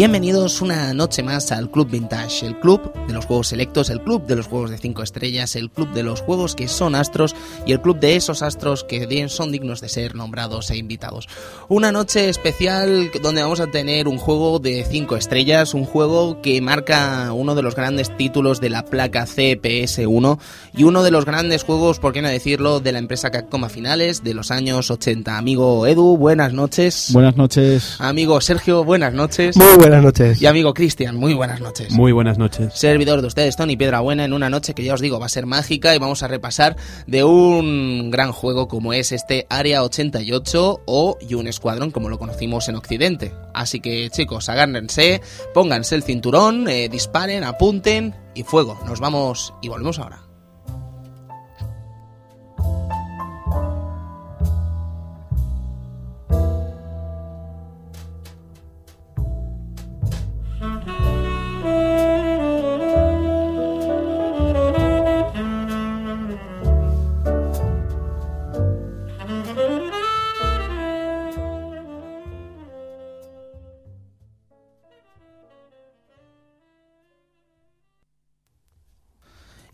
Bienvenidos 0.00 0.62
una 0.62 0.94
noche 0.94 1.22
más 1.22 1.52
al 1.52 1.70
Club 1.70 1.90
Vintage, 1.90 2.46
el 2.46 2.58
club 2.58 2.90
de 3.06 3.12
los 3.12 3.26
juegos 3.26 3.48
selectos, 3.48 3.90
el 3.90 4.00
club 4.00 4.24
de 4.24 4.34
los 4.34 4.46
juegos 4.46 4.70
de 4.70 4.78
5 4.78 5.02
estrellas, 5.02 5.56
el 5.56 5.68
club 5.68 5.92
de 5.92 6.02
los 6.02 6.22
juegos 6.22 6.54
que 6.54 6.68
son 6.68 6.94
astros 6.94 7.36
y 7.66 7.72
el 7.72 7.82
club 7.82 8.00
de 8.00 8.16
esos 8.16 8.40
astros 8.40 8.82
que 8.82 9.28
son 9.28 9.52
dignos 9.52 9.82
de 9.82 9.90
ser 9.90 10.14
nombrados 10.14 10.70
e 10.70 10.78
invitados. 10.78 11.28
Una 11.68 11.92
noche 11.92 12.30
especial 12.30 13.10
donde 13.22 13.42
vamos 13.42 13.60
a 13.60 13.66
tener 13.66 14.08
un 14.08 14.16
juego 14.16 14.58
de 14.58 14.86
5 14.88 15.18
estrellas, 15.18 15.74
un 15.74 15.84
juego 15.84 16.40
que 16.40 16.62
marca 16.62 17.30
uno 17.34 17.54
de 17.54 17.60
los 17.60 17.74
grandes 17.74 18.16
títulos 18.16 18.58
de 18.58 18.70
la 18.70 18.86
placa 18.86 19.26
CPS1 19.26 20.38
y 20.78 20.84
uno 20.84 21.02
de 21.02 21.10
los 21.10 21.26
grandes 21.26 21.62
juegos, 21.62 21.98
por 21.98 22.14
qué 22.14 22.22
no 22.22 22.30
decirlo, 22.30 22.80
de 22.80 22.92
la 22.92 23.00
empresa 23.00 23.30
Capcom 23.30 23.64
a 23.64 23.68
finales 23.68 24.24
de 24.24 24.32
los 24.32 24.50
años 24.50 24.90
80. 24.90 25.36
Amigo 25.36 25.86
Edu, 25.86 26.16
buenas 26.16 26.54
noches. 26.54 27.10
Buenas 27.12 27.36
noches. 27.36 27.96
Amigo 27.98 28.40
Sergio, 28.40 28.82
buenas 28.82 29.12
noches. 29.12 29.58
Muy 29.58 29.76
buenas 29.76 29.89
noches. 29.98 30.40
Y 30.40 30.46
amigo 30.46 30.72
Cristian, 30.72 31.16
muy 31.16 31.34
buenas 31.34 31.60
noches. 31.60 31.92
Muy 31.92 32.12
buenas 32.12 32.38
noches. 32.38 32.72
Servidor 32.74 33.20
de 33.20 33.26
ustedes, 33.26 33.56
Tony 33.56 33.76
Buena, 33.76 34.24
en 34.24 34.32
una 34.32 34.48
noche 34.48 34.74
que 34.74 34.84
ya 34.84 34.94
os 34.94 35.00
digo 35.00 35.18
va 35.18 35.26
a 35.26 35.30
ser 35.30 35.46
mágica 35.46 35.94
y 35.94 35.98
vamos 35.98 36.22
a 36.22 36.28
repasar 36.28 36.76
de 37.06 37.24
un 37.24 38.10
gran 38.10 38.32
juego 38.32 38.68
como 38.68 38.92
es 38.92 39.12
este 39.12 39.46
Área 39.50 39.82
88 39.82 40.82
o 40.86 41.18
Un 41.30 41.52
Squadron 41.52 41.90
como 41.90 42.08
lo 42.08 42.18
conocimos 42.18 42.68
en 42.68 42.76
Occidente. 42.76 43.32
Así 43.52 43.80
que 43.80 44.08
chicos, 44.10 44.48
agárrense, 44.48 45.20
pónganse 45.52 45.96
el 45.96 46.02
cinturón, 46.02 46.68
eh, 46.68 46.88
disparen, 46.88 47.44
apunten 47.44 48.14
y 48.34 48.44
fuego. 48.44 48.78
Nos 48.86 49.00
vamos 49.00 49.52
y 49.60 49.68
volvemos 49.68 49.98
ahora. 49.98 50.29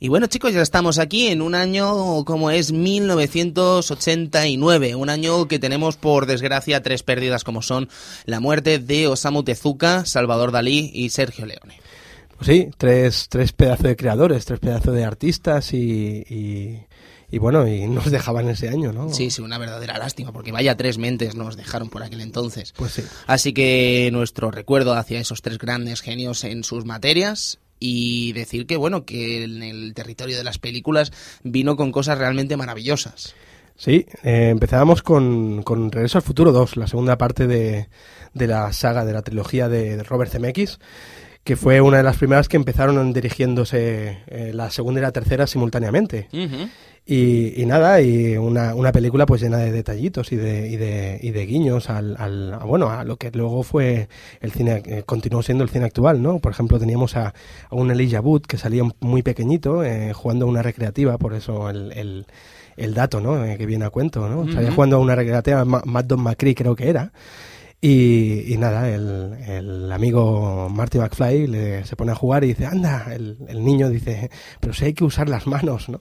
Y 0.07 0.09
bueno 0.09 0.29
chicos, 0.29 0.55
ya 0.55 0.63
estamos 0.63 1.01
aquí 1.01 1.27
en 1.27 1.43
un 1.43 1.57
año 1.57 2.25
como 2.25 2.53
es 2.53 2.71
1989, 2.71 4.95
un 4.95 5.11
año 5.11 5.49
que 5.49 5.59
tenemos 5.59 5.97
por 5.97 6.27
desgracia 6.27 6.81
tres 6.81 7.03
pérdidas 7.03 7.43
como 7.43 7.61
son 7.61 7.89
la 8.25 8.39
muerte 8.39 8.79
de 8.79 9.09
Osamu 9.09 9.43
Tezuka, 9.43 10.07
Salvador 10.07 10.53
Dalí 10.53 10.93
y 10.95 11.11
Sergio 11.11 11.45
Leone. 11.45 11.81
Pues 12.37 12.47
sí, 12.47 12.69
tres, 12.79 13.27
tres 13.29 13.51
pedazos 13.51 13.83
de 13.83 13.97
creadores, 13.97 14.45
tres 14.45 14.61
pedazos 14.61 14.95
de 14.95 15.05
artistas 15.05 15.75
y, 15.75 16.85
y, 17.29 17.39
bueno, 17.39 17.67
y 17.67 17.89
nos 17.89 18.09
dejaban 18.09 18.49
ese 18.49 18.69
año, 18.69 18.93
¿no? 18.93 19.13
Sí, 19.13 19.33
sí, 19.33 19.43
una 19.43 19.59
verdadera 19.59 19.99
lástima, 19.99 20.31
porque 20.31 20.53
vaya 20.53 20.77
tres 20.77 20.99
mentes 20.99 21.35
nos 21.35 21.57
dejaron 21.57 21.91
por 21.91 22.05
aquel 22.05 22.21
entonces. 22.21 22.73
Pues 22.77 22.93
sí. 22.93 23.03
Así 23.27 23.53
que 23.53 24.09
nuestro 24.13 24.53
recuerdo 24.53 24.95
hacia 24.95 25.19
esos 25.19 25.43
tres 25.43 25.59
grandes 25.59 26.01
genios 26.01 26.45
en 26.45 26.63
sus 26.63 26.85
materias 26.85 27.59
y 27.79 28.33
decir 28.33 28.67
que 28.67 28.77
bueno 28.77 29.05
que 29.05 29.45
en 29.45 29.63
el 29.63 29.95
territorio 29.95 30.37
de 30.37 30.45
las 30.45 30.59
películas 30.59 31.13
vino 31.43 31.77
con 31.77 31.93
cosas 31.93 32.19
realmente 32.19 32.57
maravillosas. 32.57 33.35
Sí, 33.77 34.07
eh, 34.23 34.49
empezábamos 34.51 35.03
con, 35.03 35.63
con 35.63 35.93
Regreso 35.93 36.19
al 36.19 36.23
Futuro 36.23 36.51
2, 36.51 36.79
la 36.79 36.87
segunda 36.87 37.19
parte 37.19 37.47
de, 37.47 37.89
de 38.33 38.47
la 38.47 38.73
saga 38.73 39.05
de 39.05 39.13
la 39.13 39.23
trilogía 39.23 39.69
de 39.69 40.03
Robert 40.03 40.33
Zemeckis, 40.33 40.79
que 41.45 41.57
fue 41.57 41.81
una 41.81 41.99
de 41.99 42.03
las 42.03 42.17
primeras 42.17 42.49
que 42.49 42.57
empezaron 42.57 43.13
dirigiéndose 43.13 44.19
eh, 44.27 44.51
la 44.53 44.71
segunda 44.71 45.01
y 45.01 45.03
la 45.03 45.13
tercera 45.13 45.47
simultáneamente. 45.47 46.29
Y, 47.09 47.65
nada, 47.67 48.01
y 48.01 48.37
una, 48.37 48.75
una, 48.75 48.91
película 48.91 49.27
pues 49.27 49.41
llena 49.41 49.59
de 49.59 49.71
detallitos 49.71 50.33
y 50.33 50.37
de, 50.37 50.69
y 50.69 50.77
de, 50.77 51.21
y 51.23 51.31
de 51.31 51.47
guiños 51.47 51.89
al, 51.89 52.17
al 52.19 52.53
a, 52.53 52.65
bueno, 52.65 52.91
a 52.91 53.05
lo 53.05 53.17
que 53.17 53.31
luego 53.31 53.63
fue 53.63 54.09
el 54.41 54.51
cine, 54.51 54.83
eh, 54.85 55.05
continuó 55.07 55.41
siendo 55.41 55.63
el 55.63 55.71
cine 55.71 55.85
actual, 55.85 56.21
¿no? 56.21 56.41
Por 56.41 56.51
ejemplo, 56.51 56.81
teníamos 56.81 57.17
a, 57.17 57.29
a 57.29 57.75
un 57.77 57.93
Elijah 57.93 58.21
Wood 58.21 58.43
que 58.43 58.59
salía 58.59 58.83
muy 58.99 59.23
pequeñito, 59.23 59.85
eh, 59.85 60.13
jugando 60.15 60.49
una 60.49 60.63
recreativa, 60.63 61.17
por 61.17 61.35
eso 61.35 61.71
el, 61.71 61.93
el, 61.93 62.27
el 62.77 62.95
dato, 62.95 63.21
¿no? 63.21 63.45
Eh, 63.45 63.57
que 63.57 63.67
viene 63.67 63.85
a 63.85 63.91
cuento, 63.91 64.29
¿no? 64.29 64.53
Salía 64.53 64.73
jugando 64.73 64.97
a 64.97 64.99
una 64.99 65.15
recreativa, 65.15 65.65
Matt 65.65 66.07
Don 66.07 66.21
McCree 66.21 66.57
creo 66.57 66.75
que 66.75 66.91
era. 66.91 67.13
Y, 67.81 68.53
y, 68.53 68.57
nada, 68.57 68.91
el, 68.91 69.37
el, 69.47 69.93
amigo 69.93 70.69
Marty 70.71 70.99
McFly 70.99 71.47
le, 71.47 71.85
se 71.85 71.95
pone 71.95 72.11
a 72.11 72.17
jugar 72.17 72.43
y 72.43 72.49
dice, 72.49 72.67
anda, 72.67 73.15
el, 73.15 73.37
el 73.47 73.65
niño 73.65 73.91
dice, 73.91 74.29
pero 74.59 74.73
si 74.75 74.87
hay 74.87 74.95
que 74.95 75.05
usar 75.05 75.29
las 75.29 75.47
manos, 75.47 75.89
¿no? 75.89 76.01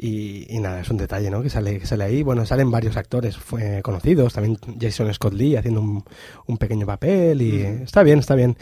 Y, 0.00 0.46
nada, 0.60 0.80
es 0.80 0.90
un 0.90 0.96
detalle, 0.96 1.28
¿no? 1.28 1.42
Que 1.42 1.50
sale, 1.50 1.80
que 1.80 1.86
sale 1.86 2.04
ahí. 2.04 2.22
Bueno, 2.22 2.46
salen 2.46 2.70
varios 2.70 2.96
actores 2.96 3.36
conocidos, 3.82 4.32
también 4.32 4.56
Jason 4.80 5.12
Scott 5.12 5.34
Lee 5.34 5.56
haciendo 5.56 5.80
un, 5.80 6.04
un 6.46 6.56
pequeño 6.56 6.86
papel 6.86 7.42
y 7.42 7.62
está 7.62 8.04
bien, 8.04 8.20
está 8.20 8.36
bien. 8.36 8.56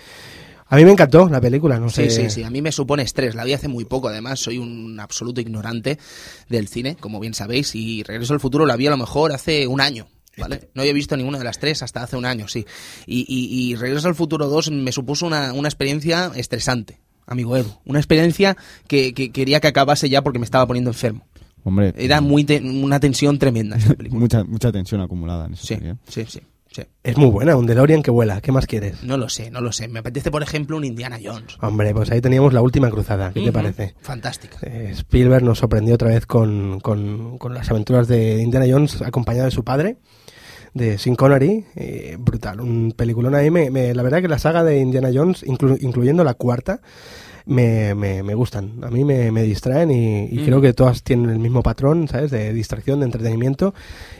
A 0.68 0.76
mí 0.76 0.84
me 0.84 0.90
encantó 0.90 1.28
la 1.28 1.40
película, 1.40 1.78
no 1.78 1.88
sé. 1.88 2.10
Sí, 2.10 2.22
sí, 2.22 2.30
sí, 2.30 2.42
a 2.42 2.50
mí 2.50 2.60
me 2.60 2.72
supone 2.72 3.02
estrés. 3.02 3.34
La 3.34 3.44
vi 3.44 3.52
hace 3.52 3.68
muy 3.68 3.84
poco, 3.84 4.08
además, 4.08 4.40
soy 4.40 4.58
un 4.58 4.98
absoluto 4.98 5.40
ignorante 5.40 5.98
del 6.48 6.66
cine, 6.68 6.96
como 6.96 7.20
bien 7.20 7.34
sabéis, 7.34 7.74
y 7.74 8.02
Regreso 8.02 8.34
al 8.34 8.40
Futuro 8.40 8.66
la 8.66 8.76
vi 8.76 8.88
a 8.88 8.90
lo 8.90 8.96
mejor 8.96 9.32
hace 9.32 9.66
un 9.66 9.80
año. 9.80 10.08
¿Vale? 10.38 10.68
No 10.74 10.82
había 10.82 10.92
visto 10.92 11.16
ninguna 11.16 11.38
de 11.38 11.44
las 11.44 11.58
tres 11.58 11.82
hasta 11.82 12.02
hace 12.02 12.14
un 12.14 12.26
año, 12.26 12.46
sí. 12.46 12.66
Y, 13.06 13.20
y, 13.26 13.70
y 13.70 13.74
Regreso 13.76 14.08
al 14.08 14.14
Futuro 14.14 14.48
2 14.48 14.70
me 14.70 14.92
supuso 14.92 15.26
una, 15.26 15.54
una 15.54 15.68
experiencia 15.68 16.30
estresante 16.34 16.98
amigo 17.26 17.56
Edu. 17.56 17.70
Una 17.84 17.98
experiencia 17.98 18.56
que, 18.88 19.14
que, 19.14 19.30
quería 19.30 19.60
que 19.60 19.68
acabase 19.68 20.08
ya 20.08 20.22
porque 20.22 20.38
me 20.38 20.44
estaba 20.44 20.66
poniendo 20.66 20.90
enfermo. 20.90 21.26
Hombre, 21.64 21.92
Era 21.96 22.20
muy 22.20 22.46
una 22.62 23.00
tensión 23.00 23.38
tremenda 23.38 23.76
esta 23.76 23.94
película. 23.96 24.20
mucha, 24.20 24.44
mucha 24.44 24.70
tensión 24.70 25.00
acumulada 25.00 25.46
en 25.46 25.54
eso. 25.54 25.66
Sí, 25.66 25.74
¿eh? 25.74 25.94
sí, 26.08 26.24
sí, 26.28 26.40
sí. 26.70 26.82
Es 27.02 27.16
muy 27.16 27.28
buena, 27.28 27.56
un 27.56 27.66
DeLorean 27.66 28.02
que 28.02 28.10
vuela. 28.10 28.40
¿Qué 28.40 28.52
más 28.52 28.66
quieres? 28.66 29.02
No 29.02 29.16
lo 29.16 29.28
sé, 29.28 29.50
no 29.50 29.60
lo 29.60 29.72
sé. 29.72 29.88
Me 29.88 29.98
apetece, 30.00 30.30
por 30.30 30.42
ejemplo, 30.42 30.76
un 30.76 30.84
Indiana 30.84 31.18
Jones. 31.22 31.56
Hombre, 31.60 31.92
pues 31.92 32.10
ahí 32.10 32.20
teníamos 32.20 32.52
la 32.52 32.62
última 32.62 32.90
cruzada. 32.90 33.32
¿Qué 33.32 33.42
te 33.42 33.52
parece? 33.52 33.94
Fantástica. 34.00 34.58
Eh, 34.62 34.90
Spielberg 34.92 35.42
nos 35.44 35.58
sorprendió 35.58 35.94
otra 35.94 36.10
vez 36.10 36.26
con, 36.26 36.78
con, 36.80 37.38
con, 37.38 37.54
las 37.54 37.70
aventuras 37.70 38.06
de 38.06 38.42
Indiana 38.42 38.66
Jones 38.68 39.02
acompañado 39.02 39.46
de 39.46 39.50
su 39.50 39.64
padre 39.64 39.96
de 40.76 40.98
Sin 40.98 41.16
Connery, 41.16 41.64
eh, 41.74 42.16
brutal, 42.20 42.60
un 42.60 42.92
peliculón 42.94 43.34
ahí. 43.34 43.50
Me, 43.50 43.70
me, 43.70 43.94
la 43.94 44.02
verdad 44.02 44.20
que 44.20 44.28
la 44.28 44.38
saga 44.38 44.62
de 44.62 44.78
Indiana 44.78 45.10
Jones, 45.12 45.42
inclu, 45.42 45.78
incluyendo 45.80 46.22
la 46.22 46.34
cuarta, 46.34 46.80
me, 47.46 47.94
me, 47.94 48.22
me, 48.22 48.34
gustan. 48.34 48.72
A 48.82 48.90
mí 48.90 49.04
me, 49.04 49.32
me 49.32 49.42
distraen 49.42 49.90
y, 49.90 50.26
y 50.26 50.40
mm. 50.40 50.44
creo 50.44 50.60
que 50.60 50.74
todas 50.74 51.02
tienen 51.02 51.30
el 51.30 51.38
mismo 51.38 51.62
patrón, 51.62 52.08
¿sabes? 52.08 52.30
De 52.30 52.52
distracción, 52.52 53.00
de 53.00 53.06
entretenimiento 53.06 53.72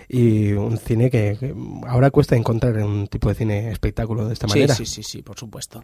y 0.09 0.53
un 0.53 0.79
cine 0.79 1.11
que, 1.11 1.37
que, 1.39 1.55
ahora 1.87 2.11
cuesta 2.11 2.37
encontrar 2.37 2.77
un 2.79 3.09
tipo 3.09 3.29
de 3.29 3.35
cine 3.35 3.71
espectáculo 3.71 4.27
de 4.27 4.35
esta 4.35 4.47
manera. 4.47 4.75
Sí, 4.75 4.87
sí, 4.87 5.03
sí, 5.03 5.11
sí, 5.11 5.23
por 5.23 5.39
supuesto. 5.39 5.83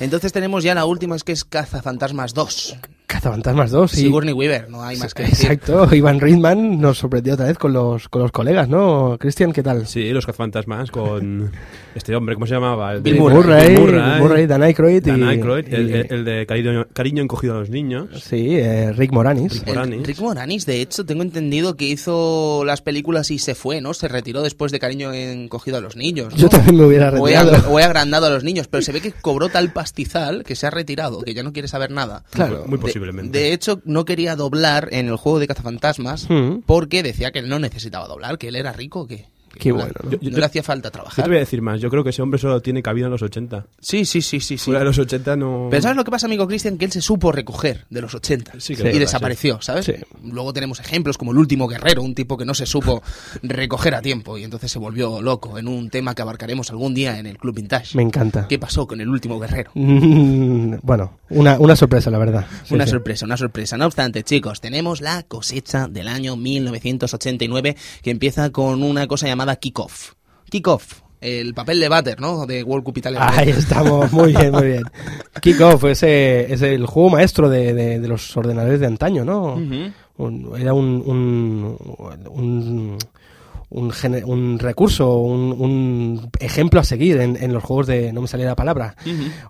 Entonces 0.00 0.32
tenemos 0.32 0.64
ya 0.64 0.74
la 0.74 0.84
última, 0.84 1.16
es 1.16 1.24
que 1.24 1.32
es 1.32 1.44
Cazafantasmas 1.44 2.34
2. 2.34 2.76
Cazafantasmas 3.06 3.70
2, 3.70 3.90
sí. 3.90 3.96
Sigourney 4.02 4.32
Weaver, 4.32 4.70
no 4.70 4.82
hay 4.82 4.96
más 4.96 5.12
que 5.12 5.24
decir. 5.24 5.52
Exacto, 5.52 5.86
Ivan 5.94 6.18
Reitman 6.18 6.80
nos 6.80 6.98
sorprendió 6.98 7.34
otra 7.34 7.46
vez 7.46 7.58
con 7.58 7.72
los, 7.72 8.08
con 8.08 8.22
los 8.22 8.32
colegas, 8.32 8.68
¿no? 8.68 9.18
Cristian, 9.20 9.52
¿qué 9.52 9.62
tal? 9.62 9.86
Sí, 9.86 10.10
los 10.10 10.24
Cazafantasmas 10.24 10.90
con 10.90 11.50
este 11.94 12.16
hombre, 12.16 12.34
¿cómo 12.34 12.46
se 12.46 12.54
llamaba? 12.54 12.94
El 12.94 13.02
Bill 13.02 13.18
Murray, 13.18 13.68
Bill 13.68 13.80
Murray, 13.80 14.14
Bill 14.14 14.22
Murray 14.22 14.46
Dan 14.46 14.62
Aykroyd. 14.62 15.06
Dan 15.06 15.20
y, 15.20 15.24
Aykroyd, 15.24 15.66
y, 15.68 15.74
el, 15.74 15.94
el, 15.94 16.06
el, 16.10 16.24
de 16.24 16.46
cariño, 16.46 16.86
cariño, 16.92 17.22
encogido 17.22 17.54
a 17.54 17.58
los 17.58 17.68
niños. 17.68 18.08
Sí, 18.22 18.56
eh, 18.56 18.92
Rick 18.92 19.12
Moranis. 19.12 19.52
Rick 19.52 19.66
Moranis. 19.66 19.98
El, 19.98 20.04
Rick 20.04 20.20
Moranis, 20.20 20.66
de 20.66 20.80
hecho, 20.80 21.04
tengo 21.04 21.22
entendido 21.22 21.76
que 21.76 21.84
hizo 21.84 22.64
las 22.64 22.80
películas 22.80 23.30
y 23.30 23.38
se 23.38 23.54
fue, 23.54 23.61
¿no? 23.80 23.94
Se 23.94 24.08
retiró 24.08 24.42
después 24.42 24.72
de 24.72 24.78
Cariño 24.78 25.12
encogido 25.12 25.78
a 25.78 25.80
los 25.80 25.96
niños. 25.96 26.32
¿no? 26.32 26.38
Yo 26.38 26.48
también 26.48 26.76
me 26.76 26.84
hubiera 26.84 27.10
retirado. 27.10 27.70
O 27.70 27.78
he, 27.78 27.84
agrandado 27.84 28.26
a 28.26 28.30
los 28.30 28.44
niños, 28.44 28.68
pero 28.68 28.82
se 28.82 28.92
ve 28.92 29.00
que 29.00 29.12
cobró 29.12 29.48
tal 29.48 29.72
pastizal 29.72 30.44
que 30.44 30.56
se 30.56 30.66
ha 30.66 30.70
retirado, 30.70 31.20
que 31.22 31.34
ya 31.34 31.42
no 31.42 31.52
quiere 31.52 31.68
saber 31.68 31.90
nada. 31.90 32.24
Claro, 32.30 32.64
muy 32.66 32.78
posiblemente. 32.78 33.38
De, 33.38 33.44
de 33.44 33.52
hecho, 33.52 33.80
no 33.84 34.04
quería 34.04 34.36
doblar 34.36 34.88
en 34.92 35.08
el 35.08 35.16
juego 35.16 35.38
de 35.38 35.46
cazafantasmas 35.46 36.28
mm. 36.28 36.62
porque 36.66 37.02
decía 37.02 37.30
que 37.30 37.40
él 37.40 37.48
no 37.48 37.58
necesitaba 37.58 38.08
doblar, 38.08 38.38
que 38.38 38.48
él 38.48 38.56
era 38.56 38.72
rico, 38.72 39.06
que 39.06 39.26
Qué 39.58 39.72
bueno. 39.72 39.92
¿no? 40.02 40.10
Yo, 40.10 40.18
yo, 40.20 40.30
no 40.30 40.38
le 40.38 40.44
hacía 40.44 40.62
falta 40.62 40.90
trabajar. 40.90 41.16
Yo 41.16 41.22
te 41.24 41.28
voy 41.28 41.36
a 41.36 41.40
decir 41.40 41.62
más. 41.62 41.80
Yo 41.80 41.90
creo 41.90 42.04
que 42.04 42.10
ese 42.10 42.22
hombre 42.22 42.38
solo 42.38 42.60
tiene 42.60 42.82
cabida 42.82 43.06
en 43.06 43.12
los 43.12 43.22
80. 43.22 43.66
Sí, 43.80 44.04
sí, 44.04 44.22
sí, 44.22 44.40
sí. 44.40 44.58
sí. 44.58 44.64
Fuera 44.64 44.80
de 44.80 44.86
los 44.86 44.98
80 44.98 45.36
no... 45.36 45.68
Pero 45.70 45.82
¿sabes 45.82 45.96
lo 45.96 46.04
que 46.04 46.10
pasa, 46.10 46.26
amigo 46.26 46.46
Cristian? 46.46 46.78
Que 46.78 46.84
él 46.84 46.92
se 46.92 47.00
supo 47.00 47.32
recoger 47.32 47.84
de 47.90 48.00
los 48.00 48.14
80. 48.14 48.54
Sí, 48.58 48.74
y 48.74 48.76
verdad, 48.76 49.00
desapareció, 49.00 49.56
sí. 49.56 49.66
¿sabes? 49.66 49.84
Sí. 49.86 49.94
Luego 50.24 50.52
tenemos 50.52 50.80
ejemplos 50.80 51.18
como 51.18 51.32
el 51.32 51.38
último 51.38 51.68
guerrero, 51.68 52.02
un 52.02 52.14
tipo 52.14 52.36
que 52.36 52.44
no 52.44 52.54
se 52.54 52.66
supo 52.66 53.02
recoger 53.42 53.94
a 53.94 54.02
tiempo 54.02 54.38
y 54.38 54.44
entonces 54.44 54.70
se 54.70 54.78
volvió 54.78 55.20
loco 55.20 55.58
en 55.58 55.68
un 55.68 55.90
tema 55.90 56.14
que 56.14 56.22
abarcaremos 56.22 56.70
algún 56.70 56.94
día 56.94 57.18
en 57.18 57.26
el 57.26 57.38
Club 57.38 57.56
Vintage. 57.56 57.96
Me 57.96 58.02
encanta. 58.02 58.46
¿Qué 58.48 58.58
pasó 58.58 58.86
con 58.86 59.00
el 59.00 59.08
último 59.08 59.38
guerrero? 59.38 59.70
bueno, 59.74 61.18
una, 61.30 61.58
una 61.58 61.76
sorpresa, 61.76 62.10
la 62.10 62.18
verdad. 62.18 62.46
Sí, 62.64 62.74
una 62.74 62.84
sí. 62.84 62.90
sorpresa, 62.90 63.26
una 63.26 63.36
sorpresa. 63.36 63.76
No 63.76 63.86
obstante, 63.86 64.22
chicos, 64.22 64.60
tenemos 64.60 65.00
la 65.00 65.22
cosecha 65.22 65.88
del 65.88 66.08
año 66.08 66.36
1989 66.36 67.76
que 68.02 68.10
empieza 68.10 68.50
con 68.50 68.82
una 68.82 69.06
cosa 69.06 69.26
llamada 69.26 69.41
Kickoff. 69.56 70.12
Kickoff. 70.50 71.00
El 71.20 71.54
papel 71.54 71.78
de 71.78 71.88
Butter, 71.88 72.20
¿no? 72.20 72.46
De 72.46 72.64
World 72.64 72.84
Cup 72.84 72.98
Italia. 72.98 73.20
Ahí 73.30 73.50
estamos, 73.50 74.12
muy 74.12 74.32
bien, 74.34 74.50
muy 74.50 74.66
bien. 74.66 74.82
Kickoff 75.40 75.84
ese, 75.84 76.52
es 76.52 76.62
el 76.62 76.84
juego 76.86 77.10
maestro 77.10 77.48
de, 77.48 77.72
de- 77.74 78.00
de 78.00 78.08
los 78.08 78.36
ordenadores 78.36 78.80
de 78.80 78.86
antaño, 78.86 79.24
¿no? 79.24 79.54
Un- 79.54 80.52
era 80.58 80.74
un, 80.74 81.00
un, 81.06 81.76
un, 82.28 82.98
un, 83.70 83.92
un 84.26 84.58
recurso, 84.58 85.16
un, 85.18 85.52
un 85.58 86.30
ejemplo 86.40 86.80
a 86.80 86.84
seguir 86.84 87.18
en, 87.20 87.36
en 87.40 87.52
los 87.52 87.62
juegos 87.62 87.86
de... 87.86 88.12
No 88.12 88.20
me 88.20 88.28
salía 88.28 88.46
la 88.46 88.56
palabra. 88.56 88.96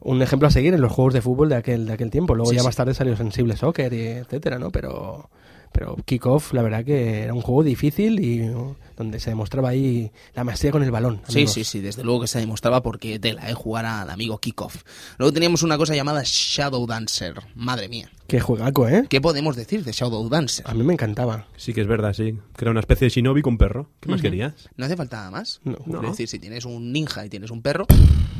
Un 0.02 0.20
ejemplo 0.22 0.48
a 0.48 0.50
seguir 0.50 0.74
en 0.74 0.80
los 0.82 0.92
juegos 0.92 1.14
de 1.14 1.22
fútbol 1.22 1.48
de 1.48 1.56
aquel, 1.56 1.86
de 1.86 1.94
aquel 1.94 2.10
tiempo. 2.10 2.34
Luego 2.34 2.50
Sí, 2.50 2.56
ya 2.56 2.60
sí. 2.62 2.66
más 2.66 2.76
tarde 2.76 2.94
salió 2.94 3.16
Sensible 3.16 3.56
Soccer, 3.56 3.92
y 3.92 4.06
etcétera, 4.08 4.58
¿no? 4.58 4.70
Pero, 4.70 5.30
pero 5.72 5.96
Kickoff, 6.04 6.52
la 6.52 6.62
verdad 6.62 6.84
que 6.84 7.20
era 7.22 7.34
un 7.34 7.40
juego 7.42 7.62
difícil 7.62 8.20
y 8.24 8.38
¿no? 8.46 8.76
donde 8.96 9.18
se 9.20 9.30
demostraba 9.30 9.70
ahí 9.70 10.10
la 10.34 10.44
maestría 10.44 10.70
con 10.70 10.82
el 10.82 10.90
balón. 10.90 11.20
Sí, 11.26 11.38
amigos. 11.38 11.52
sí, 11.54 11.64
sí, 11.64 11.80
desde 11.80 12.04
luego 12.04 12.20
que 12.20 12.26
se 12.26 12.38
demostraba 12.38 12.82
porque 12.82 13.18
tela, 13.18 13.48
¿eh? 13.50 13.54
Jugar 13.54 13.84
al 13.86 14.10
amigo 14.10 14.38
Kickoff. 14.38 14.82
Luego 15.18 15.32
teníamos 15.32 15.62
una 15.62 15.78
cosa 15.78 15.94
llamada 15.94 16.22
Shadow 16.24 16.86
Dancer. 16.86 17.34
Madre 17.54 17.88
mía. 17.88 18.10
Qué 18.28 18.40
juegaco, 18.40 18.88
¿eh? 18.88 19.04
¿Qué 19.10 19.20
podemos 19.20 19.56
decir 19.56 19.84
de 19.84 19.92
Shadow 19.92 20.28
Dancer? 20.28 20.64
A 20.68 20.74
mí 20.74 20.82
me 20.84 20.92
encantaba. 20.94 21.46
Sí 21.56 21.74
que 21.74 21.80
es 21.82 21.86
verdad, 21.86 22.12
sí. 22.14 22.38
Que 22.56 22.64
era 22.64 22.70
una 22.70 22.80
especie 22.80 23.06
de 23.06 23.10
shinobi 23.10 23.42
con 23.42 23.58
perro. 23.58 23.90
¿Qué 24.00 24.08
más 24.08 24.22
querías? 24.22 24.54
No 24.76 24.86
hace 24.86 24.96
falta 24.96 25.16
nada 25.18 25.30
más. 25.30 25.60
No. 25.64 25.76
Es 26.02 26.10
decir, 26.10 26.28
si 26.28 26.38
tienes 26.38 26.64
un 26.64 26.92
ninja 26.92 27.26
y 27.26 27.28
tienes 27.28 27.50
un 27.50 27.60
perro, 27.62 27.86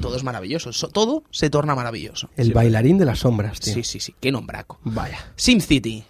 todo 0.00 0.16
es 0.16 0.22
maravilloso. 0.24 0.72
So- 0.72 0.88
todo 0.88 1.24
se 1.30 1.50
torna 1.50 1.74
maravilloso. 1.74 2.30
El 2.36 2.46
Sí, 2.48 2.52
bailarín 2.52 2.96
de 2.98 3.04
las 3.04 3.18
sombras, 3.20 3.60
tío. 3.60 3.74
Sí, 3.74 3.82
sí, 3.84 4.00
sí. 4.00 4.14
Qué 4.20 4.30
nombraco. 4.32 4.78
Vaya. 4.84 5.18
SimCity. 5.36 6.04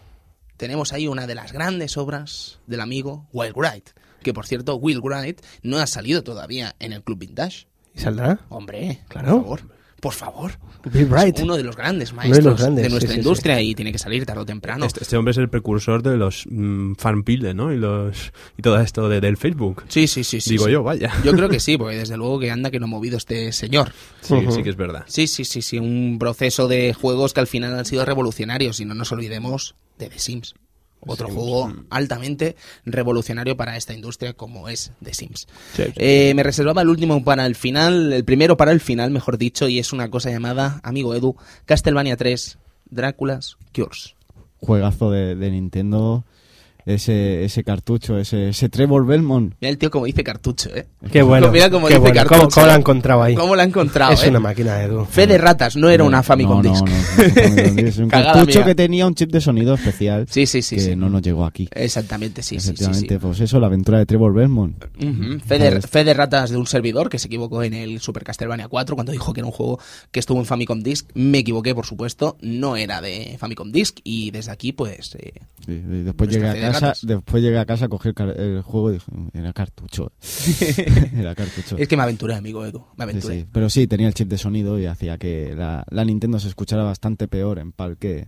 Tenemos 0.62 0.93
ahí 0.93 1.09
una 1.09 1.26
de 1.26 1.35
las 1.35 1.50
grandes 1.53 1.97
obras 1.97 2.61
del 2.69 2.81
amigo 2.82 3.26
Will 3.32 3.53
Wright. 3.53 3.91
Que 4.23 4.32
por 4.32 4.47
cierto, 4.47 4.76
Will 4.76 5.00
Wright 5.03 5.41
no 5.64 5.79
ha 5.79 5.88
salido 5.88 6.23
todavía 6.23 6.76
en 6.79 6.93
el 6.93 7.03
Club 7.03 7.19
Vintage. 7.19 7.67
¿Y 7.97 7.99
saldrá? 7.99 8.38
Hombre, 8.49 9.03
Claro. 9.09 9.43
por 9.43 9.59
favor. 9.59 9.76
Por 10.02 10.14
favor. 10.14 10.50
Bill 10.93 11.06
Wright. 11.06 11.37
Es 11.37 11.44
uno 11.44 11.56
de 11.56 11.62
los 11.62 11.76
grandes 11.76 12.10
de 12.10 12.16
maestros 12.16 12.44
los 12.44 12.60
grandes, 12.60 12.82
de 12.82 12.88
sí, 12.88 12.90
nuestra 12.90 13.08
sí, 13.10 13.14
sí. 13.14 13.20
industria 13.20 13.60
y 13.60 13.72
tiene 13.76 13.93
que 13.93 13.99
salir 13.99 14.26
tarde 14.26 14.40
o 14.40 14.44
temprano. 14.44 14.84
Este, 14.84 15.04
este 15.04 15.16
hombre 15.16 15.31
es 15.31 15.38
el 15.38 15.49
precursor 15.49 16.02
de 16.02 16.16
los 16.16 16.44
mm, 16.50 16.94
fanpile, 16.94 17.54
¿no? 17.54 17.72
Y 17.72 17.76
los 17.78 18.32
y 18.58 18.62
todo 18.62 18.81
esto 18.81 19.08
de- 19.08 19.20
del 19.20 19.37
Facebook. 19.37 19.84
Sí, 19.87 20.08
sí, 20.08 20.25
sí, 20.25 20.40
sí. 20.40 20.50
Digo 20.50 20.64
sí. 20.64 20.72
yo, 20.72 20.82
vaya. 20.82 21.12
Yo 21.25 21.31
creo 21.34 21.49
que 21.49 21.60
sí, 21.60 21.78
porque 21.78 21.99
desde 21.99 22.16
luego 22.16 22.40
que 22.40 22.50
anda 22.50 22.72
que 22.72 22.81
no 22.81 22.87
ha 22.87 22.88
movido 22.88 23.16
este 23.16 23.52
señor. 23.52 23.93
Sí, 24.22 24.34
sí 24.50 24.64
que 24.64 24.70
es 24.70 24.76
verdad. 24.76 25.04
Sí, 25.06 25.28
sí, 25.28 25.44
sí, 25.44 25.62
sí, 25.62 25.78
un 25.78 26.16
proceso 26.19 26.66
de 26.66 26.94
juegos 26.94 27.32
que 27.32 27.38
al 27.38 27.46
final 27.46 27.78
han 27.78 27.84
sido 27.84 28.04
revolucionarios 28.04 28.81
y 28.81 28.84
no 28.84 28.94
nos 28.94 29.12
olvidemos 29.12 29.76
de 30.00 30.08
The 30.08 30.19
Sims. 30.19 30.54
Otro 31.04 31.28
juego 31.28 31.72
altamente 31.90 32.56
revolucionario 32.84 33.56
para 33.56 33.76
esta 33.76 33.93
industria 33.93 34.34
como 34.34 34.69
es 34.69 34.93
The 35.02 35.14
Sims. 35.14 35.49
Sí, 35.75 35.84
sí. 35.84 35.93
Eh, 35.96 36.32
me 36.34 36.43
reservaba 36.43 36.82
el 36.82 36.88
último 36.88 37.25
para 37.25 37.44
el 37.46 37.56
final, 37.56 38.12
el 38.12 38.25
primero 38.25 38.56
para 38.56 38.72
el 38.72 38.81
final, 38.81 39.10
mejor 39.10 39.37
dicho, 39.37 39.69
y 39.69 39.78
es 39.78 39.93
una 39.93 40.10
cosa 40.10 40.31
llamada, 40.31 40.81
amigo 40.84 41.14
Edu, 41.14 41.37
Castlevania 41.64 42.16
3, 42.16 42.58
Dráculas 42.90 43.56
Cures. 43.75 44.14
Juegazo 44.58 45.10
de, 45.10 45.34
de 45.34 45.50
Nintendo. 45.50 46.25
Ese, 46.84 47.44
ese 47.44 47.62
cartucho, 47.64 48.19
ese, 48.19 48.49
ese 48.49 48.69
Trevor 48.69 49.06
Belmont. 49.06 49.55
Mira 49.61 49.70
el 49.70 49.79
tío 49.79 49.90
como 49.90 50.06
dice 50.06 50.25
cartucho, 50.25 50.75
¿eh? 50.75 50.87
Qué 51.12 51.23
bueno. 51.23 51.50
Mira 51.52 51.70
cómo 51.70 51.87
qué 51.87 51.94
dice 51.94 52.00
bueno. 52.00 52.14
cartucho. 52.14 52.38
¿Cómo, 52.40 52.50
cómo 52.50 52.67
lo 52.67 52.73
ha 52.73 52.76
encontrado 52.76 53.23
ahí? 53.23 53.34
¿Cómo 53.34 53.55
lo 53.55 53.61
ha 53.61 53.64
encontrado? 53.64 54.12
es 54.12 54.25
eh? 54.25 54.31
una 54.31 54.40
máquina, 54.40 54.82
Edu. 54.82 55.05
Fe 55.05 55.26
de 55.26 55.38
ratas, 55.38 55.76
no 55.76 55.88
era 55.88 56.02
una 56.05 56.23
Famicom 56.23 56.62
no, 56.62 56.70
Disc. 56.70 56.84
No, 57.73 57.88
es 57.88 57.99
un 57.99 58.08
Cagada 58.08 58.32
cartucho 58.34 58.58
mía. 58.61 58.67
que 58.67 58.75
tenía 58.75 59.06
un 59.06 59.14
chip 59.14 59.31
de 59.31 59.40
sonido 59.40 59.75
especial 59.75 60.26
Sí, 60.29 60.46
sí, 60.46 60.62
sí. 60.62 60.76
que 60.76 60.82
sí. 60.82 60.96
no 60.96 61.08
nos 61.08 61.23
llegó 61.23 61.44
aquí. 61.44 61.69
Exactamente, 61.73 62.43
sí, 62.43 62.56
sí, 62.56 62.61
sí, 62.61 62.69
Efectivamente, 62.70 63.14
sí. 63.14 63.20
pues 63.20 63.40
eso, 63.40 63.61
la 63.61 63.67
aventura 63.69 63.99
de 63.99 64.06
Trevor 64.06 64.35
Belmont. 64.35 64.85
Ujú. 64.96 65.38
Fe, 65.46 65.58
de, 65.58 65.81
fe 65.82 66.05
de 66.05 66.14
ratas 66.14 66.50
de 66.50 66.56
un 66.56 66.67
servidor 66.67 67.08
que 67.08 67.19
se 67.19 67.26
equivocó 67.28 67.62
en 67.62 67.75
el 67.75 68.00
Super 68.00 68.25
Castlevania 68.25 68.69
4 68.69 68.94
cuando 68.96 69.12
dijo 69.12 69.32
que 69.32 69.40
era 69.40 69.46
un 69.46 69.52
juego 69.52 69.78
que 70.11 70.20
estuvo 70.20 70.38
en 70.40 70.46
Famicom 70.46 70.82
Disc. 70.82 71.08
Me 71.14 71.38
equivoqué, 71.38 71.75
por 71.75 71.87
supuesto, 71.87 72.37
no 72.40 72.76
era 72.76 73.00
de 73.00 73.37
Famicom 73.38 73.70
Disc 73.70 73.99
y 74.05 74.31
desde 74.31 74.50
aquí, 74.52 74.73
pues, 74.73 75.14
eh, 75.17 75.32
después 75.67 76.31
Nuestra 76.31 76.31
llegué 76.31 76.49
a 76.49 76.52
fe 76.52 76.58
de 76.61 76.71
casa, 76.72 77.06
después 77.06 77.42
llegué 77.42 77.58
a 77.58 77.64
casa, 77.66 77.88
el, 78.04 78.14
car- 78.14 78.40
el 78.40 78.62
juego 78.62 78.90
y 78.90 78.94
dije, 78.94 79.12
era 79.34 79.52
cartucho. 79.52 80.12
era 81.16 81.34
cartucho. 81.34 81.76
es 81.78 81.88
que 81.88 81.96
me 81.96 82.02
aventuré, 82.02 82.34
amigo 82.34 82.64
Edu, 82.66 82.84
me 82.96 83.04
aventuré. 83.04 83.40
sí. 83.40 83.46
Pero 83.52 83.70
sí, 83.70 83.86
tenía 83.86 84.08
el 84.08 84.14
chip 84.14 84.28
de 84.28 84.38
sonido 84.38 84.78
y 84.78 84.86
hacía 84.86 85.19
que 85.19 85.54
la, 85.56 85.84
la 85.90 86.04
Nintendo 86.04 86.38
se 86.38 86.48
escuchara 86.48 86.82
bastante 86.84 87.28
peor 87.28 87.58
en 87.58 87.72
PAL 87.72 87.96
que, 87.98 88.26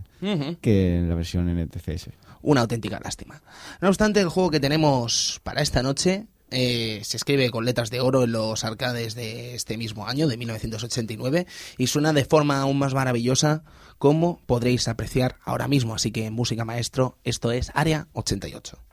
que 0.61 0.97
en 0.97 1.09
la 1.09 1.15
versión 1.15 1.47
NTCS. 1.47 2.09
Una 2.41 2.61
auténtica 2.61 2.99
lástima. 3.03 3.41
No 3.81 3.87
obstante, 3.89 4.19
el 4.21 4.29
juego 4.29 4.51
que 4.51 4.59
tenemos 4.59 5.39
para 5.43 5.61
esta 5.61 5.81
noche 5.81 6.27
eh, 6.51 7.01
se 7.03 7.17
escribe 7.17 7.49
con 7.49 7.65
letras 7.65 7.89
de 7.89 8.01
oro 8.01 8.23
en 8.23 8.31
los 8.31 8.63
arcades 8.63 9.15
de 9.15 9.55
este 9.55 9.77
mismo 9.77 10.07
año, 10.07 10.27
de 10.27 10.37
1989, 10.37 11.47
y 11.77 11.87
suena 11.87 12.13
de 12.13 12.25
forma 12.25 12.59
aún 12.59 12.77
más 12.77 12.93
maravillosa, 12.93 13.63
como 13.97 14.41
podréis 14.45 14.87
apreciar 14.87 15.37
ahora 15.43 15.67
mismo. 15.67 15.95
Así 15.95 16.11
que, 16.11 16.29
música 16.31 16.65
maestro, 16.65 17.17
esto 17.23 17.51
es 17.51 17.71
Área 17.73 18.07
88. 18.13 18.84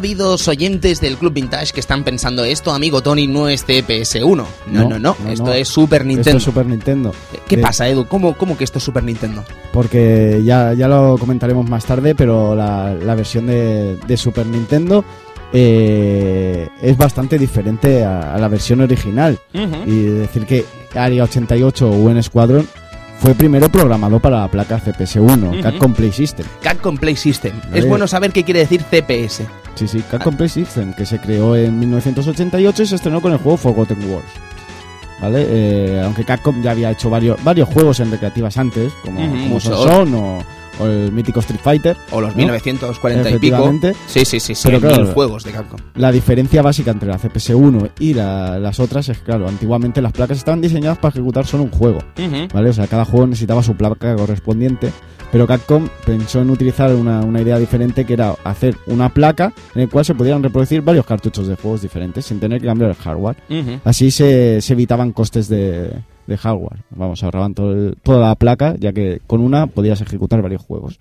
Ha 0.00 0.02
habido 0.02 0.34
oyentes 0.48 0.98
del 1.02 1.18
Club 1.18 1.34
Vintage 1.34 1.74
que 1.74 1.80
están 1.80 2.04
pensando 2.04 2.42
esto, 2.42 2.72
amigo 2.72 3.02
Tony, 3.02 3.26
no 3.26 3.50
es 3.50 3.66
CPS1. 3.68 4.34
No, 4.34 4.46
no, 4.66 4.88
no, 4.88 4.98
No, 4.98 5.16
no, 5.22 5.30
esto 5.30 5.44
no. 5.44 5.52
es 5.52 5.68
Super 5.68 6.06
Nintendo. 6.06 6.30
Esto 6.30 6.38
es 6.38 6.42
Super 6.42 6.64
Nintendo. 6.64 7.12
¿Qué 7.46 7.56
De- 7.56 7.62
pasa, 7.62 7.86
Edu? 7.86 8.06
¿Cómo, 8.06 8.34
¿Cómo 8.34 8.56
que 8.56 8.64
esto 8.64 8.78
es 8.78 8.84
Super 8.84 9.04
Nintendo? 9.04 9.44
Porque 9.74 10.40
ya, 10.42 10.72
ya 10.72 10.88
lo 10.88 11.18
comentaremos 11.18 11.68
más 11.68 11.84
tarde, 11.84 12.14
pero 12.14 12.54
la, 12.54 12.94
la 12.94 13.14
versión 13.14 13.46
de, 13.48 13.98
de 14.06 14.16
Super 14.16 14.46
Nintendo 14.46 15.04
eh, 15.52 16.66
es 16.80 16.96
bastante 16.96 17.36
diferente 17.38 18.02
a, 18.02 18.34
a 18.34 18.38
la 18.38 18.48
versión 18.48 18.80
original. 18.80 19.38
Y 19.84 20.00
decir 20.04 20.46
que 20.46 20.64
Area 20.94 21.24
88 21.24 21.90
o 21.90 21.92
UN 21.92 22.22
Squadron 22.22 22.66
fue 23.18 23.34
primero 23.34 23.68
programado 23.68 24.18
para 24.18 24.40
la 24.40 24.48
placa 24.48 24.80
CPS-1, 24.82 25.50
Ujú. 25.50 25.60
Capcom 25.62 25.92
Play 25.92 26.10
System. 26.10 26.46
Capcom 26.62 26.96
Play 26.96 27.16
System. 27.16 27.52
Es 27.74 27.86
bueno 27.86 28.08
saber 28.08 28.32
qué 28.32 28.44
quiere 28.44 28.60
decir 28.60 28.82
CPS. 28.90 29.44
Sí, 29.80 29.88
sí, 29.88 30.02
Capcom 30.10 30.36
Play 30.36 30.50
System, 30.50 30.92
que 30.92 31.06
se 31.06 31.18
creó 31.18 31.56
en 31.56 31.78
1988 31.78 32.82
y 32.82 32.86
se 32.86 32.96
estrenó 32.96 33.22
con 33.22 33.32
el 33.32 33.38
juego 33.38 33.56
Forgotten 33.56 33.98
Wars. 34.12 34.26
¿Vale? 35.22 35.46
Eh, 35.48 36.02
aunque 36.04 36.24
Capcom 36.24 36.62
ya 36.62 36.72
había 36.72 36.90
hecho 36.90 37.08
varios, 37.08 37.42
varios 37.42 37.66
juegos 37.70 38.00
en 38.00 38.10
recreativas 38.10 38.58
antes, 38.58 38.92
como, 39.04 39.20
Ujú, 39.24 39.42
como. 39.44 39.60
Son 39.60 40.14
o, 40.14 40.38
o 40.80 40.86
el 40.86 41.12
mítico 41.12 41.40
Street 41.40 41.60
Fighter. 41.62 41.96
O 42.10 42.20
los 42.20 42.30
¿No? 42.32 42.36
1940 42.38 43.30
y 43.30 43.38
pico. 43.38 43.56
Sí, 44.06 44.24
sí, 44.26 44.38
sí, 44.40 44.54
sí. 44.54 44.62
Pero 44.64 44.80
claro, 44.80 45.04
mil 45.04 45.12
juegos 45.14 45.44
de 45.44 45.52
Capcom. 45.52 45.80
La 45.94 46.12
diferencia 46.12 46.60
básica 46.62 46.90
entre 46.90 47.08
la 47.08 47.18
CPS-1 47.18 47.90
y 48.00 48.12
la- 48.14 48.58
las 48.58 48.80
otras 48.80 49.08
es, 49.08 49.18
claro, 49.18 49.48
antiguamente 49.48 50.00
las 50.02 50.12
placas 50.12 50.36
estaban 50.38 50.60
diseñadas 50.60 50.98
para 50.98 51.12
ejecutar 51.12 51.46
solo 51.46 51.62
un 51.64 51.70
juego. 51.70 52.00
¿Vale? 52.52 52.68
O 52.70 52.72
sea, 52.74 52.86
cada 52.86 53.04
juego 53.06 53.26
necesitaba 53.26 53.62
su 53.62 53.74
placa 53.76 54.14
correspondiente. 54.16 54.90
Pero 55.32 55.46
Capcom 55.46 55.88
pensó 56.04 56.40
en 56.40 56.50
utilizar 56.50 56.92
una, 56.94 57.20
una 57.20 57.40
idea 57.40 57.56
diferente 57.58 58.04
que 58.04 58.14
era 58.14 58.34
hacer 58.42 58.76
una 58.86 59.08
placa 59.10 59.52
en 59.74 59.82
la 59.82 59.86
cual 59.88 60.04
se 60.04 60.14
pudieran 60.14 60.42
reproducir 60.42 60.82
varios 60.82 61.06
cartuchos 61.06 61.46
de 61.46 61.54
juegos 61.56 61.82
diferentes 61.82 62.24
sin 62.26 62.40
tener 62.40 62.60
que 62.60 62.66
cambiar 62.66 62.90
el 62.90 62.96
hardware. 62.96 63.36
Así 63.84 64.10
se, 64.10 64.60
se 64.60 64.72
evitaban 64.72 65.12
costes 65.12 65.48
de, 65.48 65.90
de 66.26 66.36
hardware. 66.36 66.80
Vamos, 66.90 67.22
ahorraban 67.22 67.54
todo 67.54 67.72
el- 67.72 67.96
toda 68.02 68.26
la 68.28 68.34
placa, 68.34 68.74
ya 68.78 68.92
que 68.92 69.20
con 69.26 69.40
una 69.40 69.68
podías 69.68 70.00
ejecutar 70.00 70.42
varios 70.42 70.62
juegos. 70.62 70.98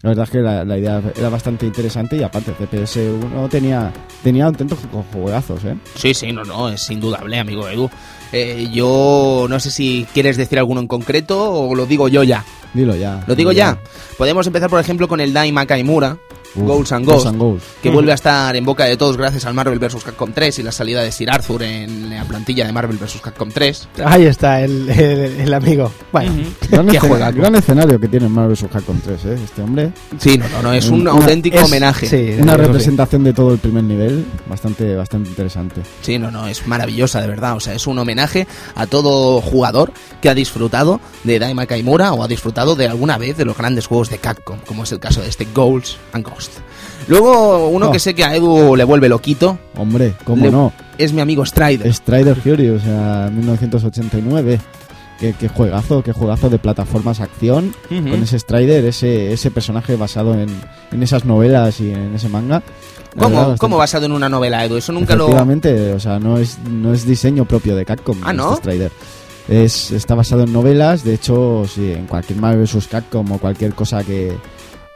La 0.00 0.10
verdad 0.10 0.26
es 0.26 0.30
que 0.30 0.38
la, 0.38 0.64
la 0.64 0.78
idea 0.78 1.02
era 1.18 1.28
bastante 1.28 1.66
interesante 1.66 2.16
y 2.16 2.22
aparte 2.22 2.52
CPS1 2.52 3.48
tenía, 3.48 3.92
tenía 4.22 4.46
auténticos 4.46 4.78
juegazos, 5.12 5.64
¿eh? 5.64 5.74
Sí, 5.96 6.14
sí, 6.14 6.30
no, 6.32 6.44
no, 6.44 6.68
es 6.68 6.88
indudable, 6.90 7.36
amigo 7.40 7.68
Edu. 7.68 7.90
Eh, 8.32 8.68
yo 8.72 9.46
no 9.48 9.58
sé 9.58 9.70
si 9.72 10.06
quieres 10.14 10.36
decir 10.36 10.58
alguno 10.58 10.80
en 10.80 10.86
concreto 10.86 11.52
o 11.52 11.74
lo 11.74 11.86
digo 11.86 12.08
yo 12.08 12.22
ya. 12.22 12.44
Dilo 12.74 12.94
ya. 12.94 13.22
¿Lo 13.26 13.34
digo 13.34 13.52
ya? 13.52 13.78
Podemos 14.16 14.46
empezar, 14.46 14.68
por 14.68 14.80
ejemplo, 14.80 15.08
con 15.08 15.20
el 15.20 15.32
Dai 15.32 15.52
Makaimura, 15.52 16.18
Uf, 16.54 16.62
Goals 16.66 16.92
and 16.92 17.04
Ghosts 17.06 17.32
Ghosts. 17.36 17.66
que 17.82 17.90
vuelve 17.90 18.12
a 18.12 18.14
estar 18.14 18.54
en 18.56 18.64
boca 18.64 18.84
de 18.84 18.96
todos 18.96 19.16
gracias 19.16 19.44
al 19.44 19.54
Marvel 19.54 19.78
vs. 19.78 20.02
Capcom 20.04 20.32
3 20.32 20.58
y 20.58 20.62
la 20.62 20.72
salida 20.72 21.02
de 21.02 21.12
Sir 21.12 21.30
Arthur 21.30 21.62
en 21.62 22.10
la 22.10 22.24
plantilla 22.24 22.66
de 22.66 22.72
Marvel 22.72 22.96
vs. 22.98 23.20
Capcom 23.22 23.50
3. 23.50 23.88
Ahí 24.04 24.24
está 24.26 24.62
el, 24.62 24.88
el, 24.88 25.40
el 25.40 25.54
amigo. 25.54 25.92
Bueno, 26.12 26.32
Gran, 26.70 27.54
escenario 27.54 28.00
que 28.00 28.08
tiene 28.08 28.28
Marvel 28.28 28.54
vs. 28.56 28.66
Capcom 28.72 28.98
3, 29.00 29.24
¿eh? 29.26 29.38
Este 29.44 29.62
hombre. 29.62 29.92
Sí, 30.18 30.38
no, 30.38 30.48
no, 30.48 30.62
no, 30.62 30.72
es 30.72 30.88
un 30.88 31.02
Una- 31.02 31.10
auténtico 31.12 31.58
es- 31.58 31.64
homenaje. 31.64 32.06
sí, 32.08 32.36
Una 32.40 32.52
sí. 32.52 32.58
representación 32.58 33.24
de 33.24 33.32
todo 33.32 33.52
el 33.52 33.58
primer 33.58 33.84
nivel 33.84 34.24
bastante, 34.48 34.94
bastante 34.96 35.28
interesante. 35.30 35.82
Sí, 36.02 36.18
no, 36.18 36.30
no, 36.30 36.46
es 36.48 36.66
maravillosa, 36.66 37.20
de 37.20 37.26
verdad. 37.28 37.56
O 37.56 37.60
sea, 37.60 37.74
es 37.74 37.86
un 37.86 37.98
homenaje 37.98 38.46
a 38.74 38.86
todo 38.86 39.40
jugador 39.40 39.92
que 40.20 40.28
ha 40.28 40.34
disfrutado 40.34 41.00
de 41.24 41.38
Daima 41.38 41.66
Kaimura 41.66 42.12
o 42.12 42.22
ha 42.22 42.28
disfrutado 42.28 42.74
de 42.76 42.88
alguna 42.88 43.18
vez 43.18 43.36
de 43.36 43.44
los 43.44 43.56
grandes 43.56 43.86
juegos 43.86 44.10
de 44.10 44.18
Capcom, 44.18 44.58
como 44.66 44.84
es 44.84 44.92
el 44.92 45.00
caso 45.00 45.20
de 45.20 45.28
este 45.28 45.46
Goals 45.54 45.96
and 46.12 46.24
Ghosts. 46.26 46.47
Luego, 47.08 47.68
uno 47.68 47.90
que 47.90 47.98
sé 47.98 48.14
que 48.14 48.24
a 48.24 48.34
Edu 48.36 48.76
le 48.76 48.84
vuelve 48.84 49.08
loquito, 49.08 49.58
Hombre, 49.76 50.14
cómo 50.24 50.44
Le- 50.44 50.50
no. 50.50 50.72
es 50.98 51.12
mi 51.12 51.20
amigo 51.22 51.44
Strider. 51.46 51.92
Strider 51.92 52.36
Fury, 52.36 52.68
o 52.70 52.80
sea, 52.80 53.30
1989. 53.32 54.60
Qué, 55.18 55.34
qué 55.38 55.48
juegazo, 55.48 56.02
qué 56.02 56.12
juegazo 56.12 56.48
de 56.48 56.58
plataformas 56.58 57.20
acción. 57.20 57.74
Con 57.88 58.22
ese 58.22 58.38
Strider, 58.38 58.84
ese, 58.84 59.32
ese 59.32 59.50
personaje 59.50 59.96
basado 59.96 60.34
en, 60.34 60.48
en 60.92 61.02
esas 61.02 61.24
novelas 61.24 61.80
y 61.80 61.90
en 61.90 62.14
ese 62.14 62.28
manga. 62.28 62.62
¿Cómo, 63.18 63.36
verdad, 63.36 63.56
¿Cómo 63.58 63.76
basado 63.78 64.06
en 64.06 64.12
una 64.12 64.28
novela, 64.28 64.64
Edu? 64.64 64.76
Eso 64.76 64.92
nunca 64.92 65.16
lo... 65.16 65.24
Efectivamente, 65.24 65.92
o 65.94 65.98
sea, 65.98 66.20
no 66.20 66.36
es, 66.38 66.58
no 66.70 66.92
es 66.92 67.04
diseño 67.04 67.46
propio 67.46 67.74
de 67.74 67.84
Capcom. 67.84 68.18
Ah, 68.22 68.32
¿no? 68.32 68.50
este 68.54 68.62
Strider. 68.70 68.92
Es, 69.48 69.90
está 69.92 70.14
basado 70.14 70.44
en 70.44 70.52
novelas, 70.52 71.02
de 71.04 71.14
hecho, 71.14 71.64
sí, 71.66 71.90
en 71.90 72.06
cualquier 72.06 72.38
Marvel 72.38 72.64
vs. 72.66 72.86
Capcom 72.86 73.32
o 73.32 73.38
cualquier 73.38 73.74
cosa 73.74 74.04
que. 74.04 74.36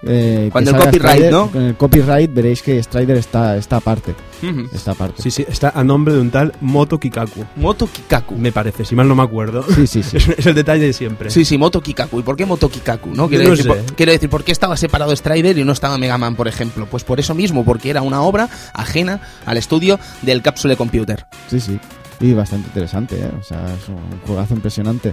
Eh, 0.05 0.49
Cuando 0.51 0.73
el 0.73 0.77
copyright, 0.77 1.13
Strider, 1.13 1.33
¿no? 1.33 1.51
Con 1.51 1.63
el 1.63 1.75
copyright 1.77 2.33
veréis 2.33 2.63
que 2.63 2.83
Strider 2.83 3.17
está, 3.17 3.57
está 3.57 3.77
aparte. 3.77 4.15
Ujú. 4.43 4.69
Está 4.73 4.93
aparte. 4.93 5.23
Sí, 5.23 5.31
sí, 5.31 5.45
está 5.49 5.71
a 5.71 5.85
nombre 5.85 6.15
de 6.15 6.21
un 6.21 6.31
tal 6.31 6.53
Moto 6.61 6.99
Kikaku. 6.99 7.45
Moto 7.57 7.87
Kikaku. 7.87 8.37
Me 8.37 8.51
parece, 8.51 8.85
si 8.85 8.97
mal 8.97 9.07
no 9.07 9.15
me 9.15 9.23
acuerdo. 9.23 9.65
Sí, 9.75 9.87
sí, 9.87 10.03
sí. 10.03 10.17
Es, 10.23 10.29
es 10.29 10.47
el 10.47 10.55
detalle 10.55 10.87
de 10.87 10.93
siempre. 10.93 11.31
Sí, 11.31 11.45
sí, 11.45 11.57
Moto 11.59 11.81
Kikaku. 11.81 12.21
¿Y 12.21 12.23
por 12.23 12.37
qué 12.37 12.47
Moto 12.47 12.69
Kikaku? 12.69 13.15
¿no? 13.15 13.29
Quiero, 13.29 13.45
no 13.45 13.51
decir, 13.51 13.65
sé. 13.65 13.69
por, 13.69 13.95
quiero 13.95 14.13
decir, 14.13 14.29
¿por 14.29 14.45
qué 14.45 14.53
estaba 14.53 14.77
separado 14.77 15.15
Strider 15.15 15.57
y 15.59 15.65
no 15.65 15.73
estaba 15.73 15.99
Mega 15.99 16.19
Man, 16.19 16.35
por 16.35 16.49
ejemplo? 16.49 16.87
Pues 16.91 17.05
por 17.05 17.21
eso 17.21 17.35
mismo, 17.35 17.65
porque 17.65 17.91
era 17.91 18.03
una 18.03 18.23
obra 18.23 18.49
ajena 18.75 19.21
al 19.47 19.57
estudio 19.57 19.99
del 20.23 20.43
Capsule 20.43 20.77
Computer. 20.77 21.27
Sí, 21.49 21.61
sí. 21.61 21.79
Y 22.21 22.35
bastante 22.35 22.69
interesante, 22.69 23.17
¿eh? 23.17 23.31
O 23.41 23.43
sea, 23.43 23.65
es 23.67 23.89
un 23.89 23.99
juegazo 24.27 24.55
impresionante. 24.55 25.13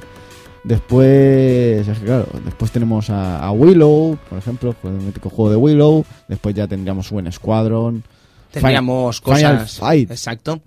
Después, 0.63 1.87
es 1.87 1.99
que 1.99 2.05
claro, 2.05 2.27
después 2.45 2.71
tenemos 2.71 3.09
a, 3.09 3.39
a 3.39 3.51
Willow, 3.51 4.17
por 4.29 4.37
ejemplo, 4.37 4.75
el 4.83 4.91
mítico 4.91 5.29
juego 5.29 5.51
de 5.51 5.55
Willow. 5.57 6.05
Después 6.27 6.55
ya 6.55 6.67
tendríamos 6.67 7.11
un 7.11 7.31
Squadron. 7.31 8.03
Tendríamos 8.51 9.21
Final 9.21 9.57
cosas. 9.59 9.77
Fight. 9.79 10.09
Exacto. 10.11 10.59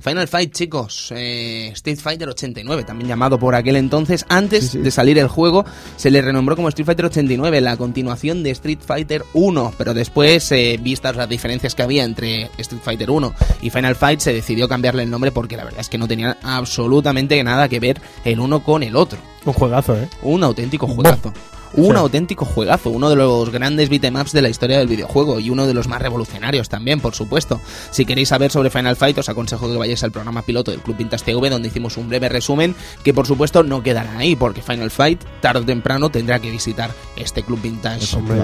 Final 0.00 0.28
Fight, 0.28 0.52
chicos. 0.54 1.12
eh, 1.14 1.68
Street 1.74 1.98
Fighter 1.98 2.28
89, 2.28 2.84
también 2.84 3.08
llamado 3.08 3.38
por 3.38 3.54
aquel 3.54 3.76
entonces. 3.76 4.24
Antes 4.28 4.64
Sí, 4.64 4.70
sí. 4.70 4.78
de 4.78 4.90
salir 4.90 5.18
el 5.18 5.28
juego, 5.28 5.64
se 5.96 6.10
le 6.10 6.22
renombró 6.22 6.54
como 6.56 6.68
Street 6.68 6.86
Fighter 6.86 7.06
89, 7.06 7.60
la 7.60 7.76
continuación 7.76 8.42
de 8.42 8.52
Street 8.52 8.78
Fighter 8.84 9.24
1. 9.34 9.74
Pero 9.76 9.92
después, 9.94 10.50
eh, 10.52 10.78
vistas 10.80 11.16
las 11.16 11.28
diferencias 11.28 11.74
que 11.74 11.82
había 11.82 12.04
entre 12.04 12.44
Street 12.58 12.80
Fighter 12.82 13.10
1 13.10 13.34
y 13.62 13.70
Final 13.70 13.96
Fight, 13.96 14.20
se 14.20 14.32
decidió 14.32 14.68
cambiarle 14.68 15.02
el 15.02 15.10
nombre 15.10 15.30
porque 15.32 15.56
la 15.56 15.64
verdad 15.64 15.80
es 15.80 15.88
que 15.88 15.98
no 15.98 16.08
tenían 16.08 16.36
absolutamente 16.42 17.42
nada 17.44 17.68
que 17.68 17.80
ver 17.80 18.00
el 18.24 18.40
uno 18.40 18.62
con 18.62 18.82
el 18.82 18.96
otro. 18.96 19.18
Un 19.46 19.52
juegazo, 19.54 19.96
¿eh? 19.96 20.08
Un 20.22 20.42
auténtico 20.44 20.86
juegazo. 20.86 21.32
Un 21.74 21.90
Sí. 21.92 21.96
auténtico 21.98 22.44
juegazo, 22.46 22.88
uno 22.90 23.10
de 23.10 23.16
los 23.16 23.50
grandes 23.50 23.90
beatemaps 23.90 24.32
de 24.32 24.40
la 24.40 24.48
historia 24.48 24.78
del 24.78 24.86
videojuego 24.88 25.40
y 25.40 25.50
uno 25.50 25.66
de 25.66 25.74
los 25.74 25.88
más 25.88 26.00
revolucionarios 26.00 26.68
también, 26.70 27.00
por 27.00 27.14
supuesto. 27.14 27.60
Si 27.90 28.06
queréis 28.06 28.28
saber 28.28 28.50
sobre 28.50 28.70
Final 28.70 28.96
Fight, 28.96 29.18
os 29.18 29.28
aconsejo 29.28 29.68
que 29.68 29.76
vayáis 29.76 30.02
al 30.02 30.12
programa 30.12 30.40
piloto 30.42 30.70
del 30.70 30.80
Club 30.80 30.96
Vintage 30.96 31.24
TV, 31.24 31.50
donde 31.50 31.68
hicimos 31.68 31.98
un 31.98 32.08
breve 32.08 32.30
resumen, 32.30 32.74
que 33.02 33.12
por 33.12 33.26
supuesto 33.26 33.62
no 33.62 33.82
quedará 33.82 34.16
ahí, 34.16 34.36
porque 34.36 34.62
Final 34.62 34.90
Fight, 34.90 35.22
tarde 35.42 35.60
o 35.60 35.66
temprano, 35.66 36.08
tendrá 36.08 36.38
que 36.38 36.50
visitar 36.50 36.92
este 37.16 37.42
Club 37.42 37.60
Vintage. 37.60 38.16
Hombre. 38.16 38.38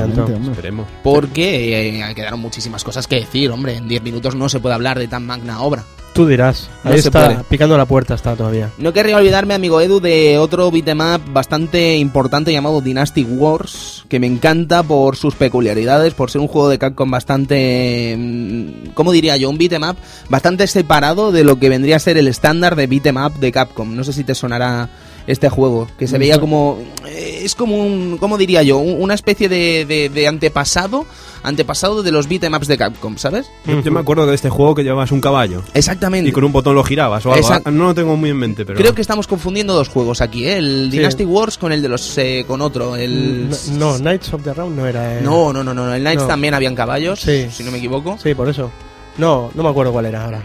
Esperemos. 0.51 0.87
Porque 1.03 2.01
eh, 2.01 2.15
quedaron 2.15 2.41
muchísimas 2.41 2.85
cosas 2.85 3.07
que 3.07 3.17
decir, 3.21 3.51
hombre. 3.51 3.77
En 3.77 3.89
10 3.89 4.03
minutos 4.03 4.35
no 4.35 4.49
se 4.51 4.61
puede 4.61 4.75
hablar 4.75 4.99
de 4.99 5.09
tan 5.09 5.25
magna 5.25 5.63
obra. 5.63 5.85
Tú 6.13 6.27
dirás. 6.27 6.69
Ahí 6.85 6.99
está, 6.99 7.43
picando 7.49 7.77
la 7.79 7.87
puerta 7.87 8.15
está 8.15 8.37
todavía. 8.37 8.71
No 8.77 8.93
querría 8.93 9.17
olvidarme, 9.17 9.55
amigo 9.55 9.81
Edu, 9.81 9.99
de 9.99 10.37
otro 10.39 10.71
beatmap 10.71 11.23
bastante 11.33 11.97
importante 11.97 12.53
llamado 12.53 12.83
Dynasty 12.83 13.25
Wars, 13.25 14.05
que 14.09 14.21
me 14.21 14.27
encanta 14.27 14.83
por 14.83 15.17
sus 15.17 15.35
peculiaridades, 15.35 16.13
por 16.13 16.31
ser 16.31 16.43
un 16.43 16.49
juego 16.49 16.69
de 16.69 16.79
Capcom 16.79 17.11
bastante, 17.11 18.15
mm, 18.19 18.91
¿cómo 18.93 19.13
diría 19.13 19.39
yo? 19.39 19.49
Un 19.49 19.57
beatmap 19.57 19.97
bastante 20.29 20.67
separado 20.67 21.33
de 21.33 21.45
lo 21.45 21.57
que 21.59 21.71
vendría 21.71 21.97
a 21.97 22.01
ser 22.01 22.19
el 22.19 22.29
estándar 22.29 22.77
de 22.77 22.87
beatmap 22.87 23.37
de 23.37 23.51
Capcom. 23.51 23.97
No 23.97 24.05
sé 24.05 24.13
si 24.13 24.23
te 24.23 24.35
sonará 24.35 24.91
este 25.27 25.49
juego, 25.49 25.87
que 25.99 26.07
se 26.07 26.15
Me 26.15 26.21
veía 26.21 26.39
como... 26.41 26.79
eh, 27.07 27.41
Es 27.45 27.55
como 27.55 27.77
un, 27.77 28.19
¿cómo 28.19 28.39
diría 28.39 28.63
yo? 28.63 28.79
Un- 28.79 29.01
Una 29.03 29.15
especie 29.15 29.49
de, 29.49 29.85
de- 29.87 30.09
de 30.09 30.29
antepasado, 30.29 31.07
antepasado 31.43 32.03
de 32.03 32.13
los 32.13 32.29
beatemaps 32.29 32.69
de 32.69 32.79
Capcom, 32.79 33.17
¿sabes? 33.19 33.51
Yo, 33.67 33.81
yo 33.81 33.91
me 33.93 34.01
acuerdo 34.01 34.27
de 34.27 34.35
este 34.35 34.49
juego 34.49 34.75
que 34.75 34.83
llevabas 34.85 35.11
un 35.13 35.21
caballo 35.21 35.63
Exactamente. 35.75 36.29
y 36.31 36.33
con 36.33 36.45
un 36.45 36.53
botón 36.53 36.75
lo 36.75 36.85
girabas 36.85 37.25
o 37.27 37.33
algo. 37.33 37.41
Exacto. 37.45 37.69
Ah, 37.69 37.73
No 37.73 37.85
lo 37.87 37.95
tengo 37.95 38.17
muy 38.17 38.31
en 38.31 38.37
mente, 38.37 38.65
pero. 38.65 38.79
Creo 38.79 38.95
que 38.95 39.01
estamos 39.03 39.27
confundiendo 39.27 39.75
dos 39.75 39.89
juegos 39.89 40.21
aquí, 40.21 40.47
¿eh? 40.47 40.59
El 40.59 40.89
Sí. 40.91 40.99
Dynasty 40.99 41.25
Wars 41.25 41.59
con 41.59 41.73
el 41.73 41.83
de 41.83 41.89
los 41.89 42.17
eh, 42.19 42.45
con 42.47 42.61
otro, 42.61 42.97
el 42.97 43.49
No, 43.51 43.57
no, 43.93 43.99
Knights 43.99 44.33
of 44.35 44.43
the 44.45 44.55
Round 44.55 44.77
no 44.77 44.87
era. 44.87 45.19
eh. 45.19 45.21
no, 45.23 45.53
no, 45.53 45.65
no, 45.65 45.75
no, 45.75 45.93
el 45.95 46.03
Knights 46.03 46.23
No. 46.23 46.29
también 46.29 46.55
habían 46.55 46.75
caballos, 46.75 47.21
Sí. 47.21 47.49
si 47.51 47.65
no 47.65 47.71
me 47.73 47.79
equivoco. 47.79 48.19
Sí, 48.23 48.35
por 48.35 48.49
eso. 48.49 48.71
No, 49.19 49.51
no 49.55 49.63
me 49.63 49.69
acuerdo 49.69 49.93
cuál 49.93 50.07
era 50.07 50.25
ahora. 50.25 50.43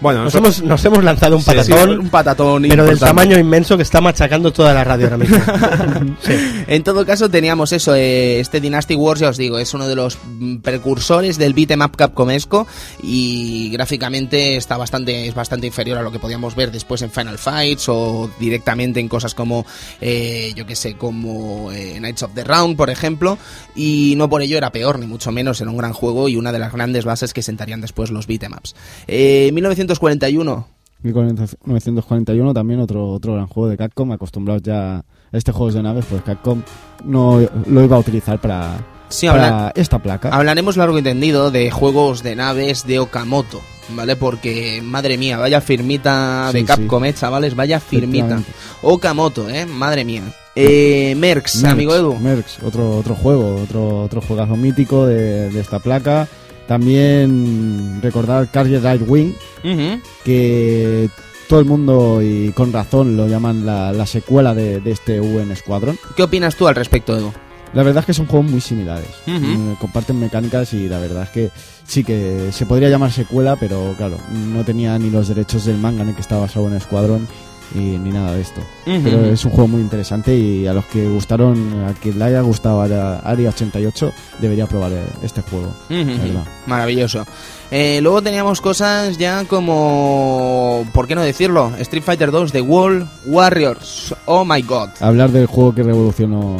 Bueno, 0.00 0.24
Nos 0.24 0.34
hemos, 0.34 0.62
nos 0.62 0.84
hemos 0.84 1.04
lanzado 1.04 1.36
un 1.36 1.42
Sí, 1.42 1.50
sí, 1.62 1.70
patatón, 1.72 1.98
un 1.98 2.08
patatón 2.10 2.66
pero 2.68 2.84
del 2.84 2.98
tamaño 2.98 3.38
inmenso 3.38 3.76
que 3.76 3.82
está 3.82 4.00
machacando 4.00 4.52
toda 4.52 4.74
la 4.74 4.84
radio 4.84 5.06
ahora 5.06 5.18
mismo. 5.18 5.38
sí. 6.22 6.32
En 6.66 6.82
todo 6.82 7.06
caso 7.06 7.28
teníamos 7.28 7.72
eso, 7.72 7.94
eh, 7.94 8.40
este 8.40 8.60
Dynasty 8.60 8.94
Wars, 8.94 9.20
ya 9.20 9.28
os 9.30 9.36
digo, 9.36 9.58
es 9.58 9.72
uno 9.74 9.88
de 9.88 9.94
los 9.96 10.18
mm, 10.24 10.56
precursores 10.56 11.38
del 11.38 11.54
beat'em 11.54 11.82
up 11.82 11.96
capcomesco 11.96 12.66
y 13.02 13.70
gráficamente 13.70 14.56
está 14.56 14.76
bastante 14.76 15.26
es 15.26 15.34
bastante 15.34 15.66
inferior 15.66 15.98
a 15.98 16.02
lo 16.02 16.12
que 16.12 16.18
podíamos 16.18 16.54
ver 16.54 16.70
después 16.70 17.02
en 17.02 17.10
Final 17.10 17.38
Fights 17.38 17.88
o 17.88 18.30
directamente 18.38 19.00
en 19.00 19.08
cosas 19.08 19.34
como 19.34 19.64
eh, 20.00 20.52
yo 20.56 20.66
que 20.66 20.76
sé, 20.76 20.96
como 20.96 21.70
eh, 21.72 21.96
Knights 21.98 22.22
of 22.24 22.34
the 22.34 22.44
Round, 22.44 22.76
por 22.76 22.90
ejemplo, 22.90 23.38
y 23.74 24.14
no 24.16 24.28
por 24.28 24.42
ello 24.42 24.56
era 24.56 24.70
peor 24.70 24.98
ni 24.98 25.06
mucho 25.06 25.32
menos, 25.32 25.60
era 25.60 25.70
un 25.70 25.76
gran 25.76 25.92
juego 25.92 26.28
y 26.28 26.36
una 26.36 26.52
de 26.52 26.58
las 26.58 26.72
grandes 26.72 27.04
bases 27.04 27.32
que 27.32 27.42
sentarían 27.42 27.80
después 27.80 28.10
los 28.10 28.26
beat'em 28.26 28.52
ups. 28.52 28.74
Eh, 29.06 29.50
1941 29.84 30.66
1941 31.02 32.54
también 32.54 32.80
otro, 32.80 33.10
otro 33.10 33.34
gran 33.34 33.46
juego 33.46 33.68
de 33.68 33.76
Capcom, 33.76 34.10
acostumbrados 34.12 34.62
ya 34.62 34.96
a 34.98 35.04
este 35.32 35.52
juego 35.52 35.70
de 35.70 35.82
naves, 35.82 36.06
pues 36.08 36.22
Capcom 36.22 36.62
no 37.04 37.40
lo 37.66 37.84
iba 37.84 37.96
a 37.96 37.98
utilizar 37.98 38.40
para, 38.40 38.78
Sí, 39.08 39.26
para 39.26 39.72
esta 39.76 39.98
placa. 39.98 40.30
Hablaremos 40.30 40.76
largo 40.76 40.98
y 40.98 41.02
tendido 41.02 41.50
de 41.50 41.70
juegos 41.70 42.22
de 42.22 42.36
naves 42.36 42.86
de 42.86 43.00
Okamoto, 43.00 43.60
¿vale? 43.90 44.16
Porque, 44.16 44.80
madre 44.82 45.18
mía, 45.18 45.36
vaya 45.38 45.60
firmita 45.60 46.48
Sí, 46.50 46.58
de 46.58 46.64
Capcom, 46.64 47.04
eh, 47.04 47.12
chavales, 47.12 47.54
vaya 47.54 47.80
firmita. 47.80 48.42
Okamoto, 48.82 49.48
¿eh? 49.50 49.66
Madre 49.66 50.04
mía. 50.04 50.22
Eh, 50.56 51.14
Merx, 51.16 51.64
amigo 51.64 51.94
Edu. 51.94 52.14
Mercs, 52.14 52.62
otro, 52.62 52.96
otro 52.96 53.14
juego, 53.14 53.56
otro, 53.56 54.02
otro 54.04 54.20
juegazo 54.20 54.56
mítico 54.56 55.06
de, 55.06 55.50
de 55.50 55.60
esta 55.60 55.80
placa. 55.80 56.28
También 56.66 58.00
recordar 58.02 58.50
Carrier 58.50 58.82
Right 58.82 59.02
Wing, 59.06 59.32
que 60.24 61.08
todo 61.48 61.60
el 61.60 61.66
mundo 61.66 62.22
y 62.22 62.52
con 62.52 62.72
razón 62.72 63.16
lo 63.16 63.26
llaman 63.28 63.66
la, 63.66 63.92
la 63.92 64.06
secuela 64.06 64.54
de, 64.54 64.80
de 64.80 64.90
este 64.90 65.20
UN 65.20 65.54
Squadron. 65.56 65.98
¿Qué 66.16 66.22
opinas 66.22 66.56
tú 66.56 66.66
al 66.66 66.74
respecto, 66.74 67.16
Edu? 67.16 67.32
La 67.74 67.82
verdad 67.82 68.00
es 68.02 68.06
que 68.06 68.14
son 68.14 68.26
juegos 68.26 68.50
muy 68.50 68.60
similares. 68.60 69.08
Mm, 69.26 69.72
Comparten 69.80 70.18
mecánicas 70.20 70.72
y 70.74 70.88
la 70.88 70.98
verdad 71.00 71.24
es 71.24 71.30
que 71.30 71.50
sí 71.84 72.04
que 72.04 72.50
se 72.52 72.66
podría 72.66 72.88
llamar 72.88 73.10
secuela, 73.12 73.56
pero 73.56 73.94
claro, 73.96 74.16
no 74.52 74.64
tenía 74.64 74.96
ni 74.98 75.10
los 75.10 75.28
derechos 75.28 75.64
del 75.64 75.78
manga 75.78 76.02
en 76.02 76.10
el 76.10 76.14
que 76.14 76.20
estaba 76.20 76.42
basado 76.42 76.68
en 76.68 76.80
Squadron 76.80 77.26
y 77.74 77.78
ni 77.78 78.10
nada 78.10 78.34
de 78.34 78.40
esto. 78.42 78.60
Pero 78.84 79.24
es 79.26 79.44
un 79.44 79.50
juego 79.52 79.68
muy 79.68 79.80
interesante 79.80 80.36
y 80.36 80.66
a 80.66 80.72
los 80.74 80.84
que 80.86 81.08
gustaron, 81.08 81.84
a 81.88 81.92
quien 81.94 82.18
le 82.18 82.24
haya 82.24 82.40
gustado 82.40 82.80
a 82.82 83.18
Area 83.18 83.50
88, 83.50 84.12
debería 84.40 84.66
probar 84.66 84.92
eh, 84.92 85.02
este 85.22 85.42
juego. 85.42 85.72
Verdad. 85.88 86.44
Maravilloso. 86.66 87.24
Eh, 87.70 88.00
luego 88.02 88.22
teníamos 88.22 88.60
cosas 88.60 89.16
ya 89.18 89.44
como, 89.44 90.86
¿por 90.92 91.06
qué 91.08 91.14
no 91.14 91.22
decirlo? 91.22 91.72
Street 91.78 92.02
Fighter 92.04 92.30
2 92.30 92.52
The 92.52 92.60
Wall 92.60 93.08
Warriors. 93.26 94.14
Oh 94.26 94.44
my 94.44 94.62
god. 94.62 94.90
Hablar 95.00 95.30
del 95.30 95.46
juego 95.46 95.74
que 95.74 95.82
revolucionó 95.82 96.56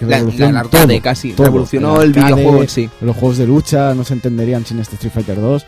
La- 0.00 0.20
la 0.22 0.60
arcade 0.60 0.94
todo, 0.94 1.02
casi, 1.02 1.32
todo. 1.32 1.44
revolucionó 1.46 2.00
el 2.02 2.10
arcade, 2.10 2.34
videojuego 2.34 2.62
en 2.62 2.68
sí. 2.68 2.90
Los 3.02 3.16
juegos 3.16 3.38
de 3.38 3.46
lucha 3.46 3.94
no 3.94 4.02
se 4.04 4.14
entenderían 4.14 4.64
sin 4.64 4.78
este 4.80 4.94
Street 4.96 5.12
Fighter 5.12 5.40
2. 5.40 5.64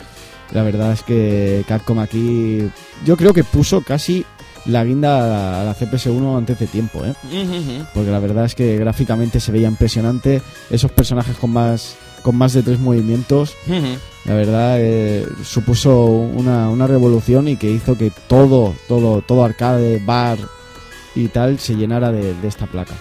La 0.52 0.62
verdad 0.62 0.92
es 0.92 1.02
que 1.02 1.64
Capcom 1.68 1.98
aquí 1.98 2.68
yo 3.06 3.16
creo 3.16 3.32
que 3.32 3.44
puso 3.44 3.80
casi 3.82 4.24
la 4.66 4.84
guinda 4.84 5.24
a 5.24 5.26
la, 5.26 5.60
a 5.60 5.64
la 5.64 5.76
CPS1 5.76 6.38
antes 6.38 6.58
de 6.58 6.66
tiempo, 6.66 7.04
¿eh? 7.04 7.14
porque 7.94 8.10
la 8.10 8.18
verdad 8.18 8.44
es 8.44 8.54
que 8.54 8.76
gráficamente 8.76 9.40
se 9.40 9.52
veía 9.52 9.68
impresionante. 9.68 10.40
Esos 10.70 10.90
personajes 10.92 11.36
con 11.36 11.50
más 11.50 11.96
con 12.22 12.36
más 12.36 12.52
de 12.52 12.62
tres 12.62 12.78
movimientos, 12.78 13.56
la 14.24 14.34
verdad 14.34 14.76
eh, 14.78 15.26
supuso 15.42 16.04
una, 16.06 16.68
una 16.70 16.86
revolución 16.86 17.48
y 17.48 17.56
que 17.56 17.68
hizo 17.68 17.98
que 17.98 18.12
todo, 18.28 18.74
todo, 18.86 19.22
todo 19.22 19.42
arcade, 19.44 20.00
bar 20.04 20.38
y 21.16 21.26
tal 21.28 21.58
se 21.58 21.74
llenara 21.74 22.12
de, 22.12 22.34
de 22.34 22.46
esta 22.48 22.66
placa. 22.66 22.94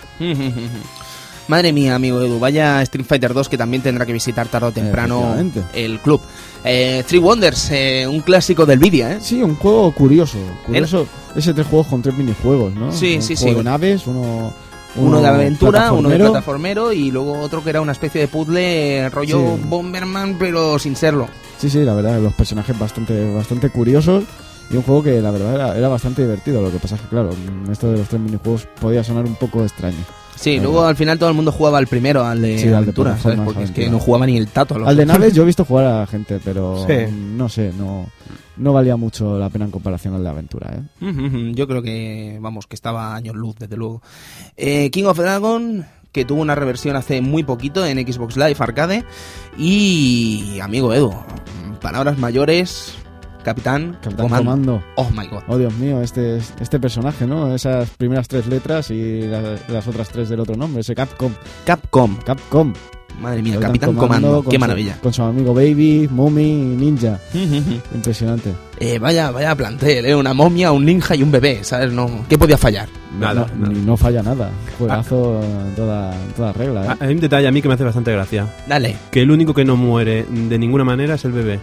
Madre 1.51 1.73
mía, 1.73 1.95
amigo 1.95 2.21
Edu, 2.21 2.39
vaya 2.39 2.81
Street 2.83 3.05
Fighter 3.05 3.33
2 3.33 3.49
que 3.49 3.57
también 3.57 3.83
tendrá 3.83 4.05
que 4.05 4.13
visitar 4.13 4.47
tarde 4.47 4.67
o 4.67 4.71
temprano 4.71 5.35
el 5.73 5.99
club. 5.99 6.21
Eh, 6.63 7.03
Three 7.05 7.19
Wonders, 7.19 7.71
eh, 7.71 8.07
un 8.07 8.21
clásico 8.21 8.65
del 8.65 8.79
vídeo, 8.79 9.05
¿eh? 9.09 9.17
Sí, 9.19 9.43
un 9.43 9.55
juego 9.57 9.91
curioso, 9.91 10.37
curioso. 10.65 11.05
Ese 11.35 11.53
tres 11.53 11.67
juegos 11.67 11.87
con 11.87 12.01
tres 12.01 12.15
minijuegos, 12.15 12.73
¿no? 12.73 12.93
Sí, 12.93 13.17
un 13.17 13.21
sí, 13.21 13.35
juego 13.35 13.51
sí. 13.51 13.57
de 13.57 13.63
naves, 13.65 14.07
uno, 14.07 14.53
Uno 14.95 15.21
de 15.21 15.27
aventura, 15.27 15.91
uno 15.91 16.07
de 16.07 16.19
plataformero. 16.19 16.93
y 16.93 17.11
luego 17.11 17.37
otro 17.41 17.61
que 17.61 17.71
era 17.71 17.81
una 17.81 17.91
especie 17.91 18.21
de 18.21 18.27
puzzle 18.29 18.99
eh, 18.99 19.09
rollo 19.09 19.55
Sí. 19.57 19.63
Bomberman 19.67 20.37
pero 20.39 20.79
sin 20.79 20.95
serlo. 20.95 21.27
Sí, 21.57 21.69
sí, 21.69 21.79
la 21.83 21.93
verdad, 21.93 22.17
los 22.21 22.31
personajes 22.33 22.79
bastante, 22.79 23.29
bastante 23.33 23.69
curiosos 23.69 24.23
y 24.69 24.77
un 24.77 24.83
juego 24.83 25.03
que 25.03 25.19
la 25.19 25.31
verdad 25.31 25.53
era, 25.53 25.77
era 25.77 25.89
bastante 25.89 26.21
divertido. 26.21 26.61
Lo 26.61 26.71
que 26.71 26.79
pasa 26.79 26.95
es 26.95 27.01
que, 27.01 27.07
claro, 27.07 27.31
esto 27.69 27.91
de 27.91 27.97
los 27.97 28.07
tres 28.07 28.21
minijuegos 28.21 28.65
podía 28.79 29.03
sonar 29.03 29.25
un 29.25 29.35
poco 29.35 29.63
extraño. 29.63 29.97
Sí, 30.41 30.59
luego 30.59 30.83
al 30.83 30.95
final 30.95 31.17
todo 31.19 31.29
el 31.29 31.35
mundo 31.35 31.51
jugaba 31.51 31.77
al 31.77 31.87
primero, 31.87 32.25
al 32.25 32.41
de 32.41 32.57
Sí, 32.57 32.65
al 32.65 32.71
de 32.71 32.77
aventura, 32.77 33.17
¿sabes? 33.17 33.39
Porque 33.45 33.63
es 33.63 33.71
que 33.71 33.89
no 33.89 33.99
jugaba 33.99 34.25
ni 34.25 34.37
el 34.37 34.47
tato. 34.47 34.75
Al 34.85 34.97
de 34.97 35.05
naves 35.05 35.33
yo 35.33 35.43
he 35.43 35.45
visto 35.45 35.63
jugar 35.65 35.85
a 35.85 35.99
la 35.99 36.07
gente, 36.07 36.39
pero 36.43 36.83
Sí. 36.87 36.95
no 37.13 37.47
sé, 37.47 37.71
no, 37.77 38.07
no 38.57 38.73
valía 38.73 38.95
mucho 38.97 39.37
la 39.37 39.49
pena 39.49 39.65
en 39.65 39.71
comparación 39.71 40.15
al 40.15 40.23
de 40.23 40.29
aventura, 40.29 40.73
¿eh? 40.99 41.51
Yo 41.53 41.67
creo 41.67 41.81
que, 41.83 42.39
vamos, 42.41 42.65
que 42.67 42.75
estaba 42.75 43.15
años 43.15 43.35
luz, 43.35 43.55
desde 43.59 43.77
luego. 43.77 44.01
Eh, 44.57 44.89
King 44.89 45.03
of 45.05 45.17
Dragon, 45.19 45.85
que 46.11 46.25
tuvo 46.25 46.41
una 46.41 46.55
reversión 46.55 46.95
hace 46.95 47.21
muy 47.21 47.43
poquito 47.43 47.85
en 47.85 47.97
Xbox 48.11 48.35
Live 48.35 48.55
Arcade. 48.59 49.05
Y, 49.57 50.59
amigo 50.61 50.91
Edu, 50.93 51.13
palabras 51.81 52.17
mayores, 52.17 52.93
Capitán, 53.43 53.97
Capitán 54.01 54.27
Comando. 54.27 54.43
Comando. 54.51 54.83
Oh 54.95 55.09
my 55.11 55.27
god. 55.27 55.43
Oh, 55.47 55.57
Dios 55.57 55.73
mío, 55.75 56.01
este, 56.01 56.37
este 56.37 56.79
personaje, 56.79 57.25
¿no? 57.27 57.53
Esas 57.55 57.89
primeras 57.91 58.27
tres 58.27 58.47
letras 58.47 58.91
y 58.91 59.21
las, 59.21 59.67
las 59.69 59.87
otras 59.87 60.09
tres 60.09 60.29
del 60.29 60.39
otro 60.39 60.55
nombre, 60.55 60.81
ese 60.81 60.93
Capcom. 60.95 61.31
Capcom. 61.65 62.17
Capcom. 62.25 62.73
Madre 63.19 63.43
mía, 63.43 63.59
Capitán, 63.59 63.93
Comando, 63.93 64.41
con 64.41 64.49
qué 64.49 64.55
su- 64.55 64.59
maravilla. 64.61 64.97
Con 65.01 65.13
su 65.13 65.21
amigo 65.21 65.53
Baby, 65.53 66.07
Mummy 66.09 66.41
y 66.43 66.75
Ninja. 66.75 67.19
Impresionante. 67.93 68.53
Eh, 68.79 68.97
vaya, 68.99 69.29
vaya 69.31 69.53
plantel, 69.53 70.05
¿eh? 70.05 70.15
Una 70.15 70.33
momia, 70.33 70.71
un 70.71 70.85
ninja 70.85 71.15
y 71.15 71.21
un 71.21 71.31
bebé, 71.31 71.63
¿sabes? 71.63 71.91
No, 71.91 72.25
¿Qué 72.27 72.37
podía 72.37 72.57
fallar? 72.57 72.87
Nada, 73.19 73.47
no, 73.53 73.63
nada. 73.67 73.73
ni- 73.73 73.85
no 73.85 73.97
falla 73.97 74.23
nada. 74.23 74.49
Juegazo 74.79 75.41
en 75.43 75.75
toda, 75.75 76.15
toda 76.35 76.53
regla, 76.53 76.85
¿eh? 76.85 76.87
Ah, 76.89 76.97
Hay 77.01 77.13
un 77.13 77.19
detalle 77.19 77.47
a 77.47 77.51
mí 77.51 77.61
que 77.61 77.67
me 77.67 77.75
hace 77.75 77.83
bastante 77.83 78.11
gracia. 78.11 78.47
Dale. 78.67 78.95
Que 79.11 79.21
el 79.21 79.29
único 79.29 79.53
que 79.53 79.65
no 79.65 79.75
muere 79.75 80.25
de 80.29 80.57
ninguna 80.57 80.83
manera 80.83 81.15
es 81.15 81.25
el 81.25 81.33
bebé. 81.33 81.59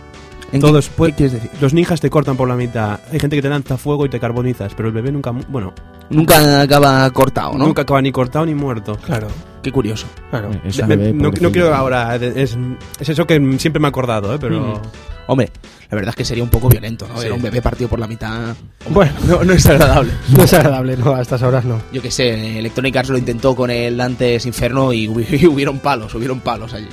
¿En 0.53 0.61
Todos, 0.61 0.89
qué, 0.89 0.95
pues- 0.97 1.11
¿Qué 1.13 1.17
quieres 1.17 1.33
decir? 1.35 1.51
Los 1.61 1.75
ninjas 1.75 2.01
te 2.01 2.09
cortan 2.11 2.37
por 2.37 2.49
la 2.49 2.57
mitad. 2.57 3.01
Hay 3.13 3.21
gente 3.21 3.37
que 3.37 3.43
te 3.43 3.49
lanza 3.49 3.77
fuego 3.77 4.07
y 4.07 4.09
te 4.09 4.19
carbonizas, 4.19 4.75
pero 4.75 4.89
el 4.89 4.95
bebé 4.95 5.13
nunca, 5.13 5.31
bueno, 5.31 5.73
Nunca 6.11 6.63
acaba 6.63 7.11
cortado, 7.11 7.53
¿no? 7.53 7.67
nunca 7.67 7.83
acaba 7.83 8.01
ni 8.01 8.11
cortado 8.11 8.47
ni 8.47 8.55
muerto. 8.55 8.97
Claro, 9.05 9.29
Qué 9.63 9.71
curioso. 9.71 10.07
claro. 10.31 10.51
Es 10.65 10.87
bebé, 10.87 11.13
no, 11.13 11.31
no 11.31 11.53
quiero 11.53 11.75
ahora, 11.75 12.17
es, 12.17 12.57
es 12.99 13.09
eso 13.11 13.27
que 13.27 13.35
siempre 13.59 13.79
me 13.81 13.89
he 13.89 13.91
acordado, 13.91 14.35
¿eh? 14.35 14.39
pero... 14.41 14.73
Ujú. 14.73 14.81
Hombre, 15.31 15.51
la 15.91 15.95
verdad 15.97 16.09
es 16.09 16.17
que 16.17 16.25
sería 16.25 16.43
un 16.43 16.49
poco 16.49 16.71
violento, 16.71 17.07
¿no? 17.07 17.21
Sí. 17.21 17.29
Un 17.29 17.43
bebé 17.43 17.61
partido 17.61 17.87
por 17.91 17.99
la 17.99 18.07
mitad. 18.07 18.57
Bueno, 18.89 19.13
No, 19.27 19.45
no 19.45 19.53
es 19.53 19.67
agradable. 19.67 20.11
no 20.35 20.43
es 20.43 20.55
agradable, 20.55 20.97
no, 20.97 21.15
a 21.15 21.21
estas 21.21 21.43
horas 21.43 21.67
no. 21.67 21.79
Yo 21.93 22.01
que 22.01 22.11
sé, 22.11 22.59
Electronic 22.59 22.97
Arts 22.97 23.11
lo 23.11 23.19
intentó 23.19 23.55
con 23.55 23.71
el 23.71 23.99
Dantes 23.99 24.47
Inferno 24.47 24.91
y 24.95 25.07
hubieron 25.47 25.81
palos, 25.81 26.15
hubieron 26.15 26.41
palos 26.41 26.73
allí. 26.73 26.89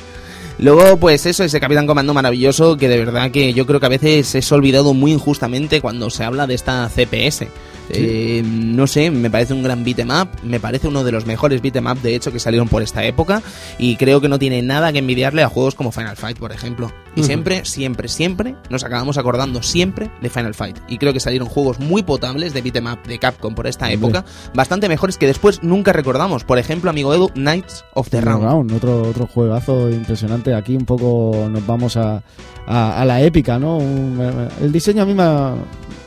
Luego, 0.57 0.97
pues 0.97 1.25
eso, 1.25 1.43
ese 1.43 1.59
Capitán 1.59 1.85
Comando 1.85 2.13
maravilloso 2.13 2.77
que 2.77 2.87
de 2.87 2.97
verdad 2.97 3.31
que 3.31 3.53
yo 3.53 3.65
creo 3.65 3.79
que 3.79 3.85
a 3.85 3.89
veces 3.89 4.35
es 4.35 4.51
olvidado 4.51 4.93
muy 4.93 5.11
injustamente 5.11 5.81
cuando 5.81 6.09
se 6.09 6.23
habla 6.23 6.47
de 6.47 6.55
esta 6.55 6.87
CPS. 6.89 7.47
Eh, 7.89 8.41
no 8.43 8.87
sé, 8.87 9.11
me 9.11 9.29
parece 9.29 9.53
un 9.53 9.61
gran 9.61 9.83
beat'em 9.83 10.09
up, 10.09 10.29
me 10.43 10.59
parece 10.59 10.87
uno 10.87 11.03
de 11.03 11.11
los 11.11 11.25
mejores 11.27 11.61
beat'em 11.61 11.85
up 11.85 12.01
de 12.01 12.15
hecho 12.15 12.31
que 12.31 12.39
salieron 12.39 12.67
por 12.67 12.81
esta 12.81 13.03
época 13.03 13.43
y 13.77 13.95
creo 13.95 14.21
que 14.21 14.27
no 14.27 14.39
tiene 14.39 14.63
nada 14.63 14.91
que 14.91 14.99
envidiarle 14.99 15.43
a 15.43 15.49
juegos 15.49 15.75
como 15.75 15.91
Final 15.91 16.17
Fight, 16.17 16.39
por 16.39 16.51
ejemplo. 16.51 16.91
Y 17.15 17.23
siempre, 17.23 17.63
siempre, 17.63 18.07
siempre 18.09 18.55
nos 18.69 18.83
acabamos 18.83 19.17
acordando 19.17 19.63
siempre 19.63 20.09
de 20.21 20.29
Final 20.29 20.53
Fight. 20.53 20.77
Y 20.87 20.97
creo 20.97 21.13
que 21.13 21.19
salieron 21.19 21.47
juegos 21.47 21.79
muy 21.79 22.03
potables 22.03 22.53
de 22.53 22.61
beat'em 22.61 22.87
up 22.87 23.03
de 23.03 23.19
Capcom 23.19 23.55
por 23.55 23.67
esta 23.67 23.91
época, 23.91 24.25
bastante 24.53 24.89
mejores 24.89 25.17
que 25.17 25.27
después 25.27 25.63
nunca 25.63 25.93
recordamos. 25.93 26.43
Por 26.43 26.57
ejemplo, 26.57 26.89
amigo 26.89 27.13
Edu, 27.13 27.29
Knights 27.29 27.85
of 27.93 28.09
the 28.09 28.17
The 28.17 28.25
Round. 28.25 28.43
Round, 28.43 28.71
otro, 28.73 29.03
otro 29.03 29.27
juegazo 29.27 29.89
impresionante. 29.89 30.44
Aquí 30.53 30.75
un 30.75 30.85
poco 30.85 31.47
nos 31.49 31.65
vamos 31.65 31.97
a, 31.97 32.21
a, 32.67 33.01
a 33.01 33.05
la 33.05 33.21
épica, 33.21 33.57
¿no? 33.57 33.77
Un- 33.77 34.49
el 34.61 34.71
diseño 34.71 35.03
a 35.03 35.05
mí 35.05 35.13
me, 35.13 35.23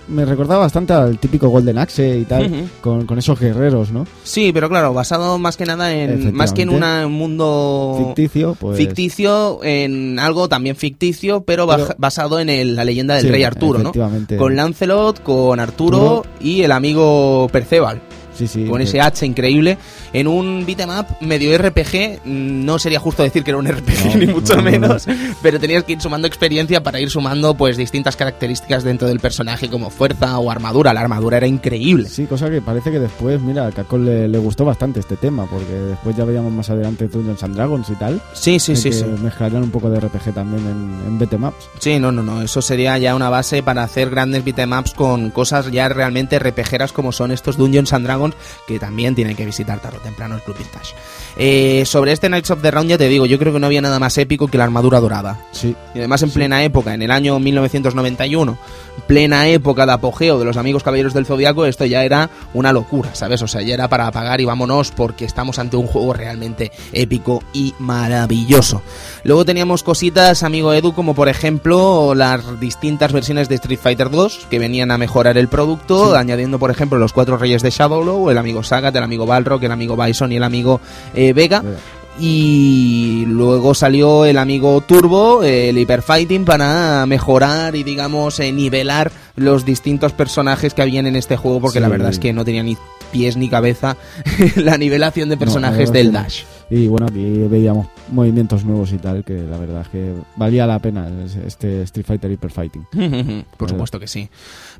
me 0.09 0.25
recordaba 0.25 0.61
bastante 0.63 0.93
al 0.93 1.19
típico 1.19 1.49
Golden 1.49 1.79
Axe 1.79 2.19
y 2.19 2.25
tal, 2.25 2.69
con, 2.81 3.05
con 3.07 3.19
esos 3.19 3.39
guerreros, 3.39 3.91
¿no? 3.93 4.07
Sí, 4.25 4.53
pero 4.53 4.69
claro, 4.69 4.95
basado 4.95 5.39
más 5.39 5.57
que 5.57 5.67
nada 5.67 5.93
en 5.95 6.35
más 6.35 6.53
que 6.53 6.63
en 6.63 6.71
una- 6.71 7.07
un 7.07 7.13
mundo 7.13 8.05
Ficticio, 8.07 8.55
pues... 8.59 8.77
ficticio, 8.79 9.61
en 9.63 10.19
algo 10.19 10.49
también 10.49 10.77
ficticio, 10.77 11.43
pero, 11.43 11.67
basado 11.99 12.41
en 12.41 12.49
el- 12.49 12.75
la 12.77 12.85
leyenda 12.85 13.15
del 13.15 13.25
Sí, 13.25 13.29
rey 13.31 13.43
Arturo, 13.45 13.79
¿no? 13.81 13.93
Con 14.39 14.57
Lancelot, 14.57 15.23
con 15.23 15.61
Arturo 15.61 16.25
y 16.41 16.63
el 16.63 16.73
amigo 16.73 17.49
Perceval. 17.53 18.01
Sí, 18.39 18.47
sí, 18.47 18.65
con 18.67 18.81
ese 18.81 19.01
hacha 19.01 19.27
increíble. 19.27 19.77
En 20.13 20.27
un 20.29 20.65
beat'em 20.65 20.91
up 20.91 21.07
medio 21.21 21.57
RPG 21.59 22.21
mm, 22.25 22.65
no 22.65 22.79
sería 22.79 23.01
justo 23.01 23.23
decir 23.23 23.43
que 23.45 23.51
era 23.51 23.59
un 23.59 23.67
RPG 23.71 24.05
No, 24.07 24.15
ni 24.17 24.27
mucho 24.27 24.55
no, 24.55 24.63
no, 24.63 24.71
menos 24.71 25.07
pero 25.43 25.59
tenías 25.61 25.85
que 25.85 25.93
ir 25.93 26.01
sumando 26.01 26.27
experiencia 26.27 26.83
para 26.83 27.01
ir 27.01 27.11
sumando 27.11 27.55
pues 27.55 27.77
distintas 27.77 28.17
características 28.17 28.85
dentro 28.85 29.09
del 29.09 29.21
personaje 29.21 29.69
como 29.69 29.91
fuerza 29.91 30.39
o 30.39 30.51
armadura. 30.51 30.93
La 30.95 31.01
armadura 31.01 31.37
era 31.39 31.47
increíble. 31.47 32.09
Sí, 32.09 32.27
cosa 32.27 32.49
que 32.51 32.61
parece 32.63 32.91
que 32.91 32.99
después, 33.01 33.41
mira, 33.41 33.67
a 33.67 33.73
Capcom 33.73 34.05
le, 34.05 34.29
le 34.29 34.39
gustó 34.39 34.65
bastante 34.65 35.01
este 35.01 35.17
tema, 35.17 35.47
porque 35.47 35.73
después 35.73 36.17
ya 36.17 36.25
veíamos 36.25 36.53
más 36.53 36.71
adelante 36.71 37.09
Dungeons 37.09 37.43
and 37.43 37.55
Dragons 37.57 37.91
y 37.91 37.95
tal. 37.97 38.21
sí 38.33 38.59
sí 38.59 38.77
sí 38.77 38.91
que 38.91 38.97
sí. 38.97 39.05
Mezclarían 39.23 39.63
un 39.63 39.71
poco 39.71 39.91
de 39.91 40.01
RPG 40.01 40.35
también 40.35 40.65
en, 40.67 41.09
en 41.09 41.19
beat'em 41.19 41.45
ups. 41.45 41.69
sí 41.79 41.99
no 41.99 42.13
no 42.13 42.23
no 42.23 42.43
eso 42.43 42.63
sería 42.63 42.97
ya 42.99 43.15
una 43.15 43.31
base 43.31 43.63
para 43.63 43.83
hacer 43.83 44.11
grandes 44.11 44.45
beat'em 44.45 44.73
ups 44.73 44.93
con 44.93 45.31
cosas 45.31 45.71
ya 45.71 45.89
realmente 45.89 46.39
RPGeras 46.39 46.93
como 46.93 47.13
son 47.13 47.33
estos 47.33 47.57
Dungeons 47.57 47.93
and 47.93 48.07
Dragons 48.07 48.28
que 48.67 48.79
también 48.79 49.15
tienen 49.15 49.37
que 49.37 49.45
visitar 49.45 49.81
tarde 49.81 49.99
o 49.99 50.01
temprano 50.01 50.35
el 50.35 50.43
Club 50.43 50.59
Vintage. 50.59 50.95
Eh, 51.37 51.85
sobre 51.87 52.13
este 52.13 52.29
Knights 52.29 52.51
of 52.51 52.63
the 52.63 52.71
Round 52.71 52.91
ya 52.91 52.99
te 52.99 53.09
digo 53.09 53.27
yo 53.27 53.39
creo 53.39 53.53
que 53.53 53.61
no 53.61 53.67
había 53.67 53.81
nada 53.81 53.99
más 53.99 54.17
épico 54.19 54.49
que 54.49 54.59
la 54.59 54.65
armadura 54.65 55.01
dorada. 55.01 55.41
Sí, 55.53 55.75
Y 55.95 55.99
además 55.99 56.23
en 56.23 56.31
plena 56.31 56.63
época, 56.65 56.95
en 56.95 57.03
el 57.03 57.11
año 57.11 57.39
1991, 57.39 58.59
plena 59.07 59.49
época 59.49 59.87
de 59.87 59.93
apogeo 59.93 60.39
de 60.39 60.45
los 60.45 60.57
amigos 60.57 60.83
caballeros 60.83 61.15
del 61.15 61.27
Zodiaco, 61.27 61.67
esto 61.67 61.85
ya 61.85 62.05
era 62.05 62.31
una 62.55 62.73
locura, 62.73 63.15
¿sabes? 63.15 63.43
O 63.43 63.49
sea, 63.49 63.63
ya 63.63 63.75
era 63.75 63.89
para 63.89 64.07
apagar 64.07 64.41
y 64.41 64.45
vámonos 64.45 64.91
porque 64.91 65.25
estamos 65.25 65.59
ante 65.59 65.77
un 65.77 65.87
juego 65.87 66.13
realmente 66.13 66.73
épico 66.93 67.43
y 67.53 67.75
maravilloso. 67.79 68.83
Luego 69.25 69.45
teníamos 69.45 69.83
cositas, 69.83 70.43
amigo 70.43 70.73
Edu, 70.73 70.93
como 70.93 71.15
por 71.15 71.29
ejemplo 71.29 72.15
las 72.15 72.61
distintas 72.61 73.13
versiones 73.13 73.49
de 73.49 73.57
Street 73.57 73.81
Fighter 73.81 74.11
2 74.11 74.47
que 74.51 74.59
venían 74.59 74.91
a 74.91 74.99
mejorar 74.99 75.39
el 75.39 75.49
producto, 75.49 76.17
añadiendo 76.17 76.59
por 76.59 76.71
ejemplo 76.71 76.99
los 76.99 77.13
cuatro 77.13 77.37
reyes 77.37 77.63
de 77.63 77.71
Shadowlow, 77.71 78.31
el 78.31 78.39
amigo 78.39 78.63
Sagat, 78.63 78.95
el 78.97 79.03
amigo 79.03 79.27
Balrog, 79.27 79.63
el 79.65 79.73
amigo 79.73 79.97
Bison 79.97 80.33
y 80.33 80.37
el 80.37 80.45
amigo 80.45 80.81
eh, 81.15 81.33
Vega. 81.33 81.61
Vega. 81.61 81.79
Y 82.21 83.25
luego 83.27 83.75
salió 83.75 84.25
el 84.25 84.39
amigo 84.39 84.81
Turbo, 84.81 85.43
el 85.45 85.79
Hyper 85.79 86.03
Fighting, 86.03 86.45
para 86.45 87.07
mejorar 87.07 87.77
y, 87.77 87.85
digamos, 87.85 88.41
eh, 88.41 88.53
nivelar 88.53 89.13
los 89.37 89.65
distintos 89.65 90.13
personajes 90.13 90.75
que 90.75 90.83
habían 90.83 91.07
en 91.07 91.17
este 91.17 91.37
juego, 91.37 91.61
porque 91.61 91.79
Sí. 91.79 91.83
la 91.83 91.89
verdad 91.89 92.11
es 92.11 92.19
que 92.19 92.33
no 92.33 92.45
tenía 92.45 92.63
ni 92.63 92.77
pies 93.13 93.37
ni 93.37 93.49
cabeza 93.49 93.97
la 94.57 94.77
nivelación 94.77 95.29
de 95.29 95.37
personajes 95.37 95.93
del. 95.93 96.13
Dash. 96.13 96.43
Y 96.71 96.87
bueno, 96.89 97.07
aquí 97.07 97.25
veíamos 97.49 97.87
movimientos 98.11 98.65
nuevos 98.65 98.93
y 98.93 98.99
tal, 98.99 99.25
que 99.25 99.33
la 99.33 99.57
verdad 99.57 99.83
es 99.83 99.89
que 99.89 100.13
valía 100.37 100.67
la 100.67 100.79
pena 100.81 101.09
este 101.47 101.83
Street 101.83 102.05
Fighter 102.07 102.31
Hyper 102.31 102.51
Fighting. 102.51 102.87
Por 103.57 103.71
supuesto 103.71 103.99
que 103.99 104.07
sí. 104.07 104.29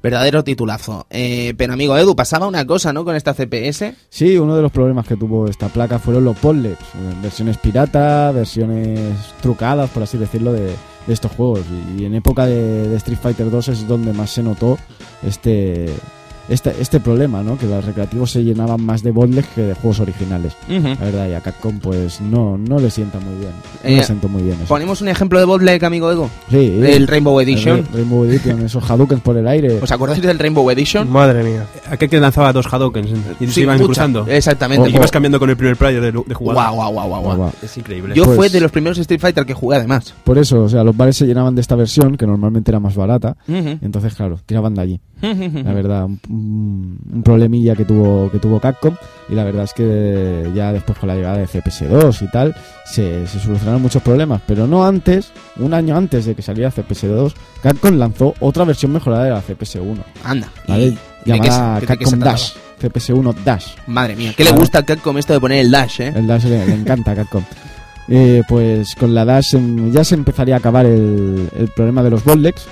Verdadero 0.03 0.45
titulazo. 0.45 1.07
Eh, 1.11 1.55
pero 1.57 1.73
amigo 1.73 1.97
Edu, 1.97 2.15
pasaba 2.15 2.47
una 2.47 2.67
cosa, 2.67 2.93
¿no? 2.93 3.05
Con 3.05 3.17
esta 3.17 3.35
CPS. 3.35 3.95
Sí, 4.09 4.39
uno 4.39 4.57
de 4.57 4.63
los 4.63 4.73
problemas 4.73 5.07
que 5.07 5.17
tuvo 5.17 5.49
esta 5.49 5.69
placa 5.69 5.99
fueron 5.99 6.25
los 6.25 6.37
podlets, 6.39 6.81
eh, 6.81 7.15
versiones 7.23 7.59
pirata, 7.59 8.31
versiones 8.33 9.17
trucadas, 9.41 9.91
por 9.91 10.03
así 10.03 10.19
decirlo, 10.19 10.53
de, 10.53 10.75
estos 11.09 11.33
juegos. 11.33 11.63
Y, 11.97 12.03
y 12.03 12.05
en 12.05 12.15
época 12.15 12.45
de, 12.45 12.89
de 12.89 12.97
Street 12.97 13.19
Fighter 13.21 13.51
2 13.51 13.69
es 13.69 13.89
donde 13.89 14.13
más 14.13 14.31
se 14.31 14.43
notó 14.43 14.79
este 15.23 15.95
este, 16.49 16.75
este 16.81 17.01
problema, 17.01 17.43
¿no? 17.43 17.57
Que 17.59 17.67
los 17.67 17.85
recreativos 17.85 18.31
se 18.31 18.43
llenaban 18.45 18.83
más 18.85 19.03
de 19.03 19.11
botlegs 19.11 19.49
que 19.49 19.63
de 19.63 19.75
juegos 19.75 20.01
originales. 20.01 20.55
La 20.69 20.95
verdad, 21.05 21.29
y 21.29 21.35
a 21.35 21.41
Capcom 21.41 21.79
pues 21.79 22.21
no, 22.21 22.57
no 22.59 22.79
le 22.79 22.91
sienta 22.91 23.19
muy 23.21 23.35
bien. 23.39 23.51
No 23.85 23.89
Eh, 23.91 23.97
le 23.97 24.03
siento 24.05 24.29
muy 24.29 24.43
bien 24.43 24.57
eso. 24.57 24.67
Ponemos 24.69 25.01
un 25.01 25.09
ejemplo 25.09 25.39
de 25.39 25.45
botleg, 25.45 25.85
amigo 25.85 26.11
Ego. 26.11 26.31
Sí, 26.51 26.81
El 26.83 27.07
Rainbow 27.07 27.39
Edition. 27.41 27.79
el 27.79 27.87
Rainbow 27.93 28.25
Edition, 28.25 28.65
esos 28.65 28.89
Hadouken 28.91 29.21
por 29.21 29.37
el 29.37 29.47
aire. 29.49 29.79
¿Os 29.83 29.91
acordáis 29.93 30.23
del 30.23 30.39
Rainbow 30.39 30.69
Edition? 30.71 31.11
Madre 31.11 31.43
mía. 31.43 31.67
Aquel 31.91 32.09
que 32.09 32.19
lanzaba 32.21 32.53
dos 32.53 32.67
Hadokens 32.73 33.11
y 33.41 33.47
se 33.47 33.53
Sí, 33.53 33.61
iban 33.63 33.77
mucha. 33.77 33.87
cruzando. 33.87 34.27
Exactamente. 34.29 34.91
Y 34.91 34.95
ibas 34.95 35.11
cambiando 35.11 35.39
con 35.39 35.51
el 35.51 35.57
primer 35.57 35.77
player 35.77 36.01
de, 36.01 36.13
de 36.13 36.35
jugador. 36.35 36.63
Guau, 36.63 36.75
guau, 36.75 36.93
guau, 36.93 37.09
guau, 37.09 37.23
guau. 37.23 37.37
Guau. 37.37 37.53
Es 37.63 37.77
increíble. 37.77 38.15
Yo 38.15 38.25
Pues- 38.25 38.37
fue 38.37 38.49
de 38.49 38.61
los 38.61 38.71
primeros 38.71 38.99
Street 38.99 39.21
Fighter 39.21 39.45
que 39.47 39.55
jugué 39.55 39.77
además. 39.77 40.15
Por 40.25 40.39
eso, 40.39 40.63
o 40.65 40.69
sea, 40.69 40.83
los 40.85 40.97
bares 40.97 41.17
se 41.17 41.27
llenaban 41.27 41.55
de 41.55 41.61
esta 41.61 41.75
versión, 41.77 42.17
que 42.17 42.27
normalmente 42.27 42.71
era 42.71 42.81
más 42.81 42.95
barata. 42.97 43.37
Entonces, 43.47 44.15
claro, 44.15 44.39
tiraban 44.47 44.75
de 44.75 44.81
allí. 44.83 45.01
La 45.23 45.73
verdad, 45.73 46.05
un, 46.05 46.19
un- 47.13 47.23
problemilla 47.23 47.75
que 47.75 47.85
tuvo, 47.85 48.31
que 48.31 48.39
tuvo 48.39 48.61
Capcom. 48.61 48.95
Y 49.29 49.35
la 49.35 49.45
verdad 49.45 49.65
es 49.65 49.75
que 49.75 50.51
ya 50.55 50.73
después 50.73 50.99
con 50.99 51.09
la 51.09 51.15
llegada 51.17 51.37
de 51.39 51.47
CPS2 51.47 52.23
y 52.23 52.31
tal, 52.31 52.55
se, 52.87 53.27
se 53.27 53.39
solucionaron 53.41 53.83
muchos 53.83 54.03
problemas. 54.03 54.41
Pero 54.47 54.67
no 54.67 54.85
antes, 54.85 55.33
un 55.57 55.75
año 55.75 55.97
antes 55.97 56.25
de 56.27 56.35
que 56.35 56.43
saliera 56.43 56.71
CPS2, 56.71 57.33
Capcom 57.63 57.95
lanzó 57.97 58.35
otra 58.41 58.65
versión 58.65 58.93
mejorada 58.93 59.25
de 59.25 59.31
la 59.31 59.43
CPS1. 59.43 59.97
Anda. 60.25 60.49
¿vale? 60.67 60.97
¿Y 61.25 61.31
Llamada 61.31 61.75
de 61.81 61.87
qué 61.87 61.97
Capcom? 61.99 62.19
Dash. 62.21 62.53
CPS1 62.81 63.35
Dash. 63.45 63.67
Madre 63.89 64.15
mía, 64.15 64.33
¿qué 64.37 64.45
le 64.45 64.53
gusta 64.53 64.79
a 64.79 64.83
Capcom 64.85 65.19
esto 65.19 65.33
de 65.33 65.41
poner 65.41 65.59
el 65.59 65.71
dash, 65.71 66.01
eh? 66.01 66.13
El 66.15 66.27
Dash 66.29 66.45
le, 66.45 66.65
le 66.65 66.75
encanta 66.75 67.11
a 67.11 67.17
Capcom. 67.17 67.43
Eh, 68.11 68.43
pues 68.49 68.95
con 68.95 69.15
la 69.15 69.27
Dash 69.27 69.55
em, 69.55 69.93
ya 69.93 70.03
se 70.03 70.15
empezaría 70.15 70.55
a 70.55 70.59
acabar 70.59 70.87
el, 70.87 71.51
el 71.55 71.69
problema 71.69 72.03
de 72.03 72.09
los 72.09 72.25
bootlegs 72.25 72.67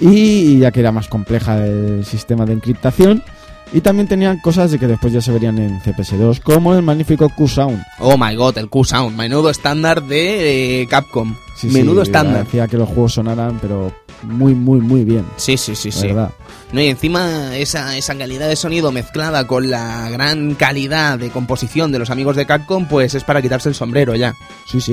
y 0.00 0.60
ya 0.60 0.70
que 0.70 0.78
era 0.78 0.92
más 0.92 1.08
compleja 1.08 1.66
el 1.66 2.04
sistema 2.04 2.46
de 2.46 2.52
encriptación 2.52 3.24
y 3.72 3.80
también 3.80 4.08
tenían 4.08 4.38
cosas 4.38 4.70
de 4.70 4.78
que 4.78 4.86
después 4.86 5.12
ya 5.12 5.20
se 5.20 5.32
verían 5.32 5.58
en 5.58 5.80
CPS2 5.80 6.40
como 6.40 6.74
el 6.74 6.82
magnífico 6.82 7.28
Q-Sound. 7.28 7.82
Oh 7.98 8.16
my 8.16 8.34
god, 8.34 8.56
el 8.58 8.68
Q-Sound, 8.68 9.16
menudo 9.16 9.50
estándar 9.50 10.02
de 10.02 10.82
eh, 10.82 10.86
Capcom. 10.86 11.34
Sí, 11.56 11.68
menudo 11.68 12.04
sí, 12.04 12.10
estándar. 12.10 12.42
Hacía 12.42 12.68
que 12.68 12.76
los 12.76 12.88
juegos 12.88 13.14
sonaran 13.14 13.58
pero 13.60 13.92
muy 14.22 14.54
muy 14.54 14.80
muy 14.80 15.04
bien. 15.04 15.24
Sí, 15.36 15.56
sí, 15.56 15.74
sí, 15.74 15.90
la 15.90 15.96
sí. 15.96 16.06
verdad. 16.06 16.30
No, 16.72 16.80
y 16.82 16.88
encima 16.88 17.56
esa, 17.56 17.96
esa 17.96 18.14
calidad 18.16 18.46
de 18.48 18.54
sonido 18.56 18.92
mezclada 18.92 19.46
con 19.46 19.70
la 19.70 20.10
gran 20.10 20.54
calidad 20.54 21.18
de 21.18 21.30
composición 21.30 21.92
de 21.92 21.98
los 21.98 22.10
amigos 22.10 22.36
de 22.36 22.44
Capcom, 22.44 22.86
pues 22.86 23.14
es 23.14 23.24
para 23.24 23.40
quitarse 23.40 23.70
el 23.70 23.74
sombrero 23.74 24.14
ya. 24.14 24.34
Sí, 24.66 24.80
sí, 24.80 24.92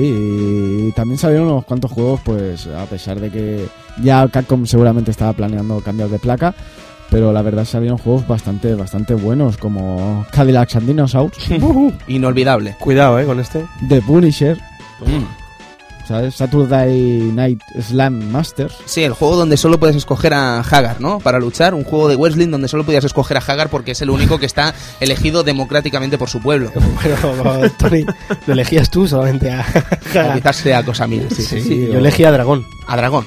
y 0.88 0.92
también 0.92 1.18
salieron 1.18 1.48
unos 1.48 1.64
cuantos 1.66 1.90
juegos, 1.92 2.20
pues 2.24 2.66
a 2.66 2.86
pesar 2.86 3.20
de 3.20 3.30
que 3.30 3.66
ya 4.02 4.26
Capcom 4.28 4.64
seguramente 4.64 5.10
estaba 5.10 5.34
planeando 5.34 5.80
cambiar 5.80 6.08
de 6.08 6.18
placa, 6.18 6.54
pero 7.10 7.30
la 7.32 7.42
verdad 7.42 7.66
salieron 7.66 7.98
juegos 7.98 8.26
bastante, 8.26 8.74
bastante 8.74 9.12
buenos, 9.14 9.58
como 9.58 10.24
Cadillac 10.32 10.74
and 10.76 10.86
Dinosaurs, 10.86 11.36
Inolvidable. 12.08 12.74
Cuidado, 12.80 13.18
eh, 13.20 13.26
con 13.26 13.38
este. 13.38 13.64
The 13.88 14.00
Punisher, 14.00 14.58
Mm. 15.00 15.45
¿Sabes? 16.06 16.34
Saturday 16.36 17.30
Night 17.34 17.60
Slam 17.80 18.30
Masters. 18.30 18.74
Sí, 18.84 19.02
el 19.04 19.12
juego 19.12 19.36
donde 19.36 19.56
solo 19.56 19.78
puedes 19.78 19.96
escoger 19.96 20.34
a 20.34 20.60
Hagar, 20.60 21.00
¿no? 21.00 21.18
Para 21.20 21.38
luchar, 21.38 21.74
un 21.74 21.84
juego 21.84 22.08
de 22.08 22.16
Wrestling 22.16 22.50
donde 22.50 22.68
solo 22.68 22.84
podías 22.84 23.04
escoger 23.04 23.36
a 23.36 23.40
Hagar 23.40 23.68
porque 23.68 23.92
es 23.92 24.00
el 24.02 24.10
único 24.10 24.38
que 24.38 24.46
está 24.46 24.74
elegido 25.00 25.42
democráticamente 25.42 26.18
por 26.18 26.28
su 26.30 26.40
pueblo. 26.40 26.70
Bueno, 27.42 27.70
Tony, 27.78 28.04
lo 28.46 28.52
elegías 28.52 28.90
tú 28.90 29.06
solamente 29.08 29.50
a. 29.50 29.60
O 30.30 30.34
quizás 30.34 30.56
sea 30.56 30.82
cosa 30.84 31.06
mía. 31.06 31.22
Sí, 31.34 31.42
sí. 31.42 31.60
Sí, 31.60 31.88
yo 31.92 31.98
elegí 31.98 32.24
a 32.24 32.30
Dragón. 32.32 32.64
A 32.86 32.96
Dragón. 32.96 33.24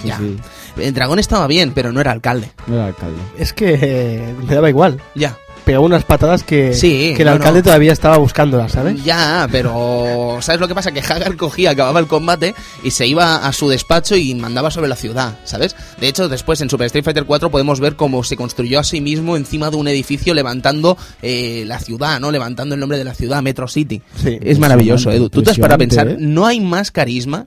Sí, 0.00 0.08
Ya. 0.08 0.18
sí, 0.18 0.36
El 0.78 0.94
Dragón 0.94 1.18
estaba 1.18 1.46
bien, 1.46 1.72
pero 1.74 1.92
no 1.92 2.00
era 2.00 2.10
alcalde. 2.12 2.50
no 2.66 2.74
era 2.76 2.86
alcalde. 2.86 3.18
Es 3.38 3.52
que 3.52 3.78
eh, 3.80 4.34
me 4.46 4.54
daba 4.54 4.68
igual. 4.68 5.00
Ya. 5.14 5.36
Pegaba 5.64 5.84
unas 5.84 6.04
patadas 6.04 6.42
que, 6.42 6.74
Sí, 6.74 7.12
que 7.16 7.22
el 7.22 7.26
no, 7.26 7.32
alcalde 7.34 7.60
no. 7.60 7.64
todavía 7.64 7.92
estaba 7.92 8.16
buscándolas, 8.18 8.72
¿sabes? 8.72 9.02
Ya, 9.04 9.48
pero 9.50 10.38
¿sabes 10.40 10.60
lo 10.60 10.66
que 10.68 10.74
pasa? 10.74 10.90
Que 10.92 11.00
Hagar 11.00 11.36
cogía, 11.36 11.70
acababa 11.70 12.00
el 12.00 12.06
combate 12.08 12.54
y 12.82 12.90
se 12.90 13.06
iba 13.06 13.36
a 13.36 13.52
su 13.52 13.68
despacho 13.68 14.16
y 14.16 14.34
mandaba 14.34 14.70
sobre 14.70 14.88
la 14.88 14.96
ciudad, 14.96 15.38
¿sabes? 15.44 15.76
De 16.00 16.08
hecho, 16.08 16.28
después 16.28 16.60
en 16.60 16.68
Super 16.70 16.86
Street 16.86 17.04
Fighter 17.04 17.24
4 17.24 17.50
podemos 17.50 17.78
ver 17.80 17.96
cómo 17.96 18.24
se 18.24 18.36
construyó 18.36 18.80
a 18.80 18.84
sí 18.84 19.00
mismo 19.00 19.36
encima 19.36 19.70
de 19.70 19.76
un 19.76 19.86
edificio 19.88 20.34
levantando 20.34 20.98
eh, 21.22 21.64
la 21.66 21.78
ciudad, 21.78 22.18
¿no? 22.18 22.30
Levantando 22.30 22.74
el 22.74 22.80
nombre 22.80 22.98
de 22.98 23.04
la 23.04 23.14
ciudad, 23.14 23.40
Metro 23.42 23.68
City. 23.68 24.02
Sí. 24.22 24.38
Es 24.42 24.58
maravilloso, 24.58 25.10
Edu. 25.12 25.30
Tú 25.30 25.42
te 25.42 25.50
has 25.50 25.58
para 25.58 25.78
pensar, 25.78 26.08
¿eh? 26.08 26.16
no 26.18 26.46
hay 26.46 26.60
más 26.60 26.90
carisma 26.90 27.46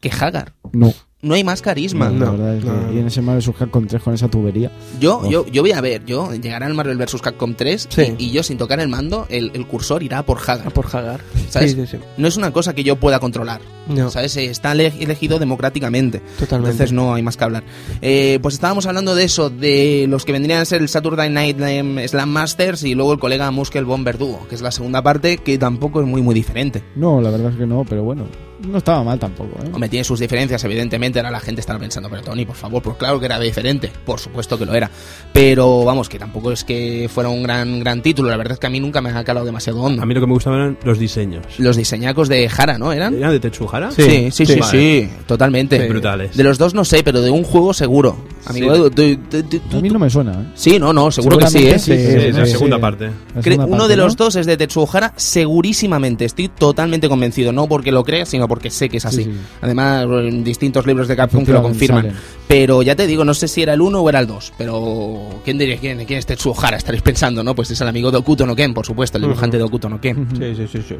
que 0.00 0.10
Hagar. 0.10 0.54
No, 0.72 0.94
No 1.24 1.34
hay 1.34 1.44
más 1.44 1.62
carisma. 1.62 2.08
no, 2.10 2.24
la 2.24 2.30
verdad 2.32 2.56
es 2.56 2.64
que 2.64 2.68
no, 2.70 2.92
y 2.92 2.98
en 2.98 3.06
ese 3.06 3.22
Marvel 3.22 3.44
vs. 3.46 3.54
Capcom 3.56 3.86
3 3.86 4.02
con 4.02 4.12
esa 4.12 4.26
tubería. 4.26 4.72
Yo, 4.98 5.20
Oh. 5.22 5.30
yo, 5.30 5.46
yo 5.46 5.62
voy 5.62 5.70
a 5.70 5.80
ver, 5.80 6.04
yo 6.04 6.34
llegará 6.34 6.66
el 6.66 6.74
Marvel 6.74 6.96
vs. 6.98 7.22
Capcom 7.22 7.54
3 7.54 7.86
Sí. 7.88 8.14
y, 8.18 8.24
y 8.24 8.30
yo 8.32 8.42
sin 8.42 8.58
tocar 8.58 8.80
el 8.80 8.88
mando, 8.88 9.26
el, 9.30 9.52
el 9.54 9.64
cursor 9.68 10.02
irá 10.02 10.24
por 10.24 10.38
Hagar. 10.44 10.72
Por 10.72 10.86
Hagar. 10.86 11.20
¿Sabes? 11.48 11.74
Sí, 11.74 11.80
sí, 11.86 11.86
sí. 11.92 11.96
No 12.16 12.26
es 12.26 12.36
una 12.36 12.50
cosa 12.52 12.74
que 12.74 12.82
yo 12.82 12.96
pueda 12.96 13.20
controlar. 13.20 13.60
No, 13.88 14.10
¿Sabes? 14.10 14.36
Eh, 14.36 14.46
Está 14.46 14.72
ele- 14.72 14.92
elegido 14.98 15.38
democráticamente. 15.38 16.18
totalmente. 16.40 16.72
Entonces 16.72 16.92
no 16.92 17.14
hay 17.14 17.22
más 17.22 17.36
que 17.36 17.44
hablar. 17.44 17.62
Eh, 18.00 18.40
pues 18.42 18.54
estábamos 18.54 18.86
hablando 18.86 19.14
de 19.14 19.22
eso, 19.22 19.48
de 19.48 20.06
los 20.08 20.24
que 20.24 20.32
vendrían 20.32 20.60
a 20.60 20.64
ser 20.64 20.82
el 20.82 20.88
Saturday 20.88 21.30
Night 21.30 21.56
Slam- 21.56 22.08
Slam 22.08 22.30
Masters 22.30 22.82
y 22.82 22.96
luego 22.96 23.12
el 23.12 23.20
colega 23.20 23.48
Muskel 23.52 23.84
Bomber 23.84 24.18
Duo, 24.18 24.48
que 24.48 24.56
es 24.56 24.60
la 24.60 24.72
segunda 24.72 25.02
parte, 25.02 25.38
que 25.38 25.56
tampoco 25.56 26.00
es 26.00 26.06
muy 26.08 26.20
muy 26.20 26.34
diferente. 26.34 26.82
No, 26.96 27.20
la 27.20 27.30
verdad 27.30 27.52
es 27.52 27.58
que 27.58 27.66
no, 27.66 27.84
pero 27.88 28.02
bueno, 28.02 28.24
no 28.66 28.78
estaba 28.78 29.02
mal 29.04 29.18
tampoco, 29.18 29.58
¿eh? 29.64 29.68
Hombre, 29.72 29.88
tiene 29.88 30.04
sus 30.04 30.18
diferencias, 30.20 30.62
evidentemente. 30.64 31.18
Ahora 31.18 31.30
la 31.30 31.40
gente 31.40 31.60
estará 31.60 31.78
pensando, 31.78 32.08
pero 32.10 32.22
Tony, 32.22 32.44
por 32.44 32.56
favor, 32.56 32.82
pues 32.82 32.96
claro 32.96 33.18
que 33.20 33.26
era 33.26 33.38
diferente. 33.38 33.90
Por 34.04 34.18
supuesto 34.20 34.58
que 34.58 34.66
lo 34.66 34.74
era. 34.74 34.90
Pero 35.32 35.84
vamos, 35.84 36.08
que 36.08 36.18
tampoco 36.18 36.52
es 36.52 36.64
que 36.64 37.08
fuera 37.12 37.28
un 37.28 37.42
gran, 37.42 37.80
gran 37.80 38.02
título. 38.02 38.28
La 38.30 38.36
verdad 38.36 38.54
es 38.54 38.58
que 38.58 38.66
a 38.66 38.70
mí 38.70 38.80
nunca 38.80 39.00
me 39.00 39.10
ha 39.10 39.24
calado 39.24 39.46
demasiado 39.46 39.80
hondo. 39.82 40.02
A 40.02 40.06
mí 40.06 40.14
lo 40.14 40.20
que 40.20 40.26
me 40.26 40.32
gustaban 40.34 40.60
eran 40.60 40.78
los 40.84 40.98
diseños. 40.98 41.44
Los 41.58 41.76
diseñacos 41.76 42.28
de 42.28 42.50
Hara, 42.56 42.78
¿no? 42.78 42.92
¿Eran? 42.92 43.14
¿Eran 43.14 43.30
de 43.32 43.40
Tetsuhara? 43.40 43.90
Sí. 43.90 44.02
Sí, 44.02 44.30
sí, 44.30 44.46
sí, 44.46 44.52
sí, 44.54 44.60
Vale. 44.60 45.10
totalmente. 45.26 45.88
Brutales. 45.88 46.36
De 46.36 46.42
los 46.44 46.58
dos 46.58 46.74
no 46.74 46.84
sé, 46.84 47.02
pero 47.02 47.20
de 47.20 47.30
un 47.30 47.44
juego 47.44 47.72
seguro. 47.74 48.16
Amigo, 48.46 48.74
Sí. 48.74 48.90
Tú- 48.94 49.42
tú- 49.42 49.42
tú- 49.70 49.76
A 49.78 49.80
mí 49.80 49.88
no 49.90 49.98
me 49.98 50.10
suena, 50.10 50.32
¿eh? 50.32 50.46
Sí, 50.54 50.78
no, 50.78 50.92
no, 50.92 51.10
seguro 51.10 51.38
que 51.38 51.46
sí, 51.46 51.66
¿eh? 51.68 51.78
Sí, 51.78 51.92
Sí, 51.92 51.98
sí, 51.98 52.16
es 52.28 52.36
la 52.36 52.46
sí. 52.46 52.52
segunda 52.52 52.78
parte. 52.78 53.06
La 53.34 53.40
Cre- 53.40 53.44
segunda 53.44 53.64
Uno 53.66 53.76
parte, 53.78 53.88
de 53.88 53.96
los 53.96 54.18
¿no? 54.18 54.24
dos 54.24 54.36
es 54.36 54.46
de 54.46 54.56
Tetsuo 54.56 54.88
Hara, 54.92 55.12
segurísimamente. 55.16 56.24
Estoy 56.24 56.48
totalmente 56.48 57.08
convencido. 57.08 57.52
No 57.52 57.66
porque 57.66 57.92
lo 57.92 58.02
crea, 58.04 58.26
sino 58.26 58.48
porque 58.52 58.68
sé 58.68 58.90
que 58.90 58.98
es 58.98 59.06
así. 59.06 59.24
Sí, 59.24 59.32
sí. 59.32 59.38
Además, 59.62 60.04
en 60.04 60.44
distintos 60.44 60.84
libros 60.86 61.08
de 61.08 61.16
Capcom 61.16 61.42
que 61.42 61.52
lo 61.52 61.62
confirman. 61.62 62.02
Salen. 62.02 62.16
Pero 62.46 62.82
ya 62.82 62.94
te 62.94 63.06
digo, 63.06 63.24
no 63.24 63.32
sé 63.32 63.48
si 63.48 63.62
era 63.62 63.72
el 63.72 63.80
1 63.80 63.98
o 63.98 64.08
era 64.10 64.18
el 64.18 64.26
2. 64.26 64.52
Pero, 64.58 65.40
¿quién 65.42 65.56
diría 65.56 65.78
quién, 65.78 66.04
quién 66.04 66.18
es 66.18 66.26
Tetsuo 66.26 66.54
Hara? 66.62 66.76
Estaréis 66.76 67.00
pensando, 67.02 67.42
¿no? 67.42 67.54
Pues 67.54 67.70
es 67.70 67.80
el 67.80 67.88
amigo 67.88 68.10
de 68.10 68.18
Okuto 68.18 68.44
no 68.44 68.54
Ken, 68.54 68.74
por 68.74 68.84
supuesto, 68.84 69.16
el 69.16 69.22
dibujante 69.22 69.56
de 69.56 69.62
Okuto 69.62 69.88
no 69.88 69.98
Ken. 69.98 70.28
Sí, 70.36 70.54
sí, 70.54 70.66
sí, 70.70 70.84
sí. 70.86 70.96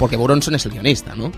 Porque 0.00 0.16
Buronson 0.16 0.56
es 0.56 0.66
el 0.66 0.72
guionista, 0.72 1.14
¿no? 1.14 1.30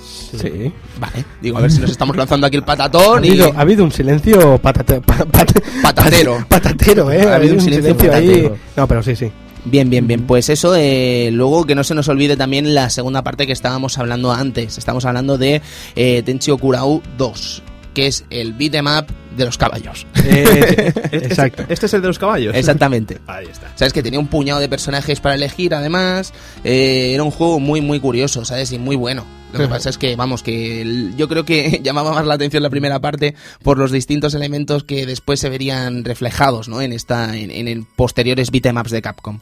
Sí. 0.00 0.72
Vale. 0.98 1.24
Digo, 1.40 1.58
a 1.58 1.60
ver 1.60 1.70
si 1.70 1.80
nos 1.80 1.90
estamos 1.90 2.16
lanzando 2.16 2.46
aquí 2.46 2.56
el 2.56 2.62
Ha 2.62 2.66
patatón 2.66 3.24
y. 3.24 3.28
habido, 3.28 3.52
ha 3.56 3.60
habido 3.60 3.84
un 3.84 3.92
silencio 3.92 4.58
patate- 4.60 5.00
pa- 5.00 5.24
pat- 5.24 5.62
Patatero. 5.82 6.44
patatero, 6.48 7.10
¿eh? 7.12 7.22
Ha 7.22 7.36
habido 7.36 7.54
un 7.54 7.60
silencio 7.60 7.92
ahí. 7.92 7.96
patatero. 8.08 8.56
No, 8.76 8.88
pero 8.88 9.02
sí, 9.02 9.14
sí. 9.16 9.30
Bien, 9.64 9.88
bien, 9.88 10.06
bien. 10.06 10.26
Pues 10.26 10.48
eso, 10.48 10.74
eh, 10.74 11.30
luego 11.32 11.64
que 11.64 11.74
no 11.74 11.84
se 11.84 11.94
nos 11.94 12.08
olvide 12.08 12.36
también 12.36 12.74
la 12.74 12.90
segunda 12.90 13.22
parte 13.22 13.46
que 13.46 13.52
estábamos 13.52 13.96
hablando 13.98 14.32
antes. 14.32 14.76
Estamos 14.76 15.04
hablando 15.04 15.38
de 15.38 15.62
eh, 15.94 16.22
Tenchio 16.24 16.58
Kurau 16.58 17.02
2, 17.16 17.62
que 17.94 18.06
es 18.08 18.24
el 18.30 18.54
beat'em 18.54 18.86
up 18.86 19.06
de 19.36 19.44
los 19.44 19.58
caballos. 19.58 20.06
Eh, 20.24 20.92
exacto. 21.12 21.64
¿Este 21.68 21.86
es 21.86 21.94
el 21.94 22.02
de 22.02 22.08
los 22.08 22.18
caballos? 22.18 22.54
Exactamente. 22.54 23.18
Ahí 23.26 23.46
está. 23.46 23.72
¿Sabes? 23.76 23.92
Que 23.92 24.02
tenía 24.02 24.18
un 24.18 24.26
puñado 24.26 24.60
de 24.60 24.68
personajes 24.68 25.20
para 25.20 25.34
elegir, 25.34 25.74
además. 25.74 26.32
Eh, 26.64 27.12
era 27.14 27.22
un 27.22 27.30
juego 27.30 27.60
muy, 27.60 27.80
muy 27.80 28.00
curioso, 28.00 28.44
¿sabes? 28.44 28.72
Y 28.72 28.78
muy 28.78 28.96
bueno. 28.96 29.24
Lo 29.52 29.58
que 29.58 29.68
pasa 29.68 29.90
es 29.90 29.98
que, 29.98 30.16
vamos, 30.16 30.42
que 30.42 31.10
yo 31.16 31.28
creo 31.28 31.44
que 31.44 31.80
llamaba 31.84 32.12
más 32.12 32.26
la 32.26 32.34
atención 32.34 32.62
la 32.62 32.70
primera 32.70 33.00
parte 33.00 33.34
por 33.62 33.78
los 33.78 33.90
distintos 33.92 34.34
elementos 34.34 34.84
que 34.84 35.04
después 35.06 35.40
se 35.40 35.48
verían 35.48 36.04
reflejados, 36.04 36.68
¿no? 36.68 36.80
En 36.80 36.92
esta, 36.92 37.36
en, 37.36 37.50
en 37.68 37.84
posteriores 37.96 38.50
beat'em 38.50 38.76
ups 38.78 38.90
de 38.90 39.02
Capcom. 39.02 39.40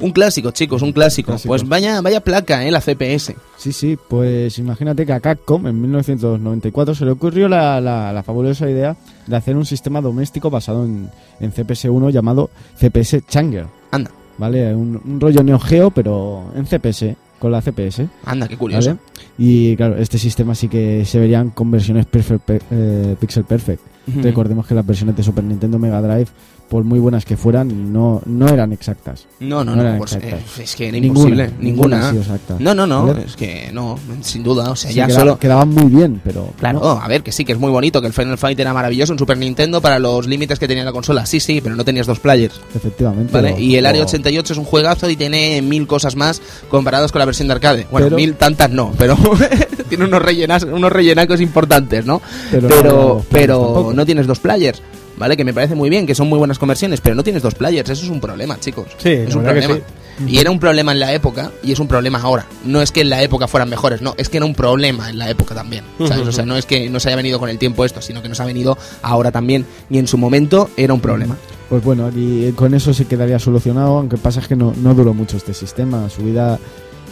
Un 0.00 0.10
clásico, 0.12 0.50
chicos, 0.50 0.82
un 0.82 0.92
clásico. 0.92 1.32
Clásicos. 1.32 1.46
Pues 1.48 1.68
vaya, 1.68 2.00
vaya 2.00 2.20
placa, 2.22 2.64
¿eh? 2.66 2.70
La 2.70 2.80
CPS. 2.80 3.34
Sí, 3.56 3.72
sí, 3.72 3.96
pues 4.08 4.58
imagínate 4.58 5.04
que 5.06 5.12
a 5.12 5.20
Capcom 5.20 5.66
en 5.66 5.80
1994 5.80 6.94
se 6.94 7.04
le 7.04 7.10
ocurrió 7.12 7.48
la, 7.48 7.80
la- 7.80 8.12
la 8.12 8.22
fabulosa 8.22 8.68
idea 8.68 8.96
de 9.26 9.36
hacer 9.36 9.56
un 9.56 9.64
sistema 9.66 10.00
doméstico 10.00 10.50
basado 10.50 10.84
en, 10.84 11.10
en 11.40 11.52
CPS-1 11.52 12.10
llamado 12.10 12.50
CPS 12.78 13.22
Changer, 13.28 13.66
Anda, 13.90 14.10
¿vale? 14.38 14.74
Un, 14.74 15.00
un 15.04 15.20
rollo 15.20 15.42
Neo 15.42 15.58
Geo, 15.58 15.90
pero 15.90 16.50
en 16.56 16.66
CPS, 16.66 17.16
con 17.38 17.52
la 17.52 17.60
CPS, 17.60 18.06
anda, 18.24 18.48
qué 18.48 18.56
curioso. 18.56 18.90
¿vale? 18.90 19.00
Y 19.38 19.76
claro, 19.76 19.96
este 19.96 20.18
sistema 20.18 20.54
sí 20.54 20.68
que 20.68 21.04
se 21.04 21.18
verían 21.18 21.50
conversiones 21.50 22.06
perfect, 22.06 22.40
pe- 22.44 22.60
eh, 22.70 23.16
pixel 23.20 23.44
perfect. 23.44 23.82
Recordemos 24.06 24.66
que 24.66 24.74
las 24.74 24.86
versiones 24.86 25.16
de 25.16 25.22
Super 25.22 25.44
Nintendo 25.44 25.78
Mega 25.78 26.00
Drive, 26.02 26.26
por 26.68 26.82
muy 26.82 26.98
buenas 26.98 27.24
que 27.24 27.36
fueran, 27.36 27.92
no, 27.92 28.20
no 28.26 28.48
eran 28.48 28.72
exactas. 28.72 29.26
No, 29.40 29.62
no, 29.64 29.76
No 29.76 29.82
no, 29.82 29.98
pues, 29.98 30.14
eh, 30.14 30.40
es 30.60 30.74
que 30.74 30.88
era 30.88 30.96
imposible, 30.96 31.48
Ninguna, 31.58 31.62
ninguna. 31.62 31.96
ninguna 31.96 32.08
ha 32.08 32.10
sido 32.10 32.22
exacta. 32.22 32.56
No, 32.58 32.74
no, 32.74 32.86
no, 32.86 33.06
¿Vale? 33.06 33.24
es 33.26 33.36
que 33.36 33.70
no, 33.72 33.98
sin 34.22 34.42
duda, 34.42 34.70
o 34.70 34.76
sea, 34.76 34.90
Sí, 34.90 34.96
ya 34.96 35.06
queda- 35.06 35.18
solo... 35.18 35.38
quedaban 35.38 35.68
muy 35.68 35.84
bien, 35.84 36.20
pero. 36.24 36.48
Claro, 36.58 36.80
no. 36.80 36.90
a 37.00 37.06
ver, 37.08 37.22
que 37.22 37.32
sí, 37.32 37.44
que 37.44 37.52
es 37.52 37.58
muy 37.58 37.70
bonito, 37.70 38.00
que 38.00 38.06
el 38.06 38.12
Final 38.12 38.38
Fight 38.38 38.58
era 38.58 38.72
maravilloso 38.74 39.12
en 39.12 39.18
Super 39.18 39.36
Nintendo 39.38 39.80
para 39.82 39.98
los 39.98 40.26
límites 40.26 40.58
que 40.58 40.66
tenía 40.66 40.84
la 40.84 40.92
consola. 40.92 41.26
Sí, 41.26 41.38
sí, 41.38 41.60
pero 41.62 41.76
no 41.76 41.84
tenías 41.84 42.06
dos 42.06 42.18
players. 42.20 42.60
Efectivamente. 42.74 43.32
¿Vale? 43.32 43.60
Y 43.60 43.76
el 43.76 43.84
Área 43.86 44.00
lo- 44.02 44.06
88 44.08 44.52
es 44.54 44.58
un 44.58 44.64
juegazo 44.64 45.08
y 45.10 45.16
tiene 45.16 45.60
mil 45.62 45.86
cosas 45.86 46.16
más 46.16 46.40
comparados 46.70 47.12
con 47.12 47.18
la 47.20 47.26
versión 47.26 47.48
de 47.48 47.54
arcade. 47.54 47.86
Bueno, 47.90 48.06
Pero- 48.06 48.16
mil 48.16 48.34
tantas 48.36 48.70
no, 48.70 48.90
pero 48.98 49.16
tiene 49.88 50.04
unos, 50.06 50.22
rellenas, 50.22 50.64
unos 50.64 50.90
rellenacos 50.90 51.40
importantes, 51.40 52.04
¿no? 52.06 52.20
Pero 52.50 53.22
Pero. 53.30 53.93
No 53.94 54.06
tienes 54.06 54.26
dos 54.26 54.38
players. 54.38 54.82
¿Vale? 55.16 55.36
Que 55.36 55.44
me 55.44 55.54
parece 55.54 55.76
muy 55.76 55.90
bien, 55.90 56.06
que 56.06 56.14
son 56.14 56.28
muy 56.28 56.38
buenas 56.38 56.58
conversiones, 56.58 57.00
pero 57.00 57.14
no 57.14 57.22
tienes 57.22 57.40
dos 57.40 57.54
players. 57.54 57.88
Eso 57.88 58.04
es 58.04 58.10
un 58.10 58.20
problema, 58.20 58.58
chicos. 58.58 58.88
Sí, 58.98 59.10
es 59.10 59.34
un 59.34 59.44
problema. 59.44 59.78
Y 60.26 60.38
era 60.38 60.50
un 60.50 60.58
problema 60.58 60.92
en 60.92 61.00
la 61.00 61.12
época 61.12 61.50
y 61.62 61.72
es 61.72 61.78
un 61.78 61.88
problema 61.88 62.20
ahora. 62.20 62.46
No 62.64 62.82
es 62.82 62.92
que 62.92 63.00
en 63.00 63.10
la 63.10 63.22
época 63.22 63.48
fueran 63.48 63.68
mejores, 63.68 64.00
no, 64.00 64.14
es 64.16 64.28
que 64.28 64.36
era 64.36 64.46
un 64.46 64.54
problema 64.54 65.10
en 65.10 65.18
la 65.18 65.28
época 65.28 65.54
también. 65.54 65.84
¿sabes? 65.98 66.26
O 66.28 66.32
sea, 66.32 66.44
no 66.44 66.56
es 66.56 66.66
que 66.66 66.88
nos 66.90 67.06
haya 67.06 67.16
venido 67.16 67.38
con 67.38 67.48
el 67.48 67.58
tiempo 67.58 67.84
esto, 67.84 68.00
sino 68.00 68.22
que 68.22 68.28
nos 68.28 68.40
ha 68.40 68.44
venido 68.44 68.76
ahora 69.02 69.32
también. 69.32 69.66
Y 69.90 69.98
en 69.98 70.06
su 70.06 70.18
momento 70.18 70.70
era 70.76 70.94
un 70.94 71.00
problema. 71.00 71.36
Pues 71.68 71.82
bueno, 71.82 72.06
aquí 72.06 72.46
eh, 72.46 72.52
con 72.54 72.74
eso 72.74 72.92
se 72.94 73.06
quedaría 73.06 73.38
solucionado, 73.38 73.98
aunque 73.98 74.16
pasa 74.16 74.40
es 74.40 74.48
que 74.48 74.56
no, 74.56 74.74
no 74.76 74.94
duró 74.94 75.14
mucho 75.14 75.36
este 75.36 75.54
sistema. 75.54 76.08
Su 76.10 76.22
vida 76.22 76.58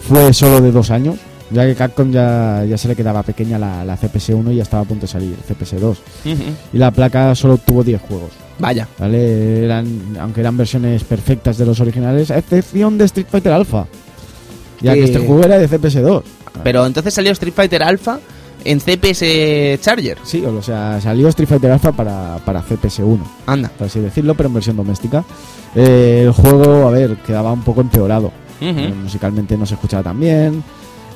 fue 0.08 0.32
solo 0.32 0.60
de 0.60 0.72
dos 0.72 0.90
años, 0.90 1.16
ya 1.52 1.64
que 1.66 1.74
Capcom 1.74 2.10
ya, 2.10 2.64
ya 2.68 2.76
se 2.78 2.88
le 2.88 2.96
quedaba 2.96 3.22
pequeña 3.22 3.58
la, 3.58 3.84
la 3.84 3.96
CPS-1 3.98 4.52
y 4.52 4.56
ya 4.56 4.62
estaba 4.62 4.82
a 4.82 4.86
punto 4.86 5.02
de 5.02 5.12
salir 5.12 5.34
el 5.36 5.56
CPS-2. 5.56 5.96
Y 6.72 6.78
la 6.78 6.90
placa 6.90 7.34
solo 7.34 7.58
tuvo 7.58 7.82
10 7.84 8.00
juegos, 8.00 8.30
Vaya. 8.58 8.88
¿vale? 8.98 9.64
Eran, 9.64 9.86
aunque 10.20 10.40
eran 10.40 10.56
versiones 10.56 11.04
perfectas 11.04 11.58
de 11.58 11.66
los 11.66 11.80
originales, 11.80 12.30
a 12.30 12.38
excepción 12.38 12.96
de 12.98 13.04
Street 13.04 13.26
Fighter 13.30 13.52
Alpha. 13.52 13.86
Ya 14.80 14.94
que 14.94 15.00
Que- 15.00 15.04
este 15.06 15.18
juego 15.18 15.44
era 15.44 15.58
de 15.58 15.68
CPS-2. 15.68 16.22
Pero 16.64 16.84
entonces 16.86 17.14
salió 17.14 17.32
Street 17.32 17.54
Fighter 17.54 17.82
Alpha 17.82 18.18
en 18.64 18.78
CPS 18.80 19.78
Charger. 19.80 20.18
Sí, 20.24 20.44
o 20.44 20.62
sea, 20.62 21.00
salió 21.00 21.28
Street 21.28 21.48
Fighter 21.48 21.70
Alpha 21.72 21.92
para, 21.92 22.38
para 22.44 22.62
CPS-1. 22.62 23.18
Anda. 23.46 23.70
por 23.76 23.86
así 23.86 24.00
decirlo, 24.00 24.34
pero 24.34 24.48
en 24.48 24.54
versión 24.54 24.76
doméstica. 24.76 25.24
Eh, 25.74 26.22
el 26.26 26.32
juego, 26.32 26.86
a 26.86 26.90
ver, 26.90 27.16
quedaba 27.26 27.52
un 27.52 27.62
poco 27.62 27.80
empeorado. 27.80 28.30
Eh, 28.60 28.92
musicalmente 29.02 29.56
no 29.56 29.66
se 29.66 29.74
escuchaba 29.74 30.02
tan 30.04 30.20
bien. 30.20 30.62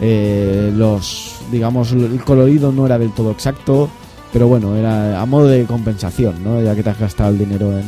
Eh, 0.00 0.72
los, 0.74 1.36
digamos, 1.50 1.92
el 1.92 2.20
colorido 2.24 2.72
no 2.72 2.86
era 2.86 2.98
del 2.98 3.12
todo 3.12 3.30
exacto. 3.30 3.88
Pero 4.32 4.48
bueno, 4.48 4.76
era 4.76 5.20
a 5.20 5.26
modo 5.26 5.46
de 5.46 5.64
compensación, 5.64 6.42
¿no? 6.44 6.60
Ya 6.62 6.74
que 6.74 6.82
te 6.82 6.90
has 6.90 6.98
gastado 6.98 7.30
el 7.30 7.38
dinero 7.38 7.78
en, 7.78 7.84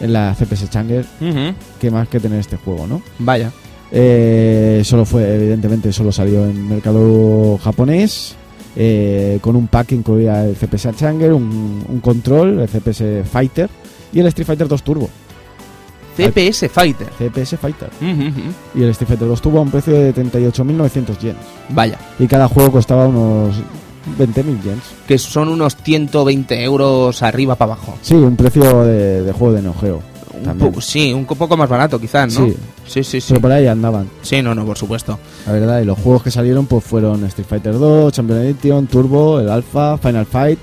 en 0.00 0.12
la 0.12 0.34
CPS 0.38 0.70
Changer, 0.70 1.04
que 1.80 1.90
más 1.90 2.06
que 2.08 2.20
tener 2.20 2.38
este 2.38 2.56
juego, 2.56 2.86
¿no? 2.86 3.02
Vaya. 3.18 3.50
Eh, 3.90 4.82
solo 4.84 5.04
fue, 5.04 5.34
evidentemente, 5.34 5.92
solo 5.92 6.12
salió 6.12 6.44
en 6.46 6.68
mercado 6.68 7.58
japonés. 7.58 8.36
eh, 8.76 9.38
con 9.42 9.54
un 9.56 9.66
pack 9.66 9.88
que 9.88 9.94
incluía 9.96 10.44
el 10.46 10.56
CPS 10.56 10.94
Changer, 10.96 11.32
un, 11.32 11.84
un 11.88 12.00
control, 12.00 12.60
el 12.60 12.68
CPS 12.68 13.28
Fighter 13.30 13.68
y 14.12 14.20
el 14.20 14.26
Street 14.28 14.46
Fighter 14.46 14.68
2 14.68 14.82
Turbo. 14.82 15.10
CPS 16.16 16.68
Fighter. 16.68 17.08
CPS 17.18 17.56
Fighter. 17.58 17.90
Y 18.74 18.82
el 18.82 18.90
Street 18.90 19.08
Fighter 19.08 19.28
2 19.28 19.40
Turbo 19.40 19.58
a 19.58 19.62
un 19.62 19.70
precio 19.70 19.92
de 19.94 20.14
38.900 20.14 21.18
yens. 21.18 21.36
Vaya. 21.70 21.98
Y 22.18 22.26
cada 22.26 22.48
juego 22.48 22.72
costaba 22.72 23.06
unos 23.06 23.56
20.000 24.18 24.62
yens. 24.62 24.82
Que 25.06 25.18
son 25.18 25.48
unos 25.48 25.76
120 25.76 26.62
euros 26.62 27.22
arriba 27.22 27.54
para 27.54 27.72
abajo. 27.72 27.96
Sí, 28.02 28.14
un 28.14 28.36
precio 28.36 28.84
de, 28.84 29.22
de 29.22 29.32
juego 29.32 29.54
de. 29.54 29.62
Un 29.62 30.42
También. 30.44 30.80
sí, 30.80 31.12
un 31.12 31.24
poco 31.24 31.56
más 31.56 31.68
barato 31.68 32.00
quizás, 32.00 32.36
¿no? 32.38 32.46
Sí. 32.46 32.56
sí, 32.86 33.04
sí. 33.04 33.20
sí. 33.20 33.26
Pero 33.28 33.40
por 33.42 33.52
ahí 33.52 33.66
andaban. 33.66 34.08
Sí, 34.22 34.42
no, 34.42 34.54
no, 34.54 34.64
por 34.64 34.76
supuesto. 34.76 35.18
La 35.46 35.52
verdad, 35.52 35.80
y 35.80 35.84
los 35.84 35.98
juegos 35.98 36.22
que 36.22 36.30
salieron 36.30 36.66
pues 36.66 36.82
fueron 36.84 37.24
Street 37.26 37.46
Fighter 37.48 37.78
2, 37.78 38.12
Champion 38.12 38.40
Edition, 38.40 38.86
Turbo, 38.86 39.40
el 39.40 39.48
Alpha, 39.48 39.98
Final 39.98 40.26
Fight, 40.26 40.58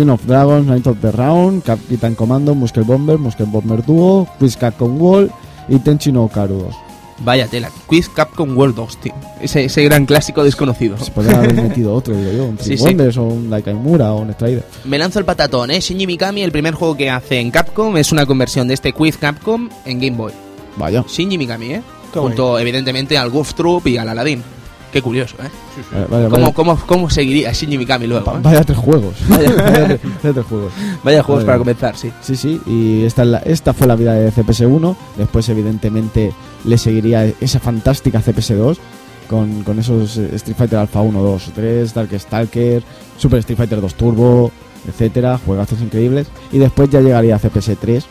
King 0.00 0.08
of 0.08 0.24
Dragons, 0.26 0.66
Night 0.66 0.86
of 0.86 0.96
the 1.02 1.12
Round, 1.12 1.62
Captain 1.62 2.14
Commando, 2.14 2.54
Muscle 2.54 2.84
Bomber, 2.84 3.18
Muscle 3.18 3.44
Bomber 3.44 3.84
Duo, 3.84 4.26
Quiz 4.38 4.56
Capcom 4.56 4.98
Wall 4.98 5.30
y 5.68 5.78
Tenchi 5.78 6.10
no 6.10 6.26
Karu 6.26 6.54
2. 6.54 6.74
Vaya 7.22 7.46
tela. 7.48 7.70
Quiz 7.86 8.08
Capcom 8.08 8.56
World 8.56 8.76
2, 8.76 8.96
tío. 8.96 9.14
Ese, 9.42 9.66
ese 9.66 9.84
gran 9.84 10.06
clásico 10.06 10.42
desconocido. 10.42 10.96
Se 10.96 11.10
podría 11.10 11.36
haber 11.36 11.52
metido 11.52 11.92
otro, 11.92 12.16
digo 12.16 12.32
yo, 12.32 12.44
un 12.46 12.56
Sí, 12.58 12.64
Three 12.64 12.78
sí. 12.78 12.84
Wonders 12.84 13.18
o 13.18 13.24
un 13.24 13.50
Daikaimura 13.50 14.14
o 14.14 14.22
un 14.22 14.32
Strider. 14.32 14.64
Me 14.86 14.96
lanzo 14.96 15.18
el 15.18 15.26
patatón, 15.26 15.70
¿eh? 15.70 15.80
Shinji 15.80 16.06
Mikami, 16.06 16.42
el 16.44 16.50
primer 16.50 16.72
juego 16.72 16.96
que 16.96 17.10
hace 17.10 17.38
en 17.38 17.50
Capcom, 17.50 17.94
es 17.98 18.10
una 18.10 18.24
conversión 18.24 18.68
de 18.68 18.72
este 18.74 18.94
Quiz 18.94 19.18
Capcom 19.18 19.68
en 19.84 20.00
Game 20.00 20.16
Boy. 20.16 20.32
Vaya. 20.78 21.04
Shinji 21.06 21.36
Mikami, 21.36 21.74
¿eh? 21.74 21.82
Qué 22.10 22.18
Junto, 22.20 22.58
evidentemente, 22.58 23.18
al 23.18 23.28
Goof 23.28 23.52
Troop 23.52 23.86
y 23.86 23.98
al 23.98 24.08
Aladdin. 24.08 24.42
Qué 24.92 25.00
curioso, 25.02 25.36
¿eh? 25.42 25.48
Vaya, 25.92 26.06
vaya, 26.08 26.28
¿Cómo, 26.28 26.42
vaya, 26.42 26.52
cómo, 26.54 26.78
cómo 26.86 27.10
seguiría 27.10 27.52
Shinji 27.52 27.78
Mikami 27.78 28.06
luego? 28.08 28.24
va- 28.26 28.38
eh? 28.38 28.40
vaya 28.42 28.64
tres 28.64 28.78
juegos. 28.78 29.14
vaya, 29.28 29.54
tres, 29.54 30.00
vaya 30.22 30.32
tres 30.34 30.46
juegos. 30.46 30.72
Vaya 31.04 31.22
juegos 31.22 31.44
Vale. 31.44 31.46
para 31.46 31.58
comenzar, 31.58 31.96
sí. 31.96 32.10
Sí, 32.20 32.34
sí, 32.36 32.60
y 32.66 33.04
esta, 33.04 33.22
es 33.22 33.28
la- 33.28 33.38
esta 33.38 33.72
fue 33.72 33.86
la 33.86 33.94
vida 33.96 34.14
de 34.14 34.32
CPS1. 34.32 34.96
Después, 35.16 35.48
evidentemente, 35.48 36.32
le 36.64 36.76
seguiría 36.78 37.24
esa 37.40 37.60
fantástica 37.60 38.20
CPS2 38.20 38.78
con, 39.28 39.62
con 39.62 39.78
esos 39.78 40.16
eh, 40.16 40.30
Street 40.34 40.56
Fighter 40.56 40.78
Alpha 40.80 41.00
1, 41.00 41.22
2, 41.22 41.52
3, 41.54 41.94
Dark 41.94 42.10
Stalker, 42.18 42.82
Super 43.16 43.38
Street 43.38 43.58
Fighter 43.58 43.80
2 43.80 43.94
Turbo, 43.94 44.50
etcétera, 44.88 45.38
juegazos 45.46 45.80
increíbles. 45.82 46.26
Y 46.50 46.58
después 46.58 46.90
ya 46.90 47.00
llegaría 47.00 47.38
CPS3 47.38 48.02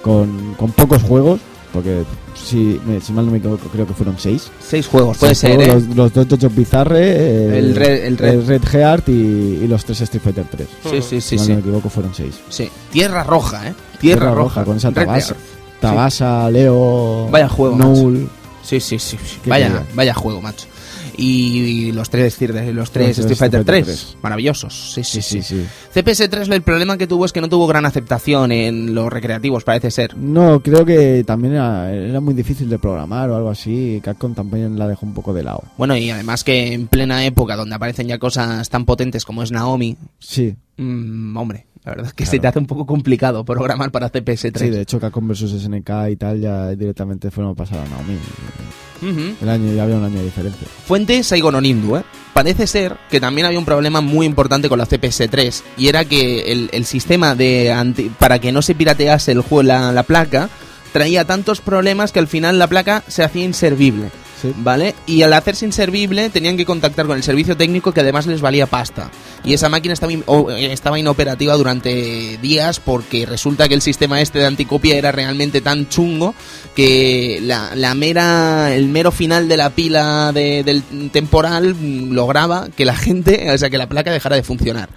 con, 0.00 0.54
con 0.56 0.70
pocos 0.72 1.02
juegos, 1.02 1.40
porque 1.72 2.04
si, 2.34 2.80
me- 2.86 3.00
si 3.00 3.12
mal 3.12 3.26
no 3.26 3.32
me 3.32 3.38
equivoco, 3.38 3.68
creo 3.68 3.86
que 3.86 3.94
fueron 3.94 4.16
6. 4.18 4.50
Seis 4.60 4.86
juegos, 4.86 5.18
puede 5.18 5.34
ser, 5.34 5.60
¿eh? 5.60 5.66
Los, 5.66 5.86
los 5.96 6.12
dos 6.12 6.26
Jojo 6.40 6.54
Bizarre, 6.54 7.00
eh, 7.00 7.58
El 7.58 7.74
Red- 7.74 8.04
el 8.04 8.16
Red. 8.46 8.62
Heart 8.64 9.08
y, 9.08 9.12
y 9.12 9.66
los 9.68 9.84
tres 9.84 10.00
Street 10.02 10.22
Fighter 10.22 10.46
3. 10.50 10.68
Sí, 10.90 11.02
sí, 11.02 11.20
sí, 11.20 11.20
si 11.20 11.36
mal 11.36 11.44
sí. 11.44 11.50
no 11.50 11.54
me 11.56 11.60
equivoco, 11.62 11.88
fueron 11.88 12.14
6. 12.14 12.34
Sí. 12.48 12.68
Tierra 12.90 13.24
Roja, 13.24 13.68
¿eh? 13.68 13.74
Tierra, 14.00 14.20
Tierra 14.20 14.34
Roja. 14.34 14.42
Roja, 14.60 14.64
con 14.64 14.76
esa 14.76 14.90
Red 14.90 15.04
tabasa. 15.06 15.36
Tabasa, 15.80 16.50
Leo. 16.50 17.28
Vaya 17.30 17.48
juego, 17.48 17.76
Null. 17.76 18.28
Sí, 18.62 18.80
sí, 18.80 18.98
sí. 18.98 19.16
sí. 19.22 19.38
Vaya, 19.48 19.84
vaya 19.94 20.14
juego, 20.14 20.40
macho. 20.42 20.66
Y 21.18 21.92
los 21.92 22.10
tres, 22.10 22.38
los 22.40 22.90
tres 22.90 23.18
Street 23.18 23.36
Fighter 23.36 23.60
Street 23.60 23.84
3, 23.84 23.84
Fighter 23.84 24.14
3. 24.14 24.16
maravillosos. 24.22 24.92
Sí, 24.94 25.02
sí, 25.04 25.22
Sí, 25.22 25.42
sí. 25.42 25.42
sí, 25.42 25.66
sí. 25.92 26.00
CPS3 26.00 26.52
el 26.52 26.62
problema 26.62 26.98
que 26.98 27.06
tuvo 27.06 27.24
es 27.24 27.32
que 27.32 27.40
no 27.40 27.48
tuvo 27.48 27.66
gran 27.66 27.86
aceptación 27.86 28.52
en 28.52 28.94
los 28.94 29.10
recreativos, 29.12 29.64
parece 29.64 29.90
ser. 29.90 30.16
No, 30.16 30.60
creo 30.60 30.84
que 30.84 31.24
también 31.24 31.54
era, 31.54 31.92
era 31.92 32.20
muy 32.20 32.34
difícil 32.34 32.68
de 32.68 32.78
programar 32.78 33.30
o 33.30 33.36
algo 33.36 33.50
así. 33.50 34.00
Capcom 34.02 34.34
también 34.34 34.78
la 34.78 34.86
dejó 34.88 35.06
un 35.06 35.14
poco 35.14 35.32
de 35.32 35.42
lado. 35.42 35.62
Bueno, 35.78 35.96
y 35.96 36.10
además 36.10 36.44
que 36.44 36.72
en 36.74 36.86
plena 36.86 37.24
época 37.24 37.56
donde 37.56 37.74
aparecen 37.74 38.08
ya 38.08 38.18
cosas 38.18 38.68
tan 38.68 38.84
potentes 38.84 39.24
como 39.24 39.42
es 39.42 39.50
Naomi, 39.52 39.96
Sí, 40.18 40.54
mm, 40.76 41.36
hombre, 41.36 41.66
la 41.86 41.92
verdad 41.92 42.06
es 42.08 42.12
que 42.14 42.24
Claro. 42.24 42.30
se 42.32 42.38
te 42.40 42.46
hace 42.48 42.58
un 42.58 42.66
poco 42.66 42.84
complicado 42.84 43.44
programar 43.44 43.90
para 43.90 44.10
CPS3. 44.12 44.58
sí, 44.58 44.70
de 44.70 44.80
hecho 44.82 44.98
Capcom 45.00 45.26
vs 45.28 45.52
SNK 45.62 45.90
y 46.10 46.16
tal 46.16 46.40
ya 46.40 46.68
directamente 46.74 47.30
fueron 47.30 47.52
a 47.52 47.54
pasar 47.54 47.78
a 47.78 47.88
Naomi. 47.88 48.18
Ujú. 49.02 49.36
El 49.42 49.48
año 49.48 49.72
ya 49.72 49.84
había 49.84 49.96
un 49.96 50.04
año 50.04 50.18
de 50.18 50.24
diferencia. 50.24 50.66
Fuente 50.86 51.22
Saigon 51.22 51.54
Onindu, 51.54 51.96
¿eh? 51.96 52.02
Parece 52.32 52.66
ser 52.66 52.96
que 53.10 53.20
también 53.20 53.46
había 53.46 53.58
un 53.58 53.64
problema 53.64 54.00
muy 54.00 54.26
importante 54.26 54.68
con 54.68 54.78
la 54.78 54.86
CPS3 54.86 55.62
y 55.78 55.88
era 55.88 56.04
que 56.04 56.52
el, 56.52 56.68
el 56.72 56.84
sistema 56.84 57.34
de 57.34 57.72
anti- 57.72 58.10
para 58.18 58.38
que 58.40 58.52
no 58.52 58.60
se 58.62 58.74
piratease 58.74 59.32
el 59.32 59.40
juego 59.40 59.62
la, 59.62 59.92
la 59.92 60.02
placa 60.02 60.48
traía 60.92 61.24
tantos 61.24 61.60
problemas 61.60 62.10
que 62.12 62.18
al 62.18 62.26
final 62.26 62.58
la 62.58 62.66
placa 62.66 63.02
se 63.06 63.22
hacía 63.22 63.44
inservible, 63.44 64.10
Sí. 64.42 64.52
¿vale? 64.58 64.94
Y 65.06 65.22
al 65.22 65.32
hacerse 65.32 65.64
inservible 65.64 66.28
tenían 66.30 66.56
que 66.56 66.64
contactar 66.66 67.06
con 67.06 67.16
el 67.16 67.22
servicio 67.22 67.56
técnico 67.56 67.92
que 67.92 68.00
además 68.00 68.26
les 68.26 68.40
valía 68.40 68.66
pasta. 68.66 69.10
Y 69.44 69.54
esa 69.54 69.68
máquina 69.68 69.94
estaba, 69.94 70.12
in- 70.12 70.24
eh, 70.50 70.68
estaba 70.72 70.98
inoperativa 70.98 71.54
durante 71.54 72.36
días 72.42 72.80
porque 72.80 73.24
resulta 73.26 73.68
que 73.68 73.74
el 73.74 73.82
sistema 73.82 74.20
este 74.20 74.38
de 74.40 74.46
anticopia 74.46 74.96
era 74.96 75.12
realmente 75.12 75.60
tan 75.60 75.88
chungo 75.88 76.34
que 76.74 77.38
la, 77.42 77.74
la 77.74 77.94
mera, 77.94 78.74
el 78.74 78.86
mero 78.88 79.10
final 79.12 79.48
de 79.48 79.56
la 79.56 79.70
pila 79.70 80.32
de- 80.32 80.62
del 80.64 80.82
temporal 81.10 81.74
mm, 81.74 82.12
lograba 82.12 82.68
que 82.76 82.84
la 82.84 82.94
gente, 82.96 83.50
o 83.54 83.58
sea, 83.58 83.70
que 83.70 83.78
la 83.78 83.88
placa 83.88 84.10
dejara 84.12 84.36
de 84.36 84.42
funcionar. 84.42 84.88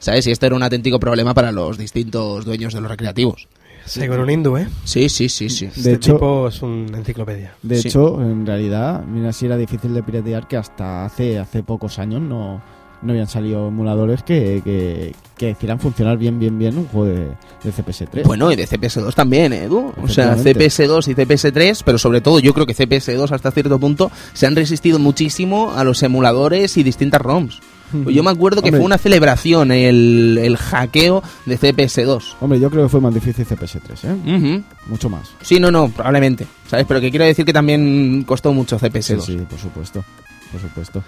¿Sabes? 0.00 0.26
Y 0.26 0.30
esto 0.30 0.46
era 0.46 0.54
un 0.56 0.62
auténtico 0.62 0.98
problema 1.00 1.34
para 1.34 1.52
los 1.52 1.78
distintos 1.78 2.44
dueños 2.44 2.72
de 2.74 2.80
los 2.80 2.90
recreativos. 2.90 3.48
Según 3.88 4.18
un 4.20 4.30
hindú, 4.30 4.56
¿eh? 4.56 4.68
Sí, 4.84 5.08
sí, 5.08 5.28
sí, 5.28 5.48
sí. 5.48 5.66
De 5.66 5.72
este 5.72 5.92
hecho- 5.94 6.12
tipo 6.14 6.48
es 6.48 6.62
una 6.62 6.98
enciclopedia. 6.98 7.54
De 7.62 7.80
Sí. 7.80 7.88
hecho, 7.88 8.20
en 8.22 8.46
realidad, 8.46 9.04
mira, 9.04 9.32
si 9.32 9.46
era 9.46 9.56
difícil 9.56 9.94
de 9.94 10.02
piratear 10.02 10.46
que 10.46 10.56
hasta 10.56 11.04
hace, 11.06 11.38
hace 11.38 11.62
pocos 11.62 11.98
años 11.98 12.20
no, 12.20 12.60
no 13.00 13.12
habían 13.12 13.28
salido 13.28 13.68
emuladores 13.68 14.22
que, 14.22 14.60
que, 14.64 15.14
que 15.36 15.50
hicieran 15.50 15.78
funcionar 15.78 16.18
bien, 16.18 16.38
bien, 16.38 16.58
bien 16.58 16.76
un 16.76 16.86
juego 16.88 17.06
de, 17.06 17.26
de 17.62 17.72
CPS3. 17.72 18.24
Bueno, 18.24 18.50
y 18.52 18.56
de 18.56 18.66
CPS2 18.66 19.14
también, 19.14 19.52
¿eh, 19.52 19.64
Edu. 19.64 19.92
O 20.02 20.08
sea, 20.08 20.32
Efectivamente. 20.34 20.68
CPS2 20.68 21.08
y 21.08 21.14
CPS3, 21.14 21.82
pero 21.84 21.96
sobre 21.98 22.20
todo 22.20 22.40
yo 22.40 22.52
creo 22.54 22.66
que 22.66 22.74
CPS2 22.74 23.30
hasta 23.30 23.50
cierto 23.52 23.78
punto 23.78 24.10
se 24.34 24.46
han 24.46 24.56
resistido 24.56 24.98
muchísimo 24.98 25.72
a 25.76 25.84
los 25.84 26.02
emuladores 26.02 26.76
y 26.76 26.82
distintas 26.82 27.20
ROMs. 27.22 27.60
Pues 28.04 28.14
yo 28.14 28.22
me 28.22 28.30
acuerdo 28.30 28.60
que 28.62 28.68
Hombre. 28.68 28.80
fue 28.80 28.86
una 28.86 28.98
celebración 28.98 29.72
el, 29.72 30.38
el 30.42 30.56
hackeo 30.56 31.22
de 31.46 31.58
CPS2. 31.58 32.34
Hombre, 32.40 32.60
yo 32.60 32.70
creo 32.70 32.84
que 32.84 32.88
fue 32.88 33.00
más 33.00 33.14
difícil 33.14 33.46
CPS3, 33.46 33.80
¿eh? 34.04 34.36
Ujú. 34.36 34.62
Mucho 34.88 35.08
más. 35.08 35.28
Sí, 35.42 35.58
no, 35.60 35.70
no, 35.70 35.88
probablemente. 35.88 36.46
¿Sabes? 36.68 36.84
Pero 36.86 37.00
que 37.00 37.10
quiero 37.10 37.24
decir 37.24 37.44
que 37.44 37.52
también 37.52 38.24
costó 38.26 38.52
mucho 38.52 38.78
CPS2. 38.78 39.20
Sí, 39.20 39.32
sí, 39.38 39.38
por 39.48 39.58
supuesto. 39.58 40.04
Por 40.52 40.60
supuesto. 40.60 41.02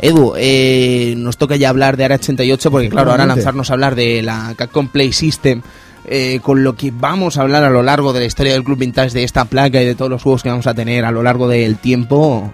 Edu, 0.00 0.34
eh, 0.36 1.14
nos 1.16 1.36
toca 1.36 1.54
ya 1.56 1.68
hablar 1.68 1.96
de 1.96 2.04
Área 2.04 2.16
88 2.16 2.70
porque 2.70 2.88
claro, 2.88 3.10
ahora 3.12 3.22
Efectivamente. 3.24 3.40
lanzarnos 3.44 3.70
a 3.70 3.72
hablar 3.74 3.94
de 3.94 4.22
la 4.22 4.54
Capcom 4.56 4.88
Play 4.88 5.12
System, 5.12 5.62
eh, 6.06 6.40
con 6.42 6.64
lo 6.64 6.74
que 6.74 6.90
vamos 6.90 7.38
a 7.38 7.42
hablar 7.42 7.62
a 7.62 7.70
lo 7.70 7.82
largo 7.82 8.12
de 8.12 8.20
la 8.20 8.26
historia 8.26 8.52
del 8.54 8.64
Club 8.64 8.78
Vintage 8.78 9.10
de 9.14 9.22
esta 9.22 9.44
placa 9.44 9.80
y 9.80 9.86
de 9.86 9.94
todos 9.94 10.10
los 10.10 10.22
juegos 10.22 10.42
que 10.42 10.48
vamos 10.48 10.66
a 10.66 10.74
tener 10.74 11.04
a 11.04 11.12
lo 11.12 11.22
largo 11.22 11.46
del 11.48 11.76
tiempo, 11.78 12.52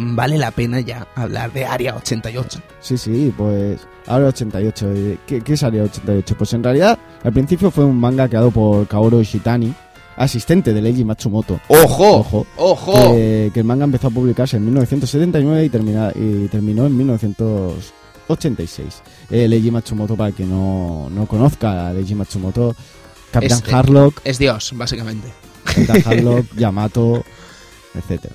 vale 0.00 0.38
la 0.38 0.50
pena 0.50 0.80
ya 0.80 1.06
hablar 1.14 1.52
de 1.52 1.64
Área 1.66 1.94
88. 1.96 2.60
Sí, 2.80 2.98
sí, 2.98 3.32
pues. 3.36 3.78
Ahora 4.06 4.28
88. 4.28 4.92
eh, 4.94 5.18
¿Qué, 5.26 5.42
qué 5.42 5.52
es 5.52 5.62
Área 5.62 5.82
88? 5.84 6.34
Pues 6.36 6.52
en 6.54 6.64
realidad, 6.64 6.98
al 7.22 7.32
principio 7.32 7.70
fue 7.70 7.84
un 7.84 8.00
manga 8.00 8.26
creado 8.28 8.50
por 8.50 8.88
Kaoru 8.88 9.20
Ishitani, 9.20 9.72
asistente 10.16 10.72
de 10.72 10.82
Leiji 10.82 11.04
Matsumoto. 11.04 11.60
¡Ojo! 11.68 12.18
Ojo. 12.18 12.46
¡Ojo! 12.56 12.92
Que, 13.12 13.50
que 13.52 13.60
el 13.60 13.66
manga 13.66 13.84
empezó 13.84 14.06
a 14.08 14.10
publicarse 14.10 14.56
en 14.56 14.64
1979 14.64 15.64
y, 15.64 15.68
termina, 15.68 16.10
y 16.14 16.48
terminó 16.48 16.86
en 16.86 16.96
1986. 16.96 19.02
Eh, 19.30 19.46
Leiji 19.48 19.70
Matsumoto, 19.70 20.16
para 20.16 20.28
el 20.30 20.34
que 20.34 20.44
no, 20.44 21.08
no 21.10 21.26
conozca 21.26 21.88
a 21.88 21.92
Leiji 21.92 22.14
Matsumoto, 22.14 22.74
Capitán 23.30 23.60
Es, 23.64 23.68
eh, 23.68 23.74
Harlock, 23.74 24.20
Es 24.24 24.38
Dios, 24.38 24.72
básicamente. 24.74 25.28
Capitán 25.64 26.02
Harlock, 26.06 26.46
Yamato, 26.56 27.22
etcétera. 27.94 28.34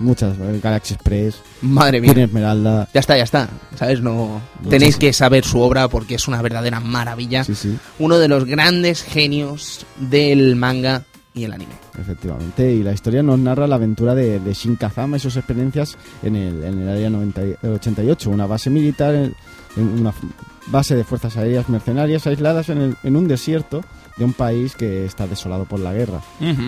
Muchas, 0.00 0.36
eh, 0.38 0.60
Galaxy 0.62 0.94
Express, 0.94 1.36
madre 1.62 2.00
mía. 2.00 2.12
Queen 2.14 2.24
Esmeralda. 2.26 2.88
Ya 2.92 3.00
está, 3.00 3.16
ya 3.16 3.24
está. 3.24 3.48
¿Sabes? 3.76 4.00
No 4.00 4.40
tenéis 4.68 4.96
que 4.96 5.12
saber 5.12 5.44
su 5.44 5.60
obra 5.60 5.88
porque 5.88 6.14
es 6.16 6.26
una 6.26 6.40
verdadera 6.42 6.80
maravilla. 6.80 7.44
Sí, 7.44 7.54
sí. 7.54 7.76
Uno 7.98 8.18
de 8.18 8.26
los 8.28 8.44
grandes 8.46 9.02
genios 9.02 9.84
del 9.98 10.56
manga 10.56 11.04
y 11.34 11.44
el 11.44 11.52
anime. 11.52 11.72
Efectivamente, 12.00 12.72
y 12.72 12.82
la 12.82 12.92
historia 12.92 13.22
nos 13.22 13.38
narra 13.38 13.66
la 13.66 13.76
aventura 13.76 14.14
de, 14.14 14.40
de 14.40 14.52
Shin 14.54 14.74
Kazama 14.76 15.18
y 15.18 15.20
sus 15.20 15.36
experiencias 15.36 15.96
en 16.22 16.34
el, 16.34 16.64
en 16.64 16.80
el 16.80 16.88
área 16.88 17.08
90 17.10 17.42
y- 17.46 17.66
88, 17.66 18.30
una 18.30 18.46
base 18.46 18.68
militar, 18.70 19.14
en, 19.14 19.34
en 19.76 19.88
una 20.00 20.12
base 20.68 20.96
de 20.96 21.04
fuerzas 21.04 21.36
aéreas 21.36 21.68
mercenarias 21.68 22.26
aisladas 22.26 22.68
en, 22.70 22.78
el- 22.78 22.96
en 23.04 23.16
un 23.16 23.28
desierto 23.28 23.84
de 24.16 24.24
un 24.24 24.32
país 24.32 24.74
que 24.74 25.04
está 25.04 25.26
desolado 25.28 25.66
por 25.66 25.78
la 25.78 25.92
guerra. 25.92 26.20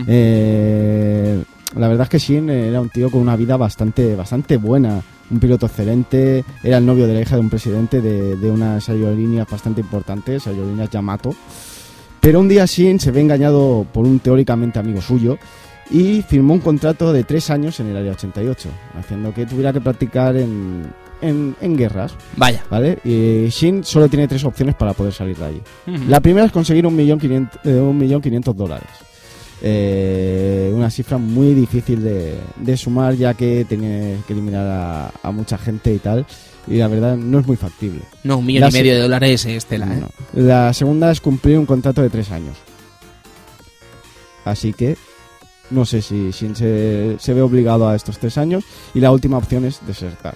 Eh, 0.07 1.43
la 1.77 1.89
verdad 1.89 2.05
es 2.05 2.09
que 2.11 2.19
Shin 2.19 2.51
era 2.51 2.81
un 2.81 2.89
tío 2.91 3.11
con 3.11 3.21
una 3.21 3.37
vida 3.37 3.57
bastante, 3.57 4.15
bastante 4.15 4.57
buena, 4.57 5.01
un 5.31 5.39
piloto 5.41 5.67
excelente, 5.67 6.45
era 6.63 6.79
el 6.79 6.87
novio 6.87 7.07
de 7.07 7.15
la 7.15 7.21
hija 7.21 7.37
de 7.37 7.41
un 7.41 7.51
presidente 7.51 8.01
de, 8.01 8.37
de 8.37 8.51
unas 8.51 8.89
aerolíneas 8.89 9.49
bastante 9.49 9.81
importantes, 9.81 10.47
aerolíneas 10.47 10.91
Yamato. 10.91 11.35
Pero 12.21 12.41
un 12.41 12.49
día 12.49 12.67
Shin 12.67 13.01
se 13.01 13.11
ve 13.11 13.21
engañado 13.21 13.87
por 13.93 14.07
un 14.07 14.21
teóricamente 14.21 14.79
amigo 14.79 15.01
suyo 15.01 15.39
y 15.91 16.23
firmó 16.23 16.55
un 16.55 16.61
contrato 16.61 17.13
de 17.13 17.25
tres 17.25 17.51
años 17.51 17.81
en 17.81 17.89
el 17.89 17.97
área 17.97 18.13
88, 18.13 18.69
haciendo 18.99 19.35
que 19.35 19.47
tuviera 19.47 19.73
que 19.73 19.81
practicar 19.81 20.37
en, 20.37 20.85
en, 21.21 21.57
en 21.61 21.77
guerras, 21.77 22.15
Vaya. 22.37 22.65
¿vale? 22.71 22.99
Y 23.05 23.49
Shin 23.49 23.83
solo 23.85 24.09
tiene 24.09 24.29
tres 24.29 24.45
opciones 24.45 24.75
para 24.75 24.93
poder 24.93 25.13
salir 25.13 25.37
de 25.37 25.45
allí. 25.45 25.63
La 26.09 26.21
primera 26.21 26.47
es 26.47 26.53
conseguir 26.53 26.87
un 26.87 26.95
millón 26.95 27.19
quinientos, 27.19 27.61
eh, 27.65 27.75
un 27.75 27.99
millón 27.99 28.21
quinientos 28.23 28.57
dólares. 28.57 28.89
Eh, 29.65 30.73
una 30.75 30.91
cifra 30.91 31.19
muy 31.19 31.55
difícil 31.55 32.03
de, 32.03 32.35
de 32.57 32.77
sumar 32.77 33.15
ya 33.15 33.35
que 33.35 33.65
tiene 33.69 34.19
que 34.27 34.33
eliminar 34.33 34.67
a, 34.67 35.13
a 35.23 35.31
mucha 35.31 35.57
gente 35.57 35.95
y 35.95 35.99
tal. 35.99 36.27
Y 36.67 36.77
la 36.79 36.89
verdad 36.89 37.17
no 37.17 37.39
es 37.39 37.47
muy 37.47 37.57
factible. 37.57 38.01
No, 38.25 38.39
un 38.39 38.47
millón 38.47 38.63
La 38.63 38.71
y 38.71 38.73
medio 38.73 38.95
de 38.95 39.01
dólares 39.01 39.45
es 39.47 39.67
tela, 39.67 39.87
¿eh? 39.87 40.01
No. 40.01 40.09
La 40.35 40.73
segunda 40.73 41.11
es 41.11 41.21
cumplir 41.21 41.59
un 41.59 41.67
contrato 41.67 42.03
de 42.03 42.11
tres 42.11 42.31
años. 42.31 42.57
Así 44.45 44.73
que 44.73 44.97
no 45.71 45.85
sé 45.87 46.03
si 46.03 46.31
Shin 46.33 46.55
se, 46.57 47.17
se 47.19 47.33
ve 47.35 47.41
obligado 47.43 47.89
a 47.89 47.95
estos 47.95 48.19
tres 48.19 48.39
años. 48.39 48.65
Y 48.95 49.01
la 49.01 49.13
última 49.13 49.39
opción 49.39 49.65
es 49.65 49.81
desertar. 49.87 50.35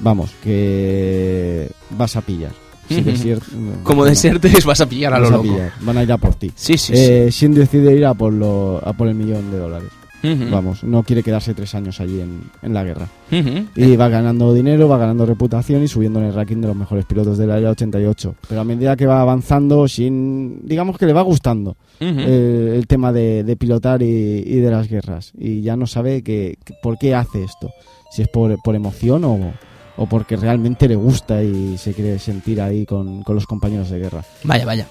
Vamos, 0.00 0.30
que 0.42 1.70
vas 1.90 2.16
a 2.16 2.22
pillar. 2.22 2.52
Si 2.94 3.34
Como 3.82 3.96
bueno, 3.98 4.04
desertes 4.10 4.64
vas 4.66 4.80
a 4.80 4.86
pillar 4.88 5.14
a 5.14 5.18
lo 5.20 5.30
loco. 5.30 5.42
pillar, 5.44 5.72
Van 5.80 5.96
a 5.98 6.02
ir 6.02 6.12
a 6.12 6.18
por 6.18 6.34
ti. 6.34 6.50
Sí, 6.54 6.76
sí, 6.76 6.94
sí. 6.94 7.02
Eh, 7.02 7.28
Shin 7.30 7.54
decide 7.54 7.94
ir 7.94 8.04
a 8.04 8.14
por, 8.14 8.32
lo, 8.32 8.80
a 8.84 8.92
por 8.92 9.08
el 9.08 9.14
millón 9.14 9.50
de 9.50 9.58
dólares. 9.58 9.88
Ujú. 10.22 10.50
Vamos, 10.50 10.84
no 10.84 11.02
quiere 11.02 11.22
quedarse 11.22 11.54
tres 11.54 11.74
años 11.74 11.98
allí 11.98 12.20
en, 12.20 12.42
en 12.60 12.74
la 12.74 12.84
guerra. 12.84 13.08
Ujú. 13.32 13.64
Y 13.74 13.96
va 13.96 14.10
ganando 14.10 14.52
dinero, 14.52 14.86
va 14.86 14.98
ganando 14.98 15.24
reputación 15.24 15.82
y 15.82 15.88
subiendo 15.88 16.18
en 16.18 16.26
el 16.26 16.34
ranking 16.34 16.58
de 16.58 16.66
los 16.66 16.76
mejores 16.76 17.06
pilotos 17.06 17.38
del 17.38 17.50
área 17.50 17.70
88. 17.70 18.34
Pero 18.46 18.60
a 18.60 18.64
medida 18.64 18.96
que 18.96 19.06
va 19.06 19.22
avanzando, 19.22 19.86
Shin, 19.86 20.60
digamos 20.64 20.98
que 20.98 21.06
le 21.06 21.14
va 21.14 21.22
gustando 21.22 21.70
Ujú. 22.02 22.10
eh, 22.18 22.74
el 22.76 22.86
tema 22.86 23.12
de, 23.14 23.44
de 23.44 23.56
pilotar 23.56 24.02
y, 24.02 24.06
y 24.44 24.56
de 24.56 24.70
las 24.70 24.88
guerras. 24.90 25.32
Y 25.38 25.62
ya 25.62 25.74
no 25.76 25.86
sabe 25.86 26.22
que, 26.22 26.58
que- 26.66 26.74
por 26.82 26.98
qué 26.98 27.14
hace 27.14 27.42
esto. 27.42 27.70
Si 28.12 28.20
es 28.20 28.28
por, 28.28 28.54
por 28.62 28.74
emoción 28.74 29.24
o, 29.24 29.54
o 30.02 30.06
porque 30.06 30.34
realmente 30.36 30.88
le 30.88 30.96
gusta 30.96 31.42
y 31.42 31.76
se 31.76 31.92
quiere 31.92 32.18
sentir 32.18 32.60
ahí 32.62 32.86
con, 32.86 33.22
con 33.22 33.34
los 33.34 33.46
compañeros 33.46 33.90
de 33.90 33.98
guerra. 33.98 34.24
Vaya, 34.44 34.64
vaya. 34.64 34.86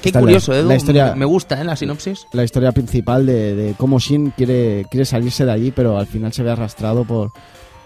Qué 0.00 0.08
Está 0.08 0.18
la- 0.18 0.24
curioso, 0.24 0.52
Edu. 0.52 0.66
la 0.68 0.74
historia- 0.74 1.14
Me- 1.14 1.24
gusta, 1.24 1.60
¿eh? 1.60 1.64
La 1.64 1.76
sinopsis. 1.76 2.26
la 2.32 2.42
historia 2.42 2.72
principal 2.72 3.24
de, 3.24 3.54
de 3.54 3.74
cómo 3.74 4.00
Shin 4.00 4.32
quiere, 4.36 4.84
quiere 4.90 5.04
salirse 5.04 5.44
de 5.44 5.52
allí, 5.52 5.70
pero 5.70 5.96
al 5.96 6.08
final 6.08 6.32
se 6.32 6.42
ve 6.42 6.50
arrastrado 6.50 7.04
por, 7.04 7.30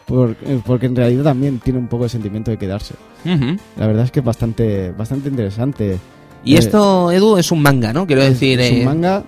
por 0.07 0.35
eh, 0.47 0.59
porque 0.65 0.87
en 0.87 0.97
realidad 0.97 1.25
también 1.25 1.59
tiene 1.61 1.79
un 1.79 1.89
poco 1.89 2.05
de 2.05 2.09
sentimiento 2.09 2.51
de 2.51 2.57
quedarse. 2.57 2.95
La 3.77 3.87
verdad 3.87 4.05
es 4.05 4.11
que 4.11 4.21
es 4.21 4.25
bastante, 4.25 4.93
bastante 4.93 5.29
interesante. 5.29 5.99
Y 6.43 6.55
Eh, 6.55 6.59
esto, 6.61 7.11
Edu, 7.13 7.37
es 7.37 7.53
un 7.53 7.61
manga, 7.61 7.93
¿no? 7.93 8.07
Quiero 8.07 8.23
Es- 8.23 8.31
decir. 8.31 8.59
es 8.61 8.71
un 8.73 8.79
eh, 8.79 8.85
manga 8.85 9.25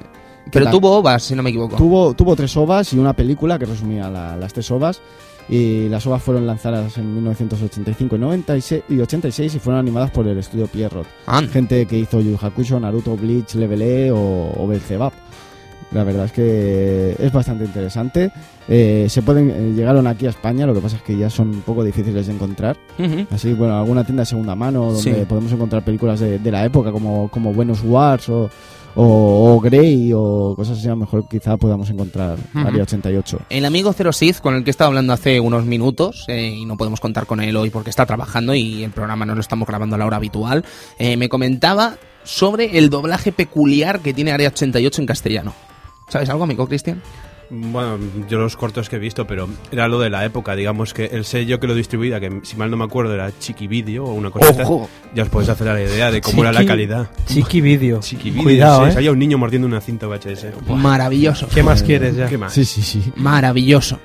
Pero 0.51 0.65
la- 0.65 0.71
tuvo 0.71 0.93
ovas, 0.97 1.25
si 1.25 1.35
no 1.35 1.43
me 1.43 1.51
equivoco. 1.51 1.77
tuvo, 1.77 2.15
tuvo 2.15 2.35
tres 2.37 2.57
ovas 2.57 2.91
y 2.95 2.99
una 2.99 3.13
película 3.13 3.59
que 3.59 3.67
resumía 3.67 4.09
la- 4.09 4.35
las 4.37 4.53
tres 4.55 4.71
ovas. 4.71 5.03
Y 5.49 5.89
las 5.89 6.07
ovas 6.07 6.23
fueron 6.23 6.47
lanzadas 6.47 6.99
en 6.99 7.15
1985 7.15 8.17
y 8.17 8.19
96 8.19 8.83
y 8.91 9.01
86 9.01 9.55
y 9.55 9.59
fueron 9.59 9.81
animadas 9.81 10.11
por 10.11 10.27
el 10.29 10.37
estudio 10.39 10.67
Pierrot. 10.67 11.07
Anda. 11.27 11.51
Gente 11.51 11.87
que 11.87 11.99
hizo 11.99 12.21
Yu 12.21 12.37
Hakusho, 12.41 12.79
Naruto, 12.79 13.17
Bleach, 13.17 13.55
Level 13.55 13.81
E 13.81 14.11
o, 14.11 14.53
o 14.57 14.67
Belzebub. 14.67 15.13
La 15.93 16.05
verdad 16.05 16.27
es 16.27 16.33
que 16.33 17.17
es 17.19 17.33
bastante 17.33 17.65
interesante. 17.65 18.31
Eh, 18.69 19.07
se 19.09 19.23
pueden 19.23 19.49
eh, 19.51 19.73
llegaron 19.75 20.07
aquí 20.07 20.27
a 20.27 20.31
España, 20.31 20.67
lo 20.67 20.75
que 20.75 20.81
pasa 20.81 20.97
es 20.97 21.03
que 21.03 21.17
ya 21.17 21.31
son 21.31 21.49
un 21.49 21.61
poco 21.63 21.83
difíciles 21.83 22.27
de 22.27 22.35
encontrar. 22.35 22.77
Ujú. 22.99 23.27
Así, 23.31 23.55
bueno, 23.55 23.79
alguna 23.79 24.05
tienda 24.05 24.21
de 24.21 24.27
segunda 24.27 24.55
mano 24.55 24.93
donde 24.93 25.01
Sí. 25.03 25.25
podemos 25.27 25.51
encontrar 25.51 25.83
películas 25.83 26.21
de, 26.21 26.39
de 26.39 26.51
la 26.51 26.63
época 26.67 26.93
como, 26.93 27.31
como 27.31 27.55
Buenos 27.55 27.83
Wars 27.83 28.29
o, 28.29 28.51
o, 28.95 29.55
o 29.55 29.61
Grey 29.61 30.13
o 30.15 30.55
cosas 30.57 30.79
así, 30.79 30.87
a 30.87 30.91
lo 30.91 30.97
mejor 30.97 31.29
quizá 31.29 31.57
podamos 31.57 31.91
encontrar 31.91 32.39
Ujú. 32.55 32.67
Área 32.67 32.83
88. 32.83 33.41
El 33.51 33.65
amigo 33.65 33.93
Zero 33.93 34.13
Sith, 34.13 34.41
con 34.41 34.55
el 34.55 34.65
que 34.65 34.71
he 34.71 34.73
estado 34.73 34.89
hablando 34.89 35.13
hace 35.13 35.41
unos 35.41 35.65
minutos, 35.65 36.25
eh, 36.29 36.55
y 36.59 36.65
no 36.65 36.77
podemos 36.77 37.01
contar 37.01 37.27
con 37.27 37.41
él 37.41 37.57
hoy 37.57 37.71
porque 37.71 37.91
está 37.91 38.07
trabajando 38.07 38.55
y 38.55 38.85
el 38.85 38.91
programa 38.91 39.25
no 39.27 39.35
lo 39.35 39.41
estamos 39.41 39.69
grabando 39.69 39.97
a 39.97 39.99
la 39.99 40.07
hora 40.07 40.17
habitual, 40.17 40.65
eh, 40.99 41.17
me 41.17 41.29
comentaba 41.29 41.97
sobre 42.25 42.79
el 42.79 42.91
doblaje 42.91 43.33
peculiar 43.33 44.01
que 44.01 44.13
tiene 44.13 44.33
Área 44.33 44.49
88 44.49 45.01
en 45.01 45.07
castellano. 45.07 45.55
¿Sabes 46.09 46.29
algo, 46.29 46.45
amigo 46.45 46.67
Cristian? 46.67 47.03
Bueno, 47.51 47.99
yo 48.29 48.39
los 48.39 48.57
cortos 48.57 48.89
que 48.89 48.97
he 48.97 48.99
visto, 48.99 49.27
pero 49.27 49.49
era 49.73 49.89
lo 49.89 49.99
de 49.99 50.11
la 50.11 50.25
época, 50.25 50.55
digamos 50.55 50.93
que 50.93 51.07
el 51.07 51.25
sello 51.25 51.59
que 51.59 51.67
lo 51.67 51.75
distribuía, 51.75 52.21
que 52.21 52.41
si 52.43 52.57
mal 52.57 52.71
no 52.71 52.77
me 52.77 52.85
acuerdo 52.85 53.15
era 53.15 53.33
Chiqui 53.39 53.67
Video 53.67 54.05
o 54.05 54.13
una 54.13 54.31
cosa 54.31 54.51
así, 54.51 54.61
¡Ojo! 54.63 54.89
ya 55.15 55.23
os 55.23 55.29
podéis 55.31 55.49
hacer 55.49 55.67
la 55.67 55.83
idea 55.83 56.11
de 56.11 56.21
cómo 56.21 56.43
era 56.43 56.53
la 56.53 56.67
calidad. 56.67 57.11
Chiqui 57.27 57.61
Video. 57.63 58.01
Chiqui 58.01 58.31
Video, 58.31 58.43
Cuidado, 58.43 58.85
sí, 58.85 58.91
¿eh? 58.91 58.93
salía 58.93 59.13
un 59.13 59.19
niño 59.19 59.39
mordiendo 59.39 59.67
una 59.67 59.81
cinta 59.81 60.07
VHS. 60.07 60.65
Buah, 60.67 60.77
Maravilloso. 60.77 61.49
¿Qué 61.49 61.63
más 61.63 61.83
quieres 61.83 62.17
ya? 62.17 62.29
¿Qué 62.29 62.37
más? 62.37 62.53
Sí, 62.53 62.65
sí, 62.67 62.83
sí. 62.83 63.13
Maravilloso. 63.17 63.99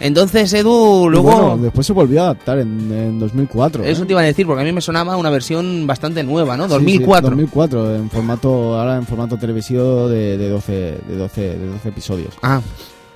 Entonces, 0.00 0.52
Edu, 0.52 1.08
luego... 1.10 1.30
bueno, 1.30 1.56
después 1.58 1.86
se 1.86 1.92
volvió 1.92 2.20
a 2.20 2.24
adaptar 2.26 2.58
en, 2.60 2.90
en 2.92 3.18
2004. 3.18 3.84
Eso 3.84 4.02
¿eh? 4.02 4.06
te 4.06 4.12
iba 4.12 4.20
a 4.20 4.24
decir, 4.24 4.46
porque 4.46 4.62
a 4.62 4.64
mí 4.64 4.72
me 4.72 4.80
sonaba 4.80 5.16
una 5.16 5.30
versión 5.30 5.86
bastante 5.86 6.22
nueva, 6.22 6.56
¿no? 6.56 6.64
Sí, 6.64 6.70
2004. 6.74 7.20
sí, 7.30 7.30
2004, 7.36 7.96
en 7.96 8.10
formato, 8.10 8.78
ahora 8.78 8.96
en 8.96 9.06
formato 9.06 9.36
televisivo 9.36 10.08
de, 10.08 10.38
de 10.38 10.48
12, 10.48 10.72
de 11.08 11.16
12, 11.16 11.40
de 11.58 11.66
12 11.66 11.88
episodios. 11.88 12.34
Ah, 12.42 12.60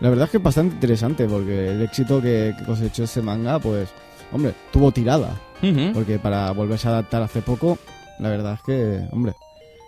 La 0.00 0.08
verdad 0.10 0.24
es 0.24 0.30
que 0.32 0.36
es 0.38 0.42
bastante 0.42 0.74
interesante 0.74 1.26
porque 1.26 1.70
el 1.70 1.82
éxito 1.82 2.20
que, 2.20 2.54
que 2.58 2.64
cosechó 2.64 3.04
ese 3.04 3.22
manga, 3.22 3.58
pues, 3.60 3.88
hombre, 4.32 4.54
tuvo 4.72 4.90
tirada. 4.90 5.40
ujú. 5.62 5.92
Porque 5.94 6.18
para 6.18 6.50
volverse 6.50 6.88
a 6.88 6.92
adaptar 6.92 7.22
hace 7.22 7.42
poco, 7.42 7.78
la 8.18 8.28
verdad 8.28 8.54
es 8.54 8.62
que, 8.62 9.00
hombre, 9.12 9.34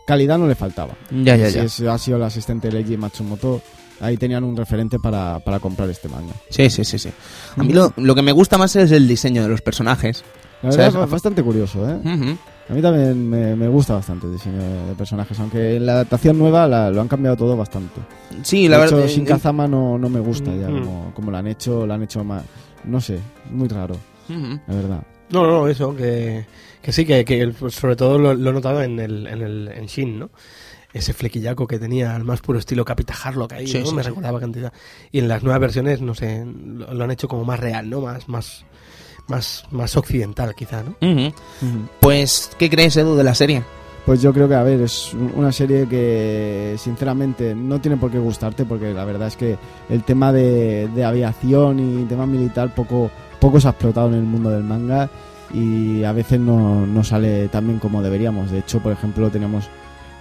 calidad 0.07 0.39
no 0.39 0.47
le 0.47 0.55
faltaba. 0.55 0.93
ya, 1.11 1.35
ya, 1.37 1.49
Si 1.49 1.55
ya. 1.57 1.63
es- 1.65 1.81
ha 1.81 1.99
sido 1.99 2.17
el 2.19 2.23
asistente 2.23 2.71
Leiji 2.71 2.97
Matsumoto, 2.97 3.61
ahí 4.01 4.17
tenían 4.17 4.45
un 4.45 4.57
referente 4.57 4.99
para, 4.99 5.39
para 5.41 5.59
comprar 5.61 5.89
este 5.91 6.09
manga. 6.09 6.33
Sí, 6.51 6.69
sí, 6.71 6.85
sí, 6.85 6.99
sí. 6.99 7.11
A 7.57 7.63
mí 7.63 7.73
lo, 7.73 7.93
lo 7.97 8.15
que 8.15 8.23
me 8.23 8.33
gusta 8.33 8.59
más 8.59 8.75
es 8.77 8.91
el 8.93 9.07
diseño 9.09 9.43
de 9.43 9.49
los 9.49 9.61
personajes. 9.63 10.25
La 10.63 10.71
verdad 10.71 10.91
¿Sabes? 10.93 11.05
es 11.07 11.11
bastante 11.11 11.43
curioso, 11.43 11.89
¿eh? 11.89 11.95
Ujú. 12.05 12.37
A 12.71 12.73
mí 12.73 12.81
también 12.81 13.29
me, 13.29 13.55
me 13.55 13.69
gusta 13.69 13.93
bastante 13.95 14.27
el 14.27 14.33
diseño 14.33 14.57
de, 14.57 14.87
de 14.87 14.95
personajes, 14.95 15.39
aunque 15.39 15.77
en 15.77 15.85
la 15.85 15.93
adaptación 15.93 16.39
nueva 16.39 16.67
la- 16.67 16.91
lo 16.91 17.03
han 17.03 17.09
cambiado 17.09 17.37
todo 17.37 17.55
bastante. 17.57 18.01
Sí, 18.43 18.67
la 18.69 18.79
de 18.79 18.87
hecho, 18.87 18.97
verdad. 18.97 19.11
Shin 19.11 19.27
Kazama 19.27 19.69
no, 19.69 19.99
no 19.99 20.09
me 20.09 20.21
gusta 20.21 20.51
ya, 20.55 20.69
Mm. 20.71 20.81
como, 20.83 21.13
como 21.15 21.31
lo 21.31 21.37
han 21.37 21.47
hecho, 21.49 21.87
lo 21.87 21.93
han 21.93 22.03
hecho 22.03 22.25
más, 22.25 22.43
no 22.85 22.99
sé, 23.03 23.19
muy 23.51 23.69
raro, 23.69 23.97
Ujú. 24.31 24.59
la 24.67 24.75
verdad. 24.75 25.03
No, 25.29 25.47
no, 25.47 25.69
eso, 25.69 25.95
que, 25.95 26.47
que 26.81 26.93
sí, 26.93 27.05
que, 27.05 27.23
que 27.27 27.49
pues, 27.49 27.75
sobre 27.75 27.97
todo 27.97 28.19
lo, 28.19 28.33
lo 28.33 28.49
he 28.51 28.53
notado 28.55 28.83
en 28.83 28.99
el, 28.99 29.27
en 29.27 29.43
el 29.43 29.69
en 29.69 29.85
Shin, 29.87 30.19
¿no? 30.19 30.31
Ese 30.95 31.13
flequillaco 31.13 31.67
que 31.67 31.79
tenía 31.79 32.15
al 32.15 32.25
más 32.25 32.41
puro 32.41 32.59
estilo 32.59 32.85
Capita 32.85 33.13
Harlock 33.23 33.53
ahí, 33.53 33.67
Sí, 33.67 33.81
¿no? 33.81 33.87
sí, 33.87 33.95
Me 33.97 34.03
sí. 34.03 34.09
recordaba 34.09 34.41
cantidad. 34.41 34.73
Y 35.13 35.19
en 35.19 35.29
las 35.29 35.43
nuevas 35.43 35.61
versiones, 35.61 36.01
no 36.01 36.15
sé, 36.15 36.47
lo, 36.47 36.95
lo 36.95 37.05
han 37.05 37.11
hecho 37.11 37.29
como 37.29 37.45
más 37.45 37.59
real, 37.61 37.91
¿no? 37.91 38.01
Más, 38.01 38.29
más, 38.29 38.65
más, 39.27 39.65
más 39.73 39.97
occidental, 39.97 40.55
quizá, 40.55 40.83
¿no? 40.85 40.95
Pues, 42.01 42.51
¿qué 42.59 42.71
crees, 42.71 42.97
Edu, 42.97 43.17
de 43.17 43.25
la 43.25 43.35
serie? 43.35 43.63
Pues 44.07 44.21
yo 44.21 44.33
creo 44.35 44.49
que, 44.49 44.55
a 44.55 44.63
ver, 44.63 44.83
es 44.83 45.15
un- 45.15 45.33
una 45.35 45.51
serie 45.51 45.89
que 45.89 46.77
sinceramente 46.79 47.55
no 47.55 47.81
tiene 47.81 47.97
por 47.97 48.11
qué 48.11 48.19
gustarte 48.19 48.65
porque 48.67 48.93
la 48.93 49.05
verdad 49.07 49.29
es 49.29 49.37
que 49.37 49.57
el 49.89 50.03
tema 50.05 50.31
de, 50.33 50.89
de 50.95 51.05
aviación 51.05 51.81
y 52.03 52.05
tema 52.05 52.27
militar 52.27 52.75
poco, 52.75 53.11
poco 53.41 53.59
se 53.61 53.67
ha 53.67 53.71
explotado 53.71 54.09
en 54.09 54.15
el 54.15 54.23
mundo 54.25 54.51
del 54.51 54.63
manga 54.63 55.09
y 55.55 56.05
a 56.05 56.13
veces 56.13 56.39
no, 56.39 56.87
no 56.87 57.03
sale 57.03 57.49
tan 57.49 57.67
bien 57.67 57.79
como 57.79 58.03
deberíamos. 58.03 58.51
De 58.51 58.59
hecho, 58.59 58.81
por 58.81 58.93
ejemplo, 58.93 59.31
tenemos 59.31 59.65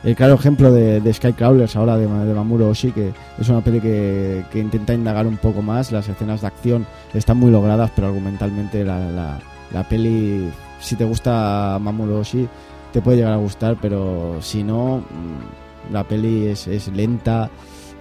el 0.04 0.16
claro 0.16 0.34
ejemplo 0.36 0.72
de, 0.72 1.00
de 1.02 1.14
Skycrawlers 1.14 1.76
ahora 1.76 1.98
de, 1.98 2.08
Ma- 2.08 2.26
de 2.26 2.34
Mamuro 2.34 2.70
Oshii, 2.70 2.92
que 2.92 3.14
es 3.40 3.50
una 3.50 3.62
peli 3.62 3.80
que, 3.80 4.44
que 4.52 4.60
intenta 4.60 4.94
indagar 4.94 5.26
un 5.28 5.38
poco 5.38 5.62
más. 5.62 5.92
Las 5.92 6.08
escenas 6.10 6.42
de 6.42 6.48
acción 6.48 6.86
están 7.14 7.38
muy 7.38 7.52
logradas, 7.52 7.92
pero 7.96 8.08
argumentalmente 8.08 8.84
la, 8.84 9.00
la, 9.12 9.40
la 9.72 9.84
peli, 9.88 10.50
si 10.80 10.96
te 10.96 11.06
gusta 11.06 11.78
Mamuro 11.82 12.20
Oshii, 12.20 12.48
te 12.92 13.02
puede 13.02 13.18
llegar 13.18 13.34
a 13.34 13.38
gustar, 13.38 13.78
pero 13.82 14.38
si 14.42 14.64
no, 14.64 14.98
mm, 14.98 15.94
la 15.94 16.04
peli 16.04 16.48
es, 16.48 16.68
es 16.68 16.90
lenta 16.90 17.50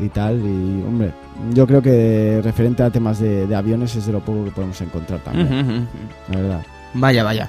y 0.00 0.09
tal. 0.09 0.38
Y 0.40 0.82
hombre, 0.86 1.12
yo 1.55 1.66
creo 1.66 1.80
que 1.80 2.40
referente 2.42 2.82
a 2.82 2.90
temas 2.90 3.18
de, 3.20 3.46
de 3.46 3.55
aviones 3.57 3.94
es 3.96 4.07
de 4.07 4.12
lo 4.12 4.20
poco 4.20 4.44
que 4.44 4.50
podemos 4.50 4.80
encontrar 4.80 5.20
también, 5.20 5.88
la 6.30 6.36
verdad. 6.40 6.62
Vaya, 6.94 7.24
vaya. 7.24 7.48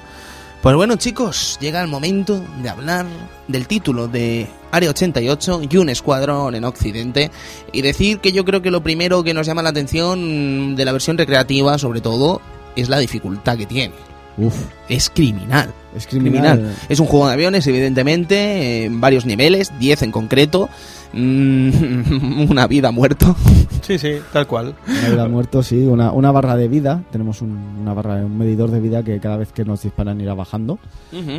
Pues 0.64 0.76
bueno, 0.76 0.96
chicos, 0.96 1.58
llega 1.60 1.82
el 1.82 1.88
momento 1.88 2.42
de 2.62 2.70
hablar 2.70 3.04
del 3.48 3.66
título 3.66 4.08
de 4.08 4.46
Área 4.72 4.88
88 4.88 5.60
y 5.68 5.76
un 5.76 5.90
escuadrón 5.90 6.54
en 6.54 6.64
Occidente 6.64 7.30
y 7.70 7.82
decir 7.82 8.18
que 8.20 8.32
yo 8.32 8.46
creo 8.46 8.62
que 8.62 8.70
lo 8.70 8.82
primero 8.82 9.22
que 9.22 9.34
nos 9.34 9.46
llama 9.46 9.62
la 9.62 9.68
atención 9.68 10.74
de 10.74 10.84
la 10.86 10.92
versión 10.92 11.18
recreativa, 11.18 11.76
sobre 11.76 12.00
todo, 12.00 12.40
es 12.76 12.88
la 12.88 12.98
dificultad 12.98 13.58
que 13.58 13.66
tiene. 13.66 13.92
Uf, 14.38 14.54
Es 14.88 15.10
criminal. 15.10 15.70
es 15.94 16.06
criminal. 16.06 16.54
Criminal. 16.54 16.76
Es 16.88 16.98
un 16.98 17.08
juego 17.08 17.26
de 17.26 17.34
aviones, 17.34 17.66
evidentemente, 17.66 18.84
en 18.84 19.02
varios 19.02 19.26
niveles, 19.26 19.70
10 19.78 20.00
en 20.00 20.12
concreto. 20.12 20.70
Mm, 21.14 22.46
una 22.50 22.66
vida 22.66 22.90
muerto. 22.90 23.36
Sí, 23.82 23.98
sí, 23.98 24.14
tal 24.32 24.46
cual. 24.46 24.74
Una 24.86 25.08
vida 25.10 25.28
muerto, 25.28 25.62
sí, 25.62 25.76
una, 25.84 26.10
una 26.12 26.32
barra 26.32 26.56
de 26.56 26.68
vida. 26.68 27.04
Tenemos 27.12 27.40
un, 27.42 27.50
una 27.80 27.94
barra, 27.94 28.16
un 28.24 28.36
medidor 28.36 28.70
de 28.70 28.80
vida 28.80 29.02
que 29.04 29.20
cada 29.20 29.36
vez 29.36 29.52
que 29.52 29.64
nos 29.64 29.82
disparan 29.82 30.20
irá 30.20 30.34
bajando. 30.34 30.78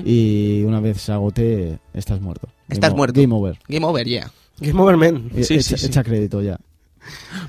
Y 0.06 0.64
una 0.64 0.80
vez 0.80 1.02
se 1.02 1.12
agote, 1.12 1.80
estás 1.94 2.22
muerto. 2.22 2.48
Estás 2.70 2.92
Game 2.92 2.98
muerto. 2.98 3.22
Game 3.22 3.34
over. 3.36 3.60
Game 3.68 3.86
over, 3.86 4.06
yeah. 4.08 4.32
Game 4.60 4.80
Over 4.82 4.96
Man. 4.98 5.30
E- 5.36 5.44
Sí, 5.44 5.56
echa, 5.56 5.64
sí, 5.64 5.78
sí. 5.78 5.86
echa 5.88 6.04
crédito 6.04 6.42
ya. 6.42 6.58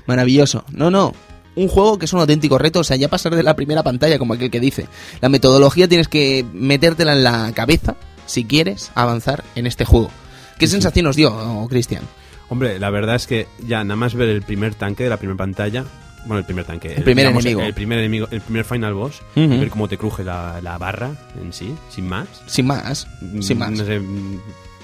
Maravilloso. 0.05 0.63
No, 0.71 0.91
no. 0.91 1.13
Un 1.55 1.67
juego 1.69 1.97
que 1.97 2.05
es 2.05 2.13
un 2.13 2.19
auténtico 2.19 2.57
reto, 2.57 2.79
o 2.81 2.83
sea, 2.83 2.97
ya 2.97 3.07
pasar 3.07 3.35
de 3.35 3.41
la 3.43 3.55
primera 3.55 3.81
pantalla, 3.81 4.19
como 4.19 4.33
aquel 4.33 4.51
que 4.51 4.59
dice. 4.59 4.85
La 5.21 5.29
metodología 5.29 5.87
tienes 5.87 6.07
que 6.07 6.45
metértela 6.53 7.13
en 7.13 7.23
la 7.23 7.51
cabeza 7.53 7.95
si 8.27 8.43
quieres 8.43 8.91
avanzar 8.93 9.43
en 9.55 9.65
este 9.65 9.85
juego. 9.85 10.09
¿Qué 10.57 10.67
sensación 10.67 11.05
os 11.07 11.15
dio, 11.15 11.67
Cristian? 11.69 12.03
Hombre, 12.49 12.79
la 12.79 12.89
verdad 12.89 13.15
es 13.15 13.27
que 13.27 13.47
ya 13.65 13.83
nada 13.83 13.95
más 13.97 14.15
ver 14.15 14.29
el 14.29 14.41
primer 14.41 14.73
tanque 14.75 15.03
de 15.03 15.09
la 15.09 15.17
primera 15.17 15.37
pantalla. 15.37 15.83
Bueno, 16.25 16.39
el 16.39 16.45
primer 16.45 16.65
tanque. 16.65 16.93
El 16.93 17.03
primer 17.03 17.25
enemigo. 17.27 17.61
El 17.61 17.73
primer 17.73 17.99
enemigo, 17.99 18.27
el 18.31 18.41
primer 18.41 18.65
final 18.65 18.93
boss. 18.93 19.21
Ver 19.35 19.69
cómo 19.69 19.87
te 19.87 19.97
cruje 19.97 20.23
la, 20.23 20.59
la 20.61 20.77
barra 20.77 21.11
en 21.41 21.53
sí, 21.53 21.73
sin 21.89 22.07
más. 22.07 22.27
Sin 22.47 22.65
más, 22.67 23.07
sin 23.41 23.57
Mm, 23.57 23.59
más. 23.59 23.71
No 23.71 23.85
sé, 23.85 23.99
mm, 23.99 24.39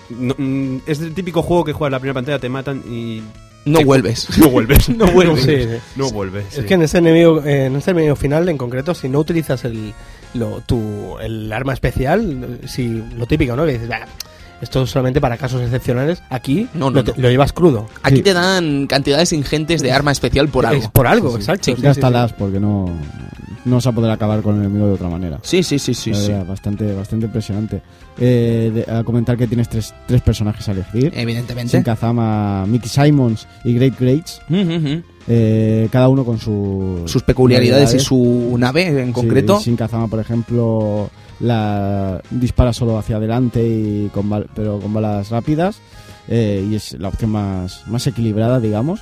no, 0.09 0.35
mm, 0.37 0.77
es 0.85 0.99
el 1.01 1.13
típico 1.13 1.41
juego 1.41 1.63
que 1.63 1.73
juegas 1.73 1.91
la 1.91 1.99
primera 1.99 2.13
pantalla, 2.15 2.39
te 2.39 2.49
matan 2.49 2.81
y. 2.89 3.21
No 3.65 3.79
te- 3.79 3.85
vuelves. 3.85 4.27
No 4.37 4.49
vuelves. 4.49 4.89
No 4.97 5.05
vuelves. 5.07 5.43
Sí, 5.43 5.63
sí. 5.63 5.77
No 5.95 6.11
vuelves. 6.11 6.57
Es 6.57 6.65
que 6.65 6.73
en 6.75 6.81
este 6.83 6.97
enemigo, 6.99 7.41
en 7.43 7.75
este 7.77 7.91
enemigo 7.91 8.15
final 8.15 8.47
en 8.49 8.57
concreto, 8.57 8.93
si 8.93 9.07
no 9.09 9.19
utilizas 9.19 9.63
el, 9.65 9.93
lo, 10.33 10.61
tu, 10.61 11.17
el 11.19 11.51
arma 11.51 11.73
especial, 11.73 12.59
si 12.67 12.87
lo 13.17 13.25
típico, 13.25 13.55
¿no? 13.55 13.65
Que 13.65 13.73
dices, 13.73 13.87
"Bah, 13.89 14.05
esto 14.63 14.83
es 14.83 14.89
solamente 14.89 15.21
para 15.21 15.37
casos 15.37 15.61
excepcionales. 15.61 16.23
Aquí 16.29 16.67
No, 16.73 16.89
no, 16.89 16.97
lo, 16.97 17.03
te- 17.03 17.11
no. 17.11 17.17
lo 17.23 17.29
llevas 17.29 17.53
crudo. 17.53 17.87
Aquí 18.01 18.17
Sí. 18.17 18.21
te 18.23 18.33
dan 18.33 18.87
cantidades 18.87 19.31
ingentes 19.33 19.81
de 19.81 19.91
arma 19.91 20.11
especial 20.11 20.47
por 20.49 20.65
Es 20.65 20.71
algo. 20.71 20.89
por 20.91 21.07
algo, 21.07 21.29
Sí, 21.29 21.35
sí. 21.35 21.39
exacto. 21.41 21.63
sí, 21.65 21.75
sí, 21.75 21.81
Gástalas 21.81 22.31
sí. 22.31 22.35
porque 22.39 22.59
no, 22.59 22.89
no 23.65 23.79
se 23.81 23.89
va 23.89 23.91
a 23.91 23.95
poder 23.95 24.11
acabar 24.11 24.41
con 24.41 24.55
el 24.55 24.61
enemigo 24.61 24.87
de 24.87 24.93
otra 24.93 25.09
manera. 25.09 25.39
Sí, 25.43 25.61
sí, 25.63 25.77
sí, 25.79 25.93
sí. 25.93 26.11
Verdad, 26.11 26.45
Bastante, 26.45 26.93
bastante 26.93 27.25
impresionante. 27.27 27.81
Eh, 28.17 28.71
de- 28.85 28.91
a 28.91 29.03
comentar 29.03 29.35
que 29.37 29.47
tienes 29.47 29.67
tres, 29.69 29.93
tres 30.07 30.21
personajes 30.21 30.67
a 30.69 30.71
elegir. 30.73 31.11
Evidentemente. 31.15 31.71
Sin 31.71 31.83
Kazama, 31.83 32.65
Mickey 32.67 32.89
Simons 32.89 33.47
y 33.63 33.73
Great 33.73 33.99
Greats. 33.99 34.39
Ujú, 34.49 34.59
ujú. 34.75 35.03
Eh, 35.27 35.87
cada 35.91 36.09
uno 36.09 36.25
con 36.25 36.37
su 36.39 37.03
Sus 37.05 37.23
peculiaridades 37.23 37.93
y 37.93 37.99
su 37.99 38.55
nave 38.57 38.87
en 38.87 39.07
Sí, 39.07 39.13
concreto. 39.13 39.59
Sin 39.59 39.75
Kazama, 39.75 40.07
por 40.07 40.19
ejemplo, 40.19 41.09
la 41.39 42.21
dispara 42.31 42.73
solo 42.73 42.97
hacia 42.97 43.17
adelante 43.17 43.65
y 43.65 44.09
con 44.13 44.29
bal- 44.29 44.47
pero 44.55 44.79
con 44.79 44.93
balas 44.93 45.29
rápidas. 45.29 45.77
eh, 46.29 46.65
y 46.71 46.75
es 46.75 46.93
la 46.99 47.09
opción 47.09 47.31
más, 47.31 47.83
más 47.87 48.07
equilibrada, 48.07 48.61
digamos, 48.61 49.01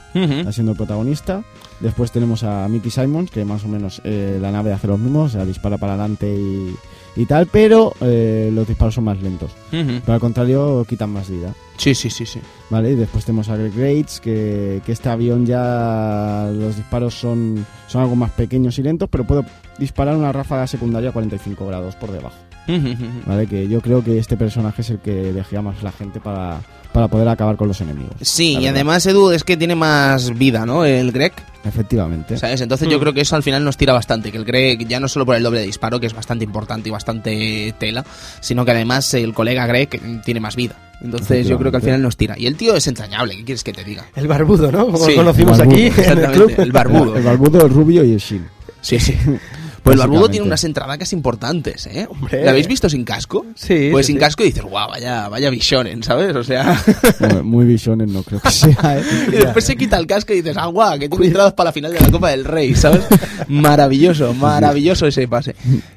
siendo 0.52 0.72
el 0.72 0.78
protagonista. 0.78 1.44
Después 1.80 2.12
tenemos 2.12 2.44
a 2.44 2.68
Mickey 2.68 2.90
Simons, 2.90 3.30
que 3.30 3.46
más 3.46 3.64
o 3.64 3.68
menos 3.68 4.02
eh, 4.04 4.40
la 4.42 4.52
nave 4.52 4.74
hace 4.74 4.88
lo 4.88 4.98
mismo, 4.98 5.22
o 5.24 5.30
sea, 5.30 5.46
dispara 5.46 5.78
para 5.78 5.94
adelante 5.94 6.28
y, 6.36 6.74
y 7.16 7.26
tal, 7.26 7.48
pero 7.48 7.94
eh, 8.02 8.50
los 8.54 8.68
disparos 8.68 8.96
son 8.96 9.06
más 9.06 9.22
lentos. 9.22 9.52
Ujú. 9.72 10.00
Pero 10.02 10.14
al 10.14 10.20
contrario, 10.20 10.86
quitan 10.88 11.12
más 11.12 11.30
vida. 11.30 11.54
Sí, 11.78 11.96
sí, 11.96 12.10
sí, 12.10 12.26
sí. 12.26 12.40
¿Vale? 12.70 12.92
Y 12.92 12.96
después 12.96 13.26
tenemos 13.26 13.50
a 13.50 13.58
Greg 13.58 13.74
Grates, 13.76 14.20
que, 14.20 14.82
que 14.86 14.92
este 14.92 15.10
avión 15.10 15.46
ya 15.46 16.50
los 16.54 16.76
disparos 16.78 17.16
son, 17.16 17.66
son 17.88 18.02
algo 18.04 18.16
más 18.16 18.32
pequeños 18.32 18.78
y 18.80 18.84
lentos, 18.84 19.10
pero 19.10 19.26
puedo 19.26 19.46
disparar 19.78 20.16
una 20.16 20.32
ráfaga 20.32 20.68
secundaria 20.68 21.10
a 21.10 21.14
45 21.14 21.66
grados 21.66 21.96
por 21.96 22.12
debajo. 22.12 22.36
¿Vale? 23.26 23.48
Que 23.48 23.68
yo 23.68 23.82
creo 23.82 24.04
que 24.04 24.18
este 24.18 24.38
personaje 24.38 24.82
es 24.82 24.90
el 24.90 25.00
que 25.00 25.30
elegía 25.30 25.62
más 25.62 25.82
la 25.84 25.92
gente 25.92 26.20
para, 26.20 26.62
para 26.94 27.08
poder 27.08 27.28
acabar 27.28 27.56
con 27.58 27.68
los 27.68 27.82
enemigos. 27.82 28.14
Sí, 28.22 28.58
y 28.58 28.68
además, 28.68 29.06
Edu, 29.06 29.32
es 29.32 29.44
que 29.44 29.58
tiene 29.58 29.76
más 29.76 30.38
vida, 30.38 30.66
¿no? 30.66 30.86
El 30.86 31.12
Greg. 31.12 31.34
Efectivamente. 31.64 32.38
¿Sabes? 32.38 32.62
Entonces 32.62 32.90
yo 32.90 33.00
creo 33.00 33.14
que 33.14 33.22
eso 33.22 33.36
al 33.36 33.44
final 33.44 33.64
nos 33.64 33.78
tira 33.78 33.94
bastante, 33.94 34.32
que 34.32 34.38
el 34.38 34.46
Greg, 34.46 34.88
ya 34.88 35.00
no 35.00 35.08
solo 35.08 35.26
por 35.26 35.36
el 35.36 35.44
doble 35.44 35.60
de 35.60 35.66
disparo, 35.68 36.00
que 36.00 36.08
es 36.08 36.14
bastante 36.14 36.44
importante 36.44 36.90
y 36.90 36.92
bastante 36.92 37.76
tela, 37.78 38.04
sino 38.40 38.66
que 38.66 38.72
además 38.72 39.14
el 39.14 39.34
colega 39.34 39.68
Greg 39.68 40.22
tiene 40.24 40.40
más 40.40 40.56
vida. 40.56 40.76
Entonces 41.04 41.48
yo 41.48 41.58
creo 41.58 41.72
que 41.72 41.78
al 41.78 41.84
final 41.84 42.02
nos 42.02 42.16
tira. 42.18 42.36
Y 42.38 42.46
el 42.48 42.56
tío 42.56 42.76
es 42.76 42.88
entrañable, 42.88 43.36
¿qué 43.38 43.44
quieres 43.44 43.64
que 43.64 43.74
te 43.74 43.84
diga? 43.84 44.06
El 44.16 44.28
barbudo, 44.28 44.72
¿no? 44.72 44.86
Como 44.86 44.98
Sí, 45.00 45.12
lo 45.12 45.18
conocimos 45.18 45.60
el 45.60 45.66
barbudo, 45.66 45.76
aquí 45.76 45.86
en 45.88 45.94
el 45.94 46.00
exactamente, 46.00 46.38
club. 46.38 46.54
el 46.60 46.72
barbudo. 46.72 47.16
El 47.18 47.24
barbudo, 47.24 47.66
el 47.66 47.74
rubio 47.74 48.04
y 48.04 48.12
el 48.14 48.20
shin. 48.20 48.46
Sí, 48.82 49.00
sí. 49.00 49.16
Pues 49.84 49.96
el 49.96 50.00
barbudo 50.00 50.30
tiene 50.30 50.46
unas 50.46 50.64
entradacas 50.64 51.12
importantes, 51.12 51.88
¿eh? 51.88 52.08
Hombre. 52.10 52.44
¿La 52.46 52.52
habéis 52.52 52.68
visto 52.68 52.88
sin 52.90 53.04
casco? 53.04 53.46
Sí, 53.56 53.90
Pues 53.92 54.06
sí, 54.06 54.12
sin 54.12 54.18
sí. 54.18 54.20
casco 54.20 54.44
dices, 54.44 54.64
guau, 54.64 54.90
vaya, 54.90 55.28
vaya 55.28 55.50
visionen, 55.50 56.04
¿sabes? 56.04 56.36
O 56.36 56.44
sea... 56.44 56.80
Muy, 57.20 57.44
muy 57.44 57.66
visiones 57.66 58.10
no 58.10 58.22
creo 58.24 58.40
que 58.40 58.52
sea, 58.52 58.98
¿eh? 58.98 59.04
Y 59.30 59.36
después 59.38 59.66
se 59.66 59.76
quita 59.76 59.98
el 59.98 60.06
casco 60.08 60.34
y 60.34 60.38
dices, 60.42 60.56
ah, 60.58 60.68
guau, 60.68 61.00
que 61.00 61.10
tiene 61.10 61.26
entradas 61.28 61.54
para 61.54 61.70
la 61.70 61.74
final 61.74 61.92
de 61.94 62.00
la 62.00 62.12
Copa 62.12 62.30
del 62.30 62.46
Rey, 62.46 62.76
¿sabes? 62.76 63.02
Maravilloso, 63.48 64.34
maravilloso 64.34 65.08
ese 65.08 65.28
pase. 65.28 65.56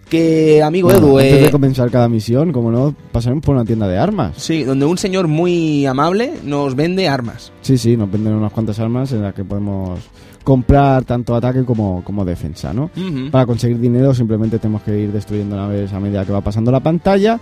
Que, 0.09 0.63
amigo 0.63 0.89
Bueno, 0.89 1.07
Edu, 1.07 1.19
antes 1.19 1.33
eh, 1.35 1.43
de 1.45 1.51
comenzar 1.51 1.91
cada 1.91 2.09
misión, 2.09 2.53
como 2.53 2.71
no, 2.71 2.95
pasaremos 3.13 3.45
por 3.45 3.55
una 3.55 3.65
tienda 3.65 3.87
de 3.89 3.99
armas. 3.99 4.35
sí, 4.37 4.65
donde 4.65 4.87
un 4.87 4.99
señor 4.99 5.29
muy 5.29 5.87
amable 5.87 6.33
nos 6.45 6.75
vende 6.75 7.09
armas. 7.09 7.53
Sí, 7.63 7.79
sí, 7.79 7.97
nos 7.97 8.11
venden 8.11 8.35
unas 8.35 8.53
cuantas 8.53 8.79
armas 8.81 9.13
en 9.13 9.23
las 9.23 9.35
que 9.35 9.45
podemos 9.45 10.01
comprar 10.45 11.05
tanto 11.05 11.35
ataque 11.35 11.65
como, 11.65 12.05
como 12.05 12.25
defensa, 12.25 12.73
¿no? 12.73 12.91
Para 13.33 13.47
conseguir 13.47 13.81
dinero 13.81 14.15
simplemente 14.15 14.59
tenemos 14.59 14.83
que 14.83 14.97
ir 15.01 15.11
destruyendo 15.13 15.57
naves 15.57 15.93
a 15.93 15.99
medida 15.99 16.25
que 16.25 16.33
va 16.33 16.41
pasando 16.43 16.71
la 16.71 16.81
pantalla. 16.81 17.41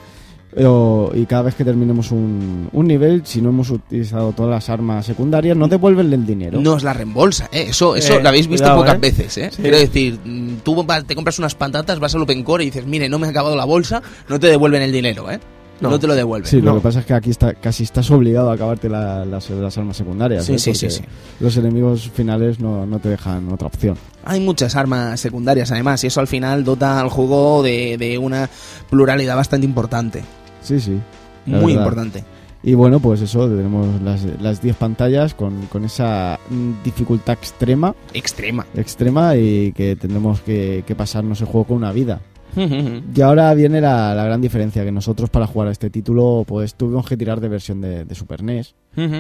eh, 0.55 0.67
o- 0.67 1.11
y 1.15 1.25
cada 1.25 1.43
vez 1.45 1.55
que 1.55 1.65
terminemos 1.65 2.11
un, 2.13 2.69
un 2.75 2.87
nivel, 2.87 3.23
si 3.25 3.41
no 3.41 3.49
hemos 3.49 3.71
utilizado 3.71 4.33
todas 4.33 4.51
las 4.51 4.69
armas 4.69 5.07
secundarias, 5.07 5.57
nos 5.57 5.71
devuelven 5.71 6.13
el 6.13 6.27
dinero. 6.27 6.61
Nos 6.61 6.83
la 6.85 6.93
reembolsa, 6.93 7.49
¿eh? 7.51 7.69
Eso, 7.71 7.97
eso 7.97 8.19
Eh, 8.19 8.23
lo 8.23 8.29
habéis 8.29 8.49
visto 8.49 8.65
cuidado, 8.65 8.81
pocas 8.81 8.97
¿eh? 8.97 8.99
veces, 8.99 9.39
¿eh? 9.39 9.51
Sí. 9.51 9.63
Quiero 9.63 9.79
decir, 9.79 10.19
mm, 10.23 10.57
tú 10.63 10.85
te 11.07 11.15
compras 11.15 11.39
unas 11.39 11.55
patatas, 11.55 11.99
vas 12.01 12.15
al 12.15 12.21
Open 12.21 12.45
Core 12.45 12.65
y 12.65 12.67
dices, 12.67 12.85
mire, 12.87 13.09
no 13.09 13.19
me 13.19 13.29
ha 13.29 13.31
acabado 13.31 13.57
la 13.57 13.65
bolsa, 13.65 14.03
no 14.29 14.39
te 14.39 14.49
devuelven 14.49 14.83
el 14.83 14.93
dinero, 14.93 15.31
¿eh? 15.31 15.41
No, 15.83 15.91
No. 15.91 15.99
te 15.99 16.07
lo 16.07 16.15
devuelven. 16.15 16.49
Sí, 16.49 16.61
lo 16.61 16.71
No. 16.71 16.75
que 16.77 16.83
pasa 16.83 17.01
es 17.01 17.07
que 17.07 17.13
aquí 17.15 17.31
está, 17.31 17.55
casi 17.55 17.83
estás 17.83 18.11
obligado 18.11 18.51
a 18.51 18.55
acabarte 18.55 18.89
la- 18.89 19.25
las, 19.25 19.51
las 19.51 19.77
armas 19.77 19.97
secundarias. 19.97 20.45
Sí, 20.47 20.55
¿eh? 20.55 20.59
sí, 20.59 20.75
sí, 20.75 20.89
sí. 20.91 21.03
Los 21.41 21.57
enemigos 21.57 22.09
finales 22.15 22.61
no, 22.61 22.87
no 22.87 22.99
te 23.01 23.09
dejan 23.09 23.53
otra 23.53 23.67
opción. 23.67 23.97
Hay 24.25 24.41
muchas 24.41 24.77
armas 24.77 25.19
secundarias, 25.21 25.73
además, 25.73 26.03
y 26.05 26.07
eso 26.07 26.21
al 26.21 26.29
final 26.29 26.65
dota 26.65 27.01
al 27.01 27.09
juego 27.11 27.63
de, 27.63 27.99
de 27.99 28.17
una 28.19 28.49
pluralidad 28.89 29.37
bastante 29.37 29.67
importante. 29.67 30.23
Sí, 30.63 30.81
sí. 30.81 30.99
Muy 31.47 31.59
verdad. 31.73 31.79
importante. 31.79 32.25
Y 32.65 32.75
bueno, 32.75 33.01
pues 33.01 33.21
eso, 33.21 33.49
tenemos 33.49 34.01
las 34.03 34.23
las 34.41 34.63
10 34.63 34.77
pantallas 34.77 35.35
con, 35.35 35.63
con 35.67 35.85
esa 35.85 36.39
mm, 36.49 36.85
dificultad 36.85 37.33
extrema, 37.33 37.93
Extrema. 38.15 38.65
extrema 38.77 39.35
y 39.37 39.73
que 39.73 39.97
tendremos 39.97 40.41
que, 40.43 40.85
que 40.87 40.95
pasarnos 40.95 41.41
el 41.41 41.49
juego 41.49 41.67
con 41.67 41.79
una 41.79 41.91
vida. 41.91 42.21
Y 42.57 43.21
ahora 43.21 43.53
viene 43.55 43.81
la, 43.81 44.15
la 44.15 44.25
gran 44.25 44.41
diferencia, 44.41 44.85
que 44.85 44.93
nosotros 44.93 45.31
para 45.31 45.47
jugar 45.47 45.69
a 45.69 45.71
este 45.73 45.91
título 45.91 46.45
pues 46.47 46.75
tuvimos 46.75 47.07
que 47.09 47.17
tirar 47.17 47.41
de 47.41 47.49
versión 47.49 47.81
de, 47.81 48.05
de 48.05 48.15
Super 48.15 48.43
NES. 48.43 48.75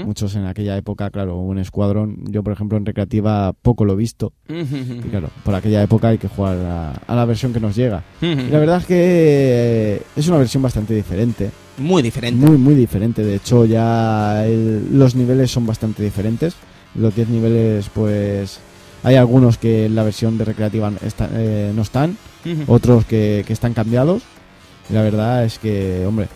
Muchos 0.05 0.35
en 0.35 0.45
aquella 0.45 0.77
época, 0.77 1.09
claro, 1.11 1.39
un 1.39 1.59
escuadrón, 1.59 2.25
yo 2.31 2.43
por 2.43 2.53
ejemplo 2.53 2.77
en 2.77 2.85
recreativa 2.85 3.53
poco 3.55 3.85
lo 3.87 3.95
he 3.95 3.97
visto. 3.97 4.33
Y 4.49 5.09
claro, 5.09 5.31
por 5.45 5.55
aquella 5.55 5.83
época 5.83 6.09
hay 6.09 6.19
que 6.19 6.29
jugar 6.29 6.59
a, 6.59 6.93
a 7.07 7.15
la 7.15 7.25
versión 7.25 7.53
que 7.55 7.61
nos 7.61 7.75
llega. 7.75 8.03
Y 8.21 8.51
la 8.51 8.59
verdad 8.59 8.79
es 8.79 8.87
que 8.87 8.97
eh, 8.99 10.03
es 10.17 10.29
una 10.29 10.37
versión 10.39 10.63
bastante 10.63 10.95
diferente. 10.95 11.51
Muy 11.79 12.03
diferente. 12.03 12.45
Muy, 12.47 12.59
muy 12.59 12.75
diferente. 12.75 13.25
De 13.25 13.37
hecho, 13.37 13.65
ya 13.65 14.45
el- 14.47 14.99
los 14.99 15.15
niveles 15.15 15.51
son 15.51 15.67
bastante 15.67 16.03
diferentes. 16.03 16.55
Los 16.95 17.15
10 17.17 17.29
niveles, 17.31 17.89
pues. 17.95 18.61
Hay 19.05 19.17
algunos 19.17 19.57
que 19.59 19.87
en 19.87 19.95
la 19.95 20.03
versión 20.05 20.37
de 20.39 20.45
recreativa 20.45 20.93
está- 21.05 21.29
eh, 21.33 21.73
no 21.75 21.81
están, 21.83 22.17
otros 22.67 23.05
que, 23.05 23.45
que 23.47 23.53
están 23.53 23.75
cambiados. 23.75 24.23
Y 24.91 24.95
la 24.95 25.03
verdad 25.03 25.45
es 25.45 25.59
que, 25.59 26.05
hombre, 26.07 26.29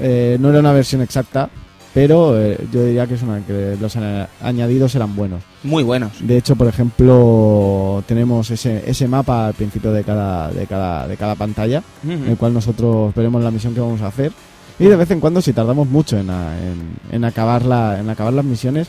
eh, 0.00 0.36
no 0.40 0.50
era 0.50 0.60
una 0.60 0.72
versión 0.72 1.02
exacta, 1.02 1.50
pero 1.92 2.40
eh, 2.40 2.56
yo 2.72 2.84
diría 2.84 3.06
que 3.06 3.14
es 3.14 3.22
una 3.22 3.40
que 3.44 3.76
los 3.80 3.96
añadidos 4.42 4.94
eran 4.94 5.16
buenos. 5.16 5.42
Muy 5.64 5.82
buenos. 5.82 6.12
De 6.20 6.36
hecho, 6.38 6.54
por 6.54 6.68
ejemplo, 6.68 8.02
tenemos 8.06 8.50
ese, 8.50 8.88
ese 8.88 9.08
mapa 9.08 9.48
al 9.48 9.54
principio 9.54 9.92
de 9.92 10.04
cada, 10.04 10.50
de 10.52 10.66
cada, 10.66 11.08
de 11.08 11.16
cada 11.16 11.34
pantalla 11.34 11.82
en 12.04 12.28
el 12.28 12.36
cual 12.36 12.54
nosotros 12.54 13.14
veremos 13.14 13.42
la 13.42 13.50
misión 13.50 13.74
que 13.74 13.80
vamos 13.80 14.00
a 14.02 14.06
hacer. 14.08 14.32
Y 14.78 14.84
de 14.84 14.96
vez 14.96 15.10
en 15.10 15.20
cuando, 15.20 15.42
si 15.42 15.52
tardamos 15.52 15.88
mucho 15.88 16.16
en, 16.16 16.30
a- 16.30 16.56
en, 16.58 16.96
en 17.14 17.24
acabar, 17.24 17.64
la, 17.66 17.98
en 18.00 18.08
acabar 18.08 18.32
las 18.32 18.44
misiones, 18.44 18.88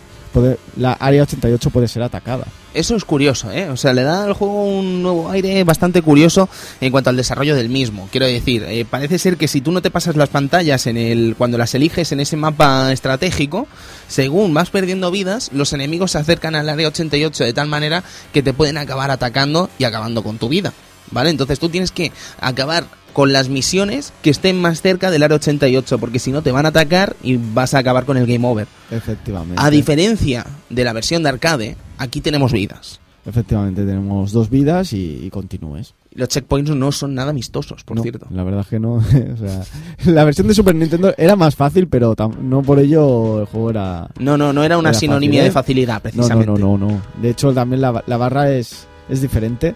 la 0.77 0.93
área 0.93 1.23
88 1.23 1.69
puede 1.69 1.87
ser 1.87 2.03
atacada. 2.03 2.45
Eso 2.73 2.95
es 2.95 3.03
curioso, 3.03 3.51
¿eh? 3.51 3.67
O 3.69 3.75
sea, 3.75 3.93
le 3.93 4.03
da 4.03 4.23
al 4.23 4.33
juego 4.33 4.63
un 4.63 5.03
nuevo 5.03 5.29
aire 5.29 5.63
bastante 5.65 6.01
curioso 6.01 6.47
en 6.79 6.91
cuanto 6.91 7.09
al 7.09 7.17
desarrollo 7.17 7.53
del 7.55 7.67
mismo. 7.67 8.07
Quiero 8.11 8.25
decir, 8.25 8.63
eh, 8.63 8.85
parece 8.89 9.19
ser 9.19 9.35
que 9.35 9.49
si 9.49 9.59
tú 9.59 9.73
no 9.73 9.81
te 9.81 9.91
pasas 9.91 10.15
las 10.15 10.29
pantallas 10.29 10.87
en 10.87 10.95
el 10.95 11.35
cuando 11.37 11.57
las 11.57 11.75
eliges 11.75 12.13
en 12.13 12.21
ese 12.21 12.37
mapa 12.37 12.91
estratégico, 12.93 13.67
según 14.07 14.53
vas 14.53 14.69
perdiendo 14.69 15.11
vidas, 15.11 15.49
los 15.53 15.73
enemigos 15.73 16.11
se 16.11 16.19
acercan 16.19 16.55
al 16.55 16.69
área 16.69 16.87
88 16.87 17.43
de 17.43 17.53
tal 17.53 17.67
manera 17.67 18.03
que 18.31 18.41
te 18.41 18.53
pueden 18.53 18.77
acabar 18.77 19.11
atacando 19.11 19.69
y 19.77 19.83
acabando 19.83 20.23
con 20.23 20.37
tu 20.37 20.47
vida. 20.47 20.71
¿Vale? 21.11 21.29
Entonces 21.29 21.59
tú 21.59 21.69
tienes 21.69 21.91
que 21.91 22.11
acabar 22.39 22.85
con 23.13 23.33
las 23.33 23.49
misiones 23.49 24.13
que 24.21 24.29
estén 24.29 24.61
más 24.61 24.81
cerca 24.81 25.11
del 25.11 25.23
área 25.23 25.35
88, 25.35 25.99
porque 25.99 26.19
si 26.19 26.31
no 26.31 26.41
te 26.41 26.51
van 26.51 26.65
a 26.65 26.69
atacar 26.69 27.15
y 27.21 27.37
vas 27.37 27.73
a 27.73 27.79
acabar 27.79 28.05
con 28.05 28.15
el 28.17 28.25
game 28.25 28.47
over. 28.47 28.67
Efectivamente. 28.89 29.55
A 29.61 29.69
diferencia 29.69 30.45
de 30.69 30.83
la 30.83 30.93
versión 30.93 31.21
de 31.23 31.29
arcade, 31.29 31.75
aquí 31.97 32.21
tenemos 32.21 32.53
vidas. 32.53 32.99
Efectivamente, 33.25 33.85
tenemos 33.85 34.31
dos 34.31 34.49
vidas 34.49 34.93
y, 34.93 35.19
y 35.25 35.29
continúes. 35.29 35.93
Los 36.15 36.29
checkpoints 36.29 36.71
no 36.75 36.91
son 36.91 37.13
nada 37.13 37.29
amistosos, 37.29 37.83
por 37.83 37.97
No, 37.97 38.01
cierto. 38.03 38.25
La 38.31 38.43
verdad 38.43 38.61
es 38.61 38.67
que 38.67 38.79
no. 38.79 38.93
o 38.95 39.01
sea, 39.03 39.63
la 40.05 40.23
versión 40.23 40.47
de 40.47 40.55
Super 40.55 40.73
Nintendo 40.73 41.13
era 41.17 41.35
más 41.35 41.55
fácil, 41.55 41.87
pero 41.87 42.15
no 42.41 42.63
por 42.63 42.79
ello 42.79 43.41
el 43.41 43.45
juego 43.45 43.69
era. 43.69 44.09
No, 44.19 44.37
no, 44.37 44.51
no 44.53 44.63
era 44.63 44.77
una 44.77 44.89
Era 44.89 44.99
sinonimia 44.99 45.41
fácil, 45.41 45.43
¿eh? 45.43 45.49
de 45.49 45.51
facilidad, 45.51 45.95
No, 45.97 46.01
precisamente. 46.01 46.47
no, 46.47 46.57
no, 46.57 46.77
no, 46.77 46.87
no. 46.93 47.01
De 47.21 47.29
hecho, 47.29 47.53
también 47.53 47.81
la, 47.81 48.03
la 48.07 48.17
barra 48.17 48.51
es, 48.51 48.87
es 49.07 49.21
diferente. 49.21 49.75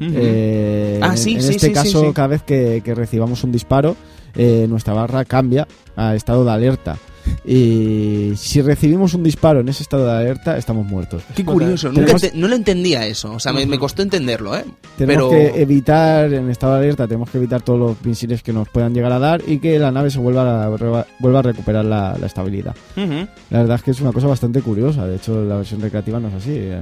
Eh, 0.00 0.98
Ah, 1.02 1.10
en- 1.12 1.18
sí, 1.18 1.34
en 1.34 1.42
sí, 1.42 1.50
este 1.50 1.66
sí, 1.68 1.72
caso, 1.72 2.12
cada 2.14 2.28
vez 2.28 2.42
que, 2.42 2.80
que 2.84 2.94
recibamos 2.94 3.44
un 3.44 3.52
disparo, 3.52 3.96
eh, 4.34 4.66
nuestra 4.68 4.94
barra 4.94 5.24
cambia 5.24 5.66
a 5.96 6.14
estado 6.14 6.44
de 6.44 6.50
alerta. 6.52 6.96
Y 7.44 8.32
si 8.36 8.62
recibimos 8.62 9.12
un 9.14 9.22
disparo 9.22 9.60
en 9.60 9.68
ese 9.68 9.82
estado 9.82 10.06
de 10.06 10.12
alerta, 10.12 10.56
estamos 10.56 10.86
muertos. 10.86 11.22
Qué 11.34 11.44
curioso, 11.44 11.88
nunca 11.88 12.00
Tenemos- 12.02 12.22
ente- 12.24 12.36
no 12.38 12.48
lo 12.48 12.54
entendía 12.56 13.06
eso, 13.06 13.32
o 13.32 13.38
sea, 13.38 13.52
me, 13.52 13.66
me 13.66 13.78
costó 13.78 14.02
entenderlo, 14.02 14.56
¿eh? 14.56 14.64
Tenemos 14.96 15.30
Pero 15.30 15.52
que 15.54 15.60
evitar, 15.60 16.32
en 16.32 16.48
estado 16.50 16.74
de 16.74 16.78
alerta, 16.80 17.06
tenemos 17.06 17.28
que 17.30 17.38
evitar 17.38 17.60
todos 17.62 17.78
los 17.78 18.04
misiles 18.04 18.42
que 18.42 18.52
nos 18.52 18.68
puedan 18.68 18.94
llegar 18.94 19.12
a 19.12 19.18
dar 19.18 19.42
y 19.46 19.58
que 19.58 19.78
la 19.78 19.92
nave 19.92 20.10
se 20.10 20.18
vuelva 20.18 20.64
a, 20.64 20.70
reva- 20.76 21.06
vuelva 21.18 21.40
a 21.40 21.42
recuperar 21.42 21.84
la, 21.84 22.16
la 22.18 22.26
estabilidad. 22.26 22.74
La 22.96 23.58
verdad 23.60 23.76
es 23.76 23.82
que 23.82 23.90
es 23.90 24.00
una 24.00 24.12
cosa 24.12 24.26
bastante 24.26 24.62
curiosa. 24.62 25.06
De 25.06 25.16
hecho, 25.16 25.44
la 25.44 25.56
versión 25.56 25.80
recreativa 25.80 26.18
no 26.20 26.28
es 26.28 26.34
así. 26.34 26.52
Eh, 26.54 26.80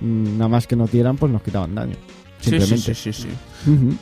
mm, 0.00 0.38
Nada 0.38 0.48
más 0.48 0.66
que 0.66 0.76
no 0.76 0.86
tiraran, 0.88 1.16
pues 1.16 1.30
nos 1.32 1.42
quitaban 1.42 1.74
daño. 1.74 1.96
Sí, 2.50 2.76
sí, 2.76 2.94
sí, 2.94 3.12
sí. 3.12 3.28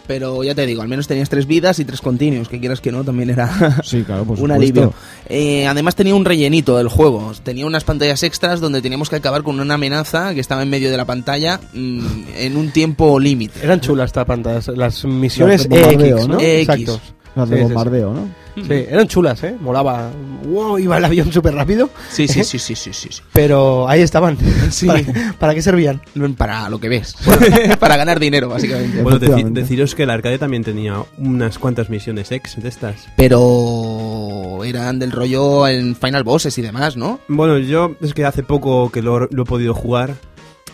Pero 0.07 0.43
ya 0.43 0.55
te 0.55 0.66
digo, 0.66 0.82
al 0.82 0.88
menos 0.88 1.07
tenías 1.07 1.28
tres 1.28 1.47
vidas 1.47 1.78
y 1.78 1.84
tres 1.84 2.01
continuos, 2.01 2.49
que 2.49 2.59
quieras 2.59 2.80
que 2.80 2.90
no, 2.90 3.05
también 3.05 3.30
era 3.30 3.78
Sí, 3.84 4.03
claro, 4.03 4.24
por 4.24 4.32
un 4.32 4.49
supuesto. 4.51 4.55
alivio. 4.55 4.95
Eh, 5.28 5.66
además 5.66 5.95
tenía 5.95 6.14
un 6.14 6.24
rellenito 6.24 6.76
del 6.76 6.88
juego, 6.88 7.32
tenía 7.43 7.64
unas 7.66 7.84
pantallas 7.84 8.22
extras 8.24 8.61
donde 8.61 8.82
teníamos 8.82 9.09
que 9.09 9.16
acabar 9.16 9.43
con 9.43 9.61
una 9.61 9.74
amenaza 9.74 10.34
que 10.34 10.40
estaba 10.40 10.62
en 10.62 10.70
medio 10.70 10.90
de 10.90 10.97
la 10.97 11.05
pantalla 11.05 11.61
mm, 11.72 12.07
en 12.36 12.57
un 12.57 12.70
tiempo 12.72 13.20
límite. 13.20 13.61
Eran 13.62 13.80
chulas 13.80 14.07
estas 14.07 14.24
pantallas, 14.26 14.68
las 14.68 15.05
misiones 15.05 15.61
Las 15.61 15.68
de 15.68 15.80
bombardeo, 15.80 16.16
EX, 16.18 16.28
¿no? 16.28 16.34
¿no? 16.34 16.40
EX. 16.40 16.68
Exacto. 16.68 17.01
Las 17.34 17.48
de 17.48 17.56
Sí, 17.56 17.62
sí, 17.62 17.68
sí. 17.68 17.74
bombardeo, 17.74 18.12
¿no? 18.12 18.28
Sí, 18.54 18.66
eran 18.90 19.08
chulas, 19.08 19.42
¿eh? 19.44 19.56
Molaba. 19.58 20.10
Wow, 20.44 20.78
iba 20.78 20.98
el 20.98 21.04
avión 21.06 21.32
súper 21.32 21.54
rápido, 21.54 21.88
Sí, 22.10 22.28
sí, 22.28 22.44
sí, 22.44 22.58
sí, 22.58 22.74
sí, 22.76 22.92
sí. 22.92 23.08
sí. 23.10 23.22
pero 23.32 23.88
ahí 23.88 24.02
estaban. 24.02 24.36
Sí. 24.70 24.86
¿Para, 24.86 25.02
para 25.38 25.54
qué 25.54 25.62
servían? 25.62 26.02
Para 26.36 26.68
lo 26.68 26.78
que 26.78 26.88
ves. 26.90 27.14
para 27.80 27.96
ganar 27.96 28.20
dinero, 28.20 28.48
básicamente. 28.50 29.02
Bueno, 29.02 29.18
deci- 29.18 29.50
deciros 29.52 29.94
que 29.94 30.02
el 30.02 30.10
arcade 30.10 30.38
también 30.38 30.62
tenía 30.64 30.96
unas 31.18 31.58
cuantas 31.58 31.88
misiones 31.90 32.30
ex 32.32 32.60
de 32.62 32.68
estas. 32.68 33.06
Pero 33.16 34.64
eran 34.64 34.98
del 34.98 35.12
rollo 35.12 35.66
en 35.68 35.96
Final 35.96 36.24
Bosses 36.24 36.56
y 36.58 36.62
demás, 36.62 36.96
¿no? 36.96 37.18
Bueno, 37.28 37.58
yo 37.58 37.92
es 38.00 38.14
que 38.14 38.24
hace 38.24 38.42
poco 38.42 38.90
que 38.90 39.02
lo, 39.02 39.20
lo 39.30 39.42
he 39.42 39.46
podido 39.46 39.74
jugar 39.74 40.14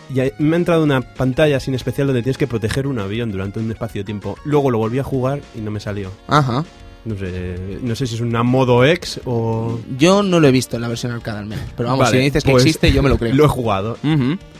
y 0.09 0.43
me 0.43 0.55
ha 0.55 0.59
entrado 0.59 0.83
una 0.83 1.01
pantalla 1.01 1.59
sin 1.59 1.73
especial 1.73 2.07
donde 2.07 2.21
tienes 2.23 2.37
que 2.37 2.47
proteger 2.47 2.87
un 2.87 2.99
avión 2.99 3.31
durante 3.31 3.59
un 3.59 3.69
espacio 3.71 4.01
de 4.01 4.05
tiempo. 4.05 4.37
Luego 4.43 4.71
lo 4.71 4.77
volví 4.77 4.99
a 4.99 5.03
jugar 5.03 5.41
y 5.55 5.61
no 5.61 5.71
me 5.71 5.79
salió. 5.79 6.11
Ajá. 6.27 6.65
No 7.05 7.17
sé, 7.17 7.79
no 7.81 7.95
sé 7.95 8.07
si 8.07 8.15
es 8.15 8.21
una 8.21 8.43
modo 8.43 8.83
ex 8.83 9.21
o... 9.25 9.79
Yo 9.97 10.21
no 10.21 10.39
lo 10.39 10.47
he 10.47 10.51
visto 10.51 10.75
en 10.75 10.81
la 10.81 10.89
versión 10.89 11.13
arcade 11.13 11.39
al 11.39 11.45
menos. 11.45 11.65
Pero 11.77 11.89
vamos, 11.89 12.05
Vale, 12.05 12.11
si 12.11 12.17
me 12.17 12.23
dices 12.25 12.43
que 12.43 12.51
pues 12.51 12.63
existe, 12.63 12.91
yo 12.91 13.01
me 13.01 13.09
lo 13.09 13.17
creo. 13.17 13.33
Lo 13.33 13.45
he 13.45 13.47
jugado. 13.47 13.97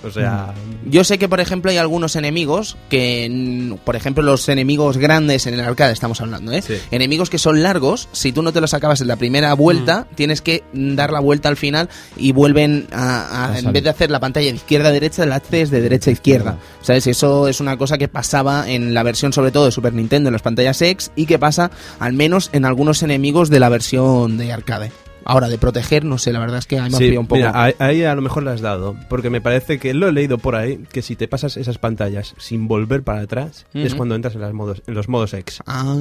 O 0.04 0.10
sea... 0.12 0.54
Yo 0.90 1.04
sé 1.04 1.18
que, 1.18 1.28
por 1.28 1.40
ejemplo, 1.40 1.72
hay 1.72 1.78
algunos 1.78 2.16
enemigos 2.16 2.78
que, 2.90 3.28
mm, 3.30 3.84
por 3.86 3.96
ejemplo, 3.96 4.24
los 4.24 4.48
enemigos 4.50 4.98
grandes 4.98 5.46
en 5.48 5.54
el 5.56 5.60
arcade, 5.62 5.92
estamos 5.94 6.22
hablando, 6.22 6.52
¿eh? 6.52 6.62
Sí. 6.62 6.76
Enemigos 6.92 7.30
que 7.30 7.38
son 7.38 7.62
largos, 7.64 8.08
si 8.12 8.32
tú 8.32 8.42
no 8.42 8.54
te 8.54 8.62
los 8.62 8.74
acabas 8.74 9.02
en 9.02 9.08
la 9.08 9.18
primera 9.18 9.54
vuelta, 9.56 10.08
tienes 10.16 10.42
que 10.42 10.64
mm, 10.74 10.96
dar 10.96 11.12
la 11.12 11.20
vuelta 11.20 11.50
al 11.50 11.58
final 11.58 11.90
y 12.18 12.32
vuelven 12.32 12.88
a, 12.92 13.22
a- 13.46 13.54
A 13.54 13.60
en 13.60 13.72
vez 13.74 13.84
de 13.84 13.90
hacer 13.90 14.10
la 14.12 14.20
pantalla 14.20 14.50
de 14.50 14.56
izquierda 14.56 14.90
a 14.90 14.92
derecha, 14.92 15.26
la 15.26 15.36
haces 15.36 15.70
de 15.70 15.82
derecha 15.82 16.10
a 16.10 16.14
izquierda. 16.14 16.58
¿Sabes? 16.82 17.06
Eso 17.08 17.48
es 17.48 17.60
una 17.60 17.78
cosa 17.78 17.98
que 17.98 18.08
pasaba 18.08 18.70
en 18.70 18.94
la 18.94 19.04
versión, 19.04 19.34
sobre 19.34 19.52
todo, 19.52 19.66
de 19.66 19.72
Super 19.72 19.94
Nintendo, 19.94 20.30
en 20.30 20.34
las 20.34 20.42
pantallas 20.42 20.82
X, 20.82 21.12
y 21.16 21.26
que 21.26 21.38
pasa, 21.40 21.72
al 22.00 22.14
menos, 22.14 22.50
en 22.54 22.66
algunos 22.66 23.04
enemigos 23.04 23.50
de 23.50 23.60
la 23.60 23.70
versión 23.70 24.38
de 24.38 24.54
arcade. 24.54 24.92
Ahora, 25.30 25.48
de 25.48 25.58
proteger, 25.58 26.06
no 26.06 26.18
sé, 26.18 26.34
la 26.34 26.40
verdad 26.40 26.58
es 26.58 26.66
que 26.66 26.80
ahí 26.80 26.90
me 26.90 26.98
ha 26.98 27.00
Sí, 27.00 27.16
un 27.16 27.28
poco. 27.28 27.38
mira, 27.38 27.74
ahí, 27.78 28.04
a 28.04 28.16
lo 28.16 28.22
mejor 28.22 28.44
le 28.44 28.52
has 28.52 28.62
dado, 28.62 28.96
porque 29.10 29.30
me 29.30 29.42
parece 29.42 29.78
que 29.78 29.94
lo 29.94 30.08
he 30.08 30.12
leído 30.12 30.40
por 30.40 30.56
ahí, 30.56 30.84
que 30.92 31.02
si 31.02 31.16
te 31.16 31.28
pasas 31.28 31.56
esas 31.58 31.78
pantallas 31.78 32.34
sin 32.38 32.68
volver 32.68 33.04
para 33.04 33.22
atrás, 33.22 33.66
es 33.74 33.94
cuando 33.94 34.16
entras 34.16 34.34
en, 34.36 34.42
las 34.42 34.54
modos, 34.54 34.82
en 34.88 34.96
los 34.96 35.08
modos 35.08 35.34
X. 35.34 35.62
Ah, 35.68 35.96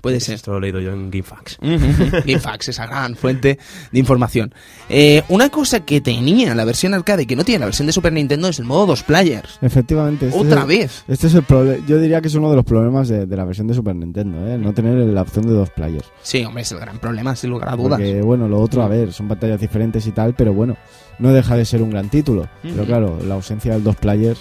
puede 0.00 0.20
ser. 0.20 0.34
Esto 0.36 0.52
lo 0.52 0.58
he 0.58 0.60
leído 0.62 0.80
yo 0.80 0.92
en 0.92 1.10
GameFAQs. 1.10 1.58
GameFAQs, 1.60 2.68
esa 2.68 2.86
gran 2.86 3.16
fuente 3.16 3.58
de 3.92 3.98
información. 3.98 4.54
Eh, 4.88 5.22
una 5.28 5.48
cosa 5.50 5.80
que 5.84 6.00
tenía 6.00 6.54
la 6.54 6.64
versión 6.64 6.94
arcade 6.94 7.22
y 7.22 7.26
que 7.26 7.36
no 7.36 7.44
tiene 7.44 7.60
la 7.60 7.66
versión 7.66 7.86
de 7.86 7.92
Super 7.92 8.12
Nintendo 8.12 8.48
es 8.48 8.58
el 8.58 8.64
modo 8.64 8.86
dos 8.86 9.02
players. 9.02 9.58
Efectivamente. 9.62 10.26
este 10.28 10.38
Otra 10.38 10.62
es- 10.62 10.66
vez. 10.66 11.04
Este 11.08 11.26
es 11.26 11.34
el 11.34 11.42
problema. 11.42 11.84
Yo 11.86 11.98
diría 11.98 12.20
que 12.20 12.28
es 12.28 12.34
uno 12.34 12.50
de 12.50 12.56
los 12.56 12.64
problemas 12.64 13.08
de, 13.08 13.26
de 13.26 13.36
la 13.36 13.44
versión 13.44 13.66
de 13.66 13.74
Super 13.74 13.94
Nintendo, 13.96 14.46
¿eh? 14.48 14.58
No 14.58 14.72
tener 14.74 14.94
la 14.96 15.22
opción 15.22 15.46
de 15.46 15.52
dos 15.52 15.70
players. 15.70 16.06
Sí, 16.22 16.44
hombre, 16.44 16.62
es 16.62 16.72
el 16.72 16.78
gran 16.80 16.98
problema, 16.98 17.34
sin 17.36 17.50
lugar 17.50 17.68
a 17.70 17.76
dudas. 17.76 17.98
Porque, 17.98 18.22
bueno, 18.22 18.48
lo 18.48 18.60
otro, 18.60 18.82
a 18.82 18.88
ver, 18.88 19.12
son 19.12 19.28
pantallas 19.28 19.60
diferentes 19.60 20.06
y 20.06 20.12
tal, 20.12 20.34
pero 20.34 20.52
bueno, 20.52 20.76
no 21.18 21.32
deja 21.32 21.56
de 21.56 21.64
ser 21.64 21.82
un 21.82 21.90
gran 21.90 22.08
título. 22.08 22.48
Pero 22.62 22.84
claro, 22.84 23.18
la 23.26 23.34
ausencia 23.34 23.72
del 23.74 23.84
dos 23.84 23.96
players 23.96 24.40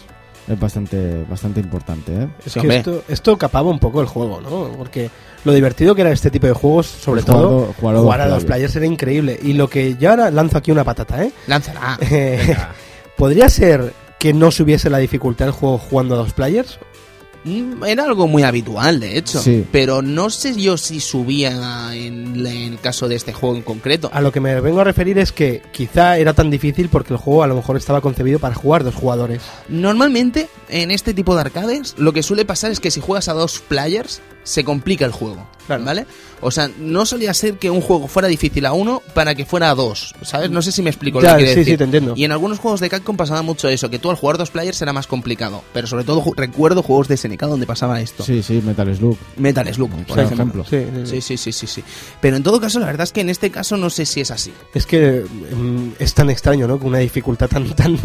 es 0.50 0.60
bastante, 0.60 1.24
bastante 1.30 1.60
importante, 1.60 2.12
¿eh? 2.24 2.28
Es 2.46 2.54
que 2.56 2.78
esto, 2.78 3.04
esto 3.08 3.38
capaba 3.38 3.70
un 3.70 3.80
poco 3.80 4.02
el 4.02 4.08
juego, 4.08 4.42
¿no? 4.42 4.72
Porque 4.78 5.10
lo 5.46 5.54
divertido 5.54 5.94
que 5.96 6.02
era 6.02 6.12
este 6.12 6.32
tipo 6.32 6.48
de 6.48 6.54
juegos, 6.54 6.88
sobre 6.88 7.22
Pues 7.22 7.26
todo, 7.38 7.74
jugar 7.80 7.96
a 7.96 8.26
players. 8.26 8.46
players 8.46 8.76
era 8.76 8.86
increíble. 8.86 9.40
Y 9.42 9.54
lo 9.54 9.70
que 9.70 9.96
yo 9.98 10.10
ahora 10.10 10.32
lanzo 10.32 10.58
aquí 10.58 10.72
una 10.72 10.84
patata, 10.84 11.24
¿eh? 11.24 11.32
Lánzala. 11.48 11.98
Eh, 12.12 12.56
¿Podría 13.16 13.50
ser 13.50 13.94
que 14.18 14.34
no 14.34 14.50
subiese 14.52 14.90
la 14.90 14.98
dificultad 14.98 15.46
del 15.46 15.54
juego 15.54 15.78
jugando 15.78 16.16
a 16.16 16.18
dos 16.18 16.34
players? 16.34 16.80
Mm, 17.44 17.84
Era 17.86 18.04
algo 18.04 18.28
muy 18.28 18.44
habitual, 18.44 19.00
de 19.00 19.18
hecho. 19.18 19.42
Sí. 19.42 19.66
Pero 19.72 20.02
no 20.02 20.30
sé 20.30 20.56
yo 20.56 20.78
si 20.78 21.00
subía 21.00 21.90
en, 21.94 22.46
el 22.46 22.80
caso 22.80 23.08
de 23.08 23.16
este 23.16 23.34
juego 23.34 23.56
en 23.56 23.62
concreto. 23.62 24.10
A 24.14 24.22
lo 24.22 24.32
que 24.32 24.40
me 24.40 24.60
vengo 24.62 24.82
a 24.82 24.84
referir 24.84 25.18
es 25.18 25.32
que 25.32 25.62
quizá 25.72 26.18
era 26.18 26.34
tan 26.34 26.50
difícil 26.50 26.90
porque 26.90 27.14
el 27.14 27.18
juego 27.20 27.44
a 27.44 27.48
lo 27.48 27.56
mejor 27.56 27.78
estaba 27.78 28.02
concebido 28.02 28.40
para 28.40 28.56
jugar 28.56 28.84
dos 28.84 28.96
jugadores. 28.96 29.42
Normalmente 29.70 30.50
en 30.70 30.92
este 30.92 31.14
tipo 31.14 31.36
de 31.36 31.42
arcades, 31.42 31.96
lo 31.98 32.14
que 32.14 32.24
suele 32.24 32.46
pasar 32.46 32.72
es 32.72 32.80
que 32.80 32.92
si 32.92 33.00
juegas 33.02 33.28
a 33.30 33.34
dos 33.34 33.60
players, 33.60 34.22
se 34.44 34.64
complica 34.64 35.06
el 35.06 35.12
juego. 35.12 35.48
Claro. 35.68 35.84
¿Vale? 35.84 36.06
O 36.42 36.50
sea, 36.50 36.70
no 36.80 37.06
solía 37.06 37.34
ser 37.36 37.56
que 37.60 37.70
un 37.70 37.82
juego 37.82 38.08
fuera 38.08 38.28
difícil 38.28 38.66
a 38.66 38.74
uno 38.74 39.04
para 39.14 39.36
que 39.36 39.46
fuera 39.46 39.70
a 39.70 39.76
dos. 39.76 40.16
¿Sabes? 40.24 40.50
No 40.50 40.62
sé 40.64 40.72
si 40.72 40.82
me 40.82 40.90
explico 40.90 41.22
Ya, 41.22 41.34
lo 41.34 41.38
que 41.40 41.44
sí, 41.44 41.50
decir. 41.60 41.66
sí, 41.74 41.78
te 41.78 41.84
entiendo. 41.84 42.14
Y 42.16 42.24
en 42.24 42.32
algunos 42.32 42.58
juegos 42.58 42.80
de 42.80 42.90
Capcom 42.90 43.16
pasaba 43.16 43.44
mucho 43.44 43.70
eso, 43.70 43.90
que 43.92 44.00
tú 44.00 44.10
al 44.10 44.16
jugar 44.16 44.38
dos 44.40 44.50
players 44.50 44.82
era 44.82 44.94
más 44.94 45.06
complicado. 45.06 45.64
Pero 45.74 45.86
sobre 45.86 46.06
todo 46.06 46.24
recuerdo 46.36 46.82
juegos 46.82 47.08
de 47.08 47.18
SNK 47.30 47.42
donde 47.42 47.66
pasaba 47.66 48.00
esto. 48.02 48.24
Sí, 48.24 48.42
sí, 48.44 48.62
Metal 48.66 48.96
Slug. 48.96 49.18
Metal 49.38 49.74
Slug, 49.74 49.90
por 49.90 50.06
Por 50.06 50.20
ejemplo. 50.20 50.64
ejemplo. 50.64 51.06
Sí, 51.06 51.22
sí, 51.22 51.38
sí. 51.38 51.52
Sí, 51.52 51.68
sí. 51.68 51.84
Pero 52.22 52.38
en 52.38 52.44
todo 52.44 52.60
caso, 52.60 52.80
la 52.80 52.86
verdad 52.88 53.04
es 53.04 53.12
que 53.12 53.22
en 53.22 53.30
este 53.30 53.50
caso 53.52 53.78
no 53.78 53.90
sé 53.90 54.06
si 54.06 54.22
es 54.22 54.32
así. 54.32 54.52
Es 54.74 54.86
que 54.86 55.24
mm, 55.24 55.90
es 56.00 56.14
tan 56.14 56.30
extraño, 56.30 56.68
¿no? 56.68 56.78
Con 56.80 56.88
una 56.90 57.00
dificultad 57.00 57.48
tan 57.50 57.68
tan 57.76 57.98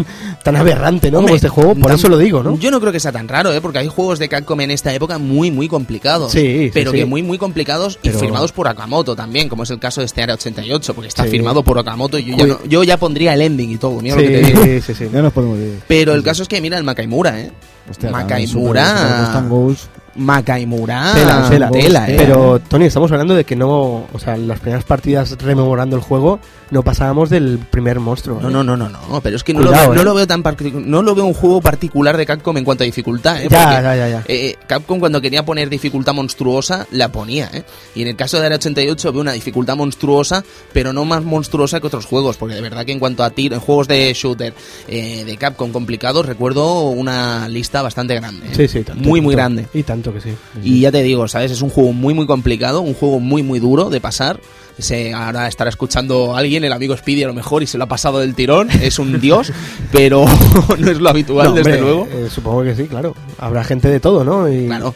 tan 0.42 0.56
aberrante, 0.56 1.10
¿no? 1.10 1.18
Hombre, 1.18 1.30
Como 1.30 1.36
este 1.36 1.48
juego, 1.48 1.74
por 1.74 1.92
eso 1.92 2.08
lo 2.08 2.18
digo, 2.18 2.42
¿no? 2.42 2.58
Yo 2.58 2.70
no 2.70 2.80
creo 2.80 2.92
que 2.92 3.00
sea 3.00 3.12
tan 3.12 3.28
raro, 3.28 3.52
¿eh? 3.52 3.60
Porque 3.60 3.78
hay 3.78 3.88
juegos 3.88 4.18
de 4.18 4.28
Capcom 4.28 4.60
en 4.60 4.70
esta 4.70 4.92
época 4.94 5.18
muy, 5.18 5.50
muy 5.50 5.68
complicados. 5.68 6.32
Sí, 6.32 6.40
sí, 6.66 6.70
Pero 6.72 6.90
sí. 6.90 6.98
que 6.98 7.04
muy, 7.06 7.22
muy 7.22 7.38
complicados 7.38 7.98
y 8.02 8.08
Pero- 8.08 8.18
firmados 8.20 8.52
por 8.52 8.68
Akamoto 8.68 9.14
también, 9.16 9.48
como 9.48 9.62
es 9.64 9.70
el 9.70 9.78
caso 9.78 10.00
de 10.00 10.06
este 10.06 10.22
Área 10.22 10.34
88, 10.34 10.94
porque 10.94 11.08
está 11.08 11.24
Sí. 11.24 11.30
firmado 11.30 11.62
por 11.62 11.78
Akamoto 11.78 12.18
y 12.18 12.24
yo 12.24 12.36
ya, 12.36 12.46
no- 12.46 12.64
yo 12.66 12.82
ya 12.84 12.96
pondría 12.98 13.34
el 13.34 13.42
ending 13.42 13.70
y 13.72 13.76
todo, 13.76 14.00
mira 14.00 14.16
lo 14.16 14.22
que 14.22 14.28
te 14.28 14.44
Sí, 14.44 14.52
digo. 14.52 14.64
sí, 14.64 14.80
sí, 14.80 14.94
sí. 14.94 15.04
Ya 15.12 15.22
nos 15.22 15.32
podemos 15.32 15.58
ir. 15.58 15.80
Pero 15.88 16.14
el 16.14 16.22
caso 16.22 16.42
es 16.42 16.48
que 16.48 16.60
mira 16.60 16.76
el 16.78 16.84
Makaimura, 16.84 17.40
¿eh? 17.40 17.50
Hostia, 17.88 18.10
Makaimura. 18.10 18.86
Super- 18.86 19.08
Ghost 19.08 19.34
and. 19.36 19.93
Makaimura. 20.16 21.12
Tela, 21.14 21.48
tela. 21.48 21.70
tela, 21.70 22.08
¿eh? 22.10 22.14
Pero, 22.16 22.60
Tony, 22.60 22.86
estamos 22.86 23.10
hablando 23.12 23.34
de 23.34 23.44
que 23.44 23.56
no. 23.56 24.06
O 24.12 24.18
sea, 24.18 24.36
las 24.36 24.60
primeras 24.60 24.84
partidas 24.84 25.36
rememorando 25.38 25.96
el 25.96 26.02
juego, 26.02 26.40
no 26.70 26.82
pasábamos 26.82 27.30
del 27.30 27.58
primer 27.58 28.00
monstruo. 28.00 28.40
No, 28.40 28.48
¿eh? 28.48 28.52
no, 28.52 28.64
no, 28.64 28.76
no, 28.76 28.88
no, 28.88 29.20
pero 29.20 29.36
es 29.36 29.44
que 29.44 29.54
no, 29.54 29.60
lo, 29.62 29.70
veo, 29.70 29.94
no 29.94 30.00
¿eh? 30.00 30.04
lo 30.04 30.14
veo 30.14 30.26
tan 30.26 30.42
no 30.86 31.02
lo 31.02 31.14
veo 31.14 31.24
un 31.24 31.34
juego 31.34 31.60
particular 31.60 32.16
de 32.16 32.26
Capcom 32.26 32.56
en 32.56 32.64
cuanto 32.64 32.84
a 32.84 32.86
dificultad, 32.86 33.42
¿eh? 33.42 33.48
Ya, 33.50 33.64
Porque, 33.64 33.82
ya, 33.82 33.96
ya, 33.96 34.08
ya. 34.08 34.24
eh, 34.28 34.56
Capcom 34.66 34.98
cuando 35.00 35.20
quería 35.20 35.44
poner 35.44 35.68
dificultad 35.68 36.14
monstruosa 36.14 36.86
la 36.90 37.10
ponía, 37.10 37.50
¿eh? 37.52 37.64
Y 37.94 38.02
en 38.02 38.08
el 38.08 38.16
caso 38.16 38.38
de 38.38 38.46
Área 38.46 38.56
88 38.56 39.12
veo 39.12 39.20
una 39.20 39.32
dificultad 39.32 39.76
monstruosa, 39.76 40.44
pero 40.72 40.92
no 40.92 41.04
más 41.04 41.24
monstruosa 41.24 41.80
que 41.80 41.86
otros 41.86 42.06
juegos, 42.06 42.36
porque 42.36 42.54
de 42.54 42.60
verdad 42.60 42.84
que 42.84 42.92
en 42.92 42.98
cuanto 42.98 43.24
a 43.24 43.30
tiro, 43.30 43.54
en 43.54 43.60
juegos 43.60 43.88
de 43.88 44.12
shooter 44.14 44.54
eh, 44.88 45.24
de 45.24 45.36
Capcom 45.36 45.72
complicados 45.72 46.26
recuerdo 46.26 46.88
una 46.90 47.48
lista 47.48 47.82
bastante 47.82 48.14
grande. 48.14 48.48
Sí, 48.54 48.68
sí, 48.68 48.82
tanto, 48.82 49.02
muy 49.02 49.20
muy 49.20 49.34
tanto. 49.34 49.56
grande. 49.62 49.78
Y 49.78 49.82
tanto 49.82 50.03
que 50.12 50.20
sí. 50.20 50.30
Y 50.62 50.80
ya 50.80 50.92
te 50.92 51.02
digo, 51.02 51.26
¿sabes? 51.28 51.50
Es 51.52 51.62
un 51.62 51.70
juego 51.70 51.92
muy, 51.92 52.14
muy 52.14 52.26
complicado, 52.26 52.80
un 52.80 52.94
juego 52.94 53.20
muy, 53.20 53.42
muy 53.42 53.58
duro 53.60 53.90
de 53.90 54.00
pasar. 54.00 54.40
Se, 54.78 55.14
ahora 55.14 55.46
estará 55.46 55.70
escuchando 55.70 56.34
a 56.34 56.38
alguien, 56.40 56.64
el 56.64 56.72
amigo 56.72 56.96
Speedy 56.96 57.22
a 57.22 57.28
lo 57.28 57.34
mejor, 57.34 57.62
y 57.62 57.66
se 57.66 57.78
lo 57.78 57.84
ha 57.84 57.88
pasado 57.88 58.18
del 58.18 58.34
tirón. 58.34 58.68
Es 58.70 58.98
un 58.98 59.20
dios, 59.20 59.52
pero 59.92 60.24
no 60.78 60.90
es 60.90 60.98
lo 60.98 61.08
habitual, 61.08 61.48
No, 61.48 61.54
desde 61.54 61.74
hombre, 61.76 61.80
luego. 61.80 62.08
eh, 62.12 62.28
supongo 62.30 62.62
que 62.64 62.74
sí, 62.74 62.84
claro. 62.84 63.14
Habrá 63.38 63.62
gente 63.64 63.88
de 63.88 64.00
todo, 64.00 64.24
¿no? 64.24 64.48
Y, 64.52 64.66
Claro. 64.66 64.94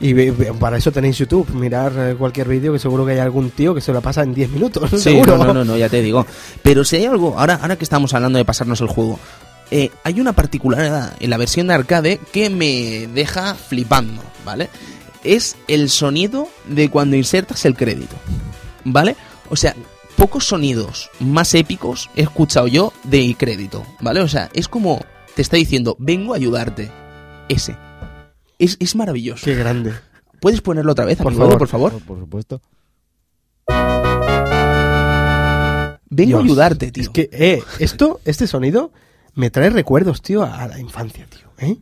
Y 0.00 0.12
para 0.58 0.76
eso 0.76 0.90
tenéis 0.90 1.16
YouTube. 1.16 1.48
Mirar 1.54 1.92
eh, 1.96 2.14
cualquier 2.18 2.48
vídeo 2.48 2.72
que 2.72 2.78
seguro 2.80 3.06
que 3.06 3.12
hay 3.12 3.20
algún 3.20 3.50
tío 3.50 3.74
que 3.74 3.80
se 3.80 3.92
lo 3.92 4.00
pasa 4.02 4.22
en 4.22 4.34
10 4.34 4.50
minutos. 4.50 4.90
Sí, 4.90 4.98
seguro. 4.98 5.38
no, 5.38 5.44
no, 5.46 5.54
no, 5.54 5.64
no, 5.64 5.76
ya 5.78 5.88
te 5.88 6.02
digo. 6.02 6.26
Pero 6.62 6.84
si 6.84 6.96
hay 6.96 7.06
algo, 7.06 7.38
ahora, 7.38 7.58
ahora 7.62 7.76
que 7.76 7.84
estamos 7.84 8.12
hablando 8.12 8.36
de 8.38 8.44
pasarnos 8.44 8.80
el 8.80 8.88
juego, 8.88 9.18
eh, 9.76 9.90
hay 10.04 10.20
una 10.20 10.32
particularidad 10.34 11.16
en 11.18 11.30
la 11.30 11.36
versión 11.36 11.66
de 11.66 11.74
arcade 11.74 12.20
que 12.32 12.48
me 12.48 13.08
deja 13.08 13.56
flipando, 13.56 14.22
¿vale? 14.44 14.70
Es 15.24 15.56
el 15.66 15.90
sonido 15.90 16.46
de 16.68 16.90
cuando 16.90 17.16
insertas 17.16 17.64
el 17.64 17.74
crédito, 17.74 18.14
¿vale? 18.84 19.16
O 19.50 19.56
sea, 19.56 19.74
pocos 20.14 20.44
sonidos 20.44 21.10
más 21.18 21.54
épicos 21.54 22.08
he 22.14 22.22
escuchado 22.22 22.68
yo 22.68 22.92
de 23.02 23.34
crédito, 23.36 23.84
¿vale? 23.98 24.20
O 24.20 24.28
sea, 24.28 24.48
es 24.54 24.68
como 24.68 25.04
te 25.34 25.42
está 25.42 25.56
diciendo, 25.56 25.96
vengo 25.98 26.34
a 26.34 26.36
ayudarte. 26.36 26.92
Ese. 27.48 27.76
Es, 28.60 28.76
es 28.78 28.94
maravilloso. 28.94 29.44
Qué 29.44 29.56
grande. 29.56 29.92
¿Puedes 30.38 30.60
ponerlo 30.60 30.92
otra 30.92 31.04
vez, 31.04 31.18
Por 31.18 31.32
amigo, 31.32 31.46
favor. 31.46 31.58
por 31.58 31.68
favor? 31.68 31.92
Por, 31.94 32.02
por 32.02 32.18
supuesto. 32.20 32.62
Vengo 36.10 36.38
a 36.38 36.42
ayudarte, 36.42 36.92
tío. 36.92 37.02
Es 37.02 37.08
que, 37.08 37.28
eh, 37.32 37.60
esto, 37.80 38.20
este 38.24 38.46
sonido 38.46 38.92
me 39.34 39.50
trae 39.50 39.70
recuerdos, 39.70 40.22
tío, 40.22 40.42
a 40.44 40.66
la 40.66 40.78
infancia, 40.78 41.26
tío. 41.26 41.44
¿eh? 41.58 41.78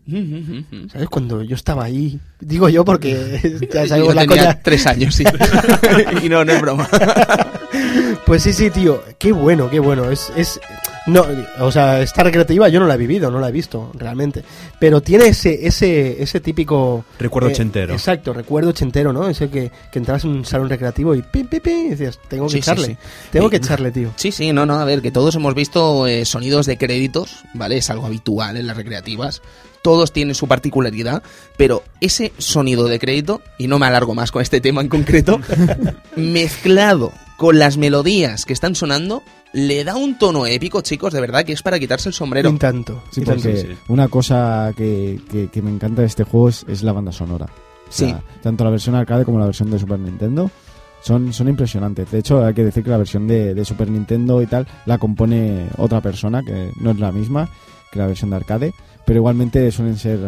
¿Sabes? 0.90 1.08
Cuando 1.08 1.42
yo 1.42 1.54
estaba 1.54 1.84
ahí. 1.84 2.20
Digo 2.44 2.68
yo 2.68 2.84
porque 2.84 3.58
ya 3.72 3.82
Yo 3.82 3.88
sabemos 3.88 4.14
la 4.14 4.22
tenía 4.22 4.36
coña. 4.44 4.60
tres 4.62 4.86
años, 4.86 5.14
sí. 5.14 5.24
y 6.22 6.28
no, 6.28 6.44
no 6.44 6.52
es 6.52 6.60
broma. 6.60 6.88
Pues 8.26 8.42
sí, 8.44 8.52
sí, 8.52 8.70
tío. 8.70 9.02
Qué 9.18 9.32
bueno, 9.32 9.68
qué 9.68 9.80
bueno. 9.80 10.10
Es, 10.10 10.32
es, 10.36 10.60
no, 11.06 11.26
o 11.60 11.72
sea, 11.72 12.00
esta 12.00 12.22
recreativa 12.22 12.68
yo 12.68 12.78
no 12.80 12.86
la 12.86 12.94
he 12.94 12.98
vivido, 12.98 13.30
no 13.30 13.40
la 13.40 13.48
he 13.48 13.52
visto 13.52 13.90
realmente. 13.94 14.44
Pero 14.78 15.00
tiene 15.02 15.26
ese, 15.26 15.66
ese, 15.66 16.22
ese 16.22 16.40
típico 16.40 17.04
Recuerdo 17.18 17.48
eh, 17.48 17.52
ochentero. 17.52 17.92
Exacto, 17.92 18.32
recuerdo 18.32 18.70
ochentero, 18.70 19.12
¿no? 19.12 19.28
Ese 19.28 19.50
que, 19.50 19.70
que 19.90 19.98
entras 19.98 20.24
en 20.24 20.30
un 20.30 20.44
salón 20.44 20.68
recreativo 20.70 21.14
y 21.14 21.22
pim, 21.22 21.46
pim, 21.48 21.60
pim, 21.60 21.86
y 21.86 21.88
decías, 21.90 22.18
tengo 22.28 22.46
que 22.46 22.52
Sí, 22.52 22.58
echarle. 22.58 22.86
sí. 22.86 22.96
Tengo 23.32 23.50
que 23.50 23.56
echarle, 23.56 23.90
tío. 23.90 24.12
Sí, 24.16 24.30
sí, 24.32 24.52
no, 24.52 24.64
no, 24.66 24.78
a 24.78 24.84
ver, 24.84 25.02
que 25.02 25.10
todos 25.10 25.34
hemos 25.34 25.54
visto 25.54 26.06
eh, 26.06 26.24
sonidos 26.24 26.66
de 26.66 26.78
créditos, 26.78 27.44
¿vale? 27.54 27.78
Es 27.78 27.90
algo 27.90 28.06
habitual 28.06 28.56
en 28.56 28.66
las 28.66 28.76
recreativas. 28.76 29.42
Todos 29.82 30.12
tienen 30.12 30.34
su 30.34 30.46
particularidad, 30.46 31.22
pero 31.56 31.82
ese 32.00 32.32
sonido 32.38 32.86
de 32.86 32.98
crédito, 32.98 33.42
y 33.58 33.66
no 33.66 33.78
me 33.78 33.86
alargo 33.86 34.14
más 34.14 34.30
con 34.30 34.40
este 34.42 34.60
tema 34.60 34.80
en 34.80 34.88
concreto, 34.88 35.40
mezclado 36.16 37.12
con 37.36 37.58
las 37.58 37.76
melodías 37.76 38.44
que 38.44 38.52
están 38.52 38.74
sonando, 38.74 39.22
le 39.52 39.84
da 39.84 39.96
un 39.96 40.16
tono 40.18 40.46
épico, 40.46 40.80
chicos, 40.80 41.12
de 41.12 41.20
verdad, 41.20 41.44
que 41.44 41.52
es 41.52 41.62
para 41.62 41.78
quitarse 41.78 42.08
el 42.08 42.14
sombrero. 42.14 42.50
Y 42.50 42.56
tanto. 42.58 43.02
Sí, 43.10 43.20
y 43.20 43.24
tanto. 43.24 43.42
porque 43.42 43.56
sí. 43.60 43.66
una 43.88 44.08
cosa 44.08 44.72
que, 44.76 45.20
que- 45.30 45.48
que 45.48 45.62
me 45.62 45.70
encanta 45.70 46.02
de 46.02 46.06
este 46.06 46.24
juego 46.24 46.48
es, 46.48 46.64
es 46.68 46.82
la 46.82 46.92
banda 46.92 47.12
sonora. 47.12 47.46
O 47.46 47.92
sea, 47.92 48.08
Sí. 48.08 48.14
Tanto 48.42 48.64
la 48.64 48.70
versión 48.70 48.94
arcade 48.94 49.24
como 49.24 49.38
la 49.38 49.46
versión 49.46 49.70
de 49.70 49.78
Super 49.78 49.98
Nintendo 49.98 50.50
son, 51.02 51.32
son 51.32 51.48
impresionantes. 51.48 52.10
De 52.10 52.20
hecho, 52.20 52.42
hay 52.44 52.54
que 52.54 52.64
decir 52.64 52.82
que 52.84 52.90
la 52.90 52.96
versión 52.96 53.26
de, 53.26 53.52
de 53.54 53.64
Super 53.64 53.90
Nintendo 53.90 54.40
y 54.40 54.46
tal 54.46 54.66
la 54.86 54.96
compone 54.98 55.66
otra 55.76 56.00
persona, 56.00 56.42
que 56.42 56.70
no 56.80 56.92
es 56.92 56.98
la 56.98 57.12
misma 57.12 57.50
que 57.92 57.98
la 57.98 58.06
versión 58.06 58.30
de 58.30 58.36
arcade, 58.36 58.72
pero 59.04 59.18
igualmente 59.18 59.70
suelen 59.70 59.96
ser 59.98 60.18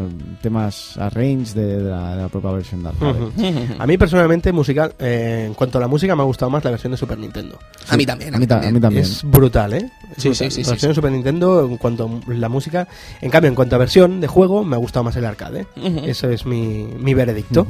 temas 0.43 0.97
arrange 0.99 1.55
de, 1.55 1.83
de 1.83 1.91
la, 1.91 2.17
de 2.17 2.23
la 2.23 2.29
propia 2.29 2.51
versión 2.51 2.83
de 2.83 2.89
arcade. 2.91 3.75
A 3.79 3.87
mí 3.87 3.97
personalmente, 3.97 4.53
musical, 4.53 4.95
eh, 4.99 5.45
en 5.47 5.55
cuanto 5.55 5.79
a 5.79 5.81
la 5.81 5.89
música, 5.89 6.15
me 6.15 6.23
ha 6.23 6.27
gustado 6.27 6.51
más 6.51 6.63
la 6.65 6.71
versión 6.73 6.91
de 6.91 6.97
Super 6.99 7.17
Nintendo. 7.19 7.59
A 7.89 7.97
mí 7.97 8.05
también, 8.05 8.35
a 8.35 8.39
mí 8.39 8.45
a 8.45 8.49
también. 8.49 8.75
mí 8.75 8.81
también. 8.81 9.05
Es 9.05 9.23
brutal, 9.25 9.73
¿eh? 9.73 9.91
Es 10.17 10.23
Sí, 10.23 10.29
brutal. 10.29 10.51
sí, 10.51 10.57
sí, 10.57 10.63
La 10.65 10.71
versión 10.71 10.79
sí. 10.81 10.87
de 10.89 10.95
Super 10.95 11.13
Nintendo, 11.13 11.65
en 11.67 11.77
cuanto 11.79 12.05
a 12.29 12.33
la 12.35 12.49
música. 12.49 12.87
En 13.21 13.31
cambio, 13.31 13.49
en 13.49 13.55
cuanto 13.55 13.77
a 13.77 13.79
versión 13.79 14.21
de 14.21 14.27
juego, 14.27 14.65
me 14.65 14.77
ha 14.77 14.79
gustado 14.79 15.05
más 15.05 15.17
el 15.17 15.25
arcade. 15.25 15.67
Ujú. 15.77 16.01
Eso 16.05 16.29
es 16.29 16.45
mi, 16.45 16.89
mi 16.99 17.15
veredicto. 17.15 17.67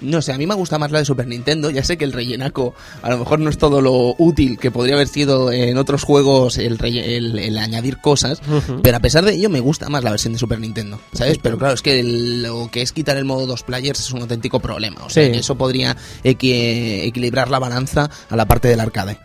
No 0.00 0.22
sé, 0.22 0.32
a 0.32 0.38
mí 0.38 0.46
me 0.46 0.54
gusta 0.54 0.78
más 0.78 0.90
la 0.90 0.98
de 1.00 1.04
Super 1.04 1.26
Nintendo. 1.26 1.68
Ya 1.70 1.84
sé 1.84 1.98
que 1.98 2.04
el 2.04 2.12
rellenaco 2.12 2.74
a 3.02 3.10
lo 3.10 3.18
mejor 3.18 3.38
no 3.40 3.50
es 3.50 3.58
todo 3.58 3.80
lo 3.82 4.14
útil 4.18 4.58
que 4.58 4.70
podría 4.70 4.94
haber 4.94 5.08
sido 5.08 5.52
en 5.52 5.76
otros 5.76 6.04
juegos 6.04 6.56
el, 6.58 6.78
relle- 6.78 7.04
el, 7.04 7.38
el 7.38 7.58
añadir 7.58 7.98
cosas, 7.98 8.40
pero 8.82 8.96
a 8.96 9.00
pesar 9.00 9.24
de 9.24 9.34
ello 9.34 9.50
me 9.50 9.60
gusta 9.60 9.88
más 9.90 10.02
la 10.02 10.10
versión 10.10 10.32
de 10.32 10.38
Super 10.38 10.58
Nintendo, 10.58 10.98
¿sabes? 11.12 11.38
Pero 11.42 11.58
claro, 11.58 11.74
es 11.74 11.82
que 11.82 12.00
el- 12.00 12.42
lo 12.42 12.70
que 12.70 12.82
es 12.82 12.92
quitar 12.92 13.16
el 13.18 13.24
modo 13.26 13.46
dos 13.46 13.62
players 13.62 14.00
es 14.00 14.10
un 14.12 14.22
auténtico 14.22 14.60
problema. 14.60 15.02
O 15.04 15.10
sea, 15.10 15.24
Sí. 15.26 15.32
que 15.32 15.38
eso 15.38 15.54
podría 15.56 15.96
equi- 16.24 17.02
equilibrar 17.04 17.50
la 17.50 17.58
balanza 17.58 18.08
a 18.30 18.36
la 18.36 18.46
parte 18.46 18.68
del 18.68 18.80
arcade. 18.80 19.18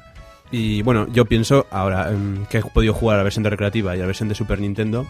Y 0.52 0.82
bueno, 0.84 1.08
yo 1.12 1.26
pienso, 1.26 1.66
ahora 1.72 2.12
em, 2.12 2.46
que 2.48 2.58
he 2.60 2.62
podido 2.62 2.94
jugar 2.94 3.16
a 3.16 3.18
la 3.20 3.24
versión 3.24 3.44
de 3.44 3.50
recreativa 3.50 3.96
y 3.96 4.00
a 4.00 4.02
la 4.02 4.08
versión 4.08 4.30
de 4.30 4.36
Super 4.36 4.60
Nintendo, 4.60 5.08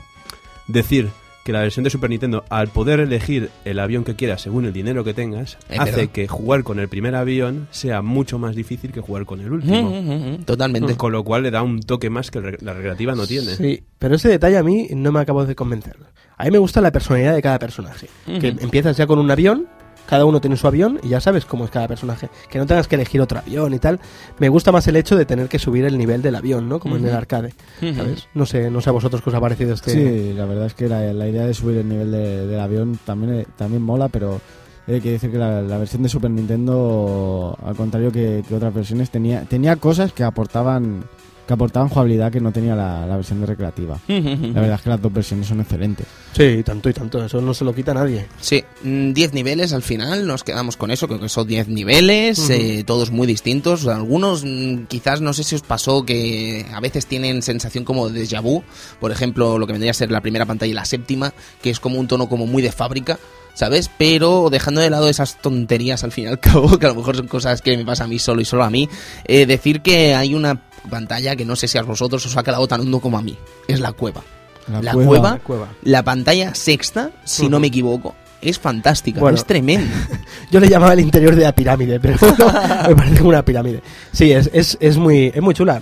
decir 0.67 1.09
que 1.45 1.51
la 1.53 1.59
versión 1.61 1.83
de 1.83 1.91
Super 1.91 2.09
Nintendo, 2.09 2.43
al 2.49 2.69
poder 2.69 2.99
elegir 2.99 3.51
el 3.65 3.77
avión 3.77 4.03
que 4.03 4.15
quieras 4.15 4.41
según 4.41 4.65
el 4.65 4.73
dinero 4.73 5.03
que 5.03 5.13
tengas, 5.13 5.59
hace 5.77 6.07
que 6.07 6.27
jugar 6.27 6.63
con 6.63 6.79
el 6.79 6.87
primer 6.89 7.13
avión 7.13 7.67
sea 7.69 8.01
mucho 8.01 8.39
más 8.39 8.55
difícil 8.55 8.91
que 8.91 8.99
jugar 8.99 9.25
con 9.25 9.39
el 9.41 9.51
último. 9.51 10.39
Totalmente. 10.43 10.95
Con 10.97 11.11
lo 11.11 11.23
cual 11.23 11.43
le 11.43 11.51
da 11.51 11.61
un 11.61 11.81
toque 11.81 12.09
más 12.09 12.31
que 12.31 12.39
el 12.39 12.43
re- 12.45 12.57
la 12.61 12.73
recreativa 12.73 13.13
no 13.13 13.27
tiene. 13.27 13.55
Sí, 13.55 13.83
pero 13.99 14.15
ese 14.15 14.27
detalle 14.27 14.57
a 14.57 14.63
mí 14.63 14.87
no 14.95 15.11
me 15.11 15.19
acabo 15.19 15.45
de 15.45 15.53
convencer. 15.55 15.97
A 16.35 16.45
mí 16.45 16.51
me 16.51 16.57
gusta 16.57 16.81
la 16.81 16.91
personalidad 16.91 17.35
de 17.35 17.41
cada 17.43 17.59
personaje. 17.59 18.07
Que 18.25 18.47
empiezas 18.47 18.97
ya 18.97 19.05
con 19.05 19.19
un 19.19 19.29
avión, 19.29 19.67
cada 20.07 20.25
uno 20.25 20.39
tiene 20.41 20.57
su 20.57 20.67
avión 20.67 20.99
y 21.03 21.09
ya 21.09 21.19
sabes 21.19 21.45
cómo 21.45 21.65
es 21.65 21.71
cada 21.71 21.87
personaje. 21.87 22.29
Que 22.49 22.57
no 22.59 22.65
tengas 22.65 22.87
que 22.87 22.95
elegir 22.95 23.21
otro 23.21 23.39
avión 23.39 23.73
y 23.73 23.79
tal. 23.79 23.99
Me 24.39 24.49
gusta 24.49 24.71
más 24.71 24.87
el 24.87 24.95
hecho 24.95 25.15
de 25.15 25.25
tener 25.25 25.47
que 25.49 25.59
subir 25.59 25.85
el 25.85 25.97
nivel 25.97 26.21
del 26.21 26.35
avión, 26.35 26.67
¿no? 26.69 26.79
Como 26.79 26.97
en 26.97 27.05
el 27.05 27.13
arcade. 27.15 27.53
¿sabes? 27.79 28.27
No 28.33 28.45
sé, 28.45 28.69
no 28.69 28.81
sé 28.81 28.89
a 28.89 28.93
vosotros 28.93 29.21
qué 29.21 29.29
os 29.29 29.35
ha 29.35 29.41
parecido 29.41 29.73
este... 29.73 29.91
Sí, 29.91 30.33
la 30.33 30.45
verdad 30.45 30.65
es 30.67 30.73
que 30.73 30.87
la, 30.87 31.13
la 31.13 31.27
idea 31.27 31.45
de 31.45 31.53
subir 31.53 31.77
el 31.77 31.89
nivel 31.89 32.11
de- 32.11 32.47
del 32.47 32.59
avión 32.59 32.99
también, 33.05 33.33
eh, 33.41 33.45
también 33.57 33.81
mola, 33.81 34.07
pero 34.09 34.39
hay 34.87 35.01
que 35.01 35.11
decir 35.11 35.31
que 35.31 35.37
la, 35.37 35.61
la 35.61 35.77
versión 35.79 36.03
de 36.03 36.09
Super 36.09 36.29
Nintendo, 36.29 37.57
al 37.65 37.75
contrario 37.75 38.11
que, 38.11 38.43
que 38.47 38.55
otras 38.55 38.73
versiones, 38.73 39.09
tenía, 39.09 39.41
tenía 39.43 39.75
cosas 39.77 40.13
que 40.13 40.23
aportaban 40.23 41.03
que 41.45 41.53
aportaban 41.53 41.89
jugabilidad 41.89 42.31
que 42.31 42.39
no 42.39 42.51
tenía 42.51 42.75
la, 42.75 43.05
la 43.05 43.15
versión 43.15 43.39
de 43.41 43.45
recreativa. 43.45 43.99
La 44.07 44.61
verdad 44.61 44.75
es 44.75 44.81
que 44.81 44.89
las 44.89 45.01
dos 45.01 45.13
versiones 45.13 45.47
son 45.47 45.61
excelentes. 45.61 46.07
Sí, 46.33 46.63
tanto 46.63 46.89
y 46.89 46.93
tanto, 46.93 47.23
eso 47.23 47.41
no 47.41 47.53
se 47.53 47.63
lo 47.63 47.73
quita 47.73 47.93
nadie. 47.93 48.27
Sí, 48.39 48.63
mm, 48.83 49.13
10 49.13 49.33
niveles 49.33 49.73
al 49.73 49.81
final, 49.83 50.25
nos 50.27 50.43
quedamos 50.43 50.77
con 50.77 50.91
eso, 50.91 51.07
creo 51.07 51.19
que 51.19 51.29
son 51.29 51.47
10 51.47 51.67
niveles, 51.67 52.49
eh, 52.49 52.83
todos 52.85 53.11
muy 53.11 53.27
distintos. 53.27 53.87
Algunos 53.87 54.43
mm, 54.43 54.85
quizás 54.87 55.21
no 55.21 55.33
sé 55.33 55.43
si 55.43 55.55
os 55.55 55.61
pasó 55.61 56.03
que 56.05 56.65
a 56.73 56.79
veces 56.79 57.05
tienen 57.05 57.41
sensación 57.41 57.85
como 57.85 58.09
de 58.09 58.25
déjà 58.25 58.41
vu, 58.41 58.63
por 58.99 59.11
ejemplo, 59.11 59.57
lo 59.57 59.67
que 59.67 59.73
vendría 59.73 59.91
a 59.91 59.93
ser 59.93 60.11
la 60.11 60.21
primera 60.21 60.45
pantalla 60.45 60.71
y 60.71 60.75
la 60.75 60.85
séptima, 60.85 61.33
que 61.61 61.69
es 61.69 61.79
como 61.79 61.99
un 61.99 62.07
tono 62.07 62.27
como 62.27 62.47
muy 62.47 62.61
de 62.61 62.71
fábrica. 62.71 63.17
¿Sabes? 63.53 63.89
Pero 63.97 64.49
dejando 64.51 64.81
de 64.81 64.89
lado 64.89 65.07
esas 65.07 65.41
tonterías 65.41 66.03
al 66.03 66.11
fin 66.11 66.25
y 66.25 66.27
al 66.27 66.39
cabo, 66.41 66.77
que 66.77 66.87
a 66.87 66.89
lo 66.89 66.95
mejor 66.95 67.15
son 67.15 67.29
cosas 67.29 67.61
que 67.61 67.77
me 67.77 67.85
pasa 67.85 68.03
a 68.03 68.07
mí 68.07 68.19
solo 68.19 68.41
y 68.41 68.45
solo 68.45 68.65
a 68.65 68.69
mí, 68.69 68.89
eh, 69.23 69.45
decir 69.45 69.81
que 69.81 70.13
hay 70.13 70.35
una 70.35 70.61
pantalla 70.85 71.35
que 71.35 71.45
no 71.45 71.55
sé 71.55 71.67
si 71.67 71.77
a 71.77 71.83
vosotros 71.83 72.25
os 72.25 72.37
ha 72.37 72.43
quedado 72.43 72.67
tan 72.67 72.81
hondo 72.81 72.99
como 72.99 73.17
a 73.17 73.21
mí. 73.21 73.37
Es 73.67 73.79
la 73.79 73.91
cueva. 73.91 74.21
La 74.71 74.81
La, 74.81 74.93
cueva. 74.93 75.07
cueva, 75.09 75.29
La 75.31 75.39
cueva. 75.39 75.67
la 75.83 76.03
pantalla 76.03 76.55
sexta, 76.55 77.11
si 77.23 77.47
no 77.49 77.59
me 77.59 77.67
equivoco, 77.67 78.15
es 78.41 78.57
fantástica, 78.59 79.19
Bueno. 79.19 79.37
es 79.37 79.45
tremenda. 79.45 79.91
Yo 80.51 80.59
le 80.59 80.67
llamaba 80.69 80.93
el 80.93 80.99
interior 81.01 81.35
de 81.35 81.43
la 81.43 81.51
pirámide, 81.53 81.99
pero 81.99 82.15
no, 82.39 82.87
me 82.89 82.95
parece 82.95 83.17
como 83.17 83.29
una 83.29 83.45
pirámide. 83.45 83.81
Sí, 84.11 84.31
es, 84.31 84.49
es, 84.53 84.77
es, 84.79 84.97
muy, 84.97 85.31
es 85.33 85.41
muy 85.41 85.53
chula. 85.53 85.81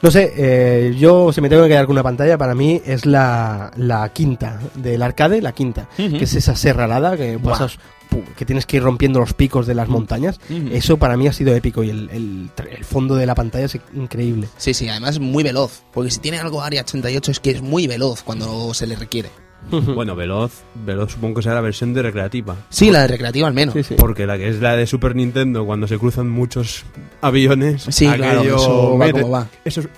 No 0.00 0.10
sé, 0.12 0.32
eh, 0.36 0.94
yo 0.96 1.32
si 1.32 1.40
me 1.40 1.48
tengo 1.48 1.62
que 1.64 1.70
quedar 1.70 1.86
con 1.86 1.94
una 1.94 2.02
pantalla, 2.04 2.38
para 2.38 2.54
mí 2.54 2.80
es 2.86 3.04
la, 3.04 3.72
la 3.76 4.08
quinta 4.10 4.60
del 4.76 5.02
arcade, 5.02 5.42
la 5.42 5.52
quinta, 5.52 5.88
que 5.96 6.22
es 6.22 6.34
esa 6.34 6.54
serralada 6.54 7.16
que 7.16 7.36
Buah. 7.36 7.52
pasas, 7.58 7.78
pu- 8.08 8.22
que 8.36 8.44
tienes 8.44 8.64
que 8.64 8.76
ir 8.76 8.82
rompiendo 8.84 9.18
los 9.18 9.34
picos 9.34 9.66
de 9.66 9.74
las 9.74 9.88
montañas. 9.88 10.38
Eso 10.70 10.98
para 10.98 11.16
mí 11.16 11.26
ha 11.26 11.32
sido 11.32 11.52
épico 11.54 11.82
y 11.82 11.90
el, 11.90 12.08
el, 12.10 12.50
el 12.70 12.84
fondo 12.84 13.16
de 13.16 13.26
la 13.26 13.34
pantalla 13.34 13.64
es 13.66 13.76
increíble. 13.92 14.48
Sí, 14.56 14.72
sí, 14.72 14.88
además 14.88 15.14
es 15.16 15.20
muy 15.20 15.42
veloz, 15.42 15.82
porque 15.92 16.12
si 16.12 16.20
tiene 16.20 16.38
algo 16.38 16.62
Área 16.62 16.82
88 16.82 17.32
es 17.32 17.40
que 17.40 17.50
es 17.50 17.62
muy 17.62 17.88
veloz 17.88 18.22
cuando 18.22 18.72
se 18.74 18.86
le 18.86 18.94
requiere. 18.94 19.30
Bueno, 19.70 20.16
Veloz, 20.16 20.62
Veloz 20.86 21.12
supongo 21.12 21.36
que 21.36 21.42
será 21.42 21.56
la 21.56 21.60
versión 21.60 21.92
de 21.92 22.00
recreativa. 22.02 22.56
Sí, 22.70 22.90
la 22.90 23.02
de 23.02 23.08
recreativa 23.08 23.48
al 23.48 23.54
menos. 23.54 23.74
Sí, 23.74 23.82
sí. 23.82 23.94
Porque 23.98 24.26
la 24.26 24.38
que 24.38 24.48
es 24.48 24.60
la 24.60 24.76
de 24.76 24.86
Super 24.86 25.14
Nintendo, 25.14 25.66
cuando 25.66 25.86
se 25.86 25.98
cruzan 25.98 26.28
muchos 26.30 26.84
aviones. 27.20 27.82
Sí, 27.90 28.06
claro, 28.08 28.42
eso 28.42 28.98
va 28.98 29.06
mete- 29.06 29.20
como 29.20 29.32
va. 29.32 29.46
Eso 29.64 29.80
es- 29.80 29.88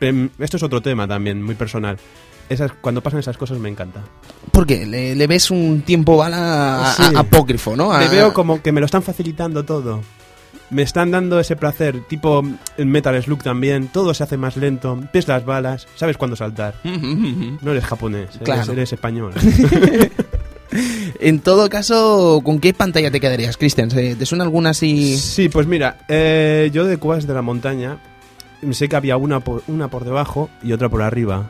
em, 0.00 0.28
esto 0.38 0.56
es 0.56 0.62
otro 0.62 0.80
tema 0.82 1.06
también, 1.06 1.40
muy 1.42 1.54
personal. 1.54 1.96
Esas, 2.48 2.72
cuando 2.80 3.00
pasan 3.02 3.20
esas 3.20 3.36
cosas 3.36 3.58
me 3.58 3.68
encanta. 3.68 4.00
Porque 4.52 4.86
le, 4.86 5.14
le 5.14 5.26
ves 5.26 5.50
un 5.50 5.82
tiempo 5.82 6.16
bala 6.16 6.92
Sí. 6.96 7.02
apócrifo, 7.14 7.76
¿no? 7.76 7.96
Le 7.98 8.08
veo 8.08 8.32
como 8.32 8.62
que 8.62 8.72
me 8.72 8.80
lo 8.80 8.86
están 8.86 9.02
facilitando 9.02 9.64
todo. 9.64 10.00
Me 10.70 10.82
están 10.82 11.10
dando 11.12 11.38
ese 11.38 11.54
placer, 11.56 12.00
tipo 12.08 12.42
en 12.76 12.88
Metal 12.90 13.22
Slug 13.22 13.42
también, 13.42 13.88
todo 13.88 14.12
se 14.14 14.24
hace 14.24 14.36
más 14.36 14.56
lento, 14.56 14.98
ves 15.12 15.28
las 15.28 15.44
balas, 15.44 15.86
sabes 15.94 16.16
cuándo 16.16 16.34
saltar. 16.36 16.74
No 16.84 17.70
eres 17.70 17.84
japonés, 17.84 18.30
eres, 18.34 18.38
Claro. 18.42 18.72
eres 18.72 18.92
español. 18.92 19.32
En 21.20 21.38
todo 21.40 21.68
caso, 21.70 22.40
¿con 22.44 22.58
qué 22.58 22.74
pantalla 22.74 23.10
te 23.10 23.20
quedarías, 23.20 23.56
Cristian? 23.56 23.90
¿Se- 23.90 24.16
¿Te 24.16 24.26
suena 24.26 24.44
alguna 24.44 24.70
así? 24.70 25.16
Sí, 25.16 25.48
pues 25.48 25.66
mira, 25.66 25.98
eh, 26.08 26.70
yo 26.72 26.84
de 26.84 26.96
Cuevas 26.98 27.26
de 27.26 27.34
la 27.34 27.40
Montaña 27.42 27.98
sé 28.72 28.88
que 28.88 28.96
había 28.96 29.16
una 29.16 29.40
por, 29.40 29.62
una 29.68 29.88
por 29.88 30.04
debajo 30.04 30.50
y 30.62 30.72
otra 30.72 30.88
por 30.88 31.02
arriba. 31.02 31.46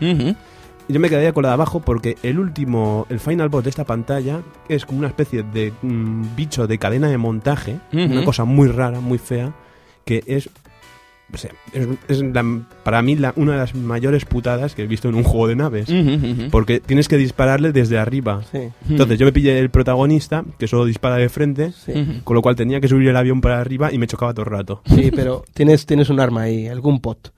Yo 0.89 1.01
me 1.01 1.09
quedaría 1.09 1.32
con 1.32 1.43
la 1.43 1.49
de 1.49 1.55
abajo 1.55 1.80
porque 1.80 2.16
el 2.22 2.39
último, 2.39 3.07
el 3.11 3.18
final 3.20 3.49
boss 3.49 3.64
de 3.64 3.70
esta 3.70 3.84
pantalla 3.84 4.41
es 4.68 4.87
como 4.87 5.01
una 5.01 5.09
especie 5.09 5.43
de 5.43 5.72
mm, 5.82 6.37
bicho 6.37 6.66
de 6.66 6.78
cadena 6.78 7.09
de 7.09 7.18
montaje, 7.18 7.78
una 7.93 8.24
cosa 8.24 8.45
muy 8.45 8.68
rara, 8.68 9.01
muy 9.01 9.18
fea, 9.18 9.53
que 10.05 10.22
es, 10.26 10.49
o 11.34 11.37
sea, 11.37 11.51
es, 11.72 11.89
es 12.07 12.22
la- 12.22 12.61
para 12.84 13.03
mí 13.03 13.16
la- 13.16 13.32
una 13.34 13.53
de 13.55 13.59
las 13.59 13.74
mayores 13.74 14.24
putadas 14.24 14.76
que 14.76 14.84
he 14.84 14.87
visto 14.87 15.09
en 15.09 15.16
un 15.16 15.24
juego 15.24 15.49
de 15.49 15.57
naves. 15.57 15.89
Porque 16.53 16.78
tienes 16.78 17.09
que 17.09 17.16
dispararle 17.16 17.72
desde 17.72 17.99
arriba. 17.99 18.43
Sí, 18.53 18.68
Entonces 18.89 19.18
yo 19.18 19.26
me 19.26 19.32
pillé 19.32 19.59
el 19.59 19.70
protagonista, 19.70 20.45
que 20.57 20.68
solo 20.68 20.84
dispara 20.84 21.16
de 21.16 21.28
frente, 21.28 21.72
sí. 21.72 22.20
Con 22.22 22.37
lo 22.37 22.43
cual 22.43 22.55
tenía 22.55 22.80
que 22.80 22.87
subir 22.87 23.09
el 23.09 23.16
avión 23.16 23.41
para 23.41 23.61
arriba 23.61 23.93
y 23.93 23.99
me 23.99 24.07
chocaba 24.07 24.32
todo 24.32 24.45
el 24.45 24.53
rato. 24.53 24.82
Sí, 24.87 25.11
pero 25.12 25.45
tienes, 25.53 25.84
tienes 25.84 26.11
un 26.11 26.20
arma 26.20 26.43
ahí, 26.43 26.68
algún 26.68 27.01
pot. 27.01 27.32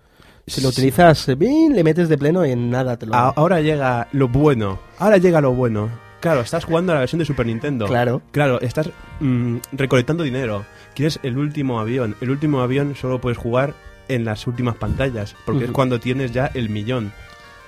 Si 0.49 0.61
lo 0.61 0.70
Sí. 0.72 0.80
utilizas 0.80 1.26
bien, 1.38 1.74
le 1.74 1.84
metes 1.84 2.09
de 2.09 2.18
pleno 2.18 2.44
y 2.46 2.53
en 2.53 2.70
nada 2.70 2.96
te 2.96 3.07
lo... 3.07 3.14
A- 3.14 3.30
ahora 3.36 3.61
llega 3.61 4.09
lo 4.12 4.28
bueno. 4.28 4.78
Ahora 4.99 5.16
llega 5.18 5.40
lo 5.40 5.53
bueno. 5.53 5.88
Claro, 6.20 6.40
estás 6.40 6.64
jugando 6.64 6.92
a 6.92 6.96
la 6.96 7.01
versión 7.01 7.20
de 7.20 7.24
Super 7.24 7.46
Nintendo. 7.46 7.86
Claro. 7.86 8.22
Claro, 8.32 8.61
estás 8.61 8.90
mm, 9.20 9.59
recolectando 9.72 10.24
dinero. 10.24 10.64
Quieres 10.94 11.20
el 11.22 11.38
último 11.38 11.78
avión. 11.78 12.16
El 12.20 12.30
último 12.30 12.61
avión 12.61 12.96
solo 12.96 13.20
puedes 13.20 13.38
jugar 13.38 13.74
en 14.09 14.24
las 14.24 14.46
últimas 14.46 14.74
pantallas, 14.76 15.36
porque 15.46 15.66
es 15.66 15.70
cuando 15.70 16.01
tienes 16.01 16.32
ya 16.32 16.51
el 16.55 16.70
millón. 16.70 17.12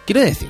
Quiero 0.07 0.23
decir, 0.23 0.49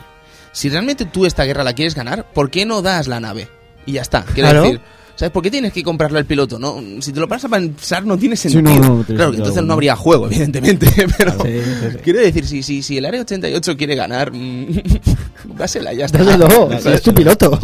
si 0.53 0.70
realmente 0.70 1.05
tú 1.05 1.26
esta 1.26 1.45
guerra 1.45 1.64
la 1.64 1.74
quieres 1.74 1.95
ganar, 1.95 2.24
¿por 2.33 2.49
qué 2.51 2.64
no 2.64 2.81
das 2.81 3.07
la 3.09 3.20
nave? 3.20 3.49
Y 3.87 3.93
ya 3.93 4.03
está. 4.03 4.22
Quiero 4.22 4.51
Claro. 4.51 4.62
decir, 4.64 4.81
¿sabes 5.16 5.33
por 5.33 5.43
qué 5.43 5.51
tienes 5.51 5.72
que 5.72 5.83
comprarle 5.83 6.18
al 6.18 6.24
piloto? 6.26 6.59
No, 6.59 6.76
si 7.01 7.12
te 7.12 7.20
lo 7.20 7.26
paras 7.28 7.45
a 7.45 7.49
pensar 7.49 8.05
no 8.07 8.16
tiene 8.16 8.37
Sí, 8.37 8.51
sentido. 8.51 8.78
no, 8.81 8.89
no, 8.89 8.97
no 8.99 9.05
claro, 9.05 9.31
que 9.33 9.37
entonces 9.39 9.62
no 9.64 9.72
habría 9.74 9.97
juego, 9.97 10.26
evidentemente, 10.26 10.87
pero 11.18 11.33
Sí, 11.43 11.49
sí, 11.64 11.70
sí. 11.93 11.97
quiero 12.03 12.20
decir, 12.20 12.47
si, 12.47 12.62
si, 12.62 12.83
si 12.83 12.99
el 12.99 13.05
Área 13.07 13.20
88 13.22 13.76
quiere 13.76 13.95
ganar, 13.97 14.33
mm, 14.33 14.66
dásela, 15.57 15.93
ya 15.93 16.07
está. 16.07 16.22
Dáselo, 16.22 16.70
es 16.95 17.03
tu 17.03 17.12
piloto. 17.14 17.59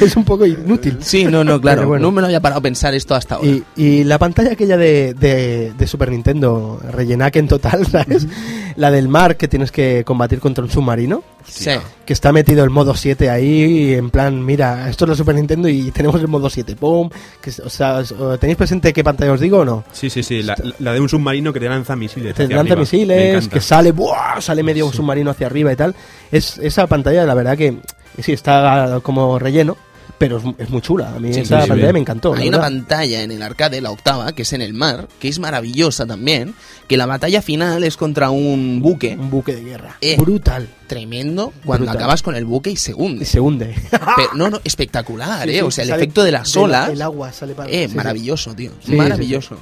es 0.00 0.16
un 0.16 0.24
poco 0.24 0.44
inútil. 0.46 0.98
Sí, 1.00 1.24
no, 1.24 1.44
no, 1.44 1.60
claro. 1.60 1.86
Bueno. 1.86 2.02
No 2.06 2.12
me 2.12 2.20
lo 2.20 2.26
había 2.26 2.40
parado 2.40 2.58
a 2.58 2.62
pensar 2.62 2.94
esto 2.94 3.14
hasta 3.14 3.36
ahora. 3.36 3.48
Y, 3.48 3.62
y 3.76 4.04
la 4.04 4.18
pantalla 4.18 4.52
aquella 4.52 4.76
de, 4.76 5.14
de, 5.14 5.72
de 5.76 5.86
Super 5.86 6.10
Nintendo, 6.10 6.80
rellenaque 6.90 7.38
en 7.38 7.48
total, 7.48 7.86
¿sabes? 7.86 8.26
La 8.76 8.90
del 8.90 9.08
mar 9.08 9.36
que 9.36 9.48
tienes 9.48 9.70
que 9.72 10.04
combatir 10.04 10.38
contra 10.40 10.62
un 10.64 10.70
submarino, 10.70 11.22
Sí. 11.46 11.70
que 12.04 12.12
está 12.12 12.30
metido 12.32 12.62
el 12.64 12.70
modo 12.70 12.94
7 12.94 13.30
ahí, 13.30 13.94
en 13.94 14.10
plan, 14.10 14.44
mira, 14.44 14.88
esto 14.90 15.04
es 15.04 15.10
la 15.10 15.14
Super 15.16 15.34
Nintendo 15.34 15.68
y 15.68 15.90
tenemos 15.90 16.20
el 16.20 16.28
modo 16.28 16.50
7, 16.50 16.76
¡pum! 16.76 17.08
Que, 17.40 17.50
o 17.64 17.70
sea, 17.70 18.02
¿tenéis 18.38 18.56
presente 18.58 18.92
qué 18.92 19.02
pantalla 19.02 19.32
os 19.32 19.40
digo 19.40 19.58
o 19.58 19.64
no? 19.64 19.84
Sí, 19.92 20.10
sí, 20.10 20.22
sí. 20.22 20.42
La, 20.42 20.54
la 20.78 20.92
de 20.92 21.00
un 21.00 21.08
submarino 21.08 21.52
que 21.52 21.60
te 21.60 21.68
lanza 21.68 21.96
misiles. 21.96 22.34
Te 22.34 22.42
lanza 22.48 22.60
arriba. 22.74 22.76
Misiles, 22.80 23.48
que 23.48 23.60
sale, 23.60 23.92
¡buah! 23.92 24.40
sale 24.40 24.62
medio 24.62 24.90
Sí. 24.90 24.96
submarino 24.98 25.30
hacia 25.30 25.46
arriba 25.46 25.72
y 25.72 25.76
tal. 25.76 25.94
Es, 26.30 26.58
esa 26.58 26.86
pantalla, 26.86 27.24
la 27.24 27.34
verdad 27.34 27.56
que 27.56 27.76
sí, 28.22 28.32
está 28.32 29.00
como 29.02 29.38
relleno, 29.38 29.76
pero 30.18 30.38
es, 30.38 30.44
es 30.58 30.70
muy 30.70 30.80
chula. 30.82 31.14
A 31.14 31.20
mí 31.20 31.32
Sí, 31.32 31.40
esa 31.40 31.58
sí, 31.58 31.62
sí. 31.64 31.68
pantalla 31.70 31.92
me 31.92 31.98
encantó. 32.00 32.34
Hay 32.34 32.48
una 32.48 32.58
verdad. 32.58 32.70
pantalla 32.72 33.22
en 33.22 33.30
el 33.30 33.42
arcade, 33.42 33.80
la 33.80 33.90
octava, 33.90 34.32
que 34.32 34.42
es 34.42 34.52
en 34.52 34.62
el 34.62 34.74
mar, 34.74 35.08
que 35.20 35.28
es 35.28 35.38
maravillosa 35.38 36.06
también, 36.06 36.54
que 36.88 36.96
la 36.96 37.06
batalla 37.06 37.40
final 37.42 37.84
es 37.84 37.96
contra 37.96 38.30
un 38.30 38.80
buque 38.82 39.16
Un 39.18 39.30
buque 39.30 39.54
de 39.54 39.62
guerra. 39.62 39.96
Eh. 40.00 40.16
Brutal. 40.18 40.68
tremendo 40.86 41.52
cuando 41.64 41.84
Brutal. 41.86 41.96
acabas 42.02 42.22
con 42.22 42.34
el 42.34 42.44
buque 42.44 42.70
y 42.70 42.76
se 42.76 42.90
Y 42.90 42.94
hunde. 42.94 43.24
se 43.24 43.40
hunde. 43.40 43.74
Pero, 43.90 44.34
no, 44.34 44.50
no, 44.50 44.60
espectacular, 44.64 45.48
Sí, 45.48 45.54
¿eh? 45.54 45.58
sí, 45.58 45.60
o 45.62 45.70
sea, 45.70 45.84
el 45.84 45.90
efecto 45.90 46.24
de 46.24 46.32
las 46.32 46.56
olas, 46.56 46.90
El 46.90 47.02
agua 47.02 47.32
sale 47.32 47.54
para. 47.54 47.70
eh, 47.70 47.84
sí, 47.84 47.90
sí. 47.90 47.96
maravilloso, 47.96 48.54
tío. 48.54 48.72
Sí, 48.84 48.92
maravilloso. 48.96 49.56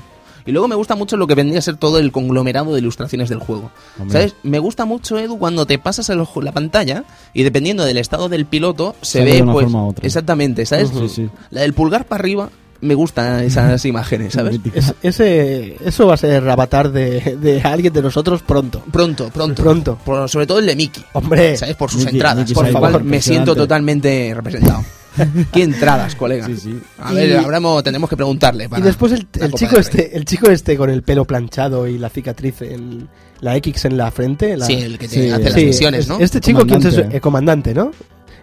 Y 0.46 0.52
luego 0.52 0.68
me 0.68 0.74
gusta 0.76 0.94
mucho 0.94 1.16
lo 1.16 1.26
que 1.26 1.34
vendría 1.34 1.58
a 1.58 1.62
ser 1.62 1.76
todo 1.76 1.98
el 1.98 2.12
conglomerado 2.12 2.72
de 2.72 2.80
ilustraciones 2.80 3.28
del 3.28 3.40
juego. 3.40 3.70
Hombre. 3.98 4.12
¿Sabes? 4.12 4.34
Me 4.44 4.58
gusta 4.60 4.84
mucho, 4.84 5.18
Edu, 5.18 5.38
cuando 5.38 5.66
te 5.66 5.78
pasas 5.78 6.08
el 6.10 6.22
la 6.42 6.52
pantalla 6.52 7.04
y 7.34 7.42
dependiendo 7.42 7.84
del 7.84 7.98
estado 7.98 8.28
del 8.28 8.46
piloto, 8.46 8.94
se 9.02 9.18
Sale 9.18 9.30
ve 9.30 9.36
de 9.38 9.42
una 9.42 9.52
pues. 9.52 9.64
forma 9.64 9.84
u 9.84 9.88
otra. 9.88 10.06
Exactamente, 10.06 10.64
¿sabes? 10.66 10.90
Sí, 10.90 11.08
sí. 11.08 11.28
La 11.50 11.62
del 11.62 11.72
pulgar 11.74 12.04
para 12.06 12.20
arriba, 12.20 12.48
me 12.80 12.94
gustan 12.94 13.42
esas 13.42 13.84
imágenes, 13.86 14.34
¿sabes? 14.34 14.60
Es- 14.74 14.94
ese, 15.02 15.76
eso 15.84 16.06
va 16.06 16.14
a 16.14 16.18
ser 16.18 16.48
avatar 16.48 16.92
de, 16.92 17.36
de 17.40 17.60
alguien 17.62 17.92
de 17.92 18.02
nosotros 18.02 18.42
pronto. 18.42 18.82
Pronto, 18.92 19.30
pronto. 19.30 19.62
Pronto. 19.62 19.98
Por- 20.04 20.28
sobre 20.28 20.46
todo 20.46 20.58
el 20.60 20.66
de 20.66 20.76
Mickey. 20.76 21.04
Hombre, 21.14 21.56
¿Sabes? 21.56 21.74
Por 21.76 21.90
sus 21.90 22.02
Mickey- 22.04 22.12
entradas. 22.14 22.38
Mickey 22.48 22.54
por 22.54 22.68
favor, 22.70 23.02
me 23.02 23.20
siento 23.20 23.56
totalmente 23.56 24.32
representado. 24.34 24.84
¿Qué 25.52 25.62
entradas, 25.62 26.14
colega? 26.14 26.46
Sí, 26.46 26.56
sí. 26.56 26.80
A 26.98 27.12
ver, 27.12 27.30
Y- 27.30 27.32
habremos, 27.34 27.82
tenemos 27.82 28.08
que 28.10 28.16
preguntarle. 28.16 28.64
y 28.64 28.68
para 28.68 28.84
después 28.84 29.12
el, 29.12 29.26
el 29.40 29.52
chico 29.52 29.76
este, 29.76 30.16
el 30.16 30.24
chico 30.24 30.50
este 30.50 30.76
con 30.76 30.90
el 30.90 31.02
pelo 31.02 31.24
planchado 31.24 31.86
y 31.86 31.98
la 31.98 32.08
cicatriz 32.10 32.62
en 32.62 33.08
la 33.40 33.56
X 33.56 33.84
en 33.84 33.96
la 33.96 34.10
frente. 34.10 34.56
La, 34.56 34.66
Sí, 34.66 34.74
el 34.74 34.98
que 34.98 35.08
te 35.08 35.32
hace 35.32 35.44
las 35.44 35.54
misiones, 35.56 36.00
es- 36.00 36.08
¿no? 36.08 36.18
Este 36.18 36.40
chico, 36.40 36.64
¿quién 36.66 36.86
es? 36.86 36.94
El 36.96 37.20
comandante, 37.20 37.74
¿no? 37.74 37.90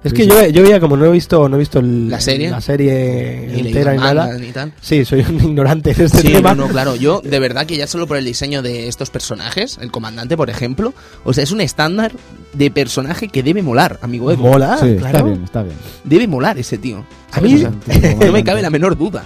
Es 0.03 0.11
Sí, 0.11 0.17
que 0.17 0.23
sí. 0.23 0.29
yo, 0.29 0.45
yo 0.47 0.63
veía 0.63 0.79
como 0.81 0.97
no 0.97 1.05
he 1.05 1.11
visto, 1.11 1.47
no 1.47 1.55
he 1.55 1.59
visto 1.59 1.79
el- 1.79 2.09
¿La 2.09 2.19
serie? 2.19 2.49
la 2.49 2.59
serie 2.59 3.47
Ni 3.53 3.67
entera 3.67 3.95
y 3.95 3.97
manga 3.97 4.13
nada. 4.25 4.37
ni 4.37 4.51
tal. 4.51 4.73
Sí, 4.81 5.05
soy 5.05 5.21
un 5.21 5.35
ignorante 5.43 5.91
en 5.91 6.01
este 6.01 6.17
Sí, 6.19 6.27
tema. 6.33 6.53
no, 6.53 6.67
no, 6.67 6.69
claro. 6.73 6.95
Yo, 6.95 7.21
de 7.23 7.39
verdad, 7.39 7.65
que 7.65 7.77
ya 7.77 7.87
solo 7.87 8.05
por 8.05 8.17
el 8.17 8.25
diseño 8.25 8.61
de 8.61 8.89
estos 8.89 9.09
personajes, 9.09 9.77
el 9.81 9.91
comandante, 9.91 10.35
por 10.35 10.49
ejemplo, 10.49 10.93
o 11.23 11.31
sea, 11.33 11.43
es 11.45 11.51
un 11.51 11.61
estándar 11.61 12.11
de 12.53 12.69
personaje 12.69 13.29
que 13.29 13.43
debe 13.43 13.63
molar, 13.63 13.97
amigo 14.01 14.29
Edu. 14.31 14.41
Mola, 14.43 14.77
sí, 14.77 14.87
está 14.89 15.09
claro. 15.09 15.25
bien, 15.27 15.43
está 15.45 15.63
bien. 15.63 15.75
Debe 16.03 16.27
molar 16.27 16.57
ese 16.59 16.77
tío. 16.77 17.05
A 17.31 17.39
mí- 17.39 17.55
O 17.55 17.57
sea, 17.59 17.71
no 18.25 18.31
me 18.33 18.43
cabe 18.43 18.61
la 18.61 18.69
menor 18.69 18.97
duda. 18.97 19.23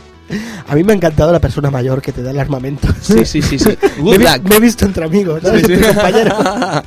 A 0.67 0.75
mí 0.75 0.84
me 0.84 0.91
ha 0.91 0.95
encantado 0.95 1.32
la 1.32 1.39
persona 1.39 1.71
mayor 1.71 2.01
que 2.01 2.11
te 2.11 2.21
da 2.21 2.32
el 2.32 2.39
armamento. 2.39 2.88
Sí, 3.01 3.25
sí, 3.25 3.41
sí, 3.41 3.57
sí. 3.57 3.69
me, 3.97 4.01
Good 4.03 4.17
vi- 4.17 4.23
luck. 4.25 4.41
me 4.49 4.55
he 4.57 4.59
visto 4.59 4.86
entre 4.86 5.05
amigos, 5.05 5.41
¿sabes? 5.41 5.61
Sí, 5.61 5.67
sí. 5.67 5.73
Entre 5.73 5.88
compañeros. 5.93 6.34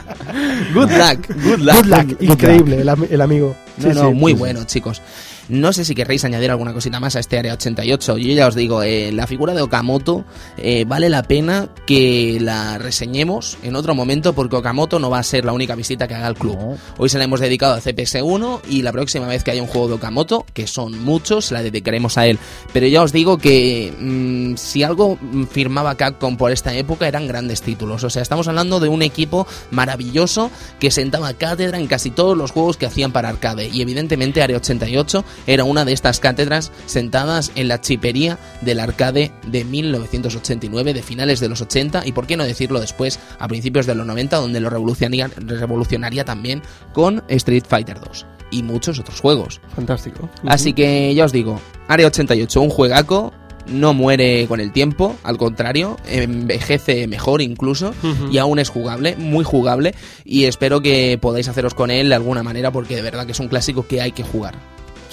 Good 0.74 0.91
luck, 0.91 1.26
good 1.43 1.59
luck. 1.59 1.74
Good 1.76 1.86
luck, 1.86 2.07
Good 2.18 2.20
increíble 2.20 2.80
el, 2.82 2.88
am- 2.88 3.07
el 3.11 3.20
amigo. 3.20 3.57
No, 3.81 3.93
Sí, 3.93 3.99
no, 3.99 4.09
sí. 4.11 4.14
muy 4.14 4.33
bueno, 4.33 4.64
chicos. 4.64 5.03
No 5.51 5.73
sé 5.73 5.85
si 5.85 5.97
querréis 5.97 6.25
añadir 6.25 6.51
alguna 6.51 6.73
cosita 6.73 7.01
más 7.01 7.17
a 7.17 7.21
este 7.21 7.37
Área 7.37 7.55
88. 7.55 8.19
Yo 8.19 8.35
ya 8.35 8.47
os 8.47 8.55
digo, 8.55 8.85
eh, 8.85 9.11
la 9.11 9.27
figura 9.27 9.53
de 9.53 9.63
Okamoto 9.63 10.25
eh, 10.57 10.85
vale 10.87 11.09
la 11.09 11.25
pena 11.25 11.69
que 11.87 12.39
la 12.41 12.79
reseñemos 12.79 13.59
en 13.65 13.75
otro 13.75 13.97
momento 13.97 14.33
porque 14.33 14.55
Okamoto 14.55 15.01
no 15.01 15.11
va 15.11 15.19
a 15.19 15.25
ser 15.25 15.45
la 15.45 15.53
única 15.53 15.75
visita 15.75 16.07
que 16.07 16.15
haga 16.15 16.29
al 16.29 16.37
club. 16.37 16.79
Hoy 16.99 17.09
se 17.09 17.19
la 17.19 17.25
hemos 17.25 17.41
dedicado 17.41 17.75
a 17.75 17.81
CPS1 17.81 18.61
y 18.69 18.83
la 18.83 18.93
próxima 18.93 19.27
vez 19.27 19.43
que 19.43 19.51
haya 19.51 19.63
un 19.63 19.69
juego 19.69 19.89
de 19.89 19.95
Okamoto, 19.95 20.47
que 20.55 20.69
son 20.69 21.03
muchos, 21.03 21.47
se 21.47 21.55
la 21.55 21.63
dedicaremos 21.63 22.17
a 22.17 22.27
él. 22.27 22.39
Pero 22.73 22.87
ya 22.87 23.03
os 23.03 23.13
digo 23.13 23.39
que 23.39 23.93
mm, 23.99 24.55
si 24.57 24.85
algo 24.85 25.19
firmaba 25.51 25.97
Capcom 25.97 26.37
por 26.37 26.53
esta 26.53 26.75
época 26.75 27.09
eran 27.09 27.27
grandes 27.27 27.61
títulos. 27.63 28.05
O 28.05 28.11
sea, 28.11 28.23
estamos 28.23 28.47
hablando 28.47 28.79
de 28.79 28.89
un 28.89 29.03
equipo 29.03 29.49
maravilloso 29.73 30.53
que 30.79 30.93
sentaba 30.93 31.35
cátedra 31.35 31.79
en 31.79 31.89
casi 31.89 32.11
todos 32.11 32.37
los 32.37 32.53
juegos 32.53 32.77
que 32.77 32.87
hacían 32.87 33.11
para 33.11 33.29
arcade. 33.29 33.69
Y 33.69 33.83
evidentemente 33.83 34.43
Área 34.43 34.59
88 34.59 35.25
era 35.47 35.64
una 35.64 35.84
de 35.84 35.93
estas 35.93 36.20
cátedras 36.20 36.72
sentadas 36.86 37.53
en 37.55 37.68
la 37.68 37.80
chipería 37.80 38.38
del 38.61 38.80
arcade 38.80 39.32
de 39.47 39.64
1989, 39.64 40.95
de 40.95 41.03
finales 41.03 41.41
de 41.41 41.49
los 41.49 41.61
80 41.61 42.07
y 42.07 42.12
por 42.12 42.26
qué 42.26 42.36
no 42.36 42.45
decirlo 42.45 42.80
después, 42.80 43.18
a 43.38 43.49
principios 43.49 43.86
de 43.86 43.95
los 43.95 44.07
90, 44.07 44.36
donde 44.36 44.61
lo 44.61 44.70
revolucionaría, 44.70 45.28
revolucionaría 45.36 46.24
también 46.24 46.62
con 46.93 47.22
Street 47.28 47.64
Fighter 47.68 48.01
2 48.01 48.26
y 48.51 48.62
muchos 48.62 48.99
otros 48.99 49.20
juegos. 49.20 49.61
Fantástico. 49.74 50.28
Así 50.47 50.72
que 50.72 51.14
ya 51.14 51.24
os 51.24 51.32
digo, 51.32 51.61
Área 51.88 52.07
88, 52.07 52.61
un 52.61 52.70
juegaco, 52.70 53.32
no 53.66 53.95
muere 53.95 54.47
con 54.49 54.61
el 54.61 54.72
tiempo, 54.72 55.16
al 55.22 55.38
contrario, 55.38 55.97
envejece 56.09 57.07
mejor 57.07 57.43
incluso 57.43 57.95
y 58.30 58.38
aún 58.38 58.59
es 58.59 58.68
jugable, 58.68 59.16
muy 59.16 59.45
jugable 59.45 59.95
y 60.24 60.45
espero 60.45 60.80
que 60.80 61.18
podáis 61.20 61.49
haceros 61.49 61.74
con 61.74 61.91
él 61.91 62.09
de 62.09 62.14
alguna 62.14 62.43
manera 62.43 62.72
porque 62.72 62.97
de 62.97 63.03
verdad 63.03 63.26
que 63.26 63.32
es 63.32 63.41
un 63.41 63.49
clásico 63.49 63.86
que 63.86 64.01
hay 64.01 64.12
que 64.12 64.24
jugar. 64.24 64.55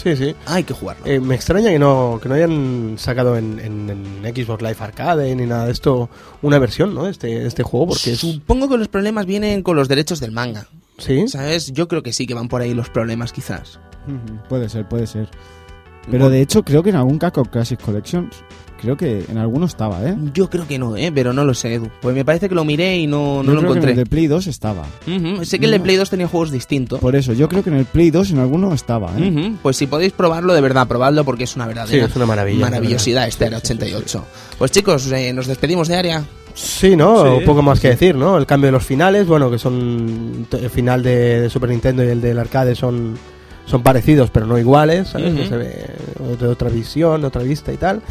Sí, 0.01 0.15
sí. 0.15 0.33
Hay 0.45 0.63
que 0.63 0.73
jugarlo. 0.73 1.05
Eh, 1.05 1.19
me 1.19 1.35
extraña 1.35 1.69
que 1.69 1.79
no, 1.79 2.19
que 2.21 2.29
no 2.29 2.35
hayan 2.35 2.95
sacado 2.97 3.35
en, 3.37 3.59
en- 3.59 3.89
en 4.23 4.35
Xbox 4.35 4.61
Live 4.61 4.77
Arcade 4.79 5.35
ni 5.35 5.45
nada 5.45 5.65
de 5.65 5.71
esto 5.71 6.09
una 6.41 6.59
versión, 6.59 6.93
¿no? 6.95 7.07
Este, 7.07 7.45
este 7.45 7.63
juego, 7.63 7.87
porque 7.87 8.11
es... 8.13 8.19
Supongo 8.19 8.69
que 8.69 8.77
los 8.77 8.87
problemas 8.87 9.25
vienen 9.25 9.63
con 9.63 9.75
los 9.75 9.87
derechos 9.87 10.19
del 10.19 10.31
manga. 10.31 10.67
Sí. 10.99 11.27
¿Sabes? 11.27 11.73
Yo 11.73 11.87
creo 11.87 12.03
que 12.03 12.13
sí 12.13 12.25
que 12.27 12.33
van 12.33 12.47
por 12.47 12.61
ahí 12.61 12.73
los 12.73 12.89
problemas 12.89 13.33
quizás. 13.33 13.79
Puede 14.47 14.69
ser, 14.69 14.87
puede 14.87 15.05
ser. 15.05 15.29
Pero 16.09 16.29
de 16.29 16.41
hecho, 16.41 16.63
creo 16.63 16.83
que 16.83 16.89
en 16.91 16.95
algún 16.95 17.17
Capcom 17.17 17.45
Classic 17.45 17.79
Collections, 17.81 18.35
creo 18.81 18.95
que 18.95 19.25
en 19.27 19.37
alguno 19.37 19.65
estaba, 19.65 20.03
¿eh? 20.07 20.15
Yo 20.33 20.49
creo 20.49 20.67
que 20.67 20.77
no, 20.79 20.95
¿eh? 20.95 21.11
Pero 21.13 21.33
no 21.33 21.43
lo 21.43 21.53
sé, 21.53 21.73
Edu. 21.75 21.89
Pues 22.01 22.15
me 22.15 22.23
parece 22.23 22.47
que 22.47 22.55
lo 22.55 22.63
miré 22.63 22.97
y 22.97 23.07
no, 23.07 23.43
no 23.43 23.43
Yo 23.43 23.53
lo 23.53 23.59
creo 23.59 23.59
que 23.59 23.65
en 23.65 23.67
encontré. 23.69 23.91
el 23.91 23.97
de 23.97 24.05
Play 24.05 24.27
2 24.27 24.47
estaba. 24.47 24.83
Ujú, 25.07 25.43
Sé 25.45 25.59
que 25.59 25.65
el 25.65 25.71
de. 25.71 25.79
Play 25.79 25.95
2 25.97 26.09
tenía 26.09 26.27
juegos 26.27 26.51
distintos. 26.51 26.99
Por 26.99 27.15
eso, 27.15 27.33
yo 27.33 27.49
creo 27.49 27.63
que 27.63 27.69
en 27.71 27.75
el 27.77 27.85
Play 27.85 28.11
2 28.11 28.31
en 28.31 28.39
alguno 28.39 28.73
estaba, 28.73 29.11
¿eh? 29.17 29.29
Ujú, 29.29 29.57
Pues 29.61 29.75
si 29.77 29.87
podéis 29.87 30.13
probarlo, 30.13 30.53
de 30.53 30.61
verdad, 30.61 30.87
probadlo 30.87 31.25
porque 31.25 31.43
es 31.45 31.55
una 31.55 31.65
Sí, 31.65 31.69
verdadera 31.69 32.05
es 32.05 32.15
una 32.15 32.25
maravilla. 32.25 32.59
maravillosidad 32.61 33.27
este. 33.27 33.45
Área 33.45 33.57
88. 33.57 34.23
Pues 34.57 34.71
chicos, 34.71 35.11
eh, 35.11 35.33
nos 35.33 35.47
despedimos 35.47 35.87
de 35.87 35.95
área. 35.97 36.23
Sí, 36.53 36.95
¿no? 36.95 37.21
Sí. 37.23 37.29
Un 37.39 37.45
poco 37.45 37.61
más 37.61 37.79
que 37.79 37.89
decir, 37.89 38.15
¿no? 38.15 38.35
El 38.37 38.47
cambio 38.47 38.69
de 38.69 38.71
los 38.71 38.83
finales, 38.83 39.27
bueno, 39.27 39.51
que 39.51 39.59
son... 39.59 40.47
El 40.51 40.69
final 40.71 41.03
de, 41.03 41.41
de 41.41 41.49
Super 41.51 41.69
Nintendo 41.69 42.03
y 42.03 42.07
el 42.07 42.19
del 42.19 42.39
arcade 42.39 42.73
son, 42.73 43.15
son 43.67 43.83
parecidos, 43.83 44.31
pero 44.31 44.47
no 44.47 44.57
iguales, 44.57 45.09
¿sabes? 45.09 45.35
Que 45.35 45.47
se 45.47 45.57
ve 45.57 45.85
de 46.39 46.47
otra 46.47 46.69
visión, 46.69 47.21
de 47.21 47.27
otra 47.27 47.43
vista 47.43 47.71
y 47.71 47.77
tal. 47.77 48.01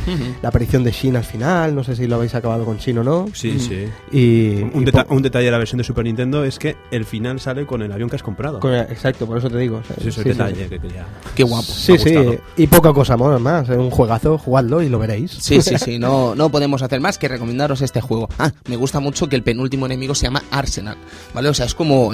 La 0.42 0.50
aparición 0.50 0.84
de 0.84 0.92
Shin 0.92 1.16
al 1.16 1.24
final, 1.24 1.74
no 1.74 1.82
sé 1.82 1.96
si 1.96 2.06
lo 2.06 2.16
habéis 2.16 2.34
acabado 2.34 2.64
con 2.64 2.76
Shin 2.76 2.98
o 2.98 3.02
no. 3.04 3.26
Sí, 3.32 3.58
sí. 3.58 3.86
Y, 4.12 4.62
Un, 4.62 4.82
y 4.82 4.84
deta- 4.84 5.04
po- 5.04 5.14
un 5.14 5.22
detalle 5.22 5.46
de 5.46 5.50
la 5.50 5.58
versión 5.58 5.78
de 5.78 5.84
Super 5.84 6.04
Nintendo 6.04 6.44
es 6.44 6.58
que 6.58 6.76
el 6.90 7.04
final 7.04 7.40
sale 7.40 7.66
con 7.66 7.82
el 7.82 7.90
avión 7.90 8.08
que 8.10 8.16
has 8.16 8.22
comprado. 8.22 8.60
con- 8.60 8.74
exacto, 8.74 9.26
por 9.26 9.38
eso 9.38 9.48
te 9.50 9.58
digo. 9.58 9.80
sí, 10.02 10.12
sí. 10.12 10.22
detalle 10.22 10.68
que 10.68 10.78
quería. 10.78 11.06
Qué 11.34 11.42
guapo. 11.42 11.64
Sí, 11.72 11.98
sí, 11.98 12.14
y 12.56 12.66
poca 12.66 12.92
cosa 12.92 13.16
más, 13.16 13.40
más, 13.40 13.68
es 13.68 13.76
un 13.76 13.90
juegazo, 13.90 14.38
jugadlo 14.38 14.82
y 14.82 14.88
lo 14.88 14.98
veréis. 14.98 15.30
Sí, 15.32 15.60
sí, 15.62 15.76
sí, 15.78 15.98
no, 15.98 16.34
no 16.34 16.50
podemos 16.50 16.82
hacer 16.82 17.00
más 17.00 17.18
que 17.18 17.28
recomendaros 17.28 17.80
este 17.82 18.00
juego. 18.00 18.28
Ah, 18.38 18.52
me 18.68 18.76
gusta 18.76 19.00
mucho 19.00 19.28
que 19.28 19.36
el 19.36 19.42
penúltimo 19.42 19.86
enemigo 19.86 20.14
se 20.14 20.26
llama 20.26 20.42
Arsenal, 20.50 20.96
¿vale? 21.34 21.48
O 21.48 21.54
sea, 21.54 21.64
es 21.66 21.74
como... 21.74 22.10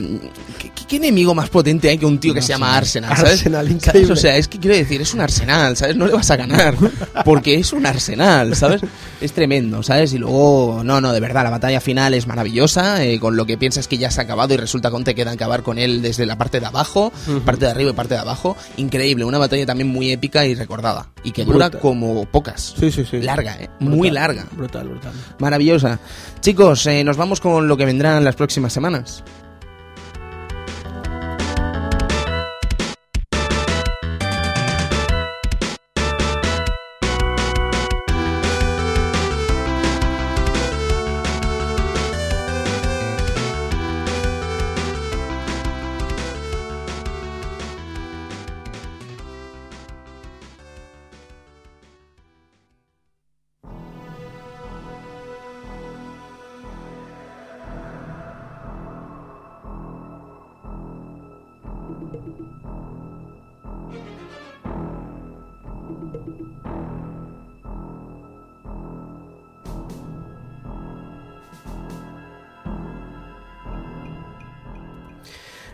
¿Qué, 0.58 0.70
qué- 0.74 0.82
qué 0.88 0.96
enemigo 0.96 1.34
más 1.34 1.48
potente 1.48 1.88
hay 1.88 1.98
que 1.98 2.06
un 2.06 2.18
tío 2.18 2.34
que 2.34 2.42
se 2.42 2.48
llama 2.48 2.76
Arsenal, 2.76 3.16
¿sabes? 3.16 3.31
Arsenal, 3.32 3.66
¿Sabes? 3.66 3.86
increíble. 3.86 4.12
O 4.12 4.16
sea, 4.16 4.36
es 4.36 4.48
que 4.48 4.58
quiero 4.58 4.76
decir, 4.76 5.00
es 5.00 5.14
un 5.14 5.20
Arsenal, 5.20 5.76
¿sabes? 5.76 5.96
No 5.96 6.06
le 6.06 6.12
vas 6.12 6.30
a 6.30 6.36
ganar, 6.36 6.74
porque 7.24 7.54
es 7.56 7.72
un 7.72 7.86
Arsenal, 7.86 8.54
¿sabes? 8.56 8.82
Es 9.20 9.32
tremendo, 9.32 9.82
¿sabes? 9.82 10.12
Y 10.12 10.18
luego, 10.18 10.82
no, 10.84 11.00
no, 11.00 11.12
de 11.12 11.20
verdad, 11.20 11.44
la 11.44 11.50
batalla 11.50 11.80
final 11.80 12.14
es 12.14 12.26
maravillosa, 12.26 13.04
eh, 13.04 13.18
con 13.20 13.36
lo 13.36 13.46
que 13.46 13.58
piensas 13.58 13.88
que 13.88 13.98
ya 13.98 14.10
se 14.10 14.20
ha 14.20 14.24
acabado 14.24 14.54
y 14.54 14.56
resulta 14.56 14.88
que 14.90 14.94
aún 14.96 15.04
te 15.04 15.14
queda 15.14 15.32
acabar 15.32 15.62
con 15.62 15.78
él 15.78 16.02
desde 16.02 16.26
la 16.26 16.36
parte 16.38 16.60
de 16.60 16.66
abajo, 16.66 17.12
parte 17.44 17.64
de 17.66 17.70
arriba 17.70 17.90
y 17.90 17.94
parte 17.94 18.14
de 18.14 18.20
abajo. 18.20 18.56
Increíble, 18.76 19.24
una 19.24 19.38
batalla 19.38 19.66
también 19.66 19.88
muy 19.88 20.10
épica 20.12 20.44
y 20.46 20.54
recordada, 20.54 21.10
y 21.24 21.32
que 21.32 21.44
dura 21.44 21.66
Brutal. 21.68 21.80
como 21.80 22.24
pocas. 22.26 22.74
Sí, 22.78 22.90
sí, 22.90 23.04
sí. 23.08 23.20
Larga, 23.20 23.56
¿eh? 23.60 23.68
Muy 23.80 24.08
Brutal, 24.10 24.14
larga. 24.14 24.46
Brutal, 24.52 24.88
brutal. 24.88 25.12
Maravillosa. 25.38 25.98
Chicos, 26.40 26.86
eh, 26.86 27.04
nos 27.04 27.16
vamos 27.16 27.40
con 27.40 27.68
lo 27.68 27.76
que 27.76 27.84
vendrán 27.84 28.24
las 28.24 28.34
próximas 28.36 28.72
semanas. 28.72 29.22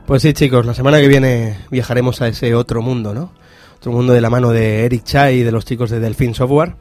Pues 0.09 0.23
sí, 0.23 0.33
chicos, 0.33 0.65
la 0.65 0.73
semana 0.73 1.01
que 1.03 1.07
viene 1.07 1.59
viajaremos 1.71 2.23
a 2.23 2.29
ese 2.29 2.55
otro 2.55 2.81
mundo, 2.81 3.13
¿no? 3.13 3.31
Otro 3.77 3.93
mundo 3.93 4.15
de 4.15 4.23
la 4.23 4.31
mano 4.31 4.53
de 4.53 4.87
Eric 4.87 5.05
Chai 5.05 5.41
y 5.41 5.43
de 5.43 5.53
los 5.53 5.67
chicos 5.67 5.91
de 5.91 6.01
Delfin 6.01 6.35
Software, 6.35 6.77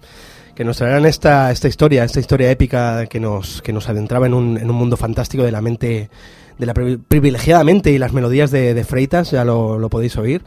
que 0.56 0.64
nos 0.64 0.78
traerán 0.78 1.06
esta, 1.06 1.52
esta 1.52 1.68
historia, 1.68 2.06
esta 2.06 2.22
historia 2.22 2.50
épica 2.50 3.06
que 3.08 3.20
nos, 3.20 3.62
que 3.62 3.74
nos 3.74 3.90
adentraba 3.90 4.28
en 4.28 4.34
un, 4.34 4.58
en 4.58 4.70
un 4.70 4.78
mundo 4.78 4.96
fantástico 4.96 5.44
de 5.44 5.52
la 5.52 5.60
mente, 5.62 6.10
de 6.58 6.66
la 6.66 6.74
pri- 6.74 6.96
privilegiada 7.06 7.66
mente 7.66 7.92
y 7.92 7.98
las 7.98 8.14
melodías 8.14 8.50
de, 8.50 8.74
de 8.74 8.84
Freitas, 8.86 9.32
ya 9.32 9.44
lo, 9.44 9.78
lo 9.78 9.90
podéis 9.90 10.16
oír. 10.16 10.46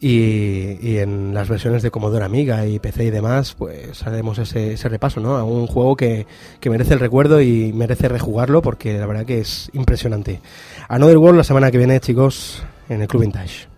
Y, 0.00 0.78
y 0.80 0.98
en 0.98 1.34
las 1.34 1.48
versiones 1.48 1.82
de 1.82 1.90
Commodore 1.90 2.24
Amiga 2.24 2.66
y 2.66 2.78
PC 2.78 3.04
y 3.04 3.10
demás, 3.10 3.54
pues 3.58 4.06
haremos 4.06 4.38
ese, 4.38 4.74
ese 4.74 4.88
repaso, 4.88 5.18
¿no? 5.18 5.36
A 5.36 5.42
un 5.42 5.66
juego 5.66 5.96
que, 5.96 6.26
que 6.60 6.70
merece 6.70 6.94
el 6.94 7.00
recuerdo 7.00 7.40
y 7.40 7.72
merece 7.72 8.08
rejugarlo 8.08 8.62
porque 8.62 8.96
la 8.96 9.06
verdad 9.06 9.26
que 9.26 9.40
es 9.40 9.70
impresionante. 9.72 10.40
Another 10.88 11.18
World 11.18 11.38
la 11.38 11.44
semana 11.44 11.72
que 11.72 11.78
viene, 11.78 11.98
chicos, 11.98 12.62
en 12.88 13.02
el 13.02 13.08
Club 13.08 13.22
Vintage. 13.22 13.77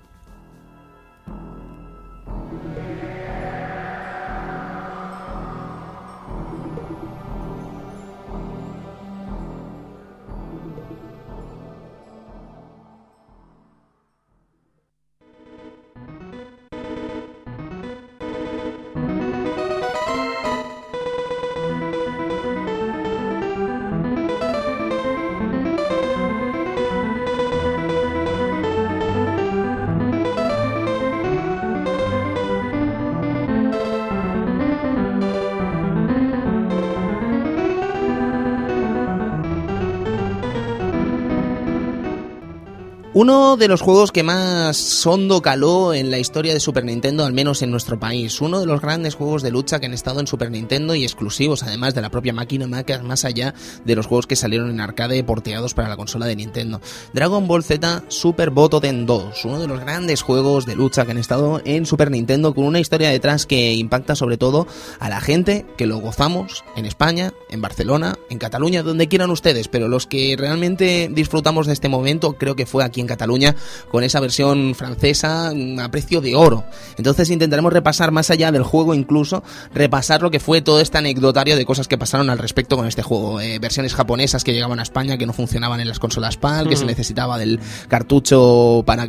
Uno 43.23 43.59
de 43.59 43.69
los 43.69 43.83
juegos 43.83 44.13
que 44.13 44.23
más 44.23 45.07
hondo 45.07 45.43
caló 45.43 45.93
en 45.93 46.11
la 46.11 46.19
historia 46.19 46.55
de 46.55 46.59
Super 46.59 46.87
Nintendo, 46.87 47.27
al 47.27 47.35
menos 47.35 47.61
en 47.61 47.71
nuestro 47.71 48.01
país. 48.01 48.41
Uno 48.41 48.61
de 48.61 48.65
los 48.65 48.81
grandes 48.81 49.15
juegos 49.15 49.43
de 49.43 49.51
lucha 49.51 49.79
que 49.79 49.85
han 49.85 49.93
estado 49.93 50.21
en 50.21 50.27
Super 50.27 50.51
Nintendo 50.51 50.95
y 50.95 51.05
exclusivos, 51.05 51.63
además 51.63 51.95
de 51.95 52.01
la 52.01 52.09
propia 52.09 52.33
máquina, 52.33 52.67
más 52.67 53.27
allá 53.27 53.53
de 53.85 53.95
los 53.95 54.07
juegos 54.07 54.27
que 54.27 54.37
salieron 54.37 54.71
en 54.71 54.81
arcade 54.81 55.23
porteados 55.23 55.75
para 55.75 55.91
la 55.91 55.99
consola 55.99 56.25
de 56.25 56.35
Nintendo. 56.35 56.81
Dragon 57.13 57.47
Ball 57.47 57.63
Z 57.63 58.05
Super 58.09 58.49
Botoden 58.49 59.05
2, 59.05 59.45
uno 59.45 59.61
de 59.61 59.67
los 59.67 59.81
grandes 59.81 60.23
juegos 60.23 60.65
de 60.65 60.77
lucha 60.77 61.05
que 61.05 61.11
han 61.11 61.19
estado 61.19 61.61
en 61.67 61.85
Super 61.85 62.11
Nintendo, 62.11 62.55
con 62.55 62.65
una 62.65 62.81
historia 62.81 63.11
detrás 63.11 63.45
que 63.45 63.75
impacta 63.75 64.17
sobre 64.17 64.39
todo 64.39 64.67
a 64.99 65.11
la 65.11 65.21
gente 65.21 65.67
que 65.77 65.85
lo 65.85 65.99
gozamos 65.99 66.65
en 66.75 66.87
España, 66.87 67.35
en 67.51 67.61
Barcelona, 67.61 68.17
en 68.31 68.39
Cataluña, 68.39 68.83
donde 68.83 69.09
quieran 69.09 69.31
ustedes, 69.31 69.69
pero 69.69 69.89
los 69.89 70.07
que 70.07 70.37
realmente 70.39 71.11
disfrutamos 71.13 71.67
de 71.67 71.75
este 71.75 71.91
momento 71.91 72.33
creo 72.39 72.57
que 72.57 72.65
fue 72.65 72.83
aquí 72.83 73.03
en 73.03 73.10
Cataluña 73.11 73.55
con 73.91 74.05
esa 74.05 74.21
versión 74.21 74.75
francesa 74.75 75.51
a 75.51 75.91
precio 75.91 76.21
de 76.21 76.35
oro. 76.35 76.65
Entonces 76.97 77.29
intentaremos 77.31 77.73
repasar 77.73 78.11
más 78.13 78.31
allá 78.31 78.53
del 78.53 78.63
juego 78.63 78.95
incluso, 78.95 79.43
repasar 79.75 80.23
lo 80.23 80.31
que 80.31 80.41
fue 80.41 80.63
todo 80.63 80.81
este 80.81 80.99
anecdotario 80.99 81.57
de 81.57 81.65
cosas 81.65 81.89
que 81.89 81.99
pasaron 81.99 82.31
al 82.31 82.39
respecto 82.39 82.77
con 82.77 82.87
este 82.87 83.03
juego. 83.03 83.41
Eh, 83.41 83.59
versiones 83.59 83.95
japonesas 83.95 84.45
que 84.45 84.53
llegaban 84.53 84.79
a 84.81 84.83
España 84.83 85.19
que 85.19 85.27
no 85.27 85.33
funcionaban 85.33 85.81
en 85.81 85.89
las 85.89 85.99
consolas 85.99 86.37
PAL, 86.37 86.69
que 86.69 86.77
se 86.77 86.85
necesitaba 86.85 87.39
del 87.39 87.61
cartucho 87.89 88.83
para 88.87 89.07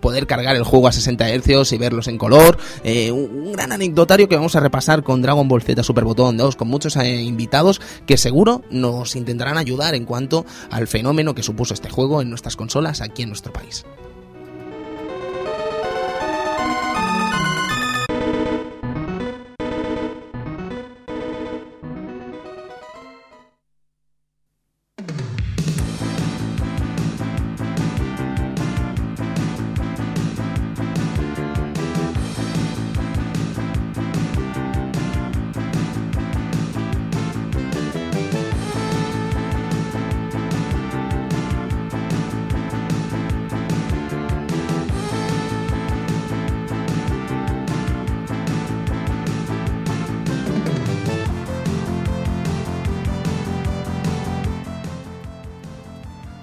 poder 0.00 0.26
cargar 0.26 0.56
el 0.56 0.64
juego 0.64 0.88
a 0.88 0.92
60 0.92 1.28
Hz 1.28 1.72
y 1.72 1.78
verlos 1.78 2.08
en 2.08 2.18
color. 2.18 2.58
Eh, 2.84 3.10
un, 3.12 3.52
gran 3.52 3.72
anecdotario 3.72 4.28
que 4.28 4.36
vamos 4.36 4.56
a 4.56 4.60
repasar 4.60 5.02
con 5.02 5.20
Dragon 5.20 5.46
Ball 5.46 5.62
Z 5.62 5.82
Super 5.82 6.04
Botón 6.04 6.36
2, 6.36 6.56
con 6.56 6.68
muchos 6.68 6.96
eh, 6.96 7.22
invitados 7.22 7.80
que 8.06 8.16
seguro 8.16 8.62
nos 8.70 9.14
intentarán 9.14 9.58
ayudar 9.58 9.94
en 9.94 10.04
cuanto 10.04 10.46
al 10.70 10.88
fenómeno 10.88 11.34
que 11.34 11.42
supuso 11.42 11.74
este 11.74 11.90
juego 11.90 12.22
en 12.22 12.30
nuestras 12.30 12.56
consolas 12.56 13.00
aquí 13.00 13.22
en 13.22 13.28
nuestro 13.28 13.41
país. 13.50 13.84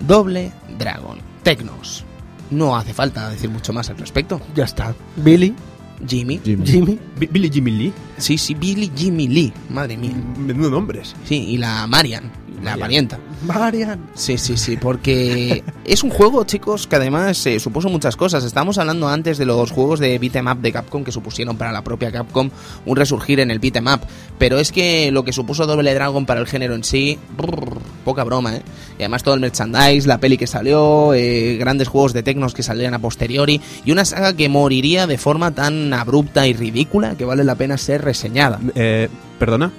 Doble 0.09 0.51
Dragon. 0.79 1.19
Tecnos. 1.43 2.03
No 2.49 2.75
hace 2.75 2.95
falta 2.95 3.29
decir 3.29 3.47
mucho 3.47 3.71
más 3.71 3.91
al 3.91 3.97
respecto. 3.99 4.41
Ya 4.55 4.63
está. 4.63 4.95
Billy. 5.17 5.53
Jimmy. 6.07 6.41
Jimmy. 6.43 6.97
Billy 7.15 7.47
Jimmy 7.47 7.69
Lee. 7.69 7.93
Sí, 8.17 8.35
sí, 8.35 8.55
Billy 8.55 8.91
Jimmy 8.95 9.27
Lee. 9.27 9.53
Madre 9.69 9.97
mía. 9.97 10.15
Menudo 10.35 10.71
nombres. 10.71 11.15
Sí, 11.25 11.49
y 11.49 11.57
la 11.57 11.85
Marian 11.85 12.31
la 12.63 12.77
parienta. 12.77 13.19
Marian. 13.45 13.99
Sí, 14.15 14.37
sí, 14.37 14.57
sí, 14.57 14.77
porque 14.77 15.63
es 15.85 16.03
un 16.03 16.09
juego, 16.09 16.43
chicos, 16.43 16.87
que 16.87 16.95
además 16.95 17.45
eh, 17.45 17.59
supuso 17.59 17.89
muchas 17.89 18.15
cosas. 18.15 18.43
Estábamos 18.43 18.77
hablando 18.77 19.07
antes 19.07 19.37
de 19.37 19.45
los 19.45 19.71
juegos 19.71 19.99
de 19.99 20.17
beat'em 20.19 20.47
up 20.47 20.59
de 20.59 20.71
Capcom 20.71 21.03
que 21.03 21.11
supusieron 21.11 21.57
para 21.57 21.71
la 21.71 21.83
propia 21.83 22.11
Capcom 22.11 22.49
un 22.85 22.95
resurgir 22.95 23.39
en 23.39 23.51
el 23.51 23.59
beat'em 23.59 23.87
up. 23.87 24.01
Pero 24.37 24.59
es 24.59 24.71
que 24.71 25.11
lo 25.11 25.23
que 25.23 25.33
supuso 25.33 25.65
Double 25.65 25.93
Dragon 25.93 26.25
para 26.25 26.39
el 26.39 26.47
género 26.47 26.75
en 26.75 26.83
sí, 26.83 27.17
poca 28.03 28.23
broma, 28.23 28.55
¿eh? 28.55 28.61
Y 28.97 29.03
además 29.03 29.23
todo 29.23 29.35
el 29.35 29.39
merchandise, 29.39 30.07
la 30.07 30.19
peli 30.19 30.37
que 30.37 30.47
salió, 30.47 31.13
eh, 31.13 31.57
grandes 31.57 31.87
juegos 31.87 32.13
de 32.13 32.23
Tecnos 32.23 32.53
que 32.53 32.63
salían 32.63 32.93
a 32.93 32.99
posteriori 32.99 33.61
y 33.85 33.91
una 33.91 34.05
saga 34.05 34.35
que 34.35 34.49
moriría 34.49 35.07
de 35.07 35.17
forma 35.17 35.51
tan 35.51 35.93
abrupta 35.93 36.47
y 36.47 36.53
ridícula 36.53 37.15
que 37.15 37.25
vale 37.25 37.43
la 37.43 37.55
pena 37.55 37.77
ser 37.77 38.03
reseñada. 38.03 38.59
Eh, 38.75 39.09
¿Perdona? 39.37 39.71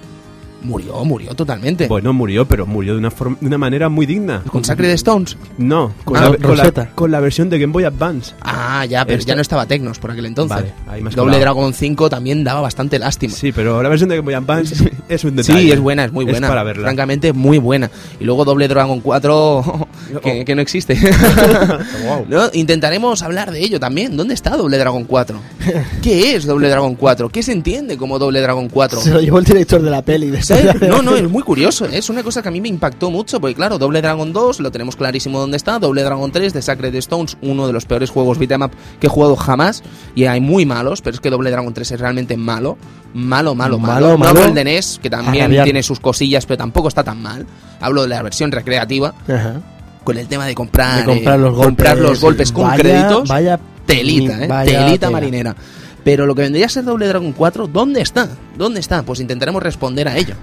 Murió, 0.63 1.03
murió 1.03 1.33
totalmente. 1.33 1.87
Bueno, 1.87 2.13
murió, 2.13 2.47
pero 2.47 2.67
murió 2.67 2.93
de 2.93 2.99
una, 2.99 3.11
forma, 3.11 3.37
de 3.39 3.47
una 3.47 3.57
manera 3.57 3.89
muy 3.89 4.05
digna. 4.05 4.43
¿Con 4.47 4.63
Sacred 4.63 4.91
Stones? 4.91 5.35
No, 5.57 5.93
con, 6.03 6.17
ah, 6.17 6.29
la, 6.29 6.85
con, 6.93 7.11
la, 7.11 7.19
versión 7.19 7.49
de 7.49 7.57
Game 7.57 7.73
Boy 7.73 7.83
Advance. 7.83 8.35
Ah, 8.41 8.85
ya, 8.85 9.05
pero 9.05 9.23
ya 9.23 9.35
no 9.35 9.41
estaba 9.41 9.65
Tecnos 9.65 9.97
por 9.97 10.11
aquel 10.11 10.27
entonces. 10.27 10.55
Vale, 10.55 10.73
ahí 10.87 11.01
más 11.01 11.15
Doble 11.15 11.39
Dragon 11.39 11.73
5 11.73 12.09
también 12.09 12.43
daba 12.43 12.61
bastante 12.61 12.99
lástima. 12.99 13.33
Sí, 13.33 13.51
pero 13.51 13.81
la 13.81 13.89
versión 13.89 14.09
de 14.09 14.17
Game 14.17 14.25
Boy 14.25 14.35
Advance 14.35 14.91
es 15.09 15.23
un 15.23 15.35
detalle. 15.35 15.61
Sí, 15.61 15.71
es 15.71 15.79
buena, 15.79 16.05
es 16.05 16.11
muy 16.11 16.25
buena. 16.25 16.47
para 16.47 16.63
verla. 16.63 16.83
Francamente, 16.83 17.33
muy 17.33 17.57
buena. 17.57 17.89
Y 18.19 18.25
luego 18.25 18.45
Doble 18.45 18.67
Dragon 18.67 19.01
4, 19.01 19.87
que, 20.45 20.55
no 20.55 20.61
existe. 20.61 20.97
¿No? 22.29 22.49
Intentaremos 22.53 23.23
hablar 23.23 23.51
de 23.51 23.61
ello 23.61 23.79
también. 23.79 24.15
¿Dónde 24.15 24.35
está 24.35 24.51
Doble 24.51 24.77
Dragon 24.77 25.05
4? 25.05 25.39
¿Qué 26.03 26.35
es 26.35 26.45
Doble 26.45 26.69
Dragon 26.69 26.95
4? 26.95 27.29
¿Qué 27.29 27.41
se 27.41 27.51
entiende 27.51 27.97
como 27.97 28.19
Doble 28.19 28.41
Dragon 28.41 28.69
4? 28.69 29.01
Se 29.01 29.09
lo 29.11 29.21
llevó 29.21 29.39
el 29.39 29.45
director 29.45 29.81
de 29.81 29.89
la 29.89 30.03
peli. 30.03 30.29
De 30.29 30.41
no, 30.87 31.01
no, 31.01 31.29
muy 31.29 31.43
curioso, 31.43 31.85
¿eh? 31.85 31.97
es 31.97 32.09
una 32.09 32.23
cosa 32.23 32.41
que 32.41 32.49
a 32.49 32.51
mí 32.51 32.61
me 32.61 32.67
impactó 32.67 33.09
mucho, 33.09 33.39
porque 33.39 33.55
claro, 33.55 33.77
Doble 33.77 34.01
Dragon 34.01 34.31
2 34.31 34.59
lo 34.59 34.71
tenemos 34.71 34.95
clarísimo 34.95 35.39
dónde 35.39 35.57
está, 35.57 35.79
Doble 35.79 36.03
Dragon 36.03 36.31
3 36.31 36.53
de 36.53 36.61
Sacred 36.61 36.95
Stones, 36.95 37.37
uno 37.41 37.67
de 37.67 37.73
los 37.73 37.85
peores 37.85 38.09
juegos 38.09 38.37
beat'em 38.37 38.63
up 38.63 38.71
que 38.99 39.07
he 39.07 39.09
jugado 39.09 39.35
jamás, 39.35 39.83
y 40.15 40.25
hay 40.25 40.41
muy 40.41 40.65
malos, 40.65 41.01
pero 41.01 41.15
es 41.15 41.19
que 41.19 41.29
Doble 41.29 41.51
Dragon 41.51 41.73
3 41.73 41.91
es 41.91 41.99
realmente 41.99 42.37
malo, 42.37 42.77
malo, 43.13 43.55
malo, 43.55 43.79
malo. 43.79 44.17
malo. 44.17 44.33
No 44.33 44.45
el 44.45 44.53
de 44.53 44.63
NES, 44.63 44.99
que 45.01 45.09
también 45.09 45.51
tiene 45.63 45.83
sus 45.83 45.99
cosillas, 45.99 46.45
pero 46.45 46.57
tampoco 46.57 46.87
está 46.87 47.03
tan 47.03 47.21
mal. 47.21 47.45
Hablo 47.79 48.03
de 48.03 48.09
la 48.09 48.21
versión 48.21 48.51
recreativa. 48.51 49.13
Con 50.03 50.17
el 50.17 50.27
tema 50.27 50.47
de 50.47 50.55
comprar, 50.55 51.05
comprar, 51.05 51.37
los, 51.39 51.53
golpes, 51.53 51.67
comprar 51.67 51.97
los 51.97 52.21
golpes 52.21 52.51
con 52.51 52.71
créditos. 52.71 53.29
Vaya 53.29 53.59
telita, 53.85 54.45
¿eh? 54.45 54.65
telita 54.65 55.09
marinera. 55.09 55.55
Pero 56.03 56.25
lo 56.25 56.35
que 56.35 56.41
vendría 56.41 56.65
a 56.65 56.69
ser 56.69 56.83
Doble 56.83 57.07
Dragon 57.07 57.31
4, 57.31 57.67
¿dónde 57.67 58.01
está? 58.01 58.29
¿Dónde 58.57 58.79
está? 58.79 59.03
Pues 59.03 59.19
intentaremos 59.19 59.61
responder 59.61 60.07
a 60.07 60.17
ello 60.17 60.35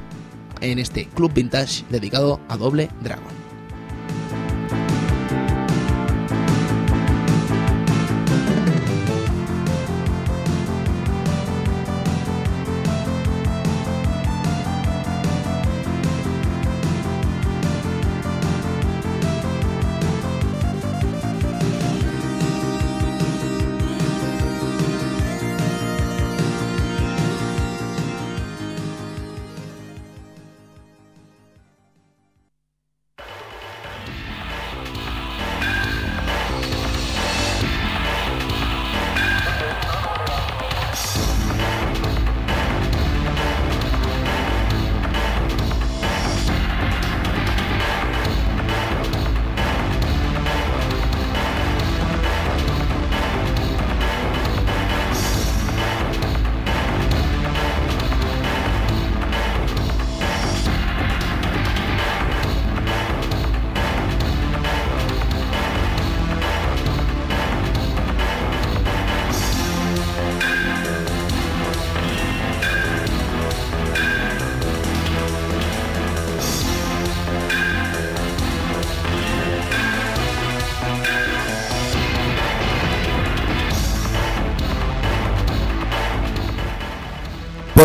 en 0.60 0.78
este 0.78 1.06
club 1.06 1.32
vintage 1.32 1.84
dedicado 1.88 2.40
a 2.48 2.56
Doble 2.56 2.90
Dragon. 3.00 3.37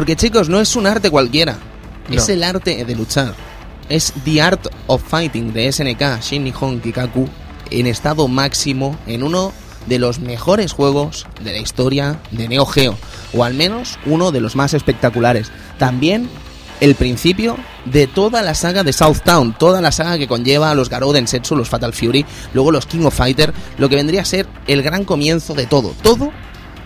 Porque 0.03 0.17
chicos, 0.17 0.49
no 0.49 0.59
es 0.59 0.75
un 0.75 0.85
arte 0.85 1.09
cualquiera. 1.09 1.55
Es 2.11 2.27
el 2.27 2.43
arte 2.43 2.83
de 2.83 2.93
luchar. 2.93 3.35
Es 3.87 4.11
The 4.25 4.41
Art 4.41 4.67
of 4.87 5.01
Fighting 5.01 5.53
de 5.53 5.71
SNK, 5.71 6.21
Shin 6.21 6.43
Nihon 6.43 6.81
Kikaku. 6.81 7.29
en 7.71 7.87
estado 7.87 8.27
máximo 8.27 8.97
en 9.07 9.23
uno 9.23 9.53
de 9.87 9.99
los 9.99 10.19
mejores 10.19 10.73
juegos 10.73 11.25
de 11.41 11.53
la 11.53 11.59
historia 11.59 12.19
de 12.31 12.49
Neo 12.49 12.65
Geo, 12.65 12.97
o 13.33 13.45
al 13.45 13.53
menos 13.53 13.97
uno 14.05 14.33
de 14.33 14.41
los 14.41 14.57
más 14.57 14.73
espectaculares. 14.73 15.51
También 15.77 16.27
el 16.81 16.95
principio 16.95 17.55
de 17.85 18.05
toda 18.05 18.41
la 18.41 18.55
saga 18.55 18.83
de 18.83 18.91
Southtown, 18.91 19.57
toda 19.57 19.79
la 19.79 19.93
saga 19.93 20.17
que 20.17 20.27
conlleva 20.27 20.69
a 20.69 20.75
los 20.75 20.89
Garou 20.89 21.13
Densetsu, 21.13 21.55
los 21.55 21.69
Fatal 21.69 21.93
Fury, 21.93 22.25
luego 22.53 22.73
los 22.73 22.87
King 22.87 23.05
of 23.05 23.15
Fighter, 23.15 23.53
lo 23.77 23.87
que 23.87 23.95
vendría 23.95 24.23
a 24.23 24.25
ser 24.25 24.47
el 24.67 24.83
gran 24.83 25.05
comienzo 25.05 25.53
de 25.53 25.65
todo. 25.65 25.93
Todo, 26.03 26.29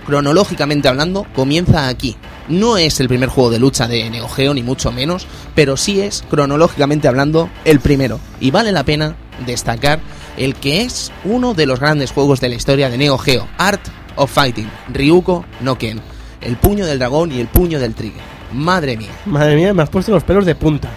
cronológicamente 0.06 0.88
hablando, 0.88 1.26
comienza 1.34 1.88
aquí. 1.88 2.16
No 2.50 2.78
es 2.78 3.00
el 3.00 3.08
primer 3.08 3.30
juego 3.30 3.50
de 3.50 3.60
lucha 3.60 3.88
de 3.88 4.10
Neo 4.10 4.30
Geo, 4.30 4.54
ni 4.54 4.64
mucho 4.64 4.92
menos, 4.92 5.28
pero 5.54 5.76
sí 5.76 6.02
es, 6.02 6.24
cronológicamente 6.30 7.08
hablando, 7.08 7.50
el 7.66 7.80
primero. 7.80 8.20
Y 8.40 8.52
vale 8.52 8.72
la 8.72 8.84
pena 8.84 9.16
destacar 9.46 10.00
el 10.38 10.56
que 10.56 10.82
es 10.82 11.12
uno 11.26 11.54
de 11.54 11.66
los 11.66 11.80
grandes 11.80 12.12
juegos 12.12 12.40
de 12.40 12.50
la 12.50 12.56
historia 12.56 12.90
de 12.90 12.98
Neo 12.98 13.18
Geo, 13.18 13.48
Art 13.58 13.82
of 14.16 14.32
Fighting, 14.32 14.70
Ryuko 14.94 15.46
no 15.62 15.78
Ken, 15.78 16.00
el 16.42 16.58
puño 16.58 16.86
del 16.86 17.00
dragón 17.00 17.32
y 17.32 17.40
el 17.40 17.48
puño 17.48 17.80
del 17.80 17.94
trigger. 17.94 18.22
Madre 18.54 18.96
mía. 18.96 19.12
Madre 19.26 19.56
mía, 19.56 19.74
me 19.74 19.84
has 19.84 19.90
puesto 19.90 20.12
los 20.12 20.24
pelos 20.24 20.46
de 20.46 20.56
punta. 20.56 20.90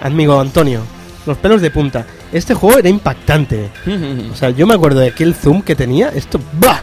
Amigo 0.00 0.40
Antonio, 0.40 0.82
los 1.26 1.36
pelos 1.38 1.60
de 1.60 1.70
punta. 1.70 2.06
Este 2.32 2.54
juego 2.54 2.78
era 2.78 2.88
impactante. 2.88 3.70
O 4.32 4.36
sea, 4.36 4.50
yo 4.50 4.66
me 4.66 4.74
acuerdo 4.74 5.00
de 5.00 5.08
aquel 5.08 5.34
zoom 5.34 5.62
que 5.62 5.74
tenía. 5.74 6.08
Esto, 6.08 6.40
¡bah! 6.58 6.82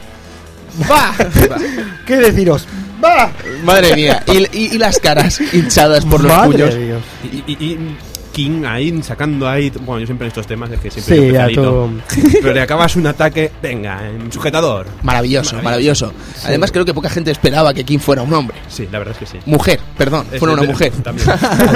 ¡Bah! 0.88 1.14
¿Qué 2.05 2.18
deciros? 2.18 2.66
¡Bah! 3.02 3.32
Madre 3.64 3.95
mía. 3.95 4.24
Y, 4.28 4.38
y- 4.58 4.76
y 4.76 4.78
las 4.78 4.99
caras 4.99 5.39
hinchadas 5.54 6.06
por 6.06 6.22
los 6.24 6.32
Madre 6.32 6.52
puños. 6.52 6.74
de 6.76 6.86
Dios. 6.86 7.02
Y, 7.47 7.52
y- 7.52 7.66
y 7.74 7.97
King 8.32 8.64
ahí 8.66 8.97
sacando 9.04 9.45
ahí. 9.49 9.70
Bueno, 9.82 9.99
yo 9.99 10.06
siempre 10.06 10.26
en 10.26 10.30
estos 10.30 10.47
temas 10.47 10.72
es 10.72 10.80
que 10.80 10.89
siempre 10.89 11.18
Sí, 11.28 11.34
ya 11.34 11.49
tú. 11.49 11.99
Pero 12.41 12.54
le 12.54 12.62
acabas 12.62 12.95
un 12.95 13.06
ataque, 13.06 13.52
venga, 13.62 14.08
en 14.08 14.32
sujetador. 14.32 14.88
Maravilloso, 15.04 15.62
maravilloso. 15.62 16.14
Además 16.45 16.72
creo 16.72 16.86
que 16.86 16.93
poca 16.93 17.10
gente 17.10 17.30
esperaba 17.32 17.74
que 17.74 17.84
Kim 17.84 17.99
fuera 17.99 18.22
un 18.22 18.34
hombre. 18.34 18.56
Sí, 18.70 18.88
la 18.89 18.99
verdad 18.99 19.16
es 19.22 19.30
que 19.30 19.38
sí. 19.38 19.43
Mujer, 19.45 19.82
perdón, 19.97 20.28
Es 20.32 20.39
fuera 20.39 20.54
una 20.54 20.64
mujer. 20.64 20.93
También. 21.04 21.28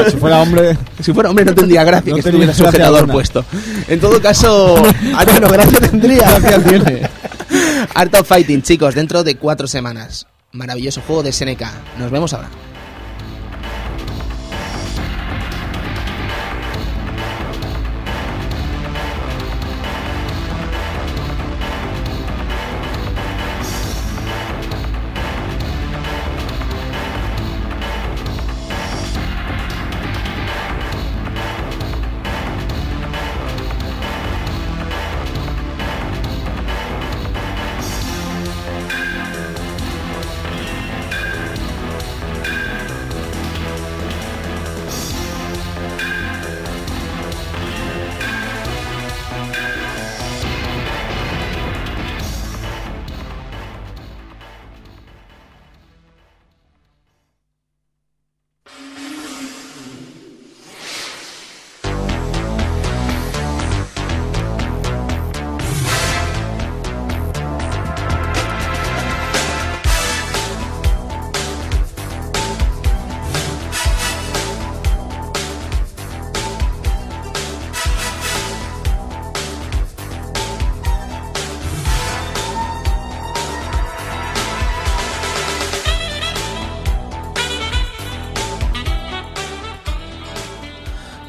si 0.09 0.15
fuera 0.15 0.41
hombre, 0.41 0.77
Si 1.01 1.11
fuera 1.11 1.29
hombre 1.29 1.43
no 1.43 1.53
tendría 1.53 1.83
gracia 1.83 2.11
No 2.11 2.15
que 2.15 2.19
estuviera 2.21 2.45
gracia 2.53 2.65
sujetador 2.65 2.99
alguna. 2.99 3.13
puesto. 3.13 3.43
En 3.89 3.99
todo 3.99 4.21
caso, 4.21 4.75
Bueno, 5.29 5.49
gracia 5.49 5.79
tendría. 5.81 6.39
tiene. 6.69 7.09
Art 7.95 8.15
of 8.15 8.27
Fighting, 8.29 8.61
chicos, 8.61 8.95
dentro 8.95 9.25
de 9.25 9.35
cuatro 9.35 9.67
semanas. 9.67 10.25
Maravilloso 10.55 11.01
juego 11.01 11.21
de 11.23 11.31
SNK. 11.31 11.61
Nos 11.99 12.09
vemos 12.09 12.33
ahora. 12.33 12.49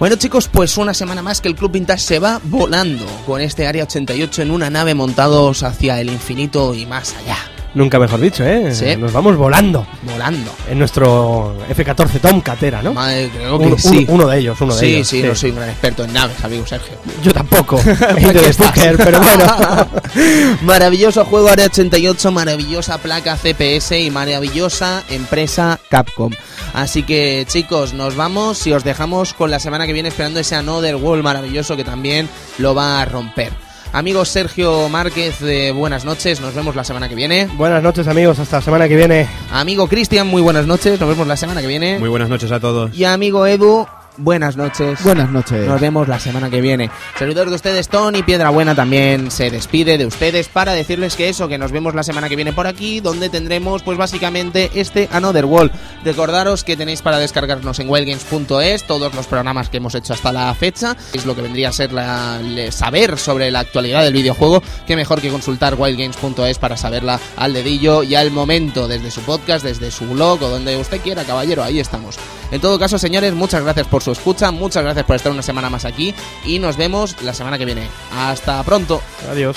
Bueno 0.07 0.19
chicos, 0.19 0.47
pues 0.47 0.79
una 0.79 0.95
semana 0.95 1.21
más 1.21 1.41
que 1.41 1.49
el 1.49 1.57
Club 1.57 1.73
Vintage 1.73 1.99
se 1.99 2.19
va 2.21 2.41
volando 2.45 3.05
con 3.27 3.41
este 3.41 3.67
Área 3.67 3.83
88 3.83 4.43
en 4.43 4.53
una 4.53 4.71
nave 4.71 4.95
montados 4.95 5.65
hacia 5.65 6.01
el 6.01 6.11
infinito 6.11 6.75
y 6.77 6.87
más 6.87 7.13
allá. 7.17 7.46
Nunca 7.77 7.99
mejor 7.99 8.19
dicho, 8.21 8.43
¿eh? 8.43 8.75
Sí. 8.75 8.97
Nos 8.97 9.13
vamos 9.13 9.37
volando 9.37 9.87
Volando. 10.03 10.51
en 10.67 10.79
nuestro 10.79 11.55
F-14 11.69 12.21
Tomcat 12.23 12.63
era, 12.63 12.81
¿no? 12.81 12.95
Madre, 12.95 13.29
creo 13.29 13.59
que 13.59 13.67
Uno, 13.67 13.77
sí. 13.79 14.07
uno- 14.09 14.25
uno 14.25 14.27
de 14.29 14.39
ellos, 14.39 14.59
uno 14.63 14.75
de 14.75 14.81
sí, 14.81 14.95
ellos. 14.95 15.09
sí, 15.09 15.23
no 15.23 15.35
soy 15.35 15.51
un 15.51 15.57
gran 15.57 15.69
experto 15.69 16.05
en 16.05 16.13
naves, 16.15 16.43
amigo 16.43 16.67
Sergio. 16.67 16.95
Yo 17.23 17.33
tampoco. 17.35 17.77
De 17.85 18.95
pero 18.97 19.21
bueno. 19.21 19.45
Maravilloso 20.63 21.25
juego 21.27 21.49
Área 21.49 21.67
88, 21.67 22.33
maravillosa 22.33 22.97
placa 22.97 23.37
CPS 23.37 24.01
y 24.01 24.11
maravillosa 24.11 25.03
empresa 25.11 25.79
Capcom. 25.91 26.33
Así 26.73 27.03
que 27.03 27.45
chicos, 27.47 27.93
nos 27.93 28.17
vamos 28.17 28.67
y 28.67 28.73
os 28.73 28.85
dejamos 28.85 29.35
con 29.35 29.51
la 29.51 29.59
semana 29.59 29.87
que 29.87 29.93
viene 29.93 30.09
esperando 30.09 30.41
ese 30.41 30.55
Another 30.55 30.97
World 30.97 31.23
maravilloso 31.23 31.77
que 31.77 31.85
también 31.85 32.27
lo 32.57 32.75
va 32.75 33.03
a 33.03 33.05
romper. 33.05 33.53
Amigo 33.97 34.27
Sergio 34.27 34.91
Márquez, 34.91 35.41
eh, 35.41 35.73
buenas 35.73 36.05
noches, 36.05 36.43
nos 36.43 36.55
vemos 36.55 36.77
la 36.77 36.85
semana 36.85 37.09
que 37.09 37.15
viene. 37.15 37.49
Buenas 37.55 37.83
noches, 37.83 38.07
amigos. 38.07 38.39
Hasta 38.39 38.57
la 38.57 38.63
semana 38.63 38.89
que 38.89 38.95
viene. 38.95 39.27
Amigo 39.51 39.89
Cristian, 39.89 40.27
muy 40.27 40.43
buenas 40.43 40.67
noches, 40.67 41.01
nos 41.01 41.09
vemos 41.09 41.27
la 41.27 41.39
semana 41.39 41.63
que 41.63 41.67
viene. 41.67 41.99
Muy 41.99 42.11
buenas 42.11 42.29
noches 42.29 42.53
a 42.53 42.61
todos. 42.61 42.95
Y 42.95 43.05
amigo 43.05 43.47
Edu, 43.47 43.87
buenas 44.19 44.57
noches. 44.57 45.03
Buenas 45.03 45.31
noches. 45.31 45.67
Nos 45.67 45.81
vemos 45.81 46.09
la 46.09 46.19
semana 46.19 46.51
que 46.51 46.61
viene. 46.61 46.91
Servidor 47.19 47.49
de 47.49 47.57
ustedes, 47.57 47.89
Tony 47.89 48.23
Piedra 48.23 48.51
Buena 48.51 48.75
también 48.75 49.31
se 49.31 49.51
despide 49.51 49.99
de 49.99 50.07
ustedes 50.07 50.49
para 50.49 50.73
decirles 50.73 51.17
que 51.17 51.29
eso, 51.29 51.49
que 51.49 51.59
nos 51.59 51.73
vemos 51.73 51.95
la 51.95 52.03
semana 52.03 52.29
que 52.29 52.37
viene 52.37 52.53
por 52.53 52.67
aquí, 52.67 53.01
donde 53.01 53.29
tendremos 53.29 53.83
pues 53.83 53.99
básicamente 53.99 54.71
este 54.75 55.09
Another 55.13 55.45
World. 55.45 55.73
Recordaros 56.05 56.65
que 56.65 56.77
tenéis 56.77 57.03
para 57.03 57.19
descargarnos 57.19 57.79
en 57.79 57.91
wildgames.es 57.91 58.85
todos 58.85 59.15
los 59.15 59.27
programas 59.27 59.69
que 59.69 59.79
hemos 59.79 59.95
hecho 59.95 60.13
hasta 60.13 60.33
la 60.33 60.55
fecha. 60.55 60.97
Es 61.13 61.27
lo 61.27 61.35
que 61.35 61.43
vendría 61.43 61.69
a 61.69 61.73
ser 61.73 61.93
la, 61.93 62.41
saber 62.71 63.19
sobre 63.19 63.51
la 63.51 63.61
actualidad 63.61 64.03
del 64.03 64.15
videojuego. 64.15 64.63
Que 64.87 64.97
mejor 64.97 65.21
que 65.21 65.31
consultar 65.31 65.75
wildgames.es 65.75 66.59
para 66.59 66.77
saberla 66.77 67.21
al 67.37 67.53
dedillo 67.53 68.03
y 68.03 68.15
al 68.15 68.31
momento, 68.31 68.89
desde 68.89 69.11
su 69.11 69.21
podcast, 69.23 69.65
desde 69.65 69.91
su 69.91 70.07
blog 70.07 70.43
o 70.43 70.49
donde 70.49 70.77
usted 70.77 71.01
quiera, 71.01 71.25
caballero. 71.25 71.63
Ahí 71.63 71.81
estamos. 71.81 72.17
En 72.51 72.61
todo 72.61 72.79
caso, 72.79 72.99
señores, 72.99 73.35
muchas 73.35 73.63
gracias 73.63 73.87
por 73.87 74.03
su 74.03 74.13
escucha, 74.13 74.51
muchas 74.51 74.83
gracias 74.85 75.05
por 75.05 75.17
estar 75.17 75.33
una 75.33 75.43
semana 75.43 75.71
más 75.71 75.85
aquí 75.85 76.15
y 76.45 76.59
nos 76.59 76.77
vemos 76.77 77.21
la 77.23 77.35
semana 77.35 77.59
que 77.59 77.65
viene. 77.65 77.89
Hasta 78.13 78.63
pronto. 78.63 79.01
Adiós. 79.31 79.57